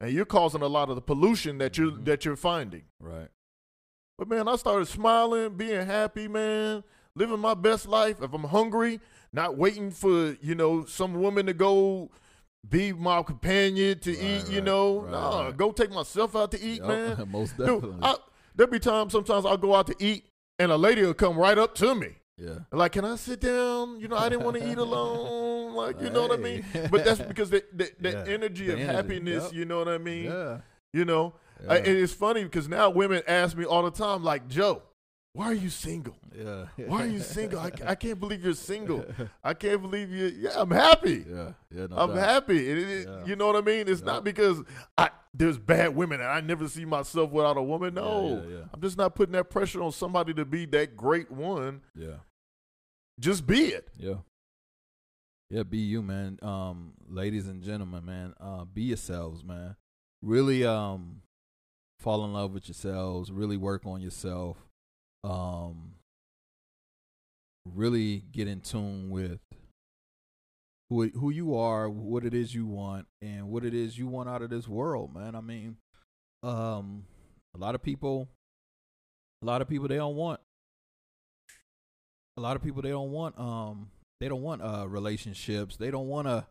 and 0.00 0.10
you're 0.12 0.24
causing 0.24 0.62
a 0.62 0.66
lot 0.68 0.88
of 0.88 0.94
the 0.94 1.02
pollution 1.02 1.58
that 1.58 1.76
you're 1.76 1.90
Mhm. 1.92 2.04
that 2.06 2.24
you're 2.24 2.36
finding." 2.36 2.84
Right. 3.00 3.28
But 4.18 4.28
man, 4.28 4.48
I 4.48 4.56
started 4.56 4.86
smiling, 4.86 5.56
being 5.56 5.84
happy, 5.84 6.28
man, 6.28 6.84
living 7.16 7.40
my 7.40 7.54
best 7.54 7.88
life. 7.88 8.22
If 8.22 8.32
I'm 8.32 8.44
hungry, 8.44 9.00
not 9.32 9.56
waiting 9.56 9.90
for 9.90 10.36
you 10.40 10.54
know 10.54 10.84
some 10.84 11.14
woman 11.14 11.46
to 11.46 11.52
go 11.54 12.10
be 12.68 12.92
my 12.92 13.22
companion 13.22 13.98
to 14.00 14.10
Right, 14.12 14.22
eat. 14.22 14.48
You 14.48 14.56
right, 14.58 14.64
know, 14.64 15.00
right, 15.00 15.10
nah, 15.10 15.50
go 15.50 15.72
take 15.72 15.90
myself 15.92 16.36
out 16.36 16.50
to 16.52 16.60
eat, 16.62 16.78
Yep. 16.78 16.86
man. 16.88 17.28
Most 17.30 17.56
Dude, 17.56 17.66
definitely. 17.66 17.98
I, 18.02 18.14
there 18.54 18.66
be 18.68 18.78
times 18.78 19.12
sometimes 19.12 19.44
I'll 19.44 19.56
go 19.58 19.74
out 19.74 19.88
to 19.88 19.96
eat 19.98 20.24
and 20.58 20.70
a 20.70 20.76
lady 20.76 21.02
will 21.02 21.12
come 21.14 21.36
right 21.36 21.58
up 21.58 21.74
to 21.76 21.94
me. 21.94 22.10
yeah. 22.38 22.60
Like, 22.72 22.92
can 22.92 23.04
I 23.04 23.16
sit 23.16 23.40
down? 23.40 23.98
You 24.00 24.06
know, 24.08 24.16
I 24.16 24.28
didn't 24.28 24.44
want 24.44 24.56
to 24.58 24.70
eat 24.70 24.78
alone. 24.78 25.42
Like, 25.74 26.00
you 26.00 26.08
know 26.08 26.22
what 26.28 26.38
I 26.38 26.40
mean? 26.40 26.64
But 26.88 27.04
that's 27.04 27.20
because 27.20 27.50
the, 27.50 27.64
the, 27.72 27.90
the 28.00 28.10
Yeah, 28.12 28.24
energy 28.28 28.66
the 28.68 28.74
of 28.74 28.78
energy, 28.78 28.94
happiness, 28.94 29.44
yep. 29.46 29.52
you 29.54 29.64
know 29.64 29.78
what 29.78 29.88
I 29.88 29.98
mean? 29.98 30.26
Yeah. 30.26 30.58
You 30.92 31.04
know, 31.04 31.34
Yeah. 31.62 31.74
And 31.74 31.86
it's 31.86 32.12
funny 32.14 32.42
because 32.44 32.68
now 32.68 32.90
women 32.90 33.22
ask 33.26 33.56
me 33.56 33.64
all 33.64 33.82
the 33.82 33.90
time, 33.90 34.22
like, 34.24 34.48
Joe, 34.48 34.82
why 35.32 35.46
are 35.46 35.54
you 35.54 35.68
single? 35.70 36.16
yeah. 36.36 36.66
Why 36.86 37.02
are 37.04 37.06
you 37.08 37.20
single? 37.20 37.58
I, 37.58 37.70
I 37.86 37.94
can't 37.96 38.20
believe 38.20 38.44
you're 38.44 38.54
single. 38.54 39.04
I 39.42 39.54
can't 39.54 39.82
believe 39.82 40.10
you. 40.10 40.26
Yeah, 40.26 40.50
I'm 40.54 40.70
happy. 40.70 41.24
yeah. 41.28 41.52
Yeah. 41.74 41.86
No 41.90 41.96
I'm 41.96 42.10
doubt. 42.10 42.18
happy. 42.18 42.68
It, 42.70 42.78
it- 42.78 43.08
Yeah. 43.08 43.24
You 43.26 43.36
know 43.36 43.46
what 43.48 43.56
I 43.56 43.60
mean? 43.60 43.88
It's 43.88 44.00
Yeah. 44.00 44.06
not 44.06 44.24
because 44.24 44.62
I 44.96 45.10
there's 45.36 45.58
bad 45.58 45.96
women 45.96 46.20
and 46.20 46.28
I 46.28 46.40
never 46.40 46.68
see 46.68 46.84
myself 46.84 47.32
without 47.32 47.56
a 47.56 47.62
woman. 47.62 47.94
No, 47.94 48.44
yeah. 48.48 48.58
I'm 48.72 48.80
just 48.80 48.96
not 48.96 49.16
putting 49.16 49.32
that 49.32 49.50
pressure 49.50 49.82
on 49.82 49.90
somebody 49.90 50.32
to 50.34 50.44
be 50.44 50.64
that 50.66 50.96
great 50.96 51.28
one. 51.28 51.80
Yeah. 51.96 52.18
Just 53.18 53.44
be 53.44 53.64
it. 53.66 53.88
Yeah. 53.98 54.14
Yeah, 55.50 55.64
be 55.64 55.78
you, 55.78 56.02
man. 56.02 56.38
Um, 56.42 56.92
ladies 57.08 57.48
and 57.48 57.62
gentlemen, 57.62 58.04
man, 58.04 58.34
uh, 58.40 58.64
be 58.64 58.82
yourselves, 58.82 59.42
man. 59.44 59.74
Really, 60.22 60.64
um, 60.64 61.20
fall 62.04 62.24
in 62.24 62.34
love 62.34 62.52
with 62.52 62.68
yourselves. 62.68 63.32
Really 63.32 63.56
work 63.56 63.86
on 63.86 64.02
yourself. 64.02 64.58
Um, 65.24 65.94
really 67.74 68.22
get 68.30 68.46
in 68.46 68.60
tune 68.60 69.08
with 69.08 69.40
who 70.90 71.08
who 71.08 71.30
you 71.30 71.56
are, 71.56 71.88
what 71.88 72.24
it 72.24 72.34
is 72.34 72.54
you 72.54 72.66
want, 72.66 73.06
and 73.22 73.48
what 73.48 73.64
it 73.64 73.72
is 73.72 73.98
you 73.98 74.06
want 74.06 74.28
out 74.28 74.42
of 74.42 74.50
this 74.50 74.68
world, 74.68 75.14
man. 75.14 75.34
I 75.34 75.40
mean, 75.40 75.78
um, 76.42 77.04
a 77.54 77.58
lot 77.58 77.74
of 77.74 77.82
people, 77.82 78.28
a 79.42 79.46
lot 79.46 79.62
of 79.62 79.68
people, 79.68 79.88
they 79.88 79.96
don't 79.96 80.14
want 80.14 80.40
a 82.36 82.40
lot 82.40 82.56
of 82.56 82.62
people 82.62 82.82
they 82.82 82.90
don't 82.90 83.12
want 83.12 83.38
um 83.38 83.88
they 84.20 84.28
don't 84.28 84.42
want 84.42 84.60
uh 84.60 84.84
relationships 84.88 85.76
they 85.76 85.88
don't 85.88 86.08
want 86.08 86.26
to 86.26 86.44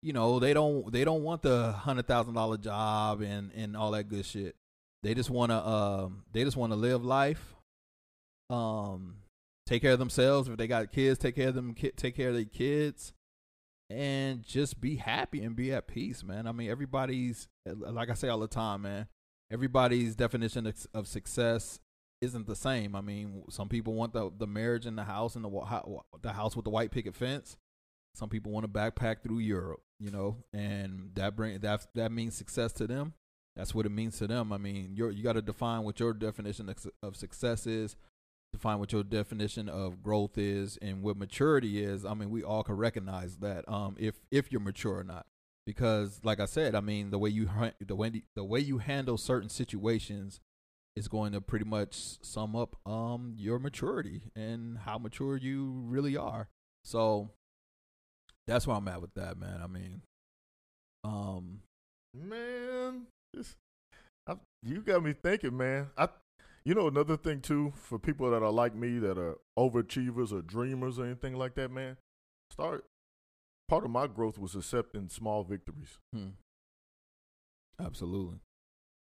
you 0.00 0.12
know 0.12 0.38
they 0.38 0.54
don't 0.54 0.92
they 0.92 1.04
don't 1.04 1.24
want 1.24 1.42
the 1.42 1.72
hundred 1.72 2.06
thousand 2.06 2.34
dollar 2.34 2.56
job 2.56 3.20
and 3.22 3.50
and 3.56 3.76
all 3.76 3.90
that 3.90 4.08
good 4.08 4.24
shit 4.24 4.54
they 5.02 5.14
just 5.14 5.30
want 5.30 5.50
to 5.50 5.66
um 5.66 6.24
they 6.32 6.44
just 6.44 6.56
want 6.56 6.72
to 6.72 6.76
live 6.76 7.04
life 7.04 7.54
um 8.50 9.16
take 9.66 9.82
care 9.82 9.92
of 9.92 9.98
themselves 9.98 10.48
if 10.48 10.56
they 10.56 10.66
got 10.66 10.92
kids 10.92 11.18
take 11.18 11.34
care 11.34 11.48
of 11.48 11.54
them 11.54 11.74
ki- 11.74 11.92
take 11.96 12.16
care 12.16 12.28
of 12.28 12.34
their 12.34 12.44
kids 12.44 13.12
and 13.90 14.44
just 14.44 14.80
be 14.80 14.96
happy 14.96 15.42
and 15.42 15.56
be 15.56 15.72
at 15.72 15.86
peace 15.86 16.24
man 16.24 16.46
i 16.46 16.52
mean 16.52 16.70
everybody's 16.70 17.48
like 17.66 18.10
i 18.10 18.14
say 18.14 18.28
all 18.28 18.38
the 18.38 18.48
time 18.48 18.82
man 18.82 19.06
everybody's 19.50 20.14
definition 20.16 20.66
of, 20.66 20.74
of 20.94 21.06
success 21.06 21.80
isn't 22.20 22.46
the 22.46 22.56
same. 22.56 22.94
I 22.96 23.00
mean, 23.00 23.44
some 23.50 23.68
people 23.68 23.94
want 23.94 24.12
the 24.12 24.30
the 24.36 24.46
marriage 24.46 24.86
and 24.86 24.96
the 24.96 25.04
house 25.04 25.36
and 25.36 25.44
the 25.44 26.00
the 26.22 26.32
house 26.32 26.56
with 26.56 26.64
the 26.64 26.70
white 26.70 26.90
picket 26.90 27.14
fence. 27.14 27.56
Some 28.14 28.28
people 28.28 28.52
want 28.52 28.64
to 28.64 28.72
backpack 28.72 29.22
through 29.22 29.40
Europe, 29.40 29.82
you 30.00 30.10
know, 30.10 30.38
and 30.52 31.10
that 31.14 31.36
bring 31.36 31.58
that 31.60 31.86
that 31.94 32.12
means 32.12 32.34
success 32.34 32.72
to 32.74 32.86
them. 32.86 33.14
That's 33.56 33.74
what 33.74 33.86
it 33.86 33.90
means 33.90 34.18
to 34.18 34.26
them. 34.26 34.52
I 34.52 34.58
mean, 34.58 34.92
you 34.94 35.08
you 35.08 35.22
got 35.22 35.32
to 35.32 35.42
define 35.42 35.82
what 35.82 35.98
your 35.98 36.12
definition 36.12 36.72
of, 37.02 37.16
success 37.16 37.66
is, 37.66 37.96
define 38.52 38.78
what 38.78 38.92
your 38.92 39.02
definition 39.02 39.68
of 39.68 40.02
growth 40.02 40.36
is, 40.36 40.78
and 40.82 41.02
what 41.02 41.16
maturity 41.16 41.82
is. 41.82 42.04
I 42.04 42.14
mean, 42.14 42.30
we 42.30 42.42
all 42.42 42.62
can 42.62 42.76
recognize 42.76 43.38
that 43.38 43.66
um, 43.68 43.96
if 43.98 44.16
if 44.30 44.52
you're 44.52 44.60
mature 44.60 44.98
or 44.98 45.04
not, 45.04 45.26
because 45.66 46.20
like 46.22 46.38
I 46.38 46.44
said, 46.44 46.74
I 46.74 46.80
mean, 46.80 47.10
the 47.10 47.18
way 47.18 47.30
you 47.30 47.48
the 47.80 47.96
way 47.96 48.22
the 48.34 48.44
way 48.44 48.60
you 48.60 48.78
handle 48.78 49.16
certain 49.16 49.48
situations 49.48 50.40
is 50.94 51.08
going 51.08 51.32
to 51.32 51.40
pretty 51.40 51.64
much 51.64 52.22
sum 52.22 52.56
up 52.56 52.76
um 52.86 53.34
your 53.36 53.58
maturity 53.58 54.22
and 54.34 54.78
how 54.78 54.98
mature 54.98 55.36
you 55.36 55.82
really 55.86 56.16
are. 56.16 56.48
So 56.84 57.30
that's 58.46 58.66
where 58.66 58.76
I'm 58.76 58.88
at 58.88 59.00
with 59.00 59.14
that, 59.14 59.38
man. 59.38 59.60
I 59.62 59.66
mean, 59.66 60.02
um, 61.04 61.60
Man, 62.14 63.06
I, 64.26 64.34
you 64.62 64.80
got 64.82 65.02
me 65.04 65.12
thinking, 65.12 65.56
man. 65.56 65.88
I, 65.96 66.08
you 66.64 66.74
know, 66.74 66.88
another 66.88 67.16
thing 67.16 67.40
too 67.40 67.72
for 67.76 67.98
people 67.98 68.30
that 68.30 68.42
are 68.42 68.50
like 68.50 68.74
me 68.74 68.98
that 68.98 69.18
are 69.18 69.36
overachievers 69.58 70.32
or 70.32 70.42
dreamers 70.42 70.98
or 70.98 71.04
anything 71.04 71.34
like 71.34 71.54
that, 71.54 71.70
man. 71.70 71.96
Start 72.50 72.84
part 73.68 73.84
of 73.84 73.90
my 73.90 74.06
growth 74.06 74.38
was 74.38 74.54
accepting 74.54 75.08
small 75.08 75.42
victories. 75.44 75.98
Hmm. 76.14 76.28
Absolutely. 77.80 78.38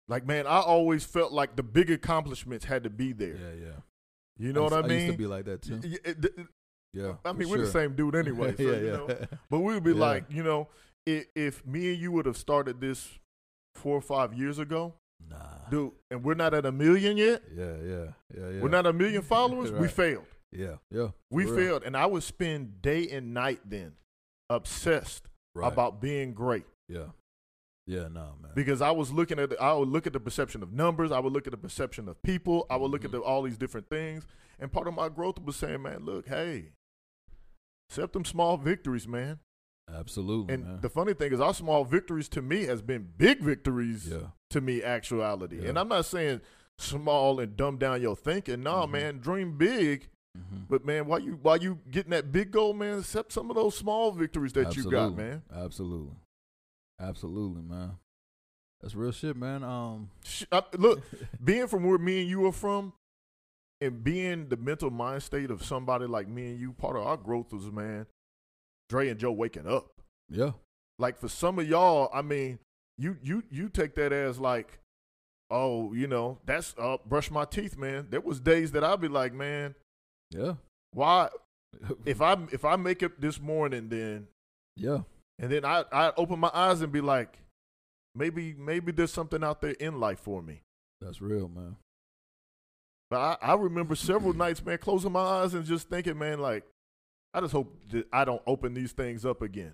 Like, 0.07 0.26
man, 0.26 0.47
I 0.47 0.59
always 0.59 1.03
felt 1.03 1.32
like 1.34 1.55
the 1.55 1.63
big 1.63 1.91
accomplishments 1.91 2.65
had 2.65 2.84
to 2.86 2.89
be 2.89 3.11
there. 3.13 3.36
Yeah, 3.36 3.65
yeah. 3.68 3.72
You 4.38 4.53
know 4.53 4.63
used- 4.63 4.74
what 4.76 4.86
I 4.86 4.88
mean? 4.88 4.99
used 5.01 5.11
to 5.13 5.18
be 5.18 5.28
like 5.28 5.45
that 5.45 5.61
too. 5.61 5.80
Y- 5.84 5.89
y- 5.91 5.97
it- 6.05 6.47
Yeah. 6.93 7.15
I 7.26 7.34
mean, 7.34 7.49
we're 7.49 7.57
the 7.59 7.68
same 7.68 7.95
dude 7.95 8.15
anyway. 8.24 8.55
So, 8.55 8.63
yeah, 8.63 8.78
you 8.80 8.86
yeah. 8.86 8.91
know. 8.93 9.07
But 9.49 9.59
we 9.59 9.74
would 9.74 9.84
be 9.84 9.91
Yeah. 9.93 9.99
like, 9.99 10.26
you 10.30 10.43
know, 10.43 10.70
if, 11.05 11.26
if 11.36 11.65
me 11.65 11.91
and 11.91 12.01
you 12.01 12.11
would 12.13 12.26
have 12.26 12.38
started 12.38 12.80
this 12.82 13.20
four 13.78 13.95
or 13.97 14.01
five 14.01 14.34
years 14.34 14.59
ago, 14.59 14.93
Nah. 15.30 15.69
dude, 15.69 15.91
and 16.11 16.23
we're 16.23 16.34
not 16.36 16.53
at 16.53 16.65
a 16.65 16.71
million 16.71 17.17
yet, 17.17 17.41
Yeah, 17.53 17.75
yeah, 17.84 18.05
yeah, 18.38 18.49
yeah. 18.49 18.61
we're 18.61 18.69
not 18.69 18.86
a 18.86 18.93
million 18.93 19.21
followers, 19.36 19.71
we 19.71 19.88
failed. 19.88 20.25
Yeah, 20.51 20.75
yeah. 20.91 21.09
We 21.30 21.45
real. 21.45 21.55
failed. 21.55 21.84
And 21.84 21.95
I 21.97 22.05
would 22.05 22.23
spend 22.23 22.82
day 22.82 23.09
and 23.09 23.34
night 23.34 23.59
then 23.65 23.93
obsessed 24.49 25.28
Right. 25.55 25.71
about 25.73 25.99
being 26.01 26.34
great. 26.34 26.65
Yeah. 26.88 27.07
Yeah, 27.88 28.09
nah, 28.09 28.34
man. 28.41 28.51
because 28.53 28.82
I 28.82 28.91
was 28.91 29.11
looking 29.13 29.39
at 29.39 29.49
the, 29.51 29.61
I 29.61 29.71
would 29.73 29.88
look 29.88 30.05
at 30.05 30.13
the 30.13 30.19
perception 30.19 30.61
of 30.61 30.71
numbers, 30.73 31.09
I 31.11 31.19
would 31.19 31.32
look 31.34 31.47
at 31.47 31.51
the 31.51 31.57
perception 31.57 32.07
of 32.09 32.21
people, 32.21 32.65
I 32.69 32.75
would 32.75 32.91
look 32.91 33.03
at 33.05 33.09
Mhm. 33.11 33.13
the, 33.13 33.21
all 33.21 33.41
these 33.43 33.57
different 33.57 33.89
things, 33.89 34.28
and 34.59 34.71
part 34.71 34.88
of 34.88 34.93
my 34.93 35.07
growth 35.09 35.39
was 35.39 35.55
saying, 35.55 35.82
man, 35.82 36.03
look, 36.05 36.28
hey, 36.28 36.73
accept 37.89 38.13
them 38.13 38.25
small 38.25 38.57
victories, 38.57 39.07
man. 39.07 39.39
Absolutely, 39.94 40.54
And 40.54 40.66
man. 40.66 40.80
the 40.82 40.90
funny 40.90 41.14
thing 41.14 41.32
is, 41.34 41.40
our 41.40 41.54
small 41.54 41.86
victories 41.86 42.28
to 42.30 42.42
me 42.42 42.66
has 42.66 42.82
been 42.82 43.08
big 43.18 43.40
victories 43.42 44.08
yeah. 44.10 44.28
to 44.50 44.60
me, 44.62 44.84
actuality. 44.84 45.62
Yeah. 45.62 45.70
And 45.70 45.80
I'm 45.80 45.88
not 45.88 46.06
saying 46.06 46.42
small 46.78 47.40
and 47.40 47.56
dumb 47.56 47.78
down 47.78 48.02
your 48.02 48.16
thinking. 48.16 48.64
No, 48.64 48.86
Mhm. 48.86 48.92
man, 48.92 49.18
dream 49.20 49.58
big. 49.58 50.10
Mm-hmm. 50.38 50.64
But 50.70 50.86
man, 50.86 51.08
while 51.08 51.20
you 51.20 51.40
while 51.42 51.58
you 51.58 51.80
getting 51.90 52.12
that 52.12 52.32
big 52.32 52.52
goal, 52.52 52.74
man, 52.74 53.00
accept 53.00 53.32
some 53.32 53.50
of 53.50 53.56
those 53.56 53.76
small 53.76 54.12
victories 54.12 54.54
that 54.54 54.76
you 54.76 54.90
got, 54.92 55.16
man. 55.16 55.42
Absolutely. 55.52 56.16
Absolutely, 57.00 57.62
man. 57.64 57.94
That's 58.82 58.94
real 58.94 59.12
shit, 59.12 59.36
man. 59.36 59.64
Um, 59.64 60.12
Sh- 60.24 60.44
I- 60.52 60.62
look, 60.78 61.02
being 61.44 61.68
from 61.68 61.86
where 61.86 61.98
me 61.98 62.22
and 62.22 62.30
you 62.30 62.46
are 62.46 62.52
from 62.52 62.94
and 63.82 64.04
being 64.04 64.50
the 64.50 64.58
mental 64.58 64.92
mind 64.92 65.24
state 65.24 65.50
of 65.50 65.64
somebody 65.64 66.06
like 66.06 66.28
me 66.28 66.52
and 66.52 66.60
you, 66.60 66.74
part 66.74 66.96
of 66.96 67.04
our 67.08 67.18
growth 67.18 67.52
was, 67.54 67.72
man, 67.72 68.06
Dre 68.90 69.10
and 69.10 69.20
Joe 69.20 69.32
waking 69.32 69.68
up. 69.68 69.88
yeah, 70.30 70.52
Like 71.00 71.18
for 71.18 71.28
some 71.28 71.60
of 71.60 71.68
y'all, 71.68 72.10
I 72.14 72.22
mean, 72.22 72.60
you 72.98 73.18
you 73.22 73.44
you 73.52 73.70
take 73.70 73.96
that 73.96 74.12
as 74.12 74.40
like, 74.40 74.80
oh, 75.50 75.94
you 75.94 76.08
know, 76.08 76.40
that's 76.46 76.74
uh 76.78 76.98
brush 77.06 77.30
my 77.32 77.46
teeth, 77.46 77.78
man. 77.78 78.08
There 78.10 78.22
was 78.22 78.40
days 78.40 78.72
that 78.72 78.84
I'd 78.84 79.02
be 79.02 79.08
like, 79.08 79.34
man, 79.34 79.76
yeah, 80.32 80.54
why 80.94 81.30
if 82.06 82.22
I 82.22 82.38
if 82.52 82.66
I 82.66 82.76
make 82.76 83.04
it 83.04 83.20
this 83.22 83.40
morning 83.40 83.90
then 83.90 84.28
yeah, 84.76 85.00
and 85.40 85.52
then 85.52 85.66
I 85.66 85.84
I 85.92 86.12
open 86.18 86.40
my 86.40 86.52
eyes 86.54 86.82
and 86.82 86.92
be 86.92 87.02
like, 87.02 87.40
maybe 88.16 88.54
maybe 88.58 88.92
there's 88.92 89.14
something 89.14 89.44
out 89.44 89.62
there 89.62 89.72
in 89.72 90.00
life 90.00 90.20
for 90.20 90.42
me. 90.42 90.62
that's 91.02 91.22
real, 91.22 91.48
man. 91.48 91.76
But 93.10 93.40
I, 93.42 93.52
I 93.52 93.54
remember 93.54 93.96
several 93.96 94.34
nights, 94.44 94.64
man, 94.66 94.78
closing 94.80 95.12
my 95.12 95.22
eyes 95.22 95.54
and 95.54 95.64
just 95.66 95.90
thinking, 95.90 96.18
man, 96.18 96.40
like, 96.40 96.66
I 97.34 97.41
just 97.41 97.53
hope 97.53 97.75
that 97.91 98.07
I 98.11 98.25
don't 98.25 98.41
open 98.47 98.73
these 98.73 98.91
things 98.93 99.25
up 99.25 99.41
again. 99.41 99.73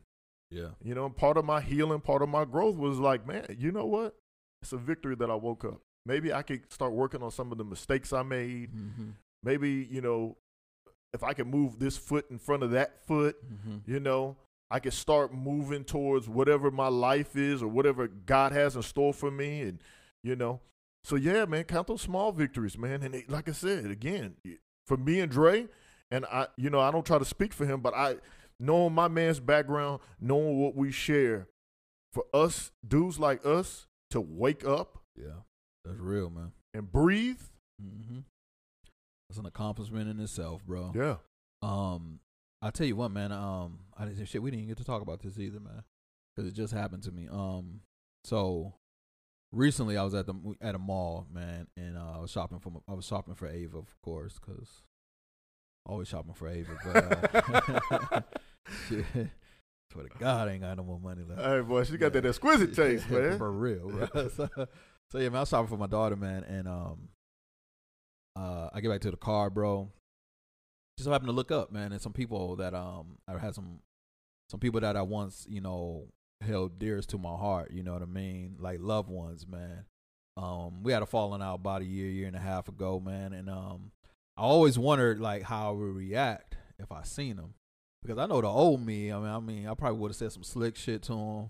Yeah, 0.51 0.69
You 0.83 0.93
know, 0.93 1.09
part 1.09 1.37
of 1.37 1.45
my 1.45 1.61
healing, 1.61 1.99
part 2.01 2.21
of 2.21 2.29
my 2.29 2.45
growth 2.45 2.75
was 2.75 2.99
like, 2.99 3.25
man, 3.27 3.45
you 3.57 3.71
know 3.71 3.85
what? 3.85 4.15
It's 4.61 4.71
a 4.71 4.77
victory 4.77 5.15
that 5.15 5.31
I 5.31 5.35
woke 5.35 5.65
up. 5.65 5.81
Maybe 6.05 6.31
I 6.31 6.43
could 6.43 6.71
start 6.71 6.93
working 6.93 7.23
on 7.23 7.31
some 7.31 7.51
of 7.51 7.57
the 7.57 7.63
mistakes 7.63 8.13
I 8.13 8.21
made. 8.23 8.71
mm-hmm. 8.71 9.09
Maybe, 9.41 9.87
you 9.89 10.01
know, 10.01 10.37
if 11.13 11.23
I 11.23 11.33
could 11.33 11.47
move 11.47 11.79
this 11.79 11.97
foot 11.97 12.25
in 12.29 12.37
front 12.37 12.61
of 12.63 12.71
that 12.71 13.03
foot, 13.07 13.35
Mm-hmm. 13.51 13.91
you 13.91 13.99
know, 13.99 14.35
I 14.69 14.79
could 14.79 14.93
start 14.93 15.33
moving 15.33 15.83
towards 15.83 16.27
whatever 16.29 16.69
my 16.71 16.87
life 16.87 17.35
is 17.35 17.63
or 17.63 17.67
whatever 17.67 18.07
God 18.07 18.51
has 18.51 18.75
in 18.75 18.81
store 18.83 19.13
for 19.13 19.31
me. 19.31 19.61
And, 19.61 19.79
you 20.23 20.35
know, 20.35 20.59
so 21.03 21.15
yeah, 21.15 21.45
man, 21.45 21.63
count 21.63 21.87
those 21.87 22.01
small 22.01 22.31
victories, 22.31 22.77
man. 22.77 23.01
And 23.03 23.15
it, 23.15 23.29
like 23.29 23.49
I 23.49 23.53
said, 23.53 23.85
again, 23.85 24.35
for 24.87 24.97
me 24.97 25.19
and 25.19 25.31
Dre, 25.31 25.67
and 26.11 26.25
I, 26.25 26.47
you 26.57 26.69
know, 26.69 26.79
I 26.79 26.91
don't 26.91 27.05
try 27.05 27.17
to 27.19 27.25
speak 27.25 27.53
for 27.53 27.65
him, 27.65 27.81
but 27.81 27.93
I, 27.93 28.15
knowing 28.59 28.93
my 28.93 29.07
man's 29.07 29.39
background, 29.39 29.99
knowing 30.19 30.59
what 30.61 30.75
we 30.75 30.91
share, 30.91 31.47
for 32.11 32.25
us, 32.33 32.71
dudes 32.87 33.19
like 33.19 33.45
us, 33.45 33.87
to 34.11 34.21
wake 34.21 34.63
up 34.65 34.99
yeah, 35.15 35.41
that's 35.83 35.97
real, 35.99 36.29
man. 36.29 36.51
and 36.73 36.91
breathe, 36.91 37.41
Mm-hmm. 37.81 38.19
That's 39.29 39.39
an 39.39 39.45
accomplishment 39.47 40.07
in 40.09 40.19
itself, 40.19 40.63
bro. 40.65 40.91
yeah. 40.95 41.15
Um, 41.63 42.19
I 42.61 42.69
tell 42.69 42.85
you 42.85 42.95
what, 42.95 43.09
man. 43.11 43.31
Um, 43.31 43.79
I 43.97 44.05
didn't 44.05 44.25
shit. 44.27 44.43
We 44.43 44.51
didn't 44.51 44.67
get 44.67 44.77
to 44.77 44.83
talk 44.83 45.01
about 45.01 45.21
this 45.23 45.39
either, 45.39 45.59
man, 45.59 45.83
because 46.35 46.49
it 46.49 46.53
just 46.55 46.71
happened 46.73 47.03
to 47.03 47.11
me. 47.11 47.27
Um, 47.29 47.81
so 48.23 48.75
recently 49.51 49.97
I 49.97 50.03
was 50.03 50.13
at 50.13 50.27
the 50.27 50.35
at 50.61 50.75
a 50.75 50.79
mall, 50.79 51.25
man, 51.33 51.67
and 51.75 51.97
uh, 51.97 52.11
I 52.15 52.19
was 52.19 52.29
shopping 52.31 52.59
for 52.59 52.71
I 52.87 52.93
was 52.93 53.05
shopping 53.05 53.33
for 53.33 53.47
Ava, 53.47 53.77
of 53.79 53.95
course, 54.03 54.39
because 54.39 54.83
always 55.86 56.07
shopping 56.07 56.34
for 56.34 56.47
Ava. 56.47 56.71
But 56.84 56.95
uh, 57.91 58.21
shit, 58.89 59.05
swear 59.91 60.07
to 60.07 60.17
God, 60.19 60.47
I 60.47 60.53
ain't 60.53 60.61
got 60.61 60.77
no 60.77 60.84
more 60.84 60.99
money 60.99 61.23
left. 61.27 61.41
Hey, 61.41 61.61
boy, 61.61 61.84
she 61.84 61.97
got 61.97 62.13
that 62.13 62.25
exquisite 62.25 62.75
taste, 62.75 63.09
man. 63.09 63.38
for 63.38 63.51
real, 63.51 63.89
bro. 63.89 64.27
so, 64.36 64.49
so 65.11 65.17
yeah, 65.17 65.29
man, 65.29 65.38
I 65.38 65.39
was 65.41 65.49
shopping 65.49 65.67
for 65.67 65.77
my 65.77 65.88
daughter, 65.88 66.15
man, 66.15 66.43
and 66.43 66.67
um, 66.67 67.09
uh, 68.36 68.69
I 68.73 68.81
get 68.81 68.89
back 68.89 69.01
to 69.01 69.11
the 69.11 69.17
car, 69.17 69.49
bro. 69.49 69.91
Just 70.97 71.05
so 71.05 71.11
happened 71.11 71.29
to 71.29 71.34
look 71.34 71.51
up, 71.51 71.71
man, 71.71 71.91
and 71.91 72.01
some 72.01 72.13
people 72.13 72.55
that 72.57 72.73
um, 72.73 73.17
I 73.27 73.38
had 73.38 73.55
some 73.55 73.79
some 74.49 74.59
people 74.59 74.81
that 74.81 74.95
I 74.95 75.01
once, 75.01 75.47
you 75.49 75.61
know, 75.61 76.07
held 76.41 76.77
dearest 76.77 77.09
to 77.09 77.17
my 77.17 77.36
heart. 77.36 77.71
You 77.71 77.81
know 77.81 77.93
what 77.93 78.03
I 78.03 78.05
mean? 78.05 78.57
Like 78.59 78.79
loved 78.81 79.09
ones, 79.09 79.47
man. 79.47 79.86
Um, 80.38 80.84
we 80.84 80.91
had 80.91 81.01
a 81.01 81.05
falling 81.05 81.41
out 81.41 81.55
about 81.55 81.81
a 81.81 81.86
year, 81.86 82.09
year 82.09 82.27
and 82.27 82.36
a 82.36 82.39
half 82.39 82.67
ago, 82.67 82.99
man, 82.99 83.34
and 83.34 83.49
um, 83.49 83.91
I 84.38 84.41
always 84.41 84.77
wondered 84.79 85.19
like 85.19 85.43
how 85.43 85.69
I 85.69 85.71
would 85.71 85.95
react 85.95 86.55
if 86.79 86.91
I 86.91 87.03
seen 87.03 87.36
them 87.38 87.53
because 88.01 88.17
I 88.17 88.25
know 88.25 88.41
the 88.41 88.47
old 88.47 88.86
me. 88.86 89.11
I 89.11 89.17
mean, 89.19 89.27
I 89.29 89.39
mean, 89.39 89.67
I 89.67 89.73
probably 89.75 89.99
would 89.99 90.09
have 90.09 90.15
said 90.15 90.31
some 90.31 90.43
slick 90.43 90.75
shit 90.75 91.03
to 91.03 91.13
him. 91.13 91.49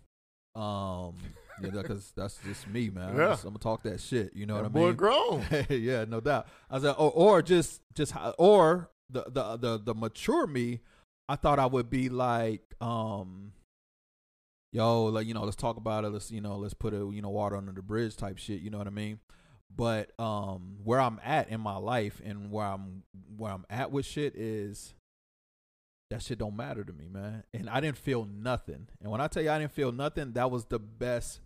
Um, 0.61 1.15
yeah, 1.63 1.69
because 1.71 2.11
that's 2.15 2.37
just 2.45 2.67
me, 2.67 2.89
man. 2.89 3.09
I'm, 3.09 3.17
just- 3.17 3.43
I'm 3.43 3.49
gonna 3.51 3.59
talk 3.59 3.83
that 3.83 3.99
shit. 4.01 4.35
You 4.35 4.45
know 4.45 4.55
That 4.55 4.63
what 4.63 4.69
I 4.69 4.73
boy 4.73 4.87
mean? 4.87 4.95
grown. 4.95 5.45
yeah, 5.69 6.05
no 6.05 6.19
doubt. 6.19 6.47
I 6.69 6.79
said, 6.79 6.95
or, 6.97 7.11
or 7.11 7.41
just, 7.41 7.81
just, 7.95 8.13
or 8.37 8.89
the, 9.09 9.23
the, 9.29 9.57
the, 9.57 9.81
the 9.83 9.95
mature 9.95 10.45
me. 10.45 10.81
I 11.29 11.37
thought 11.37 11.57
I 11.57 11.65
would 11.65 11.89
be 11.89 12.09
like, 12.09 12.61
um, 12.81 13.53
yo, 14.73 15.05
like 15.05 15.25
you 15.25 15.33
know, 15.33 15.43
let's 15.43 15.55
talk 15.55 15.77
about 15.77 16.03
it. 16.03 16.09
Let's, 16.09 16.29
you 16.31 16.41
know, 16.41 16.57
let's 16.57 16.73
put 16.73 16.93
a, 16.93 17.09
you 17.11 17.21
know, 17.21 17.29
water 17.29 17.55
under 17.55 17.71
the 17.71 17.81
bridge 17.81 18.17
type 18.17 18.37
shit. 18.37 18.59
You 18.61 18.69
know 18.69 18.77
what 18.77 18.87
I 18.87 18.91
mean? 18.91 19.19
But 19.75 20.11
um, 20.19 20.77
where 20.83 20.99
I'm 20.99 21.19
at 21.23 21.49
in 21.49 21.59
my 21.61 21.77
life 21.77 22.21
and 22.23 22.51
where 22.51 22.65
I'm, 22.65 23.03
where 23.35 23.51
I'm 23.51 23.65
at 23.69 23.91
with 23.91 24.05
shit 24.05 24.35
is. 24.35 24.93
That 26.11 26.21
shit 26.21 26.37
don't 26.37 26.55
matter 26.55 26.83
to 26.83 26.93
me, 26.93 27.07
man. 27.07 27.43
And 27.55 27.67
I 27.67 27.79
didn't 27.79 27.97
feel 27.97 28.25
nothing. 28.25 28.87
And 29.01 29.11
when 29.11 29.19
I 29.19 29.27
tell 29.27 29.41
you 29.41 29.49
I 29.49 29.57
didn't 29.57 29.71
feel 29.71 29.91
nothing, 29.91 30.33
that 30.33 30.51
was 30.51 30.65
the 30.65 30.77
best 30.77 31.39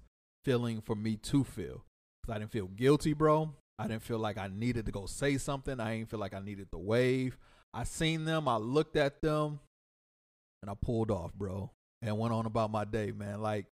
feeling 0.43 0.81
for 0.81 0.93
me 0.93 1.15
to 1.15 1.45
feel. 1.45 1.85
Cause 2.25 2.35
I 2.35 2.39
didn't 2.39 2.51
feel 2.51 2.67
guilty, 2.67 3.13
bro. 3.13 3.53
I 3.79 3.87
didn't 3.87 4.03
feel 4.03 4.17
like 4.17 4.37
I 4.37 4.49
needed 4.53 4.85
to 4.87 4.91
go 4.91 5.05
say 5.05 5.37
something. 5.37 5.79
I 5.79 5.95
didn't 5.95 6.09
feel 6.09 6.19
like 6.19 6.33
I 6.33 6.39
needed 6.39 6.71
to 6.71 6.77
wave. 6.77 7.37
I 7.73 7.83
seen 7.83 8.25
them, 8.25 8.47
I 8.47 8.57
looked 8.57 8.95
at 8.95 9.21
them, 9.21 9.59
and 10.61 10.71
I 10.71 10.73
pulled 10.73 11.11
off, 11.11 11.33
bro, 11.33 11.71
and 12.01 12.17
went 12.17 12.33
on 12.33 12.45
about 12.45 12.71
my 12.71 12.85
day, 12.85 13.11
man. 13.11 13.41
Like 13.41 13.67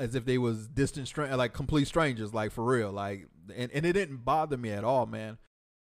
as 0.00 0.14
if 0.14 0.24
they 0.24 0.38
was 0.38 0.66
distant 0.66 1.14
like 1.36 1.52
complete 1.52 1.86
strangers, 1.86 2.32
like 2.32 2.52
for 2.52 2.64
real. 2.64 2.90
Like 2.90 3.28
and, 3.54 3.70
and 3.72 3.84
it 3.84 3.92
didn't 3.92 4.24
bother 4.24 4.56
me 4.56 4.70
at 4.70 4.84
all, 4.84 5.06
man. 5.06 5.38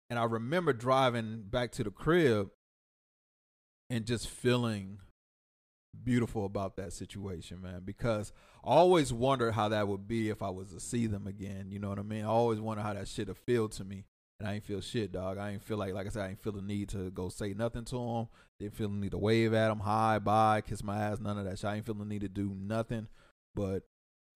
And 0.08 0.18
I 0.18 0.24
remember 0.24 0.72
driving 0.72 1.44
back 1.50 1.72
to 1.72 1.84
the 1.84 1.90
crib 1.90 2.50
and 3.90 4.06
just 4.06 4.28
feeling 4.28 4.98
beautiful 6.02 6.44
about 6.44 6.76
that 6.76 6.92
situation, 6.92 7.60
man, 7.60 7.82
because 7.84 8.32
I 8.64 8.70
always 8.70 9.12
wondered 9.12 9.52
how 9.52 9.68
that 9.70 9.88
would 9.88 10.06
be 10.06 10.30
if 10.30 10.42
I 10.42 10.50
was 10.50 10.70
to 10.72 10.80
see 10.80 11.06
them 11.06 11.26
again. 11.26 11.66
You 11.70 11.78
know 11.78 11.88
what 11.88 11.98
I 11.98 12.02
mean? 12.02 12.24
I 12.24 12.28
always 12.28 12.60
wonder 12.60 12.82
how 12.82 12.94
that 12.94 13.08
shit 13.08 13.28
would 13.28 13.38
feel 13.38 13.68
to 13.70 13.84
me. 13.84 14.04
And 14.38 14.48
I 14.48 14.54
ain't 14.54 14.64
feel 14.64 14.80
shit, 14.80 15.12
dog. 15.12 15.38
I 15.38 15.52
ain't 15.52 15.62
feel 15.62 15.76
like, 15.76 15.94
like 15.94 16.06
I 16.06 16.10
said, 16.10 16.22
I 16.22 16.28
ain't 16.30 16.42
feel 16.42 16.52
the 16.52 16.62
need 16.62 16.88
to 16.90 17.10
go 17.10 17.28
say 17.28 17.54
nothing 17.54 17.84
to 17.86 17.96
them. 17.96 18.28
Didn't 18.58 18.74
feel 18.74 18.88
the 18.88 18.96
need 18.96 19.12
to 19.12 19.18
wave 19.18 19.54
at 19.54 19.68
them, 19.68 19.80
hi, 19.80 20.18
bye, 20.18 20.60
kiss 20.60 20.82
my 20.84 20.96
ass, 20.96 21.18
none 21.20 21.38
of 21.38 21.44
that 21.44 21.58
shit. 21.58 21.70
I 21.70 21.76
ain't 21.76 21.86
feel 21.86 21.94
the 21.94 22.04
need 22.04 22.20
to 22.20 22.28
do 22.28 22.54
nothing 22.54 23.08
but 23.54 23.84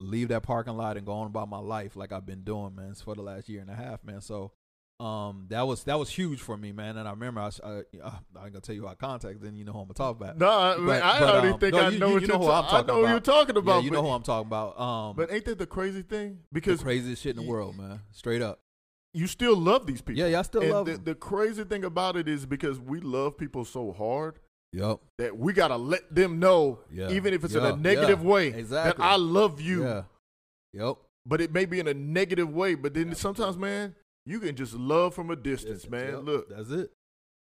leave 0.00 0.28
that 0.28 0.42
parking 0.42 0.76
lot 0.76 0.96
and 0.96 1.04
go 1.06 1.12
on 1.12 1.26
about 1.26 1.48
my 1.48 1.58
life 1.58 1.96
like 1.96 2.12
I've 2.12 2.26
been 2.26 2.42
doing, 2.42 2.74
man, 2.74 2.94
for 2.94 3.14
the 3.14 3.22
last 3.22 3.48
year 3.48 3.60
and 3.60 3.70
a 3.70 3.74
half, 3.74 4.04
man. 4.04 4.20
So, 4.20 4.52
um, 5.00 5.46
that 5.50 5.62
was 5.66 5.84
that 5.84 5.96
was 5.98 6.10
huge 6.10 6.40
for 6.40 6.56
me, 6.56 6.72
man. 6.72 6.96
And 6.96 7.06
I 7.06 7.12
remember 7.12 7.40
I, 7.40 7.50
I, 7.64 7.68
uh, 7.68 7.80
I 8.02 8.44
ain't 8.44 8.52
gonna 8.52 8.60
tell 8.60 8.74
you 8.74 8.82
who 8.82 8.88
I 8.88 8.94
contacted, 8.96 9.40
then 9.42 9.54
you 9.54 9.64
know 9.64 9.72
who 9.72 9.78
I'm 9.78 9.84
gonna 9.86 9.94
talk 9.94 10.16
about. 10.16 10.38
No, 10.38 10.48
I, 10.48 10.76
But- 10.76 11.02
I 11.02 11.18
but, 11.20 11.28
already 11.28 11.48
um, 11.52 11.58
think 11.60 11.74
no, 11.74 11.80
I 11.80 11.88
you- 11.90 11.98
know 12.00 12.08
you 12.08 12.14
what 12.14 12.22
know 12.28 12.38
who 12.38 12.46
ta- 12.46 12.58
I'm 12.58 12.64
talking 12.64 12.76
I 12.76 12.86
know 12.86 12.94
who 12.94 13.00
about. 13.02 13.10
you're 13.10 13.20
talking 13.20 13.56
about. 13.56 13.76
yeah, 13.76 13.84
you 13.84 13.90
know 13.92 14.02
who 14.02 14.08
I'm 14.08 14.22
talking 14.22 14.46
about. 14.48 14.80
Um, 14.80 15.16
but 15.16 15.32
ain't 15.32 15.44
that 15.44 15.58
the 15.58 15.66
crazy 15.66 16.02
thing? 16.02 16.30
the 16.34 16.38
Because 16.52 16.82
craziest 16.82 17.22
shit 17.22 17.30
in 17.30 17.36
the 17.36 17.42
y- 17.42 17.48
world, 17.48 17.76
man. 17.78 18.00
Straight 18.10 18.42
up. 18.42 18.58
you 19.14 19.26
still 19.28 19.56
love 19.56 19.86
these 19.86 20.00
people. 20.02 20.18
Yeah, 20.20 20.26
yeah, 20.28 20.40
I 20.40 20.42
still 20.42 20.62
and 20.62 20.70
love 20.72 20.86
the, 20.86 20.92
them. 20.94 21.04
the 21.04 21.14
crazy 21.14 21.62
thing 21.64 21.84
about 21.84 22.16
it 22.16 22.28
is 22.28 22.44
because 22.44 22.78
we 22.80 23.00
love 23.00 23.36
people 23.38 23.64
so 23.64 23.92
hard, 23.92 24.38
Yep. 24.72 25.00
that 25.18 25.36
we 25.38 25.52
gotta 25.52 25.76
let 25.76 26.14
them 26.14 26.38
know, 26.38 26.80
Yeah. 26.92 27.10
even 27.10 27.32
if 27.34 27.42
it's 27.44 27.54
in 27.54 27.64
a 27.64 27.74
negative 27.76 28.22
Yeah. 28.22 28.28
way, 28.28 28.48
Exactly. 28.48 29.00
that 29.02 29.04
I 29.04 29.16
love 29.16 29.60
you. 29.60 29.84
Yeah. 29.84 30.02
Yep. 30.74 30.96
But 31.26 31.40
it 31.40 31.52
may 31.52 31.64
be 31.64 31.80
in 31.80 31.88
a 31.88 31.94
negative 31.94 32.52
way. 32.52 32.74
But 32.74 32.94
then 32.94 33.14
sometimes, 33.14 33.56
man, 33.56 33.94
you 34.26 34.40
can 34.40 34.54
just 34.56 34.74
love 34.74 35.14
from 35.14 35.30
a 35.30 35.36
distance, 35.36 35.88
man. 35.88 36.12
yep, 36.14 36.24
Look, 36.24 36.48
that's 36.50 36.70
it. 36.70 36.90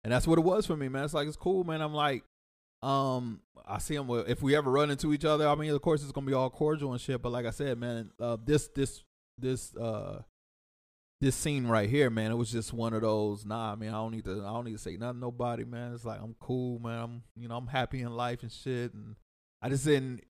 And 0.04 0.14
that's 0.14 0.28
what 0.28 0.38
it 0.38 0.44
was 0.44 0.66
for 0.66 0.78
me, 0.78 0.90
man. 0.90 1.04
It's 1.06 1.14
like 1.14 1.28
it's 1.28 1.36
cool, 1.38 1.64
man. 1.64 1.82
I'm 1.82 1.94
like, 1.94 2.24
um, 2.84 3.42
I 3.66 3.80
see 3.80 3.96
him. 3.96 4.10
If 4.10 4.42
we 4.42 4.56
ever 4.56 4.70
run 4.72 4.92
into 4.92 5.12
each 5.12 5.26
other, 5.26 5.48
I 5.48 5.56
mean, 5.56 5.72
of 5.72 5.82
course, 5.82 6.04
it's 6.04 6.12
gonna 6.12 6.28
be 6.28 6.34
all 6.34 6.50
cordial 6.50 6.92
and 6.92 7.02
shit. 7.02 7.22
But 7.22 7.32
like 7.32 7.46
I 7.46 7.50
said, 7.50 7.80
man, 7.80 8.12
uh, 8.20 8.38
this 8.44 8.68
this 8.70 9.04
this 9.40 9.76
uh 9.76 10.22
this 11.20 11.36
scene 11.36 11.66
right 11.66 11.90
here, 11.90 12.10
man, 12.10 12.32
it 12.32 12.36
was 12.36 12.52
just 12.52 12.74
one 12.74 12.94
of 12.94 13.02
those. 13.02 13.46
Nah, 13.46 13.72
I 13.72 13.76
mean, 13.76 13.90
I 13.90 13.94
don't 13.94 14.12
need 14.12 14.26
to. 14.26 14.44
I 14.46 14.54
don't 14.54 14.66
need 14.66 14.74
to 14.74 14.78
say 14.78 14.98
nothing 14.98 15.20
nobody, 15.20 15.64
man. 15.64 15.94
It's 15.94 16.06
like 16.06 16.22
I'm 16.22 16.36
cool, 16.40 16.80
man. 16.80 17.00
I'm 17.00 17.24
you 17.36 17.48
know 17.48 17.58
I'm 17.58 17.68
happy 17.68 18.02
in 18.02 18.16
life 18.16 18.44
and 18.44 18.52
shit. 18.52 18.94
And 18.94 19.16
I 19.62 19.70
just 19.70 19.86
didn't. 19.86 20.22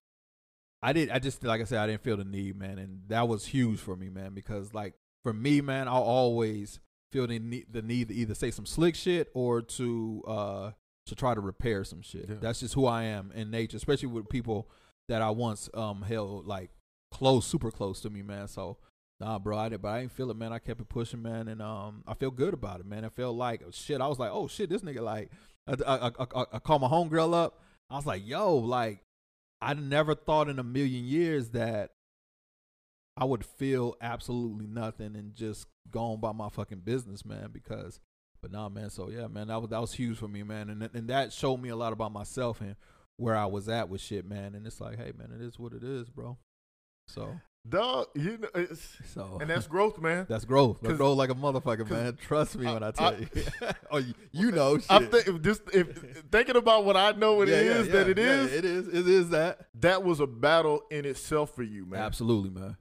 I 0.82 0.92
did. 0.92 1.10
I 1.10 1.18
just 1.18 1.44
like 1.44 1.60
I 1.60 1.64
said, 1.64 1.78
I 1.78 1.86
didn't 1.86 2.02
feel 2.02 2.16
the 2.16 2.24
need, 2.24 2.56
man, 2.56 2.78
and 2.78 3.02
that 3.08 3.28
was 3.28 3.46
huge 3.46 3.80
for 3.80 3.96
me, 3.96 4.08
man. 4.08 4.32
Because 4.32 4.72
like 4.72 4.94
for 5.22 5.32
me, 5.32 5.60
man, 5.60 5.88
I'll 5.88 6.02
always 6.02 6.80
feel 7.12 7.26
the 7.26 7.38
need, 7.38 7.66
the 7.70 7.82
need 7.82 8.08
to 8.08 8.14
either 8.14 8.34
say 8.34 8.50
some 8.50 8.66
slick 8.66 8.94
shit 8.94 9.30
or 9.34 9.60
to 9.62 10.22
uh 10.26 10.70
to 11.06 11.14
try 11.14 11.34
to 11.34 11.40
repair 11.40 11.84
some 11.84 12.00
shit. 12.00 12.26
Yeah. 12.28 12.36
That's 12.40 12.60
just 12.60 12.74
who 12.74 12.86
I 12.86 13.04
am 13.04 13.32
in 13.34 13.50
nature, 13.50 13.76
especially 13.76 14.08
with 14.08 14.28
people 14.28 14.70
that 15.08 15.20
I 15.20 15.30
once 15.30 15.68
um 15.74 16.00
held 16.02 16.46
like 16.46 16.70
close, 17.10 17.46
super 17.46 17.70
close 17.70 18.00
to 18.02 18.10
me, 18.10 18.22
man. 18.22 18.48
So 18.48 18.78
nah, 19.20 19.38
bro, 19.38 19.58
I 19.58 19.68
did, 19.68 19.82
but 19.82 19.88
I 19.88 20.00
didn't 20.00 20.12
feel 20.12 20.30
it, 20.30 20.36
man. 20.36 20.52
I 20.52 20.58
kept 20.58 20.80
it 20.80 20.88
pushing, 20.88 21.22
man, 21.22 21.48
and 21.48 21.62
um 21.62 22.02
I 22.06 22.14
feel 22.14 22.30
good 22.30 22.54
about 22.54 22.80
it, 22.80 22.86
man. 22.86 23.04
I 23.04 23.08
felt 23.08 23.36
like 23.36 23.62
shit. 23.72 24.00
I 24.00 24.06
was 24.06 24.18
like, 24.18 24.30
oh 24.32 24.48
shit, 24.48 24.70
this 24.70 24.82
nigga 24.82 25.00
like 25.00 25.30
I 25.66 25.74
I 25.86 26.06
I, 26.08 26.44
I, 26.52 26.58
called 26.58 26.82
my 26.82 26.88
homegirl 26.88 27.34
up. 27.34 27.60
I 27.90 27.96
was 27.96 28.06
like, 28.06 28.26
yo, 28.26 28.56
like 28.56 29.00
I 29.60 29.74
never 29.74 30.14
thought 30.14 30.48
in 30.48 30.58
a 30.58 30.64
million 30.64 31.04
years 31.04 31.50
that 31.50 31.92
I 33.16 33.24
would 33.24 33.44
feel 33.44 33.96
absolutely 34.00 34.66
nothing 34.66 35.16
and 35.16 35.34
just 35.34 35.66
go 35.90 36.12
on 36.12 36.20
by 36.20 36.32
my 36.32 36.48
fucking 36.48 36.80
business, 36.80 37.24
man. 37.24 37.48
Because, 37.52 38.00
but 38.40 38.52
nah, 38.52 38.68
man. 38.68 38.90
So 38.90 39.10
yeah, 39.10 39.26
man, 39.26 39.48
that 39.48 39.60
was 39.60 39.70
that 39.70 39.80
was 39.80 39.92
huge 39.92 40.18
for 40.18 40.28
me, 40.28 40.42
man, 40.42 40.70
and 40.70 40.88
and 40.94 41.08
that 41.08 41.32
showed 41.32 41.58
me 41.58 41.70
a 41.70 41.76
lot 41.76 41.92
about 41.92 42.12
myself 42.12 42.60
and 42.60 42.76
where 43.16 43.36
I 43.36 43.46
was 43.46 43.68
at 43.68 43.88
with 43.88 44.00
shit, 44.00 44.24
man. 44.24 44.54
And 44.54 44.66
it's 44.66 44.80
like, 44.80 44.96
hey, 44.96 45.12
man, 45.16 45.32
it 45.34 45.44
is 45.44 45.58
what 45.58 45.72
it 45.72 45.82
is, 45.82 46.08
bro. 46.08 46.38
So, 47.08 47.40
dog, 47.66 48.08
you 48.14 48.38
know, 48.38 48.48
it's, 48.54 48.96
so 49.12 49.38
and 49.40 49.48
that's 49.48 49.66
growth, 49.66 49.98
man. 50.00 50.26
that's 50.28 50.44
growth. 50.44 50.78
That's 50.82 50.96
growth 50.96 51.16
like 51.16 51.30
a 51.30 51.34
motherfucker, 51.34 51.88
man. 51.90 52.16
Trust 52.20 52.56
me 52.56 52.66
I- 52.66 52.72
when 52.74 52.82
I 52.82 52.90
tell 52.90 53.06
I- 53.14 53.18
you. 53.18 53.28
oh, 53.90 53.98
you, 53.98 54.14
you 54.32 54.50
know, 54.52 54.78
shit. 54.78 54.86
I'm 54.90 55.08
th- 55.08 55.26
if 55.28 55.42
just 55.42 55.62
if 55.72 56.24
thinking 56.30 56.56
about 56.56 56.84
what 56.84 56.96
I 56.96 57.12
know 57.12 57.42
it 57.42 57.48
Yeah, 57.48 57.54
is 57.56 57.86
yeah, 57.86 57.92
that 57.92 58.06
yeah, 58.06 58.10
it 58.12 58.18
is. 58.18 58.52
it 58.52 58.64
is. 58.64 58.88
It 58.88 59.08
is 59.08 59.30
that. 59.30 59.66
that 59.80 60.02
was 60.02 60.20
a 60.20 60.26
battle 60.26 60.82
in 60.90 61.04
itself 61.04 61.54
for 61.54 61.62
you, 61.62 61.86
man. 61.86 62.00
Absolutely, 62.00 62.50
man. 62.50 62.76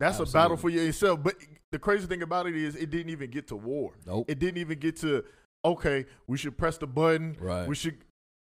That's 0.00 0.18
a 0.18 0.26
battle 0.26 0.56
for 0.56 0.68
you 0.70 0.80
yourself. 0.80 1.22
But 1.22 1.36
the 1.70 1.78
crazy 1.78 2.06
thing 2.06 2.22
about 2.22 2.46
it 2.46 2.56
is, 2.56 2.74
it 2.76 2.90
didn't 2.90 3.10
even 3.10 3.30
get 3.30 3.48
to 3.48 3.56
war. 3.56 3.92
Nope. 4.06 4.26
It 4.28 4.38
didn't 4.38 4.58
even 4.58 4.78
get 4.78 4.96
to 5.00 5.24
okay. 5.64 6.04
We 6.26 6.36
should 6.36 6.58
press 6.58 6.76
the 6.78 6.86
button. 6.86 7.36
Right. 7.40 7.66
We 7.66 7.74
should. 7.74 7.98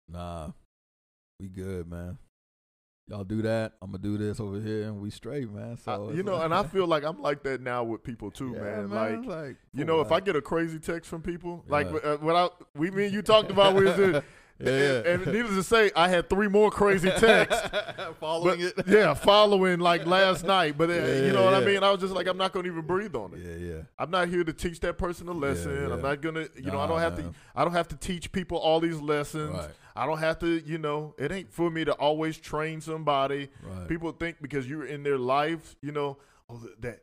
Nah, 0.08 0.50
we 1.40 1.48
good, 1.48 1.88
man. 1.90 2.18
Y'all 3.10 3.24
do 3.24 3.42
that. 3.42 3.72
I'm 3.82 3.90
gonna 3.90 4.02
do 4.02 4.16
this 4.16 4.38
over 4.38 4.60
here, 4.60 4.84
and 4.84 5.00
we 5.00 5.10
straight, 5.10 5.50
man. 5.50 5.76
So 5.78 6.10
I- 6.10 6.12
you 6.14 6.22
know, 6.22 6.36
like- 6.36 6.44
and 6.44 6.54
I 6.54 6.62
feel 6.74 6.86
like 6.86 7.02
I'm 7.02 7.20
like 7.20 7.42
that 7.42 7.60
now 7.60 7.82
with 7.82 8.04
people 8.04 8.30
too, 8.30 8.52
Yeah, 8.54 8.62
man. 8.62 8.88
man, 8.88 9.22
Like 9.22 9.26
like 9.26 9.56
you 9.74 9.84
know, 9.84 10.00
if 10.00 10.12
I 10.12 10.20
get 10.20 10.36
a 10.36 10.40
crazy 10.40 10.78
text 10.78 11.10
from 11.10 11.20
people, 11.20 11.64
like 11.68 11.88
Yeah. 11.90 12.10
uh, 12.12 12.16
what 12.18 12.36
I 12.36 12.48
we 12.76 12.92
mean 12.92 13.12
you 13.12 13.22
talked 13.22 13.50
about 13.50 13.74
was 13.74 13.98
it. 13.98 14.24
Yeah, 14.60 14.70
and, 14.70 15.04
yeah. 15.04 15.12
and 15.12 15.26
needless 15.26 15.54
to 15.54 15.62
say, 15.62 15.90
I 15.96 16.08
had 16.08 16.28
three 16.28 16.48
more 16.48 16.70
crazy 16.70 17.10
texts. 17.10 17.68
following 18.20 18.70
but, 18.76 18.86
it. 18.86 18.88
yeah, 18.88 19.14
following 19.14 19.80
like 19.80 20.06
last 20.06 20.44
night. 20.44 20.76
But 20.76 20.90
uh, 20.90 20.94
Yeah, 20.94 21.20
you 21.26 21.32
know 21.32 21.44
what 21.44 21.54
I 21.54 21.64
mean. 21.64 21.82
I 21.82 21.90
was 21.90 22.00
just 22.00 22.12
like, 22.12 22.26
I'm 22.26 22.36
not 22.36 22.52
going 22.52 22.64
to 22.64 22.70
even 22.70 22.86
breathe 22.86 23.14
on 23.14 23.32
it. 23.34 23.40
yeah, 23.40 23.74
yeah. 23.74 23.82
I'm 23.98 24.10
not 24.10 24.28
here 24.28 24.44
to 24.44 24.52
teach 24.52 24.80
that 24.80 24.98
person 24.98 25.28
a 25.28 25.32
lesson. 25.32 25.90
I'm 25.90 26.02
not 26.02 26.20
gonna, 26.20 26.46
you 26.56 26.70
know, 26.70 26.80
I 26.80 26.86
don't 26.86 27.00
have 27.00 27.18
man. 27.18 27.32
to. 27.32 27.38
I 27.54 27.64
don't 27.64 27.72
have 27.72 27.88
to 27.88 27.96
teach 27.96 28.32
people 28.32 28.58
all 28.58 28.80
these 28.80 29.00
lessons. 29.00 29.50
Right. 29.50 29.70
I 29.96 30.06
don't 30.06 30.18
have 30.18 30.38
to, 30.40 30.60
you 30.60 30.78
know. 30.78 31.14
It 31.18 31.32
ain't 31.32 31.52
for 31.52 31.70
me 31.70 31.84
to 31.84 31.92
always 31.92 32.38
train 32.38 32.80
somebody. 32.80 33.48
Right. 33.62 33.88
People 33.88 34.12
think 34.12 34.36
because 34.40 34.68
you're 34.68 34.86
in 34.86 35.02
their 35.02 35.18
life, 35.18 35.76
you 35.82 35.92
know, 35.92 36.18
oh, 36.48 36.62
that 36.80 37.00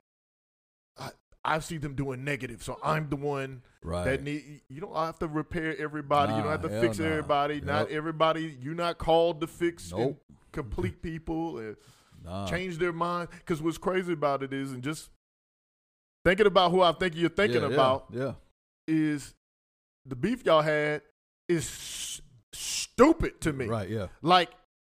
I 1.48 1.60
see 1.60 1.78
them 1.78 1.95
doing 1.95 2.24
negative, 2.24 2.62
so 2.62 2.78
I'm 2.84 3.10
the 3.10 3.16
one 3.16 3.62
right. 3.82 4.04
that 4.06 4.24
need. 4.24 4.62
You 4.70 4.82
don't 4.82 4.95
have 4.95 5.18
to 5.20 5.28
repair 5.28 5.76
everybody. 5.80 6.34
you 6.34 6.41
don't 6.41 6.52
have 6.52 6.62
to 6.64 6.82
fix 6.82 7.00
nah. 7.00 7.06
everybody. 7.06 7.62
Not 7.62 7.89
everybody. 7.89 8.58
You're 8.62 8.76
not 8.76 8.98
called 8.98 9.41
to 9.41 9.48
fix 9.48 9.91
and 9.91 10.00
Nope. 10.02 10.24
complete 10.52 11.02
people 11.02 11.58
and 11.60 11.78
nah. 12.26 12.45
change 12.48 12.78
their 12.78 12.91
mind. 12.93 13.30
Because 13.32 13.62
what's 13.62 13.78
crazy 13.78 14.14
about 14.14 14.43
it 14.43 14.52
is, 14.52 14.72
and 14.74 14.84
just 14.84 15.10
thinking 16.26 16.45
about 16.48 16.72
who 16.72 16.82
I 16.82 16.91
think 16.91 17.16
you're 17.16 17.30
thinking 17.30 17.62
Yeah, 17.62 17.68
yeah, 17.70 17.74
about 17.74 18.06
Yeah. 18.12 18.34
is 18.88 19.34
the 20.06 20.16
beef 20.16 20.45
y'all 20.45 20.62
had 20.62 21.02
is 21.48 21.64
s- 21.66 22.22
stupid 22.54 23.39
to 23.41 23.54
me. 23.54 23.66
Right. 23.68 23.89
Yeah. 23.89 24.08
Like 24.22 24.50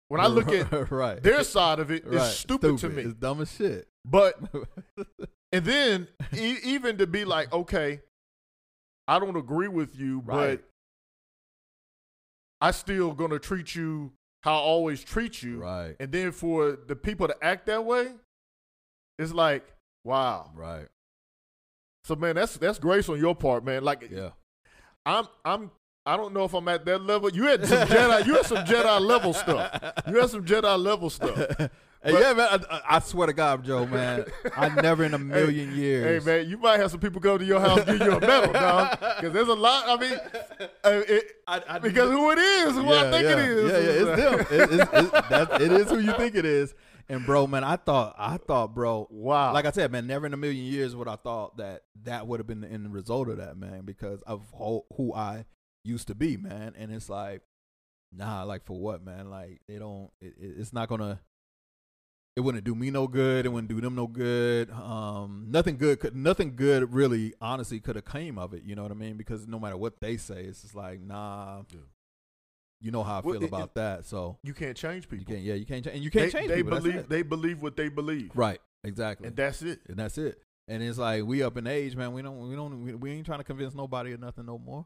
when 0.09 0.21
I 0.21 0.27
look 0.27 0.49
at 0.49 0.91
right. 0.91 1.23
their 1.23 1.45
side 1.45 1.81
of 1.81 1.91
it, 1.91 2.05
it's 2.07 2.15
right. 2.15 2.33
stupid, 2.33 2.79
to 2.79 2.89
me. 2.89 3.03
It's 3.03 3.15
dumb 3.15 3.43
as 3.43 3.53
shit. 3.53 3.89
But 4.05 4.39
and 5.57 5.65
then 5.67 6.09
e- 6.37 6.59
even 6.65 6.99
to 6.99 7.07
be 7.07 7.25
like, 7.25 7.53
okay, 7.53 8.01
I 9.09 9.19
don't 9.19 9.37
agree 9.37 9.69
with 9.69 9.99
you, 9.99 10.21
Right. 10.25 10.59
but 10.61 10.65
I 12.61 12.71
still 12.71 13.13
gonna 13.13 13.39
treat 13.39 13.75
you 13.75 14.13
how 14.43 14.55
I 14.55 14.61
always 14.61 15.03
treat 15.03 15.43
you. 15.43 15.61
right. 15.63 15.97
And 16.01 16.11
then 16.13 16.33
for 16.33 16.73
the 16.87 16.97
people 16.97 17.29
to 17.29 17.37
act 17.45 17.67
that 17.67 17.85
way, 17.85 18.09
it's 19.19 19.33
like, 19.33 19.65
wow. 20.05 20.51
Right. 20.55 20.87
So 22.05 22.15
man, 22.15 22.37
that's 22.37 22.57
that's 22.57 22.79
grace 22.79 23.09
on 23.09 23.19
your 23.19 23.35
part, 23.35 23.65
man. 23.65 23.83
Like 23.83 24.09
Yeah. 24.11 24.31
I'm 25.05 25.27
I'm 25.45 25.71
I 26.07 26.17
don't 26.17 26.33
know 26.33 26.45
if 26.45 26.55
I'm 26.55 26.69
at 26.69 26.85
that 26.85 27.03
level. 27.03 27.31
You 27.31 27.45
had 27.45 27.67
some 27.67 27.89
Jedi 27.89 28.27
you 28.27 28.35
had 28.37 28.47
some 28.47 28.65
Jedi 28.65 29.01
level 29.01 29.33
stuff. 29.33 29.93
You 30.09 30.21
had 30.21 30.31
some 30.31 30.45
Jedi 30.45 30.79
level 30.83 31.11
stuff. 31.11 31.71
Hey, 32.07 32.13
But- 32.13 32.21
yeah, 32.23 32.33
man. 32.35 32.65
I, 32.71 32.81
I 32.89 32.99
swear 33.01 33.27
to 33.27 33.33
God, 33.33 33.65
Joe, 33.65 33.85
man. 33.99 34.27
I 34.57 34.69
never 34.81 35.03
in 35.03 35.13
a 35.13 35.19
million 35.19 35.71
Hey 35.71 35.77
years. 35.77 36.25
Hey, 36.25 36.39
man, 36.39 36.49
you 36.49 36.57
might 36.57 36.79
have 36.79 36.93
some 36.93 37.01
people 37.01 37.21
come 37.21 37.39
to 37.41 37.45
your 37.45 37.59
house 37.59 37.85
give 37.85 38.01
you 38.01 38.13
a 38.13 38.21
medal, 38.21 38.53
dog. 38.53 38.91
Because 39.01 39.33
there's 39.33 39.49
a 39.49 39.55
lot. 39.55 39.89
I 39.89 39.97
mean, 40.01 40.19
uh, 40.85 41.03
it, 41.09 41.33
I, 41.49 41.63
I, 41.69 41.79
because 41.81 42.11
who 42.11 42.31
it 42.31 42.39
is, 42.39 42.75
who 42.75 42.93
I 42.93 43.11
think 43.11 43.25
yeah. 43.25 43.33
it 43.33 43.39
is. 43.39 43.73
Yeah, 43.73 43.79
yeah, 43.79 44.13
it's 44.13 44.49
them. 44.51 44.61
It, 44.61 44.81
it's, 44.81 44.91
it's, 44.93 45.29
that, 45.29 45.61
it 45.61 45.73
is 45.73 45.91
who 45.91 45.99
you 45.99 46.13
think 46.13 46.37
it 46.37 46.45
is. 46.45 46.75
And 47.09 47.27
bro, 47.27 47.47
man, 47.47 47.65
I 47.65 47.77
thought, 47.77 48.15
I 48.19 48.37
thought, 48.37 48.75
bro, 48.75 49.07
Wow. 49.11 49.53
like 49.53 49.65
I 49.65 49.71
said, 49.71 49.91
man, 49.93 50.07
never 50.07 50.27
in 50.27 50.35
a 50.35 50.37
million 50.37 50.65
years 50.65 50.95
would 50.97 51.07
I 51.09 51.17
thought 51.17 51.57
that 51.59 51.83
that 52.05 52.27
would 52.27 52.41
have 52.41 52.47
been 52.49 52.61
the 52.61 52.69
end 52.71 52.93
result 52.93 53.29
of 53.29 53.37
that, 53.39 53.57
man, 53.57 53.85
because 53.85 54.23
of 54.23 54.43
who, 54.57 54.85
who 54.97 55.13
I 55.15 55.45
used 55.85 56.09
to 56.09 56.15
be, 56.17 56.37
man. 56.37 56.75
And 56.77 56.93
it's 56.93 57.09
like, 57.09 57.43
nah, 58.13 58.43
like 58.43 58.65
for 58.65 58.79
what, 58.81 59.05
man? 59.05 59.31
Like 59.31 59.61
they 59.69 59.79
don't. 59.79 60.11
It, 60.21 60.35
it, 60.41 60.55
it's 60.59 60.73
not 60.73 60.89
gonna. 60.89 61.21
It 62.37 62.41
wouldn't 62.43 62.65
do 62.65 62.75
me 62.75 62.91
no 62.91 63.07
good. 63.09 63.47
It 63.47 63.49
wouldn't 63.49 63.71
do 63.71 63.81
them 63.81 63.95
no 63.95 64.07
good. 64.07 64.71
Um, 64.71 65.47
nothing 65.49 65.79
good 65.79 66.01
could, 66.01 66.15
nothing 66.15 66.55
good 66.55 66.93
really, 66.93 67.33
honestly, 67.41 67.81
could 67.81 67.97
have 67.97 68.05
came 68.05 68.37
of 68.39 68.53
it. 68.53 68.63
You 68.63 68.75
know 68.75 68.83
what 68.83 68.91
I 68.93 68.95
mean? 68.95 69.17
Because 69.17 69.47
no 69.47 69.59
matter 69.59 69.79
what 69.79 69.95
they 70.01 70.19
say, 70.19 70.45
it's 70.45 70.61
just 70.61 70.75
like, 70.75 71.01
nah. 71.01 71.63
Yeah. 71.73 71.81
You 72.83 72.91
know 72.91 73.03
how 73.03 73.19
I 73.19 73.21
Well, 73.23 73.35
feel 73.37 73.45
it- 73.45 73.49
about 73.49 73.75
that. 73.77 74.05
So 74.05 74.37
you 74.43 74.53
can't 74.53 74.77
change 74.77 75.05
you 75.11 75.17
people. 75.19 75.33
can't. 75.33 75.45
Yeah, 75.47 75.55
you 75.55 75.65
can't. 75.65 75.83
Change, 75.83 75.97
and 75.97 76.05
you 76.05 76.11
can't 76.11 76.31
change 76.31 76.49
they 76.49 76.57
people. 76.63 76.79
Believe 76.79 77.09
they 77.09 77.23
believe 77.23 77.63
what 77.63 77.75
they 77.75 77.89
believe, 77.89 78.31
right. 78.35 78.61
Exactly. 78.85 79.29
and 79.29 79.35
that's 79.37 79.63
it. 79.63 79.81
and 79.89 79.97
that's 79.97 80.19
it. 80.19 80.39
And 80.69 80.83
it's 80.83 80.99
like 80.99 81.25
we 81.25 81.43
up 81.43 81.57
in 81.57 81.67
age, 81.67 81.97
man. 81.97 82.13
We 82.13 82.21
don't, 82.21 82.49
we 82.51 82.55
don't, 82.55 82.83
we, 82.85 82.95
we 82.95 83.11
ain't 83.13 83.25
trying 83.25 83.39
to 83.39 83.45
convince 83.45 83.75
nobody 83.75 84.13
or 84.13 84.19
nothing 84.19 84.45
no 84.45 84.59
more. 84.59 84.85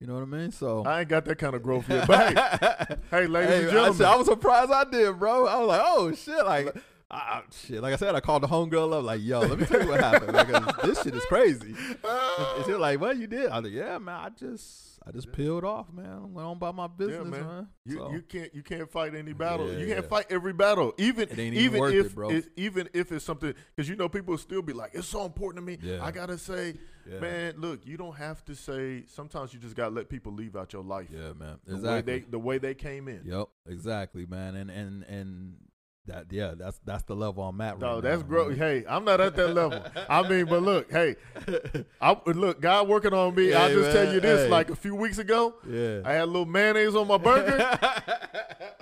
You 0.00 0.06
know 0.06 0.14
what 0.14 0.22
I 0.22 0.26
mean? 0.26 0.52
So, 0.52 0.84
I 0.84 1.00
ain't 1.00 1.08
got 1.08 1.24
that 1.24 1.38
kind 1.38 1.54
of 1.56 1.62
growth 1.62 1.88
yet. 1.88 2.06
But 2.06 2.36
hey, 2.36 2.96
hey, 3.10 3.26
ladies 3.26 3.50
Hey, 3.50 3.58
and 3.62 3.68
I, 3.68 3.72
gentlemen, 3.72 3.94
said- 3.94 4.06
I 4.06 4.16
was 4.16 4.26
surprised 4.28 4.70
I 4.70 4.84
did, 4.84 5.18
bro. 5.18 5.46
I 5.46 5.58
was 5.58 5.68
like, 5.68 5.80
oh 5.84 6.12
shit, 6.14 6.44
like, 6.46 6.76
I, 7.10 7.16
I- 7.16 7.42
shit. 7.66 7.82
Like 7.82 7.94
I 7.94 7.96
said, 7.96 8.14
I 8.14 8.20
called 8.20 8.44
the 8.44 8.46
homegirl 8.48 8.96
up, 8.96 9.02
like, 9.04 9.20
yo, 9.22 9.40
let 9.40 9.58
me 9.58 9.66
tell 9.66 9.82
you 9.82 9.88
what 9.88 10.00
happened, 10.00 10.32
because 10.32 10.76
this 10.84 11.02
shit 11.02 11.14
is 11.14 11.24
crazy. 11.24 11.74
And 12.04 12.64
she 12.64 12.70
was 12.72 12.80
like, 12.80 13.00
what 13.00 13.16
you 13.16 13.26
did? 13.26 13.50
I 13.50 13.56
was 13.58 13.64
like, 13.64 13.72
yeah, 13.74 13.98
man. 13.98 14.14
I 14.14 14.28
just, 14.30 14.97
I 15.08 15.10
just 15.12 15.32
peeled 15.32 15.64
off, 15.64 15.90
man. 15.90 16.06
I 16.06 16.18
went 16.18 16.46
on 16.46 16.56
about 16.58 16.74
my 16.74 16.86
business, 16.86 17.24
man. 17.26 17.46
man. 17.46 17.68
You, 17.86 17.96
So, 17.96 18.10
you 18.12 18.20
can't 18.20 18.54
you 18.54 18.62
can't 18.62 18.90
fight 18.90 19.14
any 19.14 19.32
battle. 19.32 19.66
Yeah, 19.72 19.78
you 19.78 19.86
can't 19.86 20.02
yeah. 20.04 20.08
fight 20.08 20.26
every 20.28 20.52
battle. 20.52 20.92
Even 20.98 21.30
It 21.30 21.38
ain't 21.38 21.54
even 21.54 21.56
even 21.64 21.80
worth 21.80 21.94
if 21.94 22.06
it, 22.06 22.14
bro. 22.14 22.28
it's- 22.30 22.48
even 22.56 22.88
if 22.92 23.10
it's 23.10 23.24
something 23.24 23.54
because 23.74 23.88
you 23.88 23.96
know 23.96 24.08
people 24.10 24.32
will 24.32 24.38
still 24.38 24.60
be 24.60 24.74
like 24.74 24.90
it's 24.92 25.08
so 25.08 25.24
important 25.24 25.64
to 25.64 25.72
me. 25.72 25.78
Yeah. 25.80 26.04
I 26.04 26.10
gotta 26.10 26.36
say, 26.36 26.74
yeah, 27.10 27.20
man, 27.20 27.54
look, 27.56 27.86
you 27.86 27.96
don't 27.96 28.16
have 28.16 28.44
to 28.44 28.54
say. 28.54 29.04
Sometimes 29.06 29.54
you 29.54 29.60
just 29.60 29.74
gotta 29.74 29.94
let 29.94 30.10
people 30.10 30.32
leave 30.32 30.54
out 30.56 30.74
your 30.74 30.84
life. 30.84 31.08
yeah, 31.10 31.32
man. 31.32 31.58
The 31.64 31.72
way 31.74 31.78
Exactly. 31.78 32.12
they 32.20 32.26
the 32.28 32.38
way 32.38 32.58
they 32.58 32.74
came 32.74 33.08
in. 33.08 33.22
Yep, 33.24 33.48
exactly, 33.66 34.26
man. 34.26 34.56
And 34.56 34.70
and 34.70 35.04
and 35.04 35.54
that 36.08 36.26
yeah, 36.30 36.54
that's 36.56 36.78
that's 36.84 37.04
the 37.04 37.14
level 37.16 37.44
I'm 37.44 37.60
at. 37.60 37.78
No, 37.78 37.94
right 37.94 38.02
that's 38.02 38.22
now, 38.28 38.48
man. 38.48 38.56
Hey, 38.58 38.84
I'm 38.88 39.04
not 39.04 39.20
at 39.20 39.36
that 39.36 39.48
level. 39.54 39.82
I 40.08 40.28
mean, 40.28 40.46
but 40.46 40.62
look, 40.62 40.90
hey, 40.90 41.16
I 42.00 42.16
look, 42.26 42.60
God 42.60 42.88
working 42.88 43.14
on 43.14 43.34
me. 43.34 43.54
I'll 43.54 43.68
Hey, 43.68 43.74
just 43.74 43.92
tell 43.92 44.12
you 44.12 44.20
this: 44.20 44.42
hey. 44.44 44.48
like 44.48 44.70
a 44.70 44.76
few 44.76 44.94
weeks 44.94 45.18
ago, 45.18 45.54
Yeah. 45.68 46.00
I 46.04 46.12
had 46.14 46.22
a 46.22 46.26
little 46.26 46.46
mayonnaise 46.46 46.94
on 46.96 47.06
my 47.08 47.16
burger. 47.18 47.56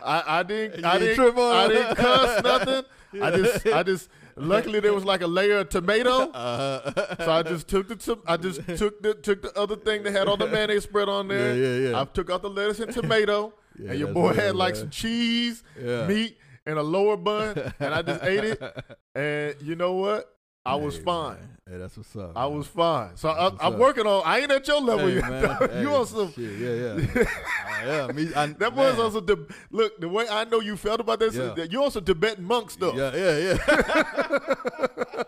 I, 0.03 0.39
I 0.39 0.43
didn't, 0.43 0.81
You 0.81 0.87
I 0.89 0.99
didn't 0.99 1.17
didn't, 1.17 1.17
trip 1.17 1.37
on 1.37 1.55
I 1.57 1.69
didn't 1.69 1.97
cuss 1.97 2.43
nothing. 2.45 2.85
I 3.23 3.31
just, 3.31 3.67
I 3.67 3.83
just. 3.83 4.09
Luckily, 4.39 4.81
there 4.81 4.93
was 4.93 5.03
like 5.07 5.23
a 5.23 5.27
layer 5.27 5.61
of 5.61 5.71
tomato, 5.71 6.31
Uh, 6.31 6.93
so 7.25 7.33
I 7.33 7.43
just 7.43 7.69
took 7.69 7.89
the, 7.89 7.97
to- 7.97 8.21
I 8.27 8.37
just 8.37 8.61
took 8.77 9.01
the, 9.03 9.15
took 9.15 9.41
the 9.41 9.59
other 9.59 9.77
thing 9.77 10.03
that 10.03 10.13
had 10.13 10.29
all 10.29 10.37
the 10.37 10.47
mayonnaise 10.47 10.83
spread 10.83 11.09
on 11.09 11.29
there. 11.29 11.55
Yeah, 11.57 11.65
yeah, 11.87 11.91
yeah. 11.93 12.01
I 12.03 12.05
took 12.05 12.29
out 12.29 12.43
the 12.43 12.51
lettuce 12.51 12.81
and 12.81 12.93
tomato, 12.93 13.55
Yeah, 13.79 13.93
and 13.93 13.99
your 13.99 14.13
boy 14.13 14.35
had 14.35 14.55
like 14.55 14.75
man. 14.75 14.81
some 14.83 14.91
cheese, 14.91 15.63
Yeah. 15.83 16.07
meat, 16.07 16.37
and 16.67 16.79
a 16.79 16.83
lower 16.83 17.17
bun, 17.17 17.73
and 17.81 17.95
I 17.95 18.03
just 18.03 18.23
ate 18.25 18.45
it. 18.45 18.63
And 19.15 19.55
you 19.63 19.77
know 19.77 19.95
what? 19.95 20.31
I 20.67 20.75
was 20.75 20.97
Hey, 20.97 21.05
fine. 21.05 21.37
man. 21.37 21.49
Hey, 21.71 21.79
that's 21.79 21.97
what's 21.97 22.15
up. 22.17 22.33
I 22.37 22.47
man. 22.49 22.59
was 22.59 22.67
fine. 22.67 23.11
So 23.17 23.29
I, 23.31 23.47
I'm 23.47 23.75
up. 23.75 23.79
working 23.79 24.05
on. 24.07 24.23
I 24.27 24.41
ain't 24.41 24.51
at 24.51 24.67
your 24.69 24.81
level 24.83 25.07
Hey, 25.07 25.15
yet. 25.15 25.31
man. 25.31 25.43
dog. 25.43 25.71
Hey, 25.73 25.81
you 25.81 25.95
on 25.95 26.07
some? 26.07 26.33
Shit, 26.33 26.59
yeah, 26.59 26.75
yeah. 26.75 27.23
Uh, 27.23 27.87
yeah, 27.87 28.07
me. 28.13 28.35
I, 28.35 28.47
That 28.49 28.75
was 28.75 28.99
also. 28.99 29.21
Tib- 29.21 29.51
look, 29.71 29.99
the 30.01 30.09
way 30.09 30.29
I 30.29 30.45
know 30.45 30.61
you 30.61 30.77
felt 30.77 31.01
about 31.01 31.21
this, 31.21 31.35
Yeah. 31.37 31.55
is 31.55 31.73
you 31.73 31.83
on 31.85 31.91
some 31.93 32.05
Tibetan 32.05 32.45
monk 32.45 32.71
stuff. 32.73 32.95
Yeah, 32.95 33.15
yeah, 33.15 33.57
yeah. 33.57 35.23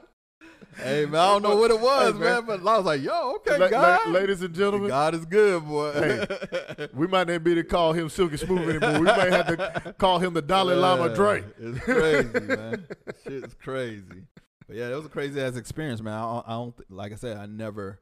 Hey 0.78 1.06
man, 1.06 1.14
I 1.20 1.26
don't 1.32 1.42
know 1.42 1.56
what 1.56 1.70
it 1.70 1.80
was, 1.80 2.12
Hey, 2.14 2.18
man. 2.18 2.46
man. 2.46 2.60
but 2.62 2.70
I 2.70 2.76
was 2.76 2.86
like, 2.86 3.02
yo, 3.02 3.34
okay, 3.36 3.52
La- 3.58 3.64
la- 3.66 3.70
God, 3.70 4.08
ladies 4.10 4.42
and 4.42 4.54
gentlemen, 4.54 4.88
God 4.88 5.14
is 5.14 5.24
good, 5.24 5.64
boy. 5.66 5.92
Hey. 5.92 6.88
we 6.94 7.06
might 7.06 7.28
not 7.28 7.42
be 7.44 7.54
to 7.54 7.64
call 7.64 7.92
him 7.92 8.08
Silky 8.08 8.36
Smooth 8.36 8.68
anymore. 8.68 8.98
We 9.00 9.04
might 9.06 9.32
have 9.32 9.46
to 9.48 9.94
call 9.98 10.18
him 10.18 10.34
the 10.34 10.42
Dalai 10.42 10.74
Lama 10.74 11.08
Yeah, 11.08 11.14
Dre. 11.14 11.44
It's 11.58 11.78
crazy, 11.84 12.40
man. 12.40 12.86
Shit's 13.24 13.54
crazy. 13.54 14.22
But 14.66 14.76
yeah, 14.76 14.88
it 14.90 14.94
was 14.94 15.06
a 15.06 15.10
crazy 15.10 15.40
ass 15.40 15.56
experience, 15.56 16.00
man. 16.02 16.14
I, 16.14 16.20
don't- 16.20 16.48
I 16.48 16.50
don't, 16.52 16.90
like 16.90 17.12
I 17.12 17.16
said, 17.16 17.36
I 17.38 17.46
never, 17.46 18.00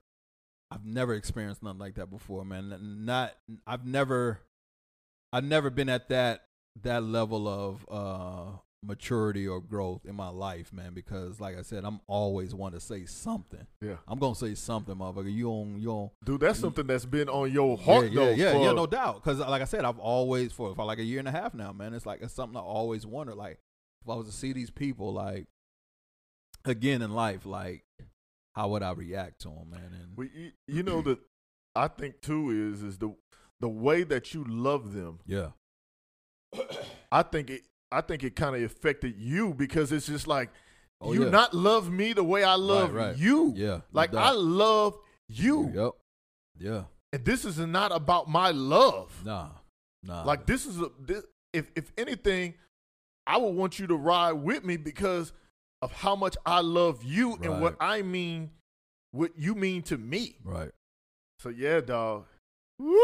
I've 0.71 0.85
never 0.85 1.15
experienced 1.15 1.63
nothing 1.63 1.79
like 1.79 1.95
that 1.95 2.11
before, 2.11 2.45
man. 2.45 2.75
Not, 3.05 3.35
I've 3.67 3.87
never, 3.87 4.41
I've 5.33 5.45
never 5.45 5.71
been 5.71 5.89
at 5.89 6.09
that 6.09 6.43
that 6.83 7.03
level 7.03 7.49
of 7.49 7.87
uh 7.91 8.59
maturity 8.87 9.47
or 9.49 9.61
growth 9.61 10.05
in 10.05 10.15
my 10.15 10.29
life, 10.29 10.73
man. 10.73 10.95
Because 10.95 11.41
like 11.41 11.59
I 11.59 11.63
said, 11.63 11.85
I'm 11.85 12.01
always 12.07 12.55
want 12.55 12.75
to 12.75 12.81
say 12.81 13.05
something. 13.07 13.67
Yeah, 13.83 13.97
I'm 14.07 14.19
gonna 14.19 14.35
say 14.35 14.55
something, 14.55 14.95
motherfucker. 14.95 15.33
You 15.35 15.49
on, 15.51 15.81
you 15.81 15.91
on. 15.91 16.11
dude, 16.25 16.41
that's 16.41 16.59
something 16.59 16.87
that's 16.87 17.05
been 17.05 17.29
on 17.29 17.53
your 17.53 17.77
heart, 17.77 18.11
yeah, 18.11 18.15
though. 18.15 18.31
yeah, 18.31 18.35
yeah, 18.37 18.53
for- 18.53 18.63
yeah, 18.65 18.73
no 18.73 18.87
doubt. 18.87 19.17
Because 19.23 19.39
like 19.41 19.63
I 19.63 19.67
said, 19.67 19.85
I've 19.85 19.99
always 19.99 20.53
for 20.53 20.75
for 20.75 20.85
like 20.85 20.99
a 20.99 21.05
year 21.05 21.19
and 21.19 21.29
a 21.29 21.33
half 21.33 21.53
now, 21.55 21.73
man. 21.73 21.93
It's 21.95 22.07
like 22.07 22.23
it's 22.23 22.35
something 22.35 22.57
I 22.57 22.61
always 22.63 23.05
wonder. 23.07 23.35
Like 23.35 23.59
if 24.03 24.09
I 24.11 24.15
was 24.15 24.27
to 24.27 24.33
see 24.33 24.53
these 24.53 24.71
people, 24.71 25.13
like 25.13 25.47
again 26.65 27.03
in 27.03 27.13
life, 27.13 27.47
like 27.47 27.85
how 28.55 28.69
would 28.69 28.83
I 28.83 28.93
react 28.93 29.41
to 29.43 29.49
them, 29.49 29.71
man? 29.71 29.91
And 29.93 30.17
We, 30.17 30.31
you, 30.35 30.51
you 30.67 30.83
know 30.83 31.03
that 31.03 31.19
I 31.75 31.89
think 31.89 32.21
too 32.23 32.73
is 32.73 32.83
is 32.83 32.99
the 32.99 33.15
the 33.61 33.69
way 33.69 34.03
that 34.05 34.33
you 34.35 34.45
love 34.45 34.93
them. 34.95 35.19
yeah, 35.27 35.49
I 37.13 37.23
think 37.23 37.51
it. 37.51 37.63
I 37.97 38.01
think 38.03 38.23
it 38.25 38.37
kind 38.37 38.55
of 38.57 38.63
affected 38.63 39.15
you 39.19 39.55
because 39.55 39.93
it's 39.93 40.07
just 40.07 40.27
like 40.27 40.51
Oh, 41.01 41.13
you 41.13 41.25
yeah. 41.25 41.31
not 41.31 41.53
love 41.53 41.91
me 41.91 42.13
the 42.15 42.25
way 42.25 42.43
I 42.43 42.55
love 42.55 42.95
right. 42.95 43.15
you. 43.17 43.53
yeah, 43.55 43.81
Like. 43.93 44.15
I 44.15 44.31
love 44.31 44.99
you, 45.29 45.71
Yep. 45.75 45.93
Yeah. 46.59 46.83
and 47.13 47.25
this 47.25 47.45
is 47.45 47.59
not 47.59 47.93
about 47.93 48.29
my 48.29 48.51
love. 48.51 49.13
Nah. 49.25 49.49
Nah. 50.03 50.23
Like 50.25 50.47
this 50.47 50.65
is 50.67 50.81
a 50.81 50.91
this, 51.01 51.25
if 51.53 51.71
if 51.77 51.93
anything, 51.99 52.55
I 53.27 53.37
would 53.37 53.55
want 53.55 53.79
you 53.79 53.87
to 53.89 53.95
ride 53.97 54.33
with 54.35 54.65
me 54.65 54.77
because 54.79 55.33
of 55.83 55.93
how 55.93 56.17
much 56.17 56.37
I 56.47 56.61
love 56.61 57.03
you 57.05 57.35
and 57.43 57.61
what 57.61 57.77
I 57.81 58.01
mean, 58.03 58.51
what 59.11 59.33
you 59.37 59.55
mean 59.55 59.83
to 59.83 59.99
me. 59.99 60.37
right. 60.45 60.71
So 61.41 61.51
yeah, 61.51 61.81
dog. 61.81 62.25
Woo! 62.79 62.97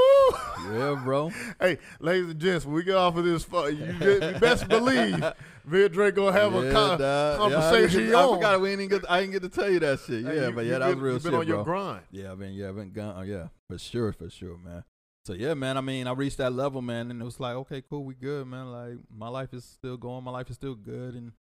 Yeah, 0.70 1.00
bro. 1.02 1.30
hey, 1.60 1.78
ladies 1.98 2.30
and 2.30 2.38
gents, 2.38 2.66
when 2.66 2.74
we 2.74 2.82
get 2.84 2.94
off 2.94 3.16
of 3.16 3.24
this, 3.24 3.46
you, 3.50 3.70
you 3.70 4.38
best 4.38 4.68
believe 4.68 5.18
me 5.64 5.84
and 5.84 5.92
Dre 5.92 6.10
gonna 6.10 6.32
have 6.32 6.54
a 6.54 6.70
con- 6.70 6.98
conversation. 6.98 8.08
Yeah, 8.10 8.18
I, 8.18 8.24
on. 8.24 8.34
forgot 8.36 8.60
we 8.60 8.70
didn't 8.76 8.88
get. 8.90 9.04
I 9.10 9.20
didn't 9.20 9.32
get 9.32 9.42
to 9.42 9.48
tell 9.48 9.70
you 9.70 9.80
that 9.80 10.00
shit. 10.00 10.24
Hey, 10.26 10.36
Yeah, 10.36 10.48
you- 10.48 10.54
but 10.54 10.66
yeah, 10.66 10.78
that 10.78 10.88
been, 10.88 10.96
was 10.96 11.02
real 11.02 11.14
shit, 11.18 11.24
been 11.24 11.34
on 11.34 11.46
your 11.46 11.64
bro. 11.64 11.74
grind. 11.74 12.02
Yeah, 12.10 12.32
I 12.32 12.34
mean, 12.34 12.52
yeah, 12.52 12.68
I've 12.68 12.76
been 12.76 12.92
gone. 12.92 13.14
Oh, 13.16 13.22
yeah, 13.22 13.48
for 13.70 13.78
sure, 13.78 14.12
for 14.12 14.28
sure, 14.28 14.58
man. 14.58 14.84
So 15.24 15.32
yeah, 15.32 15.54
man. 15.54 15.76
I 15.76 15.80
mean, 15.80 16.06
I 16.06 16.12
reached 16.12 16.38
that 16.38 16.52
level, 16.52 16.82
man, 16.82 17.10
and 17.10 17.22
it 17.22 17.24
was 17.24 17.40
like, 17.40 17.54
okay, 17.54 17.82
cool, 17.88 18.04
we 18.04 18.14
good, 18.14 18.46
man. 18.46 18.70
Like 18.72 18.98
my 19.10 19.28
life 19.28 19.54
is 19.54 19.64
still 19.64 19.96
going, 19.96 20.22
my 20.24 20.32
life 20.32 20.50
is 20.50 20.56
still 20.56 20.74
good, 20.74 21.14
and 21.14 21.32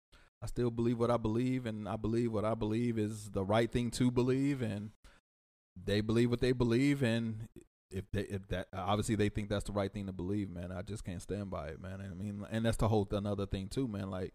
I 0.42 0.46
still 0.46 0.72
believe 0.72 0.98
what 1.00 1.12
I 1.12 1.18
believe, 1.18 1.66
and 1.66 1.88
I 1.90 1.96
believe 1.98 2.32
what 2.32 2.46
I 2.46 2.54
believe 2.54 2.98
is 2.98 3.32
the 3.32 3.44
right 3.44 3.70
thing 3.72 3.92
to 3.92 4.10
believe, 4.10 4.62
and 4.62 4.92
they 5.84 6.00
believe 6.02 6.30
what 6.30 6.40
they 6.42 6.52
believe, 6.54 7.02
and 7.04 7.48
if 7.92 8.10
they 8.12 8.22
if 8.22 8.48
that 8.50 8.68
obviously 8.74 9.16
they 9.16 9.30
think 9.30 9.50
that's 9.50 9.66
the 9.66 9.72
right 9.72 9.92
thing 9.92 10.08
to 10.08 10.12
believe, 10.14 10.50
man. 10.50 10.72
I 10.72 10.82
just 10.82 11.04
can't 11.04 11.22
stand 11.22 11.50
by 11.50 11.68
it, 11.70 11.82
man. 11.82 12.02
I 12.02 12.14
mean, 12.14 12.46
and 12.52 12.66
that's 12.66 12.78
the 12.78 12.88
whole 12.88 13.08
another 13.12 13.46
thing 13.46 13.68
too, 13.68 13.88
man. 13.88 14.10
Like 14.10 14.34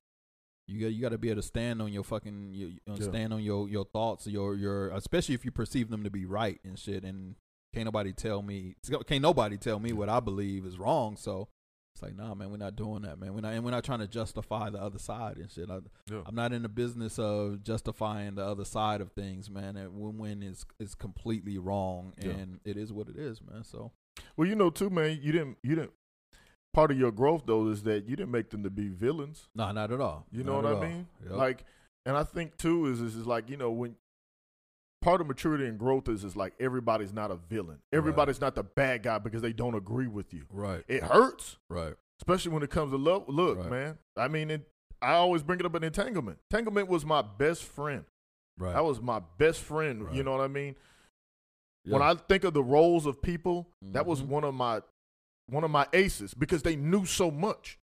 you 0.66 0.80
got 0.80 0.92
you 0.92 1.00
got 1.02 1.10
to 1.10 1.18
be 1.18 1.30
able 1.30 1.40
to 1.42 1.46
stand 1.46 1.80
on 1.80 1.92
your 1.92 2.02
fucking 2.04 2.52
you, 2.52 2.66
you 2.68 2.78
know, 2.86 2.96
Yeah. 2.96 3.08
stand 3.08 3.32
on 3.32 3.42
your 3.42 3.68
your 3.68 3.84
thoughts, 3.84 4.26
your 4.26 4.54
your 4.54 4.88
especially 4.90 5.34
if 5.34 5.44
you 5.44 5.50
perceive 5.50 5.90
them 5.90 6.04
to 6.04 6.10
be 6.10 6.24
right 6.24 6.60
and 6.64 6.78
shit. 6.78 7.04
And 7.04 7.36
can't 7.74 7.84
nobody 7.84 8.12
tell 8.12 8.42
me 8.42 8.76
can't 9.06 9.22
nobody 9.22 9.56
tell 9.58 9.78
me 9.78 9.92
what 9.92 10.08
I 10.08 10.20
believe 10.20 10.64
is 10.64 10.78
wrong. 10.78 11.16
So 11.16 11.48
it's 11.96 12.02
like, 12.02 12.14
nah, 12.14 12.34
man, 12.34 12.50
we're 12.50 12.58
not 12.58 12.76
doing 12.76 13.02
that, 13.02 13.18
man. 13.18 13.32
We're 13.34 13.40
not 13.40 13.54
and 13.54 13.64
we're 13.64 13.70
not 13.70 13.82
trying 13.84 14.00
to 14.00 14.06
justify 14.06 14.68
the 14.68 14.78
other 14.82 14.98
side 14.98 15.38
and 15.38 15.50
shit. 15.50 15.70
I, 15.70 15.78
Yeah. 16.10 16.20
I'm 16.26 16.34
not 16.34 16.52
in 16.52 16.60
the 16.62 16.68
business 16.68 17.18
of 17.18 17.62
justifying 17.62 18.34
the 18.34 18.44
other 18.44 18.66
side 18.66 19.00
of 19.00 19.12
things, 19.12 19.48
man. 19.48 19.76
And 19.78 19.98
when 19.98 20.18
when 20.18 20.42
is 20.42 20.66
is 20.78 20.94
completely 20.94 21.56
wrong, 21.56 22.12
Yeah. 22.22 22.32
and 22.32 22.60
it 22.66 22.76
is 22.76 22.92
what 22.92 23.08
it 23.08 23.16
is, 23.16 23.40
man. 23.42 23.64
So 23.64 23.92
Well, 24.36 24.46
you 24.46 24.54
know 24.54 24.68
too, 24.70 24.90
man. 24.90 25.18
You 25.22 25.32
didn't. 25.32 25.56
You 25.62 25.74
didn't. 25.76 25.92
Part 26.74 26.90
of 26.90 26.98
your 26.98 27.10
growth 27.12 27.44
though 27.46 27.68
is 27.68 27.82
that 27.84 28.06
you 28.06 28.16
didn't 28.16 28.32
make 28.32 28.50
them 28.50 28.62
to 28.64 28.70
be 28.70 28.88
villains. 28.88 29.48
no, 29.54 29.72
not 29.72 29.90
at 29.90 30.00
all. 30.00 30.26
You 30.30 30.44
Not 30.44 30.46
know 30.46 30.56
what 30.56 30.66
I 30.66 30.74
all. 30.74 30.82
mean? 30.82 31.06
Yep. 31.22 31.32
Like, 31.32 31.64
and 32.04 32.14
I 32.16 32.22
think 32.24 32.58
too 32.58 32.84
is 32.86 33.00
is, 33.00 33.16
is 33.16 33.26
like 33.26 33.48
you 33.48 33.56
know 33.56 33.70
when 33.70 33.96
part 35.06 35.20
of 35.20 35.26
maturity 35.28 35.66
and 35.66 35.78
growth 35.78 36.08
is 36.08 36.24
is 36.24 36.34
like 36.34 36.52
everybody's 36.58 37.12
not 37.12 37.30
a 37.30 37.36
villain. 37.36 37.78
Everybody's 37.92 38.40
not 38.40 38.56
the 38.56 38.64
bad 38.64 39.04
guy 39.04 39.18
because 39.18 39.40
they 39.40 39.52
don't 39.52 39.74
agree 39.76 40.08
with 40.08 40.34
you. 40.34 40.44
right, 40.50 40.82
It 40.88 41.02
hurts, 41.04 41.58
right, 41.70 41.94
especially 42.20 42.52
when 42.52 42.64
it 42.64 42.70
comes 42.70 42.90
to 42.90 42.96
love. 42.98 43.24
Look, 43.28 43.58
Right. 43.58 43.70
man. 43.70 43.98
I 44.16 44.26
mean, 44.26 44.50
it, 44.50 44.68
I 45.00 45.12
always 45.12 45.44
bring 45.44 45.60
it 45.60 45.66
up 45.66 45.76
in 45.76 45.84
entanglement. 45.84 46.38
Entanglement 46.50 46.88
was 46.88 47.04
my 47.06 47.22
best 47.22 47.62
friend. 47.62 48.04
right. 48.58 48.72
That 48.72 48.84
was 48.84 49.00
my 49.00 49.20
best 49.38 49.60
friend. 49.60 50.04
Right. 50.06 50.14
You 50.14 50.24
know 50.24 50.32
what 50.32 50.40
I 50.40 50.48
mean? 50.48 50.74
Yeah. 51.84 51.92
When 51.92 52.02
I 52.02 52.14
think 52.14 52.42
of 52.42 52.52
the 52.54 52.64
roles 52.64 53.06
of 53.06 53.22
people, 53.22 53.68
that 53.92 54.06
was 54.06 54.22
Mhm. 54.22 54.26
one 54.28 54.42
of 54.44 54.54
my 54.54 54.80
one 55.48 55.62
of 55.62 55.70
my 55.70 55.86
aces 55.92 56.34
because 56.34 56.62
they 56.64 56.74
knew 56.74 57.04
so 57.04 57.30
much. 57.30 57.78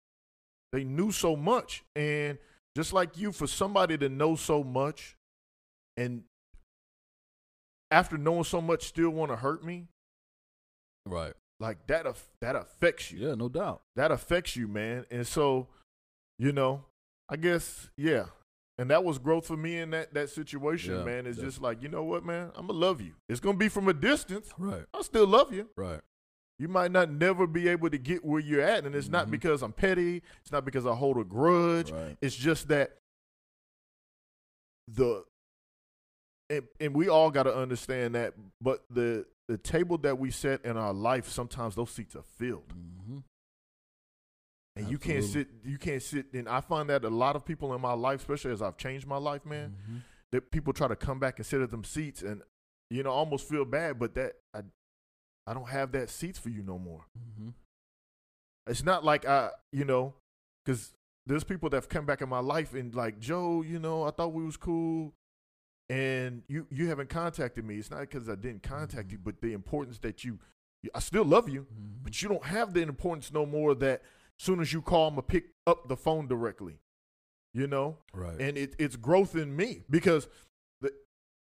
They 0.72 0.86
knew 0.86 1.12
so 1.12 1.36
much, 1.36 1.84
and 1.98 2.38
just 2.78 2.94
like 2.94 3.18
you, 3.18 3.34
for 3.34 3.48
somebody 3.48 3.98
to 3.98 4.08
know 4.08 4.36
so 4.38 4.64
much, 4.64 5.18
and 5.98 6.24
after 7.92 8.18
knowing 8.18 8.44
so 8.44 8.62
much, 8.62 8.84
still 8.88 9.10
want 9.10 9.32
to 9.32 9.36
hurt 9.36 9.64
me, 9.64 9.88
right, 11.06 11.34
like 11.60 11.86
that. 11.88 12.06
aff- 12.06 12.30
That 12.42 12.56
affects 12.56 13.12
you. 13.12 13.28
yeah, 13.28 13.36
no 13.36 13.50
doubt. 13.50 13.82
That 13.96 14.12
affects 14.12 14.56
you, 14.56 14.68
man. 14.68 15.06
And 15.12 15.26
so, 15.26 15.68
you 16.38 16.52
know, 16.52 16.86
I 17.30 17.36
guess 17.36 17.90
yeah. 17.98 18.26
And 18.78 18.90
that 18.92 19.04
was 19.04 19.18
growth 19.18 19.46
for 19.46 19.58
me 19.58 19.78
in 19.78 19.90
that 19.90 20.14
that 20.14 20.30
situation, 20.30 20.96
Yeah, 20.96 21.04
man. 21.04 21.26
It's 21.28 21.38
just 21.40 21.62
like 21.62 21.82
you 21.84 21.90
know 21.90 22.04
what, 22.04 22.26
man. 22.26 22.52
I'm 22.56 22.68
gonna 22.68 22.80
love 22.80 23.02
you. 23.02 23.14
It's 23.28 23.40
gonna 23.42 23.58
be 23.58 23.68
from 23.70 23.88
a 23.90 23.94
distance. 23.94 24.50
Right, 24.58 24.86
I 24.94 25.02
still 25.02 25.28
love 25.28 25.52
you. 25.54 25.70
right, 25.76 26.00
You 26.58 26.70
might 26.70 26.92
not 26.92 27.12
never 27.12 27.46
be 27.46 27.68
able 27.68 27.90
to 27.90 27.98
get 27.98 28.24
where 28.24 28.40
you're 28.40 28.62
at, 28.62 28.86
and 28.86 28.96
it's 28.96 29.10
not 29.10 29.28
Mhm. 29.28 29.32
because 29.32 29.62
I'm 29.64 29.74
petty. 29.74 30.22
It's 30.42 30.52
not 30.52 30.64
because 30.64 30.86
I 30.86 30.96
hold 30.96 31.18
a 31.18 31.24
grudge. 31.26 31.92
right. 31.92 32.18
It's 32.22 32.36
just 32.36 32.70
that 32.70 32.98
the 34.88 35.26
and, 36.50 36.64
and 36.80 36.94
we 36.96 37.08
all 37.10 37.30
got 37.32 37.44
to 37.44 37.56
understand 37.56 38.16
that. 38.16 38.34
But 38.62 38.84
the 38.90 39.26
the 39.48 39.58
table 39.58 39.98
that 40.00 40.18
we 40.20 40.32
set 40.32 40.64
in 40.66 40.78
our 40.78 40.94
life, 40.94 41.28
sometimes 41.30 41.76
those 41.76 41.90
seats 41.92 42.16
are 42.16 42.24
filled, 42.38 42.68
Mm-hmm. 42.70 43.18
and 44.76 44.90
you 44.90 44.98
can't 44.98 45.24
sit. 45.24 45.48
You 45.64 45.78
can't 45.78 46.02
sit. 46.02 46.28
And 46.34 46.48
I 46.48 46.62
find 46.62 46.90
that 46.90 47.04
a 47.04 47.10
lot 47.10 47.36
of 47.36 47.46
people 47.46 47.74
in 47.74 47.82
my 47.82 47.94
life, 47.94 48.20
especially 48.22 48.52
as 48.52 48.62
I've 48.62 48.78
changed 48.78 49.08
my 49.08 49.18
life, 49.18 49.46
man, 49.46 49.76
Mm-hmm. 49.84 49.98
that 50.32 50.52
people 50.52 50.74
try 50.74 50.88
to 50.88 50.96
come 50.96 51.20
back 51.20 51.40
and 51.40 51.46
sit 51.46 51.62
at 51.62 51.72
them 51.72 51.84
seats, 51.84 52.22
and 52.22 52.42
you 52.90 53.04
know, 53.04 53.12
almost 53.12 53.48
feel 53.48 53.66
bad. 53.66 54.00
But 54.00 54.16
that 54.16 54.34
I 54.54 54.62
I 55.48 55.54
don't 55.54 55.70
have 55.70 55.92
that 55.94 56.10
seats 56.10 56.38
for 56.40 56.50
you 56.50 56.62
no 56.64 56.78
more. 56.78 57.06
Mm-hmm. 57.18 57.50
It's 58.68 58.84
not 58.84 59.04
like 59.04 59.26
I, 59.26 59.50
you 59.72 59.84
know, 59.86 60.14
because 60.64 60.94
there's 61.26 61.44
people 61.44 61.70
that 61.72 61.78
have 61.78 61.90
come 61.90 62.06
back 62.06 62.22
in 62.22 62.30
my 62.30 62.40
life 62.40 62.74
and 62.76 62.94
like 62.94 63.20
Joe, 63.20 63.64
you 63.64 63.80
know, 63.80 64.04
I 64.04 64.12
thought 64.12 64.32
we 64.34 64.44
was 64.46 64.58
cool, 64.58 65.14
and 65.90 66.44
you 66.48 66.68
you 66.70 66.88
haven't 66.88 67.10
contacted 67.10 67.66
me. 67.66 67.78
It's 67.78 67.90
not 67.92 68.02
because 68.02 68.30
I 68.30 68.36
didn't 68.36 68.64
contact 68.64 69.12
you, 69.12 69.18
but 69.18 69.42
the 69.42 69.54
importance 69.54 69.98
that 70.00 70.24
you, 70.24 70.40
I 70.94 71.00
still 71.00 71.26
love 71.26 71.50
you, 71.50 71.62
Mm-hmm. 71.62 72.04
but 72.04 72.22
you 72.22 72.30
don't 72.30 72.46
have 72.46 72.74
the 72.74 72.82
importance 72.82 73.32
no 73.34 73.46
more 73.46 73.74
that 73.76 74.02
soon 74.38 74.60
as 74.62 74.72
you 74.72 74.82
call, 74.82 75.08
I'm 75.08 75.14
gonna 75.16 75.24
pick 75.24 75.46
up 75.68 75.88
the 75.90 75.98
phone 75.98 76.28
directly. 76.28 76.80
you 77.54 77.66
know, 77.66 77.98
Right. 78.14 78.40
and 78.40 78.58
it, 78.58 78.76
it's 78.78 78.96
growth 78.96 79.36
in 79.36 79.56
me 79.56 79.84
because 79.90 80.28
the 80.82 80.92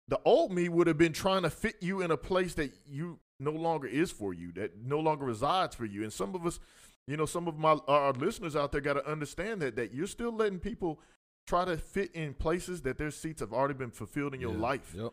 the 0.07 0.21
old 0.25 0.53
me 0.53 0.69
would 0.69 0.87
have 0.87 0.97
been 0.99 1.13
trying 1.13 1.43
to 1.43 1.51
fit 1.51 1.75
you 1.81 2.01
in 2.03 2.11
a 2.13 2.17
place 2.17 2.55
that 2.55 2.73
you 2.87 3.19
no 3.41 3.51
longer 3.51 3.89
is 3.89 4.11
for 4.13 4.33
you, 4.33 4.53
that 4.53 4.81
no 4.85 5.01
longer 5.01 5.25
resides 5.25 5.75
for 5.75 5.85
you. 5.85 6.03
And 6.05 6.13
some 6.13 6.35
of 6.37 6.47
us, 6.47 6.61
you 7.09 7.17
know, 7.17 7.27
some 7.27 7.49
of 7.49 7.59
my 7.59 7.73
our 7.89 8.13
listeners 8.13 8.55
out 8.55 8.71
there 8.73 8.81
got 8.81 8.95
to 8.95 9.07
understand 9.11 9.61
that 9.63 9.75
that 9.77 9.93
you're 9.93 10.07
still 10.07 10.33
letting 10.33 10.61
people 10.61 11.01
try 11.49 11.65
to 11.65 11.79
fit 11.79 12.13
in 12.15 12.35
places 12.35 12.83
that 12.83 12.99
their 12.99 13.11
seats 13.11 13.41
have 13.41 13.53
already 13.55 13.73
been 13.75 13.91
fulfilled 13.91 14.35
in 14.35 14.41
your 14.41 14.53
Yeah. 14.53 14.59
life. 14.61 14.95
Yep. 14.95 15.13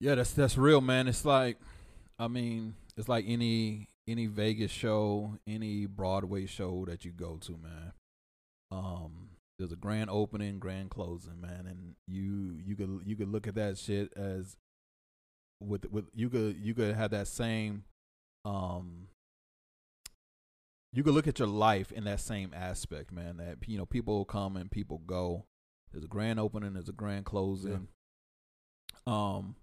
Yeah, 0.00 0.14
that's 0.14 0.32
that's 0.32 0.56
real, 0.56 0.80
man. 0.80 1.08
It's 1.08 1.24
like, 1.24 1.58
I 2.18 2.28
mean, 2.28 2.74
it's 2.96 3.08
like 3.08 3.24
any 3.28 3.88
any 4.06 4.26
Vegas 4.26 4.70
show, 4.70 5.36
any 5.46 5.86
Broadway 5.86 6.46
show 6.46 6.84
that 6.86 7.04
you 7.04 7.12
go 7.12 7.36
to, 7.38 7.52
man. 7.58 7.92
Um, 8.70 9.30
there's 9.58 9.72
a 9.72 9.76
grand 9.76 10.08
opening, 10.10 10.58
grand 10.58 10.90
closing, 10.90 11.40
man, 11.40 11.66
and 11.66 11.96
you 12.06 12.58
you 12.64 12.76
could 12.76 13.02
you 13.04 13.16
could 13.16 13.28
look 13.28 13.46
at 13.46 13.56
that 13.56 13.76
shit 13.76 14.12
as 14.16 14.56
with 15.60 15.90
with 15.90 16.06
you 16.14 16.30
could 16.30 16.56
you 16.56 16.72
could 16.72 16.94
have 16.94 17.10
that 17.10 17.26
same 17.28 17.84
um 18.46 19.08
you 20.92 21.02
could 21.02 21.14
look 21.14 21.28
at 21.28 21.38
your 21.38 21.48
life 21.48 21.92
in 21.92 22.04
that 22.04 22.20
same 22.20 22.52
aspect, 22.54 23.12
man. 23.12 23.36
That 23.36 23.58
you 23.66 23.78
know, 23.78 23.86
people 23.86 24.24
come 24.24 24.56
and 24.56 24.70
people 24.70 24.98
go. 24.98 25.44
There's 25.92 26.04
a 26.04 26.08
grand 26.08 26.38
opening, 26.38 26.72
there's 26.74 26.88
a 26.88 26.92
grand 26.92 27.24
closing. 27.24 27.88
Um, 29.06 29.56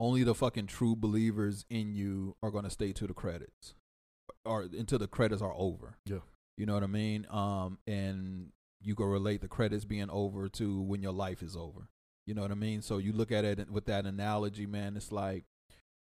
only 0.00 0.22
the 0.24 0.34
fucking 0.34 0.66
true 0.66 0.96
believers 0.96 1.64
in 1.70 1.94
you 1.94 2.36
are 2.42 2.50
gonna 2.50 2.70
stay 2.70 2.92
to 2.92 3.06
the 3.06 3.14
credits, 3.14 3.74
or 4.44 4.62
until 4.62 4.98
the 4.98 5.08
credits 5.08 5.42
are 5.42 5.54
over. 5.56 5.96
Yeah. 6.06 6.18
you 6.56 6.66
know 6.66 6.74
what 6.74 6.82
I 6.82 6.88
mean. 6.88 7.26
Um, 7.30 7.78
and 7.86 8.50
you 8.80 8.94
can 8.94 9.06
relate 9.06 9.40
the 9.40 9.48
credits 9.48 9.84
being 9.84 10.10
over 10.10 10.48
to 10.48 10.80
when 10.82 11.02
your 11.02 11.12
life 11.12 11.42
is 11.42 11.56
over. 11.56 11.88
You 12.26 12.34
know 12.34 12.42
what 12.42 12.50
I 12.52 12.56
mean. 12.56 12.82
So 12.82 12.98
you 12.98 13.12
look 13.12 13.32
at 13.32 13.44
it 13.44 13.70
with 13.70 13.86
that 13.86 14.04
analogy, 14.06 14.66
man. 14.66 14.96
It's 14.96 15.10
like, 15.10 15.44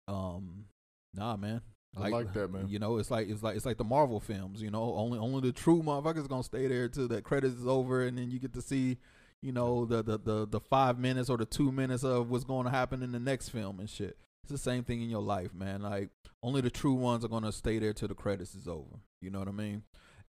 um, 0.09 0.67
nah, 1.15 1.37
man. 1.37 1.61
I 1.97 2.09
like 2.09 2.33
that, 2.35 2.53
man. 2.53 2.69
You 2.69 2.79
know, 2.79 2.99
it's 2.99 3.11
like 3.11 3.29
it's 3.29 3.43
like 3.43 3.57
it's 3.57 3.67
like 3.67 3.79
the 3.79 3.85
Marvel 3.85 4.21
films. 4.21 4.61
You 4.63 4.71
know, 4.71 4.95
only 4.95 5.19
only 5.19 5.41
the 5.41 5.53
true 5.53 5.83
motherfuckers 5.83 6.29
gonna 6.29 6.43
stay 6.43 6.67
there 6.69 6.89
till 6.89 7.09
the 7.09 7.23
credits 7.23 7.55
is 7.55 7.67
over, 7.67 8.03
and 8.07 8.19
then 8.19 8.31
you 8.31 8.39
get 8.39 8.53
to 8.55 8.63
see, 8.63 8.99
you 9.43 9.53
know, 9.53 9.85
the 9.87 10.03
the 10.03 10.19
the, 10.19 10.47
the 10.47 10.61
five 10.61 10.99
minutes 10.99 11.31
or 11.31 11.37
the 11.37 11.47
two 11.47 11.73
minutes 11.73 12.05
of 12.05 12.31
what's 12.31 12.45
going 12.45 12.65
to 12.65 12.71
happen 12.71 13.03
in 13.03 13.13
the 13.13 13.21
next 13.21 13.49
film 13.49 13.81
and 13.81 13.89
shit. 13.89 14.17
It's 14.45 14.53
the 14.53 14.59
same 14.59 14.85
thing 14.85 15.03
in 15.03 15.11
your 15.11 15.23
life, 15.23 15.53
man. 15.55 15.83
Like 15.83 16.11
only 16.43 16.61
the 16.61 16.71
true 16.71 16.95
ones 16.95 17.25
are 17.25 17.29
gonna 17.29 17.51
stay 17.53 17.79
there 17.79 17.93
till 17.93 18.09
the 18.09 18.15
credits 18.15 18.55
is 18.55 18.69
over. 18.69 19.01
You 19.21 19.31
know 19.31 19.39
what 19.39 19.49
I 19.49 19.53
mean? 19.53 19.83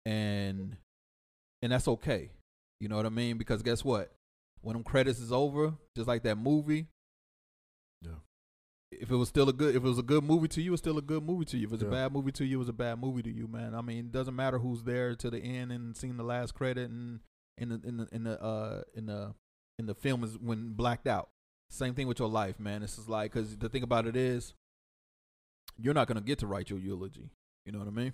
And 0.06 0.78
and 1.62 1.72
that's 1.72 1.88
okay. 1.88 2.32
You 2.80 2.88
know 2.88 2.96
what 2.96 3.06
I 3.06 3.10
mean? 3.10 3.38
Because 3.38 3.62
guess 3.62 3.84
what? 3.84 4.12
When 4.62 4.74
them 4.74 4.84
credits 4.84 5.20
is 5.20 5.32
over, 5.32 5.74
just 5.96 6.08
like 6.08 6.24
that 6.24 6.38
movie, 6.38 6.88
Yeah. 8.02 8.12
If 8.92 9.12
it 9.12 9.16
was 9.16 9.28
still 9.30 9.50
a 9.50 9.54
good 9.54 9.76
if 9.76 9.84
it 9.84 9.88
was 9.88 10.00
a 10.00 10.04
good 10.04 10.24
movie 10.24 10.48
to 10.50 10.62
you, 10.62 10.74
it's 10.74 10.82
still 10.82 10.98
a 10.98 11.02
good 11.02 11.24
movie 11.24 11.46
to 11.46 11.58
you. 11.58 11.68
If 11.68 11.74
it's 11.74 11.84
Yeah. 11.84 11.90
a 11.90 11.92
bad 11.92 12.14
movie 12.14 12.32
to 12.34 12.46
you, 12.46 12.60
it's 12.62 12.70
a 12.70 12.74
bad 12.74 13.00
movie 13.00 13.24
to 13.24 13.32
you, 13.32 13.48
man. 13.48 13.76
I 13.76 13.82
mean, 13.82 14.00
it 14.06 14.12
doesn't 14.12 14.36
matter 14.36 14.60
who's 14.60 14.84
there 14.84 15.16
to 15.16 15.30
the 15.30 15.40
end 15.40 15.72
and 15.72 15.96
seeing 15.96 16.18
the 16.18 16.24
last 16.24 16.54
credit 16.54 16.90
and 16.90 17.20
in 17.58 17.70
the 17.70 17.82
in 17.84 17.98
the 17.98 18.08
in 18.12 18.24
the 18.24 18.42
uh 18.42 18.84
in 18.96 19.06
the 19.08 19.34
in 19.80 19.86
the 19.88 19.96
film 19.96 20.24
is 20.24 20.38
when 20.38 20.74
blacked 20.74 21.08
out. 21.08 21.30
Same 21.70 21.94
thing 21.96 22.08
with 22.08 22.20
your 22.20 22.30
life, 22.30 22.60
man. 22.60 22.82
This 22.82 22.98
is 22.98 23.10
like 23.10 23.34
because 23.34 23.58
the 23.58 23.68
thing 23.70 23.84
about 23.84 24.08
it 24.08 24.16
is, 24.16 24.54
you're 25.78 25.94
not 25.94 26.08
gonna 26.08 26.22
get 26.22 26.40
to 26.40 26.48
write 26.48 26.70
your 26.70 26.80
eulogy. 26.80 27.30
You 27.66 27.72
know 27.74 27.80
what 27.80 27.88
I 27.88 27.92
mean? 27.92 28.14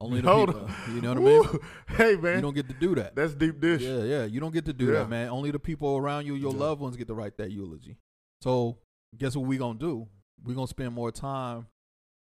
Only 0.00 0.22
the 0.22 0.28
Hold 0.32 0.48
people. 0.48 0.64
on. 0.64 0.94
You 0.94 1.02
know 1.02 1.08
what 1.12 1.18
I 1.18 1.20
mean? 1.52 1.60
Hey 1.88 2.10
You 2.12 2.40
don't 2.40 2.54
get 2.54 2.68
to 2.68 2.74
do 2.74 2.94
that. 2.94 3.14
that's 3.14 3.34
deep 3.34 3.60
dish. 3.60 3.82
Yeah, 3.82 4.02
yeah. 4.04 4.24
You 4.24 4.40
don't 4.40 4.52
get 4.54 4.64
to 4.64 4.72
do 4.72 4.86
Yeah. 4.86 4.92
that, 5.00 5.10
man. 5.10 5.28
Only 5.28 5.50
the 5.50 5.58
people 5.58 5.94
around 5.98 6.24
you, 6.24 6.34
your 6.34 6.52
Yeah. 6.54 6.58
loved 6.58 6.80
ones, 6.80 6.96
get 6.96 7.08
to 7.08 7.14
write 7.14 7.36
that 7.36 7.50
eulogy. 7.50 7.98
So, 8.40 8.78
guess 9.16 9.36
what 9.36 9.46
we're 9.46 9.58
gonna 9.58 9.78
do? 9.78 10.06
We're 10.44 10.54
gonna 10.54 10.66
spend 10.66 10.94
more 10.94 11.10
time 11.12 11.66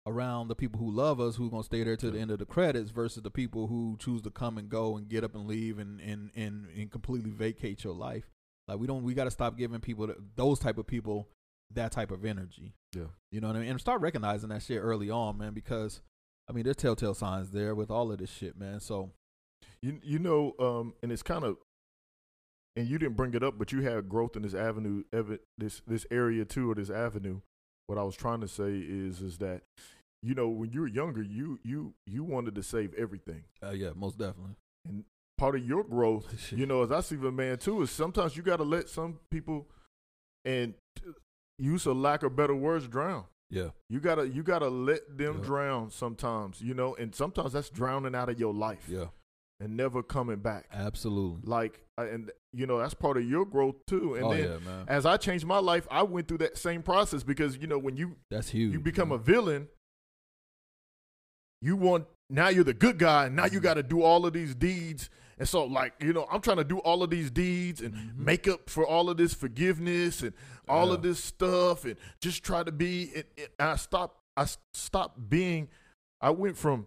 around 0.07 0.49
the 0.49 0.55
people 0.55 0.79
who 0.79 0.91
love 0.91 1.21
us, 1.21 1.37
who 1.37 1.51
gonna 1.51 1.65
stay 1.65 1.83
there 1.83 1.97
to 1.97 2.11
the 2.11 2.19
end 2.19 2.31
of 2.31 2.39
the 2.39 2.47
credits, 2.47 2.91
versus 2.91 3.23
the 3.23 3.31
people 3.31 3.67
who 3.67 3.97
choose 3.99 4.23
to 4.23 4.31
come 4.31 4.59
and 4.59 4.69
go 4.69 4.97
and 4.97 5.09
get 5.09 5.25
up 5.25 5.35
and 5.35 5.47
leave 5.47 5.79
and 5.79 6.01
and 6.01 6.31
and, 6.35 6.67
and 6.77 6.91
completely 6.91 7.31
vacate 7.31 7.85
your 7.85 7.95
life. 7.95 8.31
Like 8.69 8.79
we 8.79 8.87
don't, 8.87 9.03
we 9.03 9.13
got 9.13 9.25
to 9.25 9.31
stop 9.31 9.59
giving 9.59 9.81
people 9.81 10.13
those 10.37 10.59
type 10.59 10.79
of 10.79 10.87
people 10.87 11.29
that 11.73 11.93
type 11.93 12.11
of 12.11 12.25
energy. 12.25 12.75
Yeah. 12.95 13.09
You 13.31 13.41
know 13.41 13.49
what 13.49 13.57
I 13.57 13.61
mean? 13.61 13.71
And 13.71 13.81
start 13.81 14.01
recognizing 14.01 14.49
that 14.51 14.63
shit 14.63 14.79
early 14.79 15.11
on, 15.11 15.37
man, 15.37 15.53
because 15.53 16.01
I 16.49 16.53
mean, 16.53 16.65
there's 16.65 16.77
telltale 16.77 17.15
signs 17.15 17.51
there 17.51 17.75
with 17.75 17.91
all 17.91 18.11
of 18.11 18.19
this 18.19 18.31
shit, 18.31 18.59
man. 18.59 18.81
So 18.81 19.11
You 19.83 20.01
you 20.03 20.19
know, 20.19 20.55
um, 20.59 20.95
and 21.03 21.13
it's 21.13 21.23
kind 21.23 21.45
of, 21.45 21.57
and 22.77 22.89
you 22.89 22.99
didn't 22.99 23.17
bring 23.17 23.35
it 23.35 23.43
up, 23.43 23.59
but 23.59 23.73
you 23.73 23.83
had 23.83 24.09
growth 24.09 24.37
in 24.37 24.43
this 24.43 24.55
avenue, 24.55 25.05
this 25.59 25.83
this 25.87 26.07
area 26.11 26.45
too, 26.45 26.71
or 26.71 26.75
this 26.75 26.91
avenue. 26.91 27.41
What 27.87 27.99
I 27.99 28.03
was 28.03 28.17
trying 28.17 28.41
to 28.41 28.49
say 28.49 28.73
is 28.79 29.21
is 29.21 29.39
that, 29.39 29.63
you 30.23 30.35
know, 30.35 30.49
when 30.49 30.71
you 30.73 30.81
were 30.81 30.87
younger, 30.89 31.23
you 31.23 31.59
you 31.63 31.95
you 32.07 32.25
wanted 32.25 32.55
to 32.57 32.63
save 32.63 32.95
everything, 32.95 33.45
uh, 33.63 33.71
yeah, 33.71 33.91
most 33.95 34.19
definitely. 34.19 34.55
and 34.89 35.05
part 35.37 35.55
of 35.57 35.67
your 35.67 35.85
growth, 35.85 36.53
you 36.53 36.67
know, 36.67 36.83
as 36.83 36.91
I 36.93 37.01
see 37.01 37.17
the 37.17 37.31
man 37.33 37.59
too, 37.59 37.83
is 37.83 37.91
sometimes 37.91 38.37
you 38.37 38.43
got 38.43 38.57
to 38.57 38.65
let 38.65 38.89
some 38.89 39.19
people, 39.31 39.69
and 40.45 40.75
use 41.59 41.87
a 41.87 41.93
lack 41.93 42.23
of 42.23 42.35
better 42.35 42.55
words, 42.55 42.89
drown. 42.89 43.25
Yeah. 43.51 43.69
You 43.89 44.01
gotta 44.01 44.27
you 44.27 44.43
gotta 44.43 44.69
let 44.69 45.17
them 45.17 45.39
Yeah. 45.39 45.45
drown 45.45 45.91
sometimes, 45.91 46.61
you 46.61 46.75
know, 46.75 46.95
and 46.97 47.15
sometimes 47.15 47.53
that's 47.53 47.69
drowning 47.71 48.15
out 48.15 48.29
of 48.29 48.41
your 48.41 48.53
life 48.55 48.89
Yeah. 48.89 49.09
And 49.65 49.77
never 49.77 50.03
coming 50.03 50.37
back. 50.37 50.67
Absolutely. 50.73 51.41
Like, 51.45 51.81
and 51.99 52.31
you 52.53 52.67
know, 52.67 52.79
that's 52.79 52.95
part 52.95 53.17
of 53.17 53.25
your 53.25 53.45
growth 53.45 53.77
too. 53.87 54.15
And 54.15 54.25
oh 54.25 54.31
then 54.35 54.45
yeah, 54.45 54.59
man. 54.59 54.85
as 54.89 55.07
I 55.07 55.17
changed 55.17 55.47
my 55.47 55.59
life, 55.59 55.87
I 55.91 56.03
went 56.03 56.29
through 56.29 56.39
that 56.39 56.59
same 56.59 56.83
process 56.83 57.23
because 57.23 57.57
you 57.57 57.67
know 57.67 57.79
when 57.79 57.97
you 57.97 58.17
That's 58.31 58.51
huge. 58.51 58.73
you 58.73 58.81
become 58.81 59.11
a 59.13 59.19
villain, 59.19 59.69
you 61.61 61.77
want 61.77 62.07
now 62.31 62.49
you're 62.49 62.65
the 62.65 62.75
good 62.75 62.99
guy, 62.99 63.27
and 63.27 63.37
now 63.37 63.45
Mm-hmm. 63.45 63.55
you 63.55 63.61
got 63.61 63.75
to 63.75 63.83
do 63.83 64.03
all 64.03 64.27
of 64.27 64.33
these 64.33 64.55
deeds. 64.55 65.11
And 65.39 65.49
so, 65.49 65.65
like, 65.65 65.95
you 66.01 66.13
know, 66.13 66.27
I'm 66.31 66.41
trying 66.41 66.59
to 66.59 66.65
do 66.65 66.79
all 66.79 67.03
of 67.03 67.11
these 67.11 67.29
deeds 67.31 67.81
and 67.81 67.93
Mhm. 67.93 68.17
make 68.19 68.47
up 68.49 68.71
for 68.71 68.87
all 68.87 69.11
of 69.11 69.17
this 69.17 69.35
forgiveness 69.35 70.23
and 70.23 70.33
all 70.69 70.93
of 70.93 71.03
this 71.03 71.23
stuff, 71.23 71.85
and 71.85 71.97
just 72.21 72.43
try 72.45 72.63
to 72.63 72.71
be. 72.73 73.05
It, 73.05 73.33
it, 73.37 73.55
I 73.59 73.77
stopped. 73.77 74.21
I 74.37 74.47
stopped 74.73 75.29
being. 75.29 75.69
I 76.21 76.31
went 76.31 76.57
from 76.57 76.87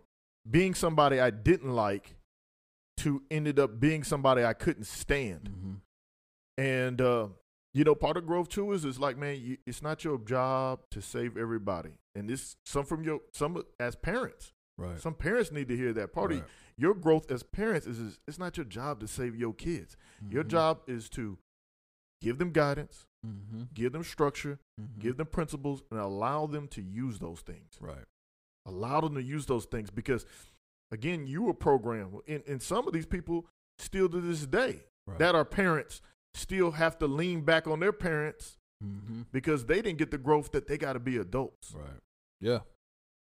being 0.50 0.74
somebody 0.76 1.20
I 1.20 1.30
didn't 1.30 1.72
like 1.74 2.16
to 2.98 3.22
ended 3.32 3.60
up 3.60 3.80
being 3.80 4.04
somebody 4.04 4.44
I 4.44 4.54
couldn't 4.54 4.86
stand. 4.86 5.50
Mhm. 5.50 5.82
And 6.58 7.02
uh, 7.02 7.28
you 7.74 7.84
know, 7.84 7.96
part 7.96 8.18
of 8.18 8.26
growth 8.26 8.50
too 8.50 8.72
is 8.72 8.84
is 8.86 9.00
like, 9.00 9.18
man, 9.18 9.40
you, 9.40 9.58
it's 9.66 9.82
not 9.82 10.04
your 10.04 10.18
job 10.18 10.80
to 10.92 11.02
save 11.02 11.38
everybody. 11.38 11.92
And 12.16 12.30
this 12.30 12.56
some 12.66 12.86
from 12.86 13.04
your 13.04 13.22
some 13.34 13.62
as 13.80 13.96
parents, 13.96 14.54
Right. 14.78 15.00
some 15.00 15.14
parents 15.14 15.52
need 15.52 15.68
to 15.70 15.76
hear 15.78 15.94
that. 15.94 16.12
Part 16.14 16.32
of 16.32 16.40
Right. 16.40 16.48
your 16.78 16.94
growth 16.96 17.30
as 17.32 17.44
parents 17.44 17.86
is, 17.88 18.00
is 18.00 18.20
it's 18.28 18.40
not 18.40 18.58
your 18.58 18.66
job 18.66 19.00
to 19.02 19.08
save 19.08 19.36
your 19.36 19.54
kids. 19.54 19.96
Your 20.30 20.44
Mhm. 20.44 20.48
job 20.50 20.82
is 20.88 21.10
to 21.12 21.38
give 22.22 22.40
them 22.40 22.52
guidance, 22.52 23.06
Mhm. 23.26 23.72
give 23.76 23.92
them 23.94 24.04
structure, 24.04 24.60
Mhm. 24.82 25.00
give 25.00 25.18
them 25.18 25.28
principles, 25.28 25.84
and 25.92 26.00
allow 26.00 26.48
them 26.48 26.68
to 26.70 26.82
use 26.82 27.20
those 27.20 27.42
things. 27.42 27.78
Right. 27.80 28.06
Allow 28.66 29.02
them 29.02 29.14
to 29.16 29.22
use 29.24 29.46
those 29.46 29.66
things 29.66 29.92
because, 29.92 30.26
again, 30.92 31.28
you 31.28 31.44
were 31.44 31.54
programmed, 31.54 32.14
and, 32.28 32.44
and 32.48 32.62
some 32.62 32.88
of 32.88 32.94
these 32.94 33.06
people 33.06 33.46
still 33.80 34.10
to 34.10 34.20
this 34.22 34.46
day 34.46 34.84
Right. 35.06 35.20
that 35.20 35.36
are 35.36 35.46
parents 35.46 36.02
still 36.34 36.72
have 36.72 36.98
to 37.00 37.08
lean 37.08 37.42
back 37.42 37.68
on 37.68 37.80
their 37.80 37.94
parents 37.94 38.58
Mhm. 38.84 39.26
because 39.32 39.66
they 39.66 39.82
didn't 39.82 39.98
get 39.98 40.12
the 40.12 40.18
growth 40.18 40.52
that 40.52 40.68
they 40.68 40.78
got 40.78 40.94
to 40.94 41.00
be 41.00 41.18
adults. 41.18 41.74
Right. 41.74 42.00
Yeah. 42.40 42.60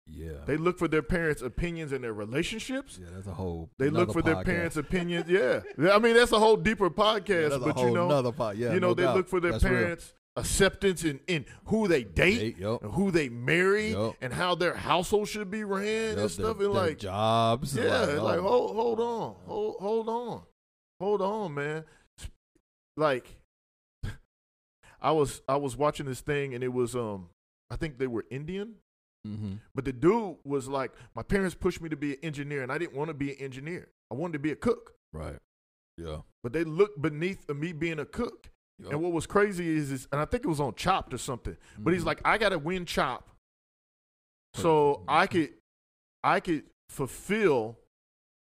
Yeah. 0.06 0.43
They 0.45 0.58
look 0.58 0.78
for 0.78 0.88
their 0.88 1.01
parents' 1.01 1.41
opinions 1.41 1.91
in 1.93 2.01
their 2.01 2.14
relationships. 2.14 2.99
yeah, 3.01 3.08
that's 3.14 3.28
a 3.28 3.34
whole. 3.34 3.70
They 3.78 3.89
look 3.89 4.12
for 4.14 4.22
their 4.22 4.43
parents' 4.43 4.76
opinions. 4.86 5.30
Yeah. 5.30 5.62
I 5.91 5.97
mean, 5.99 6.16
that's 6.16 6.32
a 6.34 6.39
whole 6.39 6.58
deeper 6.58 6.86
Yeah, 6.86 6.89
podcast, 6.89 7.56
a 7.56 7.60
but 7.60 7.78
you 7.80 7.91
know, 7.91 8.06
another 8.06 8.32
pod. 8.34 8.58
Yeah. 8.58 8.74
you 8.74 8.80
know, 8.80 8.89
no 8.89 8.93
they 8.93 9.04
doubt. 9.04 9.16
look 9.18 9.28
for 9.30 9.39
their 9.39 9.54
That's 9.54 9.64
parents' 9.64 10.14
acceptance 10.36 11.04
in, 11.04 11.20
in 11.28 11.46
who 11.66 11.88
they 11.88 12.04
date, 12.04 12.56
Hey, 12.58 12.62
yup. 12.62 12.84
and 12.84 12.92
who 12.94 13.12
they 13.12 13.30
marry, 13.30 13.92
Yup. 13.92 14.16
and 14.22 14.34
how 14.34 14.56
their 14.56 14.74
household 14.74 15.28
should 15.28 15.52
be 15.52 15.64
ran 15.64 16.12
Yup, 16.12 16.18
and 16.18 16.32
stuff. 16.32 16.58
their- 16.58 16.66
and 16.68 16.76
like, 16.76 16.98
jobs. 17.00 17.76
yeah, 17.76 18.00
like, 18.02 18.10
oh. 18.20 18.24
like 18.24 18.40
hold, 18.40 18.76
hold 18.76 19.00
on, 19.00 19.36
hold, 19.46 19.76
hold 19.80 20.10
on, 20.10 20.42
hold 21.00 21.22
on, 21.22 21.54
man. 21.54 21.86
Like, 22.98 23.28
I 25.02 25.12
was, 25.12 25.42
I 25.48 25.58
was 25.58 25.76
watching 25.78 26.06
this 26.06 26.22
thing, 26.22 26.54
and 26.56 26.64
it 26.64 26.74
was, 26.74 26.96
um, 26.96 27.30
I 27.70 27.76
think 27.76 27.98
they 27.98 28.08
were 28.08 28.26
Indian, 28.32 28.76
Mhm. 29.28 29.60
but 29.76 29.86
the 29.86 29.94
dude 29.94 30.36
was 30.44 30.68
like, 30.68 30.92
my 31.16 31.24
parents 31.24 31.56
pushed 31.56 31.82
me 31.82 31.90
to 31.90 31.96
be 31.96 32.14
an 32.14 32.20
engineer, 32.24 32.62
and 32.64 32.72
I 32.72 32.78
didn't 32.78 32.96
want 32.96 33.10
to 33.10 33.14
be 33.14 33.32
an 33.32 33.38
engineer. 33.40 33.88
I 34.12 34.16
wanted 34.16 34.34
to 34.34 34.40
be 34.40 34.52
a 34.52 34.56
cook, 34.56 34.94
Right. 35.14 35.38
Yeah. 35.98 36.22
but 36.44 36.54
they 36.54 36.64
looked 36.64 37.02
beneath 37.02 37.48
me 37.50 37.72
being 37.72 38.00
a 38.00 38.06
cook. 38.06 38.50
Yup. 38.80 38.92
And 38.94 39.02
what 39.02 39.12
was 39.12 39.26
crazy 39.28 39.70
is, 39.70 39.92
is, 39.92 40.08
and 40.12 40.20
I 40.20 40.26
think 40.26 40.44
it 40.46 40.48
was 40.48 40.60
on 40.60 40.74
Chopped 40.76 41.14
or 41.14 41.18
something. 41.18 41.56
But 41.78 41.94
he's 41.94 42.04
Mhm. 42.04 42.08
like, 42.08 42.22
I 42.26 42.38
gotta 42.38 42.58
win 42.60 42.86
Chop, 42.86 43.30
so 44.56 45.04
I 45.08 45.28
could, 45.28 45.54
I 46.24 46.40
could 46.40 46.64
fulfill 46.90 47.78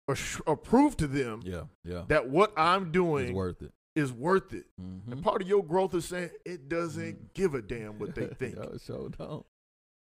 or, 0.08 0.16
sh- 0.16 0.40
or 0.46 0.56
prove 0.56 0.96
to 0.98 1.06
them 1.06 1.40
Yeah, 1.44 1.64
yeah. 1.84 2.04
that 2.08 2.28
what 2.28 2.52
I'm 2.56 2.90
doing 2.92 3.28
is 3.28 3.32
worth 3.32 3.62
it. 3.62 3.72
is 3.94 4.12
worth 4.12 4.52
it. 4.52 4.66
Mm-hmm. 4.80 5.12
And 5.12 5.22
part 5.22 5.42
of 5.42 5.48
your 5.48 5.64
growth 5.64 5.94
is 5.94 6.04
saying 6.06 6.30
it 6.44 6.68
doesn't 6.68 7.14
Mm. 7.30 7.34
give 7.34 7.54
a 7.54 7.62
damn 7.62 7.98
what 7.98 8.14
they 8.14 8.26
think. 8.38 8.56
Yo, 8.56 8.76
show 8.78 9.08
don't. 9.08 9.46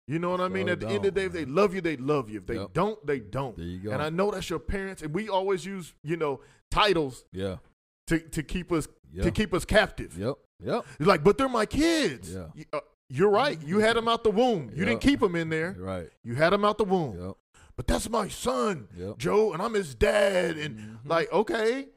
You 0.06 0.18
know 0.18 0.30
what 0.30 0.40
I 0.40 0.48
mean? 0.48 0.70
At 0.70 0.80
the 0.80 0.86
end 0.86 0.96
of 0.96 1.02
the 1.02 1.10
day, 1.10 1.24
if 1.26 1.32
they 1.32 1.44
love 1.44 1.74
you, 1.74 1.82
they 1.82 1.98
love 1.98 2.30
you. 2.30 2.38
If 2.38 2.46
they 2.46 2.54
Yep. 2.58 2.72
don't, 2.72 3.06
they 3.06 3.20
don't. 3.20 3.56
There 3.58 3.66
you 3.66 3.78
go. 3.80 3.90
And 3.90 4.00
I 4.00 4.08
know 4.08 4.30
that's 4.30 4.48
your 4.48 4.58
parents, 4.58 5.02
and 5.02 5.14
we 5.14 5.28
always 5.28 5.66
use, 5.66 5.94
you 6.02 6.16
know, 6.16 6.40
titles 6.70 7.24
yeah. 7.32 7.58
To, 8.08 8.18
to 8.18 8.42
keep 8.42 8.70
us 8.72 8.86
Yeah. 9.12 9.22
to 9.24 9.30
keep 9.30 9.54
us 9.54 9.64
captive. 9.64 10.16
Yep. 10.18 10.34
Yep. 10.62 10.86
You're 10.98 11.08
like, 11.08 11.24
but 11.24 11.38
they're 11.38 11.48
my 11.48 11.66
kids. 11.66 12.34
Yeah. 12.34 12.46
You- 12.54 12.64
uh, 12.72 12.80
You're 13.10 13.30
right. 13.30 13.58
You 13.64 13.78
had 13.78 13.96
them 13.96 14.06
out 14.08 14.22
the 14.22 14.30
womb. 14.30 14.64
You 14.74 14.80
Yep. 14.80 14.86
didn't 14.86 15.00
keep 15.00 15.20
them 15.20 15.34
in 15.34 15.48
there. 15.48 15.74
Right. 15.78 16.10
You 16.24 16.34
had 16.34 16.50
them 16.50 16.62
out 16.64 16.76
the 16.76 16.84
womb. 16.84 17.18
Yep. 17.18 17.36
But 17.76 17.86
that's 17.86 18.10
my 18.10 18.28
son, 18.28 18.88
Yep. 18.96 19.16
Joe, 19.18 19.52
and 19.54 19.62
I'm 19.62 19.72
his 19.74 19.94
dad. 19.94 20.58
And 20.58 20.78
Mhm. 20.78 20.98
like, 21.06 21.32
okay, 21.32 21.88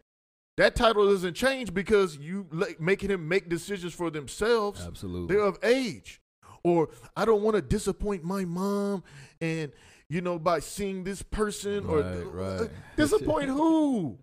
that 0.57 0.75
title 0.75 1.09
doesn't 1.09 1.33
change 1.33 1.73
because 1.73 2.17
you 2.17 2.47
like, 2.51 2.79
making 2.79 3.09
him 3.09 3.27
make 3.27 3.49
decisions 3.49 3.93
for 3.93 4.09
themselves. 4.11 4.79
Absolutely. 4.85 5.35
They're 5.35 5.43
of 5.43 5.57
age. 5.63 6.21
Or 6.63 6.89
I 7.17 7.25
don't 7.25 7.41
want 7.41 7.55
to 7.55 7.61
disappoint 7.63 8.23
my 8.23 8.45
mom 8.45 9.03
and 9.41 9.71
you 10.07 10.21
know 10.21 10.37
by 10.37 10.59
seeing 10.59 11.03
this 11.03 11.23
person 11.23 11.85
or 11.87 12.01
Right, 12.01 12.59
right. 12.61 12.69
disappoint 12.95 13.49
who? 13.59 14.19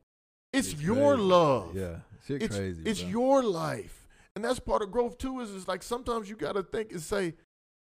It's, 0.53 0.73
It's 0.73 0.83
your 0.83 1.15
crazy. 1.15 1.23
love. 1.29 1.77
Yeah. 1.77 1.97
Shit 2.27 2.43
It's 2.43 2.57
crazy. 2.57 2.83
it's 2.85 3.01
bro. 3.01 3.11
your 3.11 3.43
life. 3.43 4.07
And 4.35 4.45
that's 4.45 4.61
part 4.61 4.83
of 4.83 4.91
growth 4.91 5.19
too 5.19 5.41
is 5.41 5.51
is 5.51 5.67
like 5.69 5.83
sometimes 5.83 6.29
you 6.29 6.37
got 6.37 6.53
to 6.53 6.63
think 6.63 6.93
and 6.93 7.01
say 7.03 7.35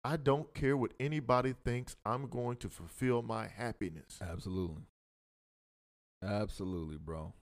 I 0.04 0.16
don't 0.18 0.52
care 0.52 0.76
what 0.76 0.92
anybody 1.00 1.54
thinks. 1.64 1.96
I'm 2.04 2.28
going 2.28 2.58
to 2.58 2.68
fulfill 2.68 3.22
my 3.22 3.46
happiness. 3.48 4.18
Absolutely. 4.20 4.82
Absolutely, 6.22 6.98
bro. 6.98 7.32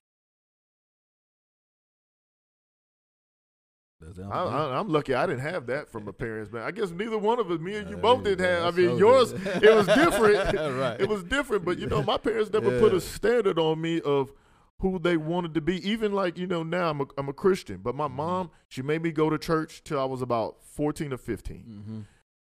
I, 4.33 4.79
I'm 4.79 4.89
lucky 4.89 5.15
I 5.15 5.27
didn't 5.27 5.43
have 5.43 5.67
that 5.67 5.89
from 5.89 6.07
my 6.07 6.13
parents, 6.13 6.53
man. 6.53 6.63
I 6.63 6.73
guess 6.73 6.91
neither 6.91 7.19
one 7.19 7.39
of 7.39 7.51
us, 7.51 7.61
me 7.61 7.77
and 7.77 7.89
you 7.89 7.97
both 7.97 8.19
yeah, 8.19 8.31
didn't 8.31 8.45
have. 8.47 8.75
I 8.75 8.77
mean, 8.77 8.89
sure 8.91 8.99
yours, 8.99 9.33
it 9.33 9.75
was 9.75 9.87
different. 9.87 10.59
Right. 10.83 11.01
It 11.01 11.09
was 11.09 11.23
different, 11.25 11.65
but 11.65 11.79
you 11.79 11.87
know, 11.87 12.03
my 12.03 12.17
parents 12.19 12.53
never 12.53 12.79
put 12.81 12.93
a 12.95 13.01
standard 13.01 13.59
on 13.59 13.81
me 13.81 14.01
of 14.01 14.33
who 14.83 14.99
they 14.99 15.17
wanted 15.17 15.55
to 15.55 15.61
be. 15.63 15.77
Even 15.89 16.13
like 16.13 16.37
you 16.37 16.47
know, 16.47 16.63
now 16.63 16.91
I'm 16.91 17.01
a, 17.01 17.07
I'm 17.17 17.29
a 17.29 17.33
Christian, 17.33 17.79
but 17.79 17.95
my 17.95 18.09
Mhm. 18.09 18.13
mom 18.15 18.51
she 18.69 18.83
made 18.83 19.03
me 19.03 19.11
go 19.13 19.31
to 19.31 19.39
church 19.39 19.83
till 19.83 19.99
I 19.99 20.05
was 20.05 20.21
about 20.23 20.63
14 20.65 21.13
or 21.13 21.17
15. 21.19 21.65
Mm-hmm. 21.67 22.01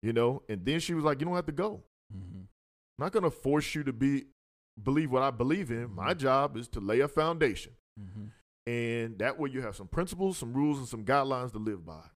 You 0.02 0.12
know, 0.12 0.42
and 0.48 0.64
then 0.64 0.80
she 0.80 0.94
was 0.94 1.04
like, 1.04 1.20
"You 1.20 1.26
don't 1.26 1.36
have 1.36 1.46
to 1.46 1.52
go. 1.52 1.82
Mm-hmm. 2.12 2.40
I'm 2.40 2.48
not 2.98 3.12
gonna 3.12 3.30
force 3.30 3.74
you 3.74 3.84
to 3.84 3.92
be 3.92 4.24
believe 4.82 5.10
what 5.12 5.22
I 5.22 5.30
believe 5.30 5.70
in. 5.70 5.94
My 5.94 6.14
Mhm. 6.14 6.18
job 6.18 6.56
is 6.56 6.66
to 6.68 6.80
lay 6.80 7.00
a 7.00 7.08
foundation, 7.08 7.72
Mm-hmm. 8.00 8.24
and 8.66 9.18
that 9.18 9.38
way 9.38 9.50
you 9.50 9.60
have 9.62 9.76
some 9.76 9.86
principles, 9.88 10.38
some 10.38 10.52
rules, 10.54 10.78
and 10.78 10.88
some 10.88 11.04
guidelines 11.04 11.52
to 11.52 11.58
live 11.58 11.84
by." 11.86 12.08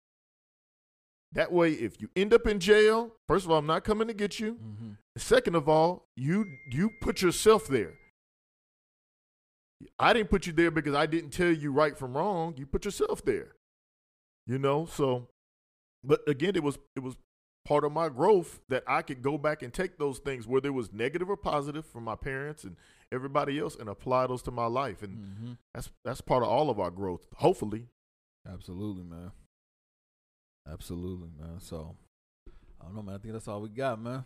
That 1.33 1.53
way, 1.53 1.73
if 1.73 2.01
you 2.01 2.09
end 2.17 2.33
up 2.33 2.47
in 2.47 2.61
jail, 2.61 3.13
first 3.29 3.45
of 3.45 3.51
all, 3.51 3.59
I'm 3.59 3.67
not 3.67 3.85
coming 3.85 4.09
to 4.09 4.15
get 4.15 4.41
you. 4.41 4.55
Mm-hmm. 4.55 4.91
Second 5.19 5.55
of 5.55 5.69
all, 5.69 6.07
you 6.17 6.47
you 6.71 6.91
put 7.01 7.21
yourself 7.21 7.67
there. 7.67 7.95
I 9.99 10.13
didn't 10.13 10.31
put 10.31 10.47
you 10.47 10.53
there 10.53 10.71
because 10.71 10.95
I 10.95 11.07
didn't 11.07 11.31
tell 11.31 11.51
you 11.53 11.71
right 11.73 11.97
from 11.97 12.17
wrong. 12.17 12.55
You 12.57 12.67
put 12.67 12.85
yourself 12.85 13.25
there. 13.25 13.53
You 14.47 14.59
know, 14.59 14.87
so 14.87 15.29
but 16.05 16.21
again, 16.29 16.55
it 16.57 16.63
was 16.63 16.79
it 16.95 17.01
was 17.01 17.17
part 17.65 17.85
of 17.85 17.91
my 17.93 18.09
growth 18.09 18.61
that 18.69 18.85
I 18.87 19.03
could 19.03 19.23
go 19.23 19.37
back 19.37 19.61
and 19.63 19.75
take 19.75 19.99
those 19.99 20.19
things 20.21 20.47
whether 20.47 20.69
it 20.69 20.73
was 20.73 20.93
negative 20.93 21.29
or 21.29 21.37
positive 21.37 21.85
from 21.85 22.05
my 22.05 22.15
parents 22.15 22.63
and 22.63 22.77
everybody 23.11 23.59
else 23.59 23.75
and 23.75 23.89
apply 23.89 24.29
those 24.29 24.43
to 24.43 24.51
my 24.53 24.67
life. 24.67 25.03
And 25.03 25.17
Mm-hmm. 25.19 25.53
that's 25.75 25.91
that's 26.05 26.21
part 26.21 26.43
of 26.45 26.49
all 26.49 26.71
of 26.71 26.79
our 26.79 26.91
growth, 26.93 27.27
hopefully. 27.37 27.87
Absolutely, 28.49 29.03
man. 29.03 29.33
Absolutely, 30.71 31.31
man. 31.39 31.59
So 31.61 31.97
I 32.81 32.85
don't 32.85 32.95
know, 32.97 33.03
man. 33.03 33.17
I 33.17 33.19
think 33.19 33.33
that's 33.35 33.49
all 33.49 33.61
we 33.61 33.69
got, 33.69 34.01
man. 34.01 34.25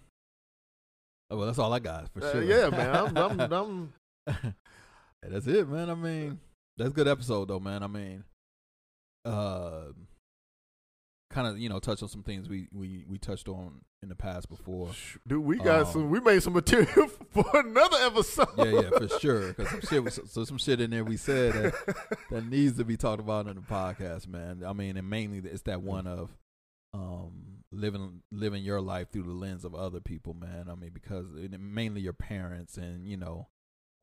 Oh, 1.31 1.37
well, 1.39 1.47
that's 1.47 1.59
all 1.59 1.73
I 1.73 1.79
got 1.79 2.13
for 2.13 2.23
Uh, 2.25 2.33
sure. 2.33 2.43
yeah, 2.43 2.69
man. 2.71 2.95
I'm, 2.95 3.17
I'm, 3.41 3.53
I'm 3.53 3.93
that's 5.29 5.47
it, 5.47 5.69
man. 5.69 5.91
I 5.91 5.95
mean, 5.95 6.41
that's 6.77 6.91
a 6.91 6.95
good 6.95 7.09
episode, 7.09 7.49
though, 7.49 7.61
man. 7.61 7.83
I 7.83 7.87
mean, 7.87 8.25
uh, 9.25 9.93
kind 11.31 11.47
of, 11.47 11.59
you 11.59 11.69
know, 11.69 11.79
touch 11.79 12.03
on 12.03 12.09
some 12.09 12.23
things 12.23 12.49
we 12.49 12.69
we 12.73 13.05
we 13.09 13.19
touched 13.19 13.49
on 13.49 13.83
in 14.03 14.09
the 14.09 14.15
past 14.15 14.49
before. 14.49 14.91
dude, 15.29 15.45
we 15.45 15.59
got 15.59 15.87
Um, 15.87 15.93
some 15.93 16.11
we 16.11 16.21
made 16.21 16.43
some 16.43 16.55
material 16.55 17.09
for 17.31 17.45
another 17.55 17.99
episode. 18.01 18.49
Yeah, 18.57 18.65
yeah, 18.65 18.91
for 18.99 19.09
sure. 19.21 19.49
Because 19.53 19.69
some 19.69 19.81
shit, 19.83 20.05
was, 20.05 20.21
so 20.27 20.45
some 20.45 20.59
shit 20.59 20.81
in 20.81 20.91
there 20.91 21.05
we 21.05 21.17
said 21.17 21.53
that, 21.53 22.07
that 22.31 22.47
needs 22.49 22.79
to 22.79 22.85
be 22.85 22.97
talked 22.97 23.21
about 23.21 23.47
in 23.47 23.57
the 23.57 23.61
podcast, 23.63 24.27
man. 24.27 24.63
I 24.67 24.73
mean, 24.73 24.97
and 24.97 25.09
mainly 25.09 25.39
it's 25.39 25.63
that 25.63 25.83
one 25.83 26.07
of 26.07 26.31
um 26.93 27.59
living 27.71 28.23
living 28.33 28.65
your 28.65 28.81
life 28.81 29.11
through 29.13 29.23
the 29.23 29.33
lens 29.33 29.65
of 29.65 29.75
other 29.75 30.01
people, 30.01 30.35
man. 30.35 30.67
I 30.71 30.75
mean, 30.75 30.91
because 30.93 31.27
it, 31.37 31.61
mainly 31.61 32.01
your 32.01 32.13
parents 32.15 32.77
and 32.77 33.07
you 33.07 33.17
know 33.17 33.49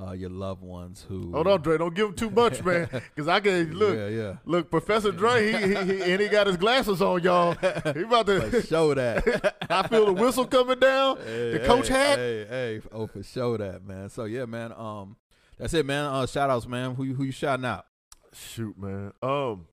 uh 0.06 0.12
your 0.12 0.30
loved 0.30 0.62
ones 0.62 1.06
who. 1.08 1.32
Hold 1.32 1.48
on, 1.48 1.62
Dre. 1.62 1.78
Don't 1.78 1.96
give 1.96 2.10
him 2.10 2.14
too 2.16 2.30
much, 2.30 2.64
man. 2.64 2.88
Because 3.16 3.28
I 3.28 3.40
can 3.40 3.74
look, 3.74 3.96
Yeah, 3.98 4.08
yeah. 4.10 4.36
look. 4.46 4.70
Professor 4.70 5.12
Dre, 5.12 5.52
he, 5.52 5.58
he, 5.58 5.74
he 6.04 6.12
and 6.12 6.22
he 6.22 6.28
got 6.28 6.46
his 6.46 6.58
glasses 6.58 7.02
on, 7.02 7.24
y'all. 7.24 7.54
He 7.54 8.02
about 8.04 8.28
For 8.28 8.50
to. 8.52 8.62
show 8.68 8.94
that. 8.94 9.56
I 9.70 9.88
feel 9.88 10.06
the 10.06 10.14
whistle 10.14 10.46
coming 10.46 10.80
down. 10.80 11.18
Hey, 11.18 11.52
The 11.54 11.60
coach 11.66 11.88
hey, 11.88 11.94
hat? 11.96 12.20
Hey, 12.20 12.46
hey, 12.48 12.82
oh 12.92 13.08
for 13.08 13.24
show 13.24 13.58
that 13.58 13.84
man. 13.86 14.10
So 14.10 14.26
yeah, 14.26 14.46
man. 14.46 14.72
Um, 14.74 15.16
that's 15.58 15.74
it, 15.74 15.86
man. 15.86 16.06
Uh, 16.06 16.26
shout 16.28 16.50
outs, 16.52 16.68
man. 16.68 16.94
Who 16.94 17.04
you 17.04 17.16
who 17.16 17.24
you 17.24 17.32
shouting 17.32 17.66
out? 17.66 17.86
Shoot, 18.34 18.78
man. 18.78 19.14
Um, 19.24 19.66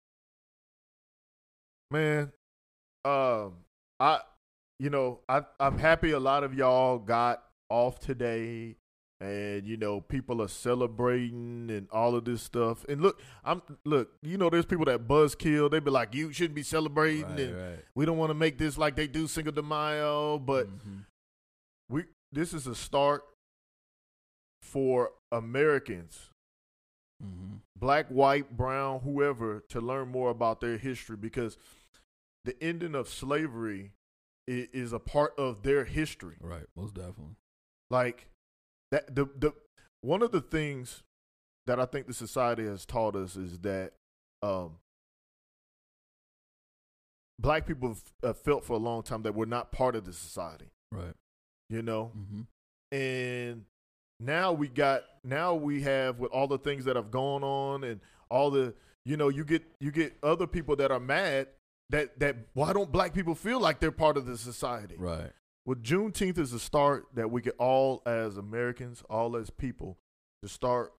man. 1.90 2.32
Um, 3.04 3.52
I, 4.00 4.20
you 4.78 4.88
know, 4.88 5.20
I 5.28 5.42
I'm 5.60 5.76
happy 5.78 6.12
a 6.12 6.18
lot 6.18 6.44
of 6.44 6.54
y'all 6.54 6.98
got 6.98 7.42
off 7.68 8.00
today. 8.00 8.76
And 9.20 9.66
you 9.66 9.76
know, 9.76 10.00
people 10.00 10.42
are 10.42 10.48
celebrating 10.48 11.70
and 11.70 11.88
all 11.90 12.14
of 12.14 12.24
this 12.24 12.42
stuff. 12.42 12.84
And 12.88 13.00
look, 13.00 13.20
I'm 13.44 13.62
look. 13.84 14.10
You 14.22 14.36
know, 14.36 14.50
there's 14.50 14.66
people 14.66 14.84
that 14.86 15.06
buzz 15.06 15.34
buzzkill. 15.34 15.70
They 15.70 15.78
be 15.78 15.90
like, 15.90 16.14
"You 16.14 16.32
shouldn't 16.32 16.54
be 16.56 16.62
celebrating," 16.62 17.22
Right, 17.24 17.40
and 17.40 17.56
right. 17.56 17.84
we 17.94 18.04
don't 18.06 18.18
want 18.18 18.30
to 18.30 18.34
make 18.34 18.58
this 18.58 18.76
like 18.76 18.96
they 18.96 19.06
do 19.06 19.26
Cinco 19.26 19.50
de 19.50 19.62
Mayo, 19.62 20.38
but 20.38 20.66
Mhm. 20.68 21.04
we 21.88 22.04
this 22.32 22.52
is 22.52 22.66
a 22.66 22.74
start 22.74 23.24
for 24.62 25.12
Americans, 25.30 26.30
Mhm. 27.22 27.60
black, 27.78 28.08
white, 28.08 28.56
brown, 28.56 29.00
whoever, 29.00 29.60
to 29.68 29.80
learn 29.80 30.08
more 30.08 30.30
about 30.30 30.60
their 30.60 30.76
history 30.76 31.16
because 31.16 31.56
the 32.44 32.60
ending 32.62 32.94
of 32.94 33.08
slavery 33.08 33.92
is, 34.46 34.68
is 34.72 34.92
a 34.92 34.98
part 34.98 35.32
of 35.38 35.62
their 35.62 35.84
history. 35.84 36.36
Right, 36.40 36.66
most 36.76 36.94
definitely. 36.94 37.36
Like 37.90 38.26
that 38.94 39.12
the 39.12 39.26
the 39.36 39.52
one 40.02 40.22
of 40.22 40.30
the 40.30 40.40
things 40.40 41.02
that 41.66 41.80
I 41.80 41.84
think 41.86 42.06
the 42.06 42.14
society 42.14 42.64
has 42.64 42.86
taught 42.86 43.16
us 43.16 43.34
is 43.34 43.58
that 43.60 43.92
um 44.40 44.76
black 47.40 47.66
people 47.66 47.96
have, 48.22 48.38
felt 48.38 48.64
for 48.64 48.74
a 48.74 48.78
long 48.78 49.02
time 49.02 49.22
that 49.22 49.34
we're 49.34 49.46
not 49.46 49.72
part 49.72 49.96
of 49.96 50.04
the 50.04 50.12
society, 50.12 50.70
Right. 50.92 51.14
you 51.68 51.82
know? 51.82 52.12
Mm-hmm. 52.16 52.42
and 52.96 53.64
now 54.20 54.52
we 54.52 54.68
got 54.68 55.02
now 55.24 55.54
we 55.54 55.82
have 55.82 56.20
with 56.20 56.30
all 56.30 56.46
the 56.46 56.58
things 56.58 56.84
that 56.84 56.94
have 56.94 57.10
gone 57.10 57.42
on 57.42 57.82
and 57.82 58.00
all 58.30 58.50
the 58.52 58.74
you 59.04 59.16
know 59.16 59.28
you 59.28 59.44
get 59.44 59.64
you 59.80 59.90
get 59.90 60.16
other 60.22 60.46
people 60.46 60.76
that 60.76 60.92
are 60.92 61.00
mad 61.00 61.48
that 61.90 62.20
that 62.20 62.36
why 62.54 62.72
don't 62.72 62.92
black 62.92 63.12
people 63.12 63.34
feel 63.34 63.58
like 63.58 63.80
they're 63.80 63.90
part 63.90 64.16
of 64.16 64.24
the 64.26 64.38
society 64.38 64.94
Right. 64.96 65.32
Well 65.66 65.76
juneteenth 65.76 66.38
is 66.38 66.52
a 66.52 66.58
start 66.58 67.06
that 67.14 67.30
we 67.30 67.40
get 67.40 67.54
all 67.58 68.02
as 68.06 68.36
americans 68.36 69.02
all 69.08 69.36
as 69.36 69.50
people 69.50 69.98
to 70.42 70.48
start 70.48 70.92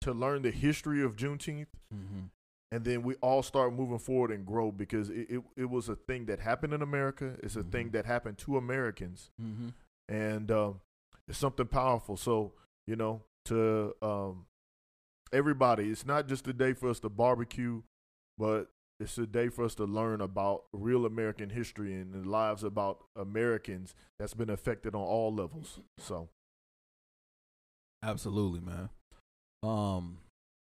to 0.00 0.12
learn 0.12 0.42
the 0.42 0.50
history 0.50 1.02
of 1.02 1.16
juneteenth 1.16 1.66
Mm-hmm. 1.94 2.26
and 2.70 2.84
then 2.84 3.02
we 3.02 3.14
all 3.16 3.42
start 3.42 3.72
moving 3.72 3.98
forward 3.98 4.30
and 4.30 4.44
grow 4.44 4.70
because 4.70 5.08
it, 5.10 5.26
it, 5.30 5.42
it 5.56 5.70
was 5.70 5.88
a 5.88 5.96
thing 5.96 6.26
that 6.26 6.38
happened 6.40 6.72
in 6.74 6.82
america 6.82 7.36
it's 7.42 7.56
a 7.56 7.62
thing 7.62 7.88
Mhm. 7.88 7.92
that 7.92 8.06
happened 8.06 8.38
to 8.38 8.56
americans 8.58 9.30
Mm-hmm. 9.42 9.68
and 10.08 10.50
um, 10.50 10.80
it's 11.26 11.38
something 11.38 11.66
powerful. 11.66 12.16
So 12.16 12.52
you 12.86 12.96
know, 12.96 13.20
to 13.46 13.94
um, 14.00 14.46
everybody, 15.32 15.90
it's 15.90 16.06
not 16.06 16.26
just 16.26 16.46
a 16.48 16.52
day 16.54 16.72
for 16.72 16.88
us 16.88 17.00
to 17.00 17.10
barbecue, 17.10 17.82
but 18.38 18.70
it's 19.00 19.16
a 19.18 19.26
day 19.26 19.48
for 19.48 19.64
us 19.64 19.74
to 19.76 19.84
learn 19.84 20.20
about 20.20 20.64
real 20.72 21.06
American 21.06 21.50
history 21.50 21.94
and 21.94 22.12
the 22.12 22.28
lives 22.28 22.64
about 22.64 23.04
Americans 23.16 23.94
that's 24.18 24.34
been 24.34 24.50
affected 24.50 24.94
on 24.94 25.02
all 25.02 25.32
levels. 25.32 25.80
So 25.98 26.28
Absolutely, 28.02 28.60
man. 28.60 28.88
Um, 29.62 30.18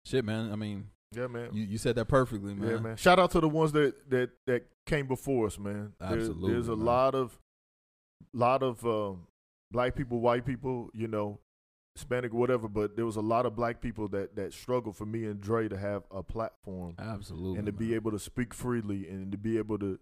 shit, 0.04 0.24
man. 0.24 0.52
I 0.52 0.56
mean, 0.56 0.88
yeah, 1.12 1.26
man. 1.26 1.50
you, 1.52 1.64
you 1.64 1.78
said 1.78 1.96
that 1.96 2.06
perfectly, 2.06 2.54
man. 2.54 2.70
Yeah, 2.70 2.78
man. 2.78 2.96
Shout 2.96 3.18
out 3.18 3.30
to 3.32 3.40
the 3.40 3.48
ones 3.48 3.72
that 3.72 4.08
that 4.10 4.30
that 4.46 4.66
came 4.86 5.06
before 5.06 5.46
us, 5.46 5.58
man. 5.58 5.92
There- 5.98 6.08
Absolutely, 6.18 6.52
there's 6.52 6.68
a 6.68 6.76
man. 6.76 6.86
lot 6.86 7.14
of 7.14 7.38
lot 8.32 8.62
of 8.62 8.84
um, 8.86 9.26
black 9.72 9.94
people, 9.96 10.20
white 10.20 10.44
people, 10.46 10.90
you 10.94 11.08
know, 11.08 11.38
Hispanic, 11.96 12.32
whatever. 12.32 12.68
But 12.68 12.96
there 12.96 13.06
was 13.06 13.16
a 13.16 13.20
lot 13.22 13.46
of 13.46 13.56
black 13.56 13.80
people 13.80 14.08
that 14.08 14.36
that 14.36 14.52
struggled 14.52 14.96
for 14.96 15.06
me 15.06 15.24
and 15.24 15.40
Dre 15.40 15.68
to 15.68 15.76
have 15.76 16.04
a 16.10 16.22
platform 16.22 16.94
Absolutely. 16.98 17.58
and 17.58 17.66
to 17.66 17.72
be 17.72 17.94
able 17.94 18.10
to 18.12 18.18
speak 18.18 18.54
freely 18.54 19.08
and 19.08 19.32
to 19.32 19.38
be 19.38 19.58
able 19.58 19.78
to 19.78 19.98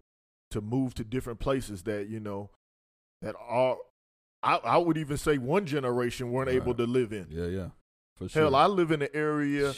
to 0.50 0.60
move 0.60 0.94
to 0.94 1.04
different 1.04 1.40
places 1.40 1.82
that 1.84 2.08
you 2.08 2.20
know 2.20 2.50
that 3.22 3.34
are. 3.40 3.76
I, 4.42 4.56
I 4.56 4.76
would 4.76 4.98
even 4.98 5.16
say 5.16 5.38
one 5.38 5.64
generation 5.64 6.30
weren't 6.30 6.50
able 6.50 6.74
to 6.74 6.84
live 6.84 7.14
in. 7.14 7.28
Yeah, 7.30 7.46
yeah. 7.46 7.68
For 8.16 8.28
sure. 8.28 8.42
Hell, 8.42 8.54
I 8.54 8.66
live 8.66 8.90
in 8.90 9.00
an 9.00 9.08
area. 9.14 9.72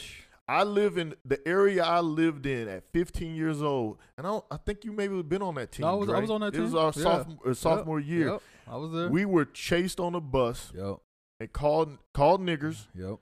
I 0.49 0.65
live 0.65 0.99
in 0.99 1.15
the 1.25 1.39
area 1.47 1.85
I 1.85 2.01
lived 2.01 2.47
in 2.47 2.67
at 2.69 2.83
15 2.93 3.35
years 3.37 3.63
old, 3.63 3.99
and 4.19 4.27
I, 4.27 4.31
don't, 4.31 4.45
I 4.51 4.57
think 4.57 4.85
you 4.85 4.91
maybe 4.93 5.21
been 5.23 5.43
on 5.43 5.55
that 5.57 5.71
team. 5.73 5.87
No, 5.87 5.93
I 5.93 5.95
was- 5.95 6.09
I 6.09 6.19
was 6.21 6.31
on 6.31 6.41
that 6.41 6.55
It 6.55 6.61
was 6.61 6.71
team. 6.71 6.79
our 6.81 6.93
Yeah. 6.97 7.03
sophomore, 7.03 7.39
uh, 7.49 7.55
sophomore 7.55 8.01
year. 8.01 8.29
Yep. 8.33 8.43
I 8.69 8.77
was 8.77 8.93
there. 8.93 9.09
We 9.09 9.25
were 9.25 9.45
chased 9.45 9.99
on 10.01 10.15
a 10.17 10.21
bus 10.21 10.73
yep. 10.75 10.99
And 11.41 11.53
called 11.53 11.99
called 12.15 12.41
niggers, 12.41 12.87
Yep. 12.95 13.19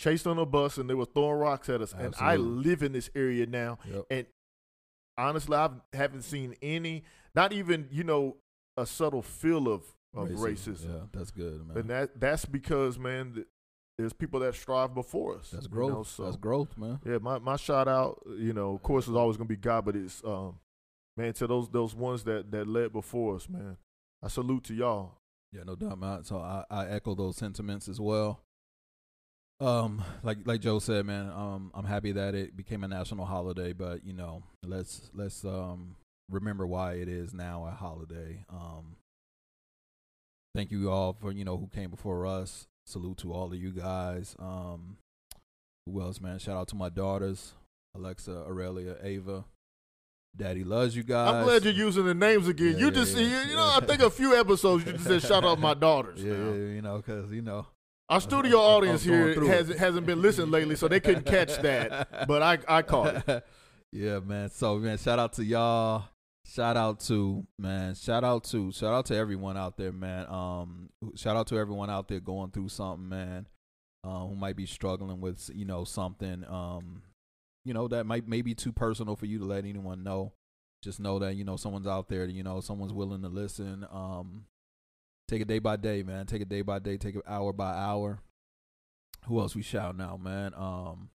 chased 0.00 0.26
on 0.26 0.38
a 0.38 0.46
bus, 0.46 0.78
and 0.78 0.88
they 0.90 0.94
were 0.94 1.06
throwing 1.06 1.38
rocks 1.38 1.68
at 1.68 1.80
us. 1.80 1.92
And 1.96 2.14
I 2.20 2.36
live 2.36 2.82
in 2.82 2.92
this 2.92 3.10
area 3.14 3.46
now. 3.46 3.78
Yep. 3.90 4.06
And 4.10 4.26
Honestly, 5.16 5.56
I 5.56 5.70
haven't 5.92 6.22
seen 6.22 6.56
any, 6.60 7.04
not 7.36 7.52
even 7.52 7.86
you 7.92 8.02
know, 8.02 8.36
a 8.76 8.84
subtle 8.84 9.22
feel 9.22 9.68
of 9.68 9.84
of 10.12 10.28
racism. 10.30 10.86
Yeah, 10.88 11.00
that's 11.12 11.30
good, 11.30 11.66
man. 11.68 11.76
And 11.76 11.90
that 11.90 12.18
that's 12.20 12.44
because 12.44 12.98
man, 12.98 13.32
th- 13.34 13.46
there's 13.96 14.12
people 14.12 14.40
that 14.40 14.56
strive 14.56 14.92
before 14.92 15.36
us. 15.36 15.50
that's 15.52 15.66
you 15.66 15.70
growth. 15.70 15.92
know, 15.92 16.02
so 16.02 16.24
That's 16.24 16.36
growth, 16.36 16.76
man. 16.76 16.98
yeah, 17.06 17.18
my, 17.18 17.38
my 17.38 17.54
shout 17.54 17.86
out, 17.86 18.22
you 18.36 18.52
know, 18.52 18.74
of 18.74 18.82
course, 18.82 19.06
is 19.06 19.14
always 19.14 19.36
gonna 19.36 19.46
be 19.46 19.54
God, 19.56 19.84
but 19.84 19.94
it's 19.94 20.20
um, 20.24 20.58
man, 21.16 21.32
to 21.34 21.46
those 21.46 21.68
those 21.68 21.94
ones 21.94 22.24
that 22.24 22.50
that 22.50 22.66
led 22.66 22.92
before 22.92 23.36
us, 23.36 23.48
man. 23.48 23.76
I 24.20 24.26
salute 24.26 24.64
to 24.64 24.74
y'all. 24.74 25.12
Yeah, 25.54 25.62
no 25.64 25.76
doubt, 25.76 26.00
man. 26.00 26.24
So 26.24 26.38
I, 26.38 26.64
I 26.68 26.86
echo 26.88 27.14
those 27.14 27.36
sentiments 27.36 27.88
as 27.88 28.00
well. 28.00 28.40
Um, 29.60 30.02
like 30.24 30.38
like 30.44 30.60
Joe 30.60 30.80
said, 30.80 31.06
man. 31.06 31.30
Um, 31.30 31.70
I'm 31.74 31.84
happy 31.84 32.10
that 32.12 32.34
it 32.34 32.56
became 32.56 32.82
a 32.82 32.88
national 32.88 33.24
holiday, 33.24 33.72
but 33.72 34.04
you 34.04 34.12
know, 34.12 34.42
let's 34.66 35.10
let's 35.14 35.44
um 35.44 35.94
remember 36.28 36.66
why 36.66 36.94
it 36.94 37.08
is 37.08 37.32
now 37.32 37.66
a 37.66 37.70
holiday. 37.70 38.44
Um, 38.50 38.96
thank 40.56 40.72
you 40.72 40.90
all 40.90 41.12
for 41.12 41.30
you 41.30 41.44
know 41.44 41.56
who 41.56 41.68
came 41.68 41.90
before 41.90 42.26
us. 42.26 42.66
Salute 42.84 43.18
to 43.18 43.32
all 43.32 43.46
of 43.46 43.54
you 43.54 43.70
guys. 43.70 44.34
Um, 44.40 44.96
who 45.86 46.00
else, 46.00 46.20
man? 46.20 46.40
Shout 46.40 46.56
out 46.56 46.68
to 46.68 46.76
my 46.76 46.88
daughters, 46.88 47.52
Alexa, 47.94 48.44
Aurelia, 48.48 48.96
Ava. 49.02 49.44
Daddy 50.36 50.64
loves 50.64 50.96
you 50.96 51.04
guys. 51.04 51.32
I'm 51.32 51.44
glad 51.44 51.64
you're 51.64 51.72
using 51.72 52.06
the 52.06 52.14
names 52.14 52.48
again. 52.48 52.72
Yeah, 52.72 52.78
you 52.78 52.84
yeah, 52.86 52.90
just, 52.90 53.16
yeah. 53.16 53.22
you, 53.22 53.50
you 53.50 53.56
know, 53.56 53.72
I 53.76 53.80
think 53.86 54.02
a 54.02 54.10
few 54.10 54.34
episodes 54.34 54.84
you 54.84 54.92
just 54.92 55.04
said 55.04 55.22
shout 55.22 55.44
out 55.44 55.58
my 55.60 55.74
daughters. 55.74 56.22
Yeah, 56.24 56.32
now. 56.32 56.50
yeah, 56.50 56.74
you 56.74 56.82
know, 56.82 57.02
cause 57.02 57.30
you 57.30 57.42
know. 57.42 57.66
Our 58.08 58.20
studio 58.20 58.58
I 58.58 58.60
was 58.60 58.76
audience 58.76 59.06
going 59.06 59.34
here 59.34 59.52
hasn't 59.52 59.78
hasn't 59.78 60.06
been 60.06 60.20
listening 60.20 60.50
lately, 60.50 60.76
so 60.76 60.88
they 60.88 61.00
couldn't 61.00 61.24
catch 61.24 61.56
that. 61.58 62.26
But 62.28 62.42
I 62.42 62.58
I 62.68 62.82
caught 62.82 63.28
it. 63.28 63.46
yeah, 63.92 64.18
man. 64.20 64.50
So 64.50 64.78
man, 64.78 64.98
shout 64.98 65.18
out 65.18 65.32
to 65.34 65.44
y'all. 65.44 66.04
Shout 66.46 66.76
out 66.76 67.00
to 67.00 67.46
man. 67.58 67.94
Shout 67.94 68.22
out 68.22 68.44
to 68.44 68.72
shout 68.72 68.92
out 68.92 69.06
to 69.06 69.16
everyone 69.16 69.56
out 69.56 69.78
there, 69.78 69.92
man. 69.92 70.26
Um, 70.28 70.90
shout 71.16 71.36
out 71.36 71.46
to 71.48 71.58
everyone 71.58 71.88
out 71.88 72.08
there 72.08 72.20
going 72.20 72.50
through 72.50 72.68
something, 72.68 73.08
man. 73.08 73.46
Uh, 74.04 74.26
who 74.26 74.34
might 74.34 74.56
be 74.56 74.66
struggling 74.66 75.20
with 75.22 75.50
you 75.54 75.64
know 75.64 75.84
something, 75.84 76.44
um, 76.46 77.02
you 77.64 77.74
know 77.74 77.88
that 77.88 78.04
might 78.04 78.28
may 78.28 78.42
be 78.42 78.54
too 78.54 78.72
personal 78.72 79.16
for 79.16 79.26
you 79.26 79.38
to 79.38 79.44
let 79.44 79.64
anyone 79.64 80.02
know. 80.02 80.32
Just 80.82 81.00
know 81.00 81.18
that 81.18 81.34
you 81.34 81.44
know 81.44 81.56
someone's 81.56 81.86
out 81.86 82.08
there. 82.08 82.26
You 82.26 82.42
know 82.42 82.60
someone's 82.60 82.92
willing 82.92 83.22
to 83.22 83.28
listen. 83.28 83.86
Um, 83.90 84.44
take 85.28 85.40
it 85.40 85.48
day 85.48 85.58
by 85.58 85.76
day, 85.76 86.02
man. 86.02 86.26
Take 86.26 86.42
it 86.42 86.48
day 86.48 86.62
by 86.62 86.78
day. 86.78 86.96
Take 86.96 87.16
it 87.16 87.22
hour 87.26 87.52
by 87.52 87.72
hour. 87.74 88.20
Who 89.26 89.40
else 89.40 89.56
we 89.56 89.62
shout 89.62 89.86
out, 89.86 89.96
now 89.96 90.16
man? 90.18 90.52
Um, 90.54 91.08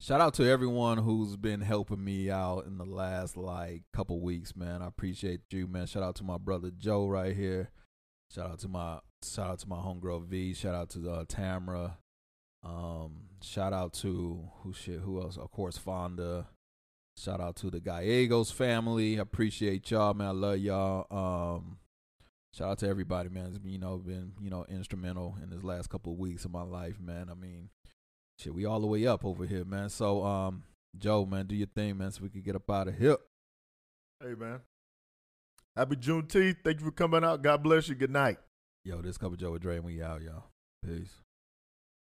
shout 0.00 0.20
out 0.20 0.34
to 0.34 0.44
everyone 0.44 0.98
who's 0.98 1.36
been 1.36 1.62
helping 1.62 2.04
me 2.04 2.30
out 2.30 2.66
in 2.66 2.76
the 2.76 2.84
last 2.84 3.36
like 3.36 3.84
couple 3.94 4.20
weeks, 4.20 4.54
man. 4.54 4.82
I 4.82 4.88
appreciate 4.88 5.40
you, 5.50 5.66
man. 5.66 5.86
Shout 5.86 6.02
out 6.02 6.16
to 6.16 6.24
my 6.24 6.36
brother 6.36 6.70
Joe 6.76 7.06
right 7.06 7.34
here. 7.34 7.70
Shout 8.30 8.50
out 8.50 8.58
to 8.60 8.68
my 8.68 8.98
shout 9.24 9.50
out 9.50 9.58
to 9.60 9.68
my 9.68 9.76
homegirl 9.76 10.26
V. 10.26 10.52
Shout 10.52 10.74
out 10.74 10.90
to 10.90 11.10
uh, 11.10 11.24
Tamra. 11.24 11.96
Um, 12.62 13.28
shout 13.46 13.72
out 13.72 13.92
to 13.94 14.40
who 14.62 14.72
shit? 14.72 15.00
Who 15.00 15.20
else? 15.20 15.36
Of 15.36 15.50
course, 15.50 15.78
Fonda. 15.78 16.48
Shout 17.16 17.40
out 17.40 17.56
to 17.56 17.70
the 17.70 17.80
Gallegos 17.80 18.50
family. 18.50 19.18
I 19.18 19.22
appreciate 19.22 19.90
y'all, 19.90 20.12
man. 20.12 20.28
I 20.28 20.30
love 20.32 20.58
y'all. 20.58 21.06
Um, 21.10 21.78
shout 22.52 22.70
out 22.70 22.78
to 22.80 22.88
everybody, 22.88 23.30
man. 23.30 23.46
It's 23.46 23.58
been, 23.58 23.72
you 23.72 23.78
know 23.78 23.96
been 23.96 24.32
you 24.40 24.50
know 24.50 24.66
instrumental 24.68 25.36
in 25.42 25.48
this 25.48 25.62
last 25.62 25.88
couple 25.88 26.12
of 26.12 26.18
weeks 26.18 26.44
of 26.44 26.50
my 26.50 26.62
life, 26.62 27.00
man. 27.00 27.28
I 27.30 27.34
mean, 27.34 27.70
shit, 28.38 28.54
we 28.54 28.66
all 28.66 28.80
the 28.80 28.86
way 28.86 29.06
up 29.06 29.24
over 29.24 29.46
here, 29.46 29.64
man. 29.64 29.88
So, 29.88 30.24
um, 30.24 30.64
Joe, 30.98 31.24
man, 31.24 31.46
do 31.46 31.54
your 31.54 31.68
thing, 31.68 31.96
man, 31.96 32.10
so 32.10 32.22
we 32.22 32.28
can 32.28 32.42
get 32.42 32.56
up 32.56 32.70
out 32.70 32.88
of 32.88 32.98
here. 32.98 33.16
Hey 34.22 34.34
man, 34.34 34.60
happy 35.74 35.96
Juneteenth. 35.96 36.56
Thank 36.64 36.80
you 36.80 36.86
for 36.86 36.92
coming 36.92 37.24
out. 37.24 37.42
God 37.42 37.62
bless 37.62 37.88
you. 37.88 37.94
Good 37.94 38.10
night. 38.10 38.38
Yo, 38.84 39.00
this 39.00 39.16
couple 39.16 39.36
Joe 39.36 39.52
with 39.52 39.62
Dre, 39.62 39.78
we 39.78 40.02
out, 40.02 40.22
y'all. 40.22 40.44
Peace. 40.84 41.25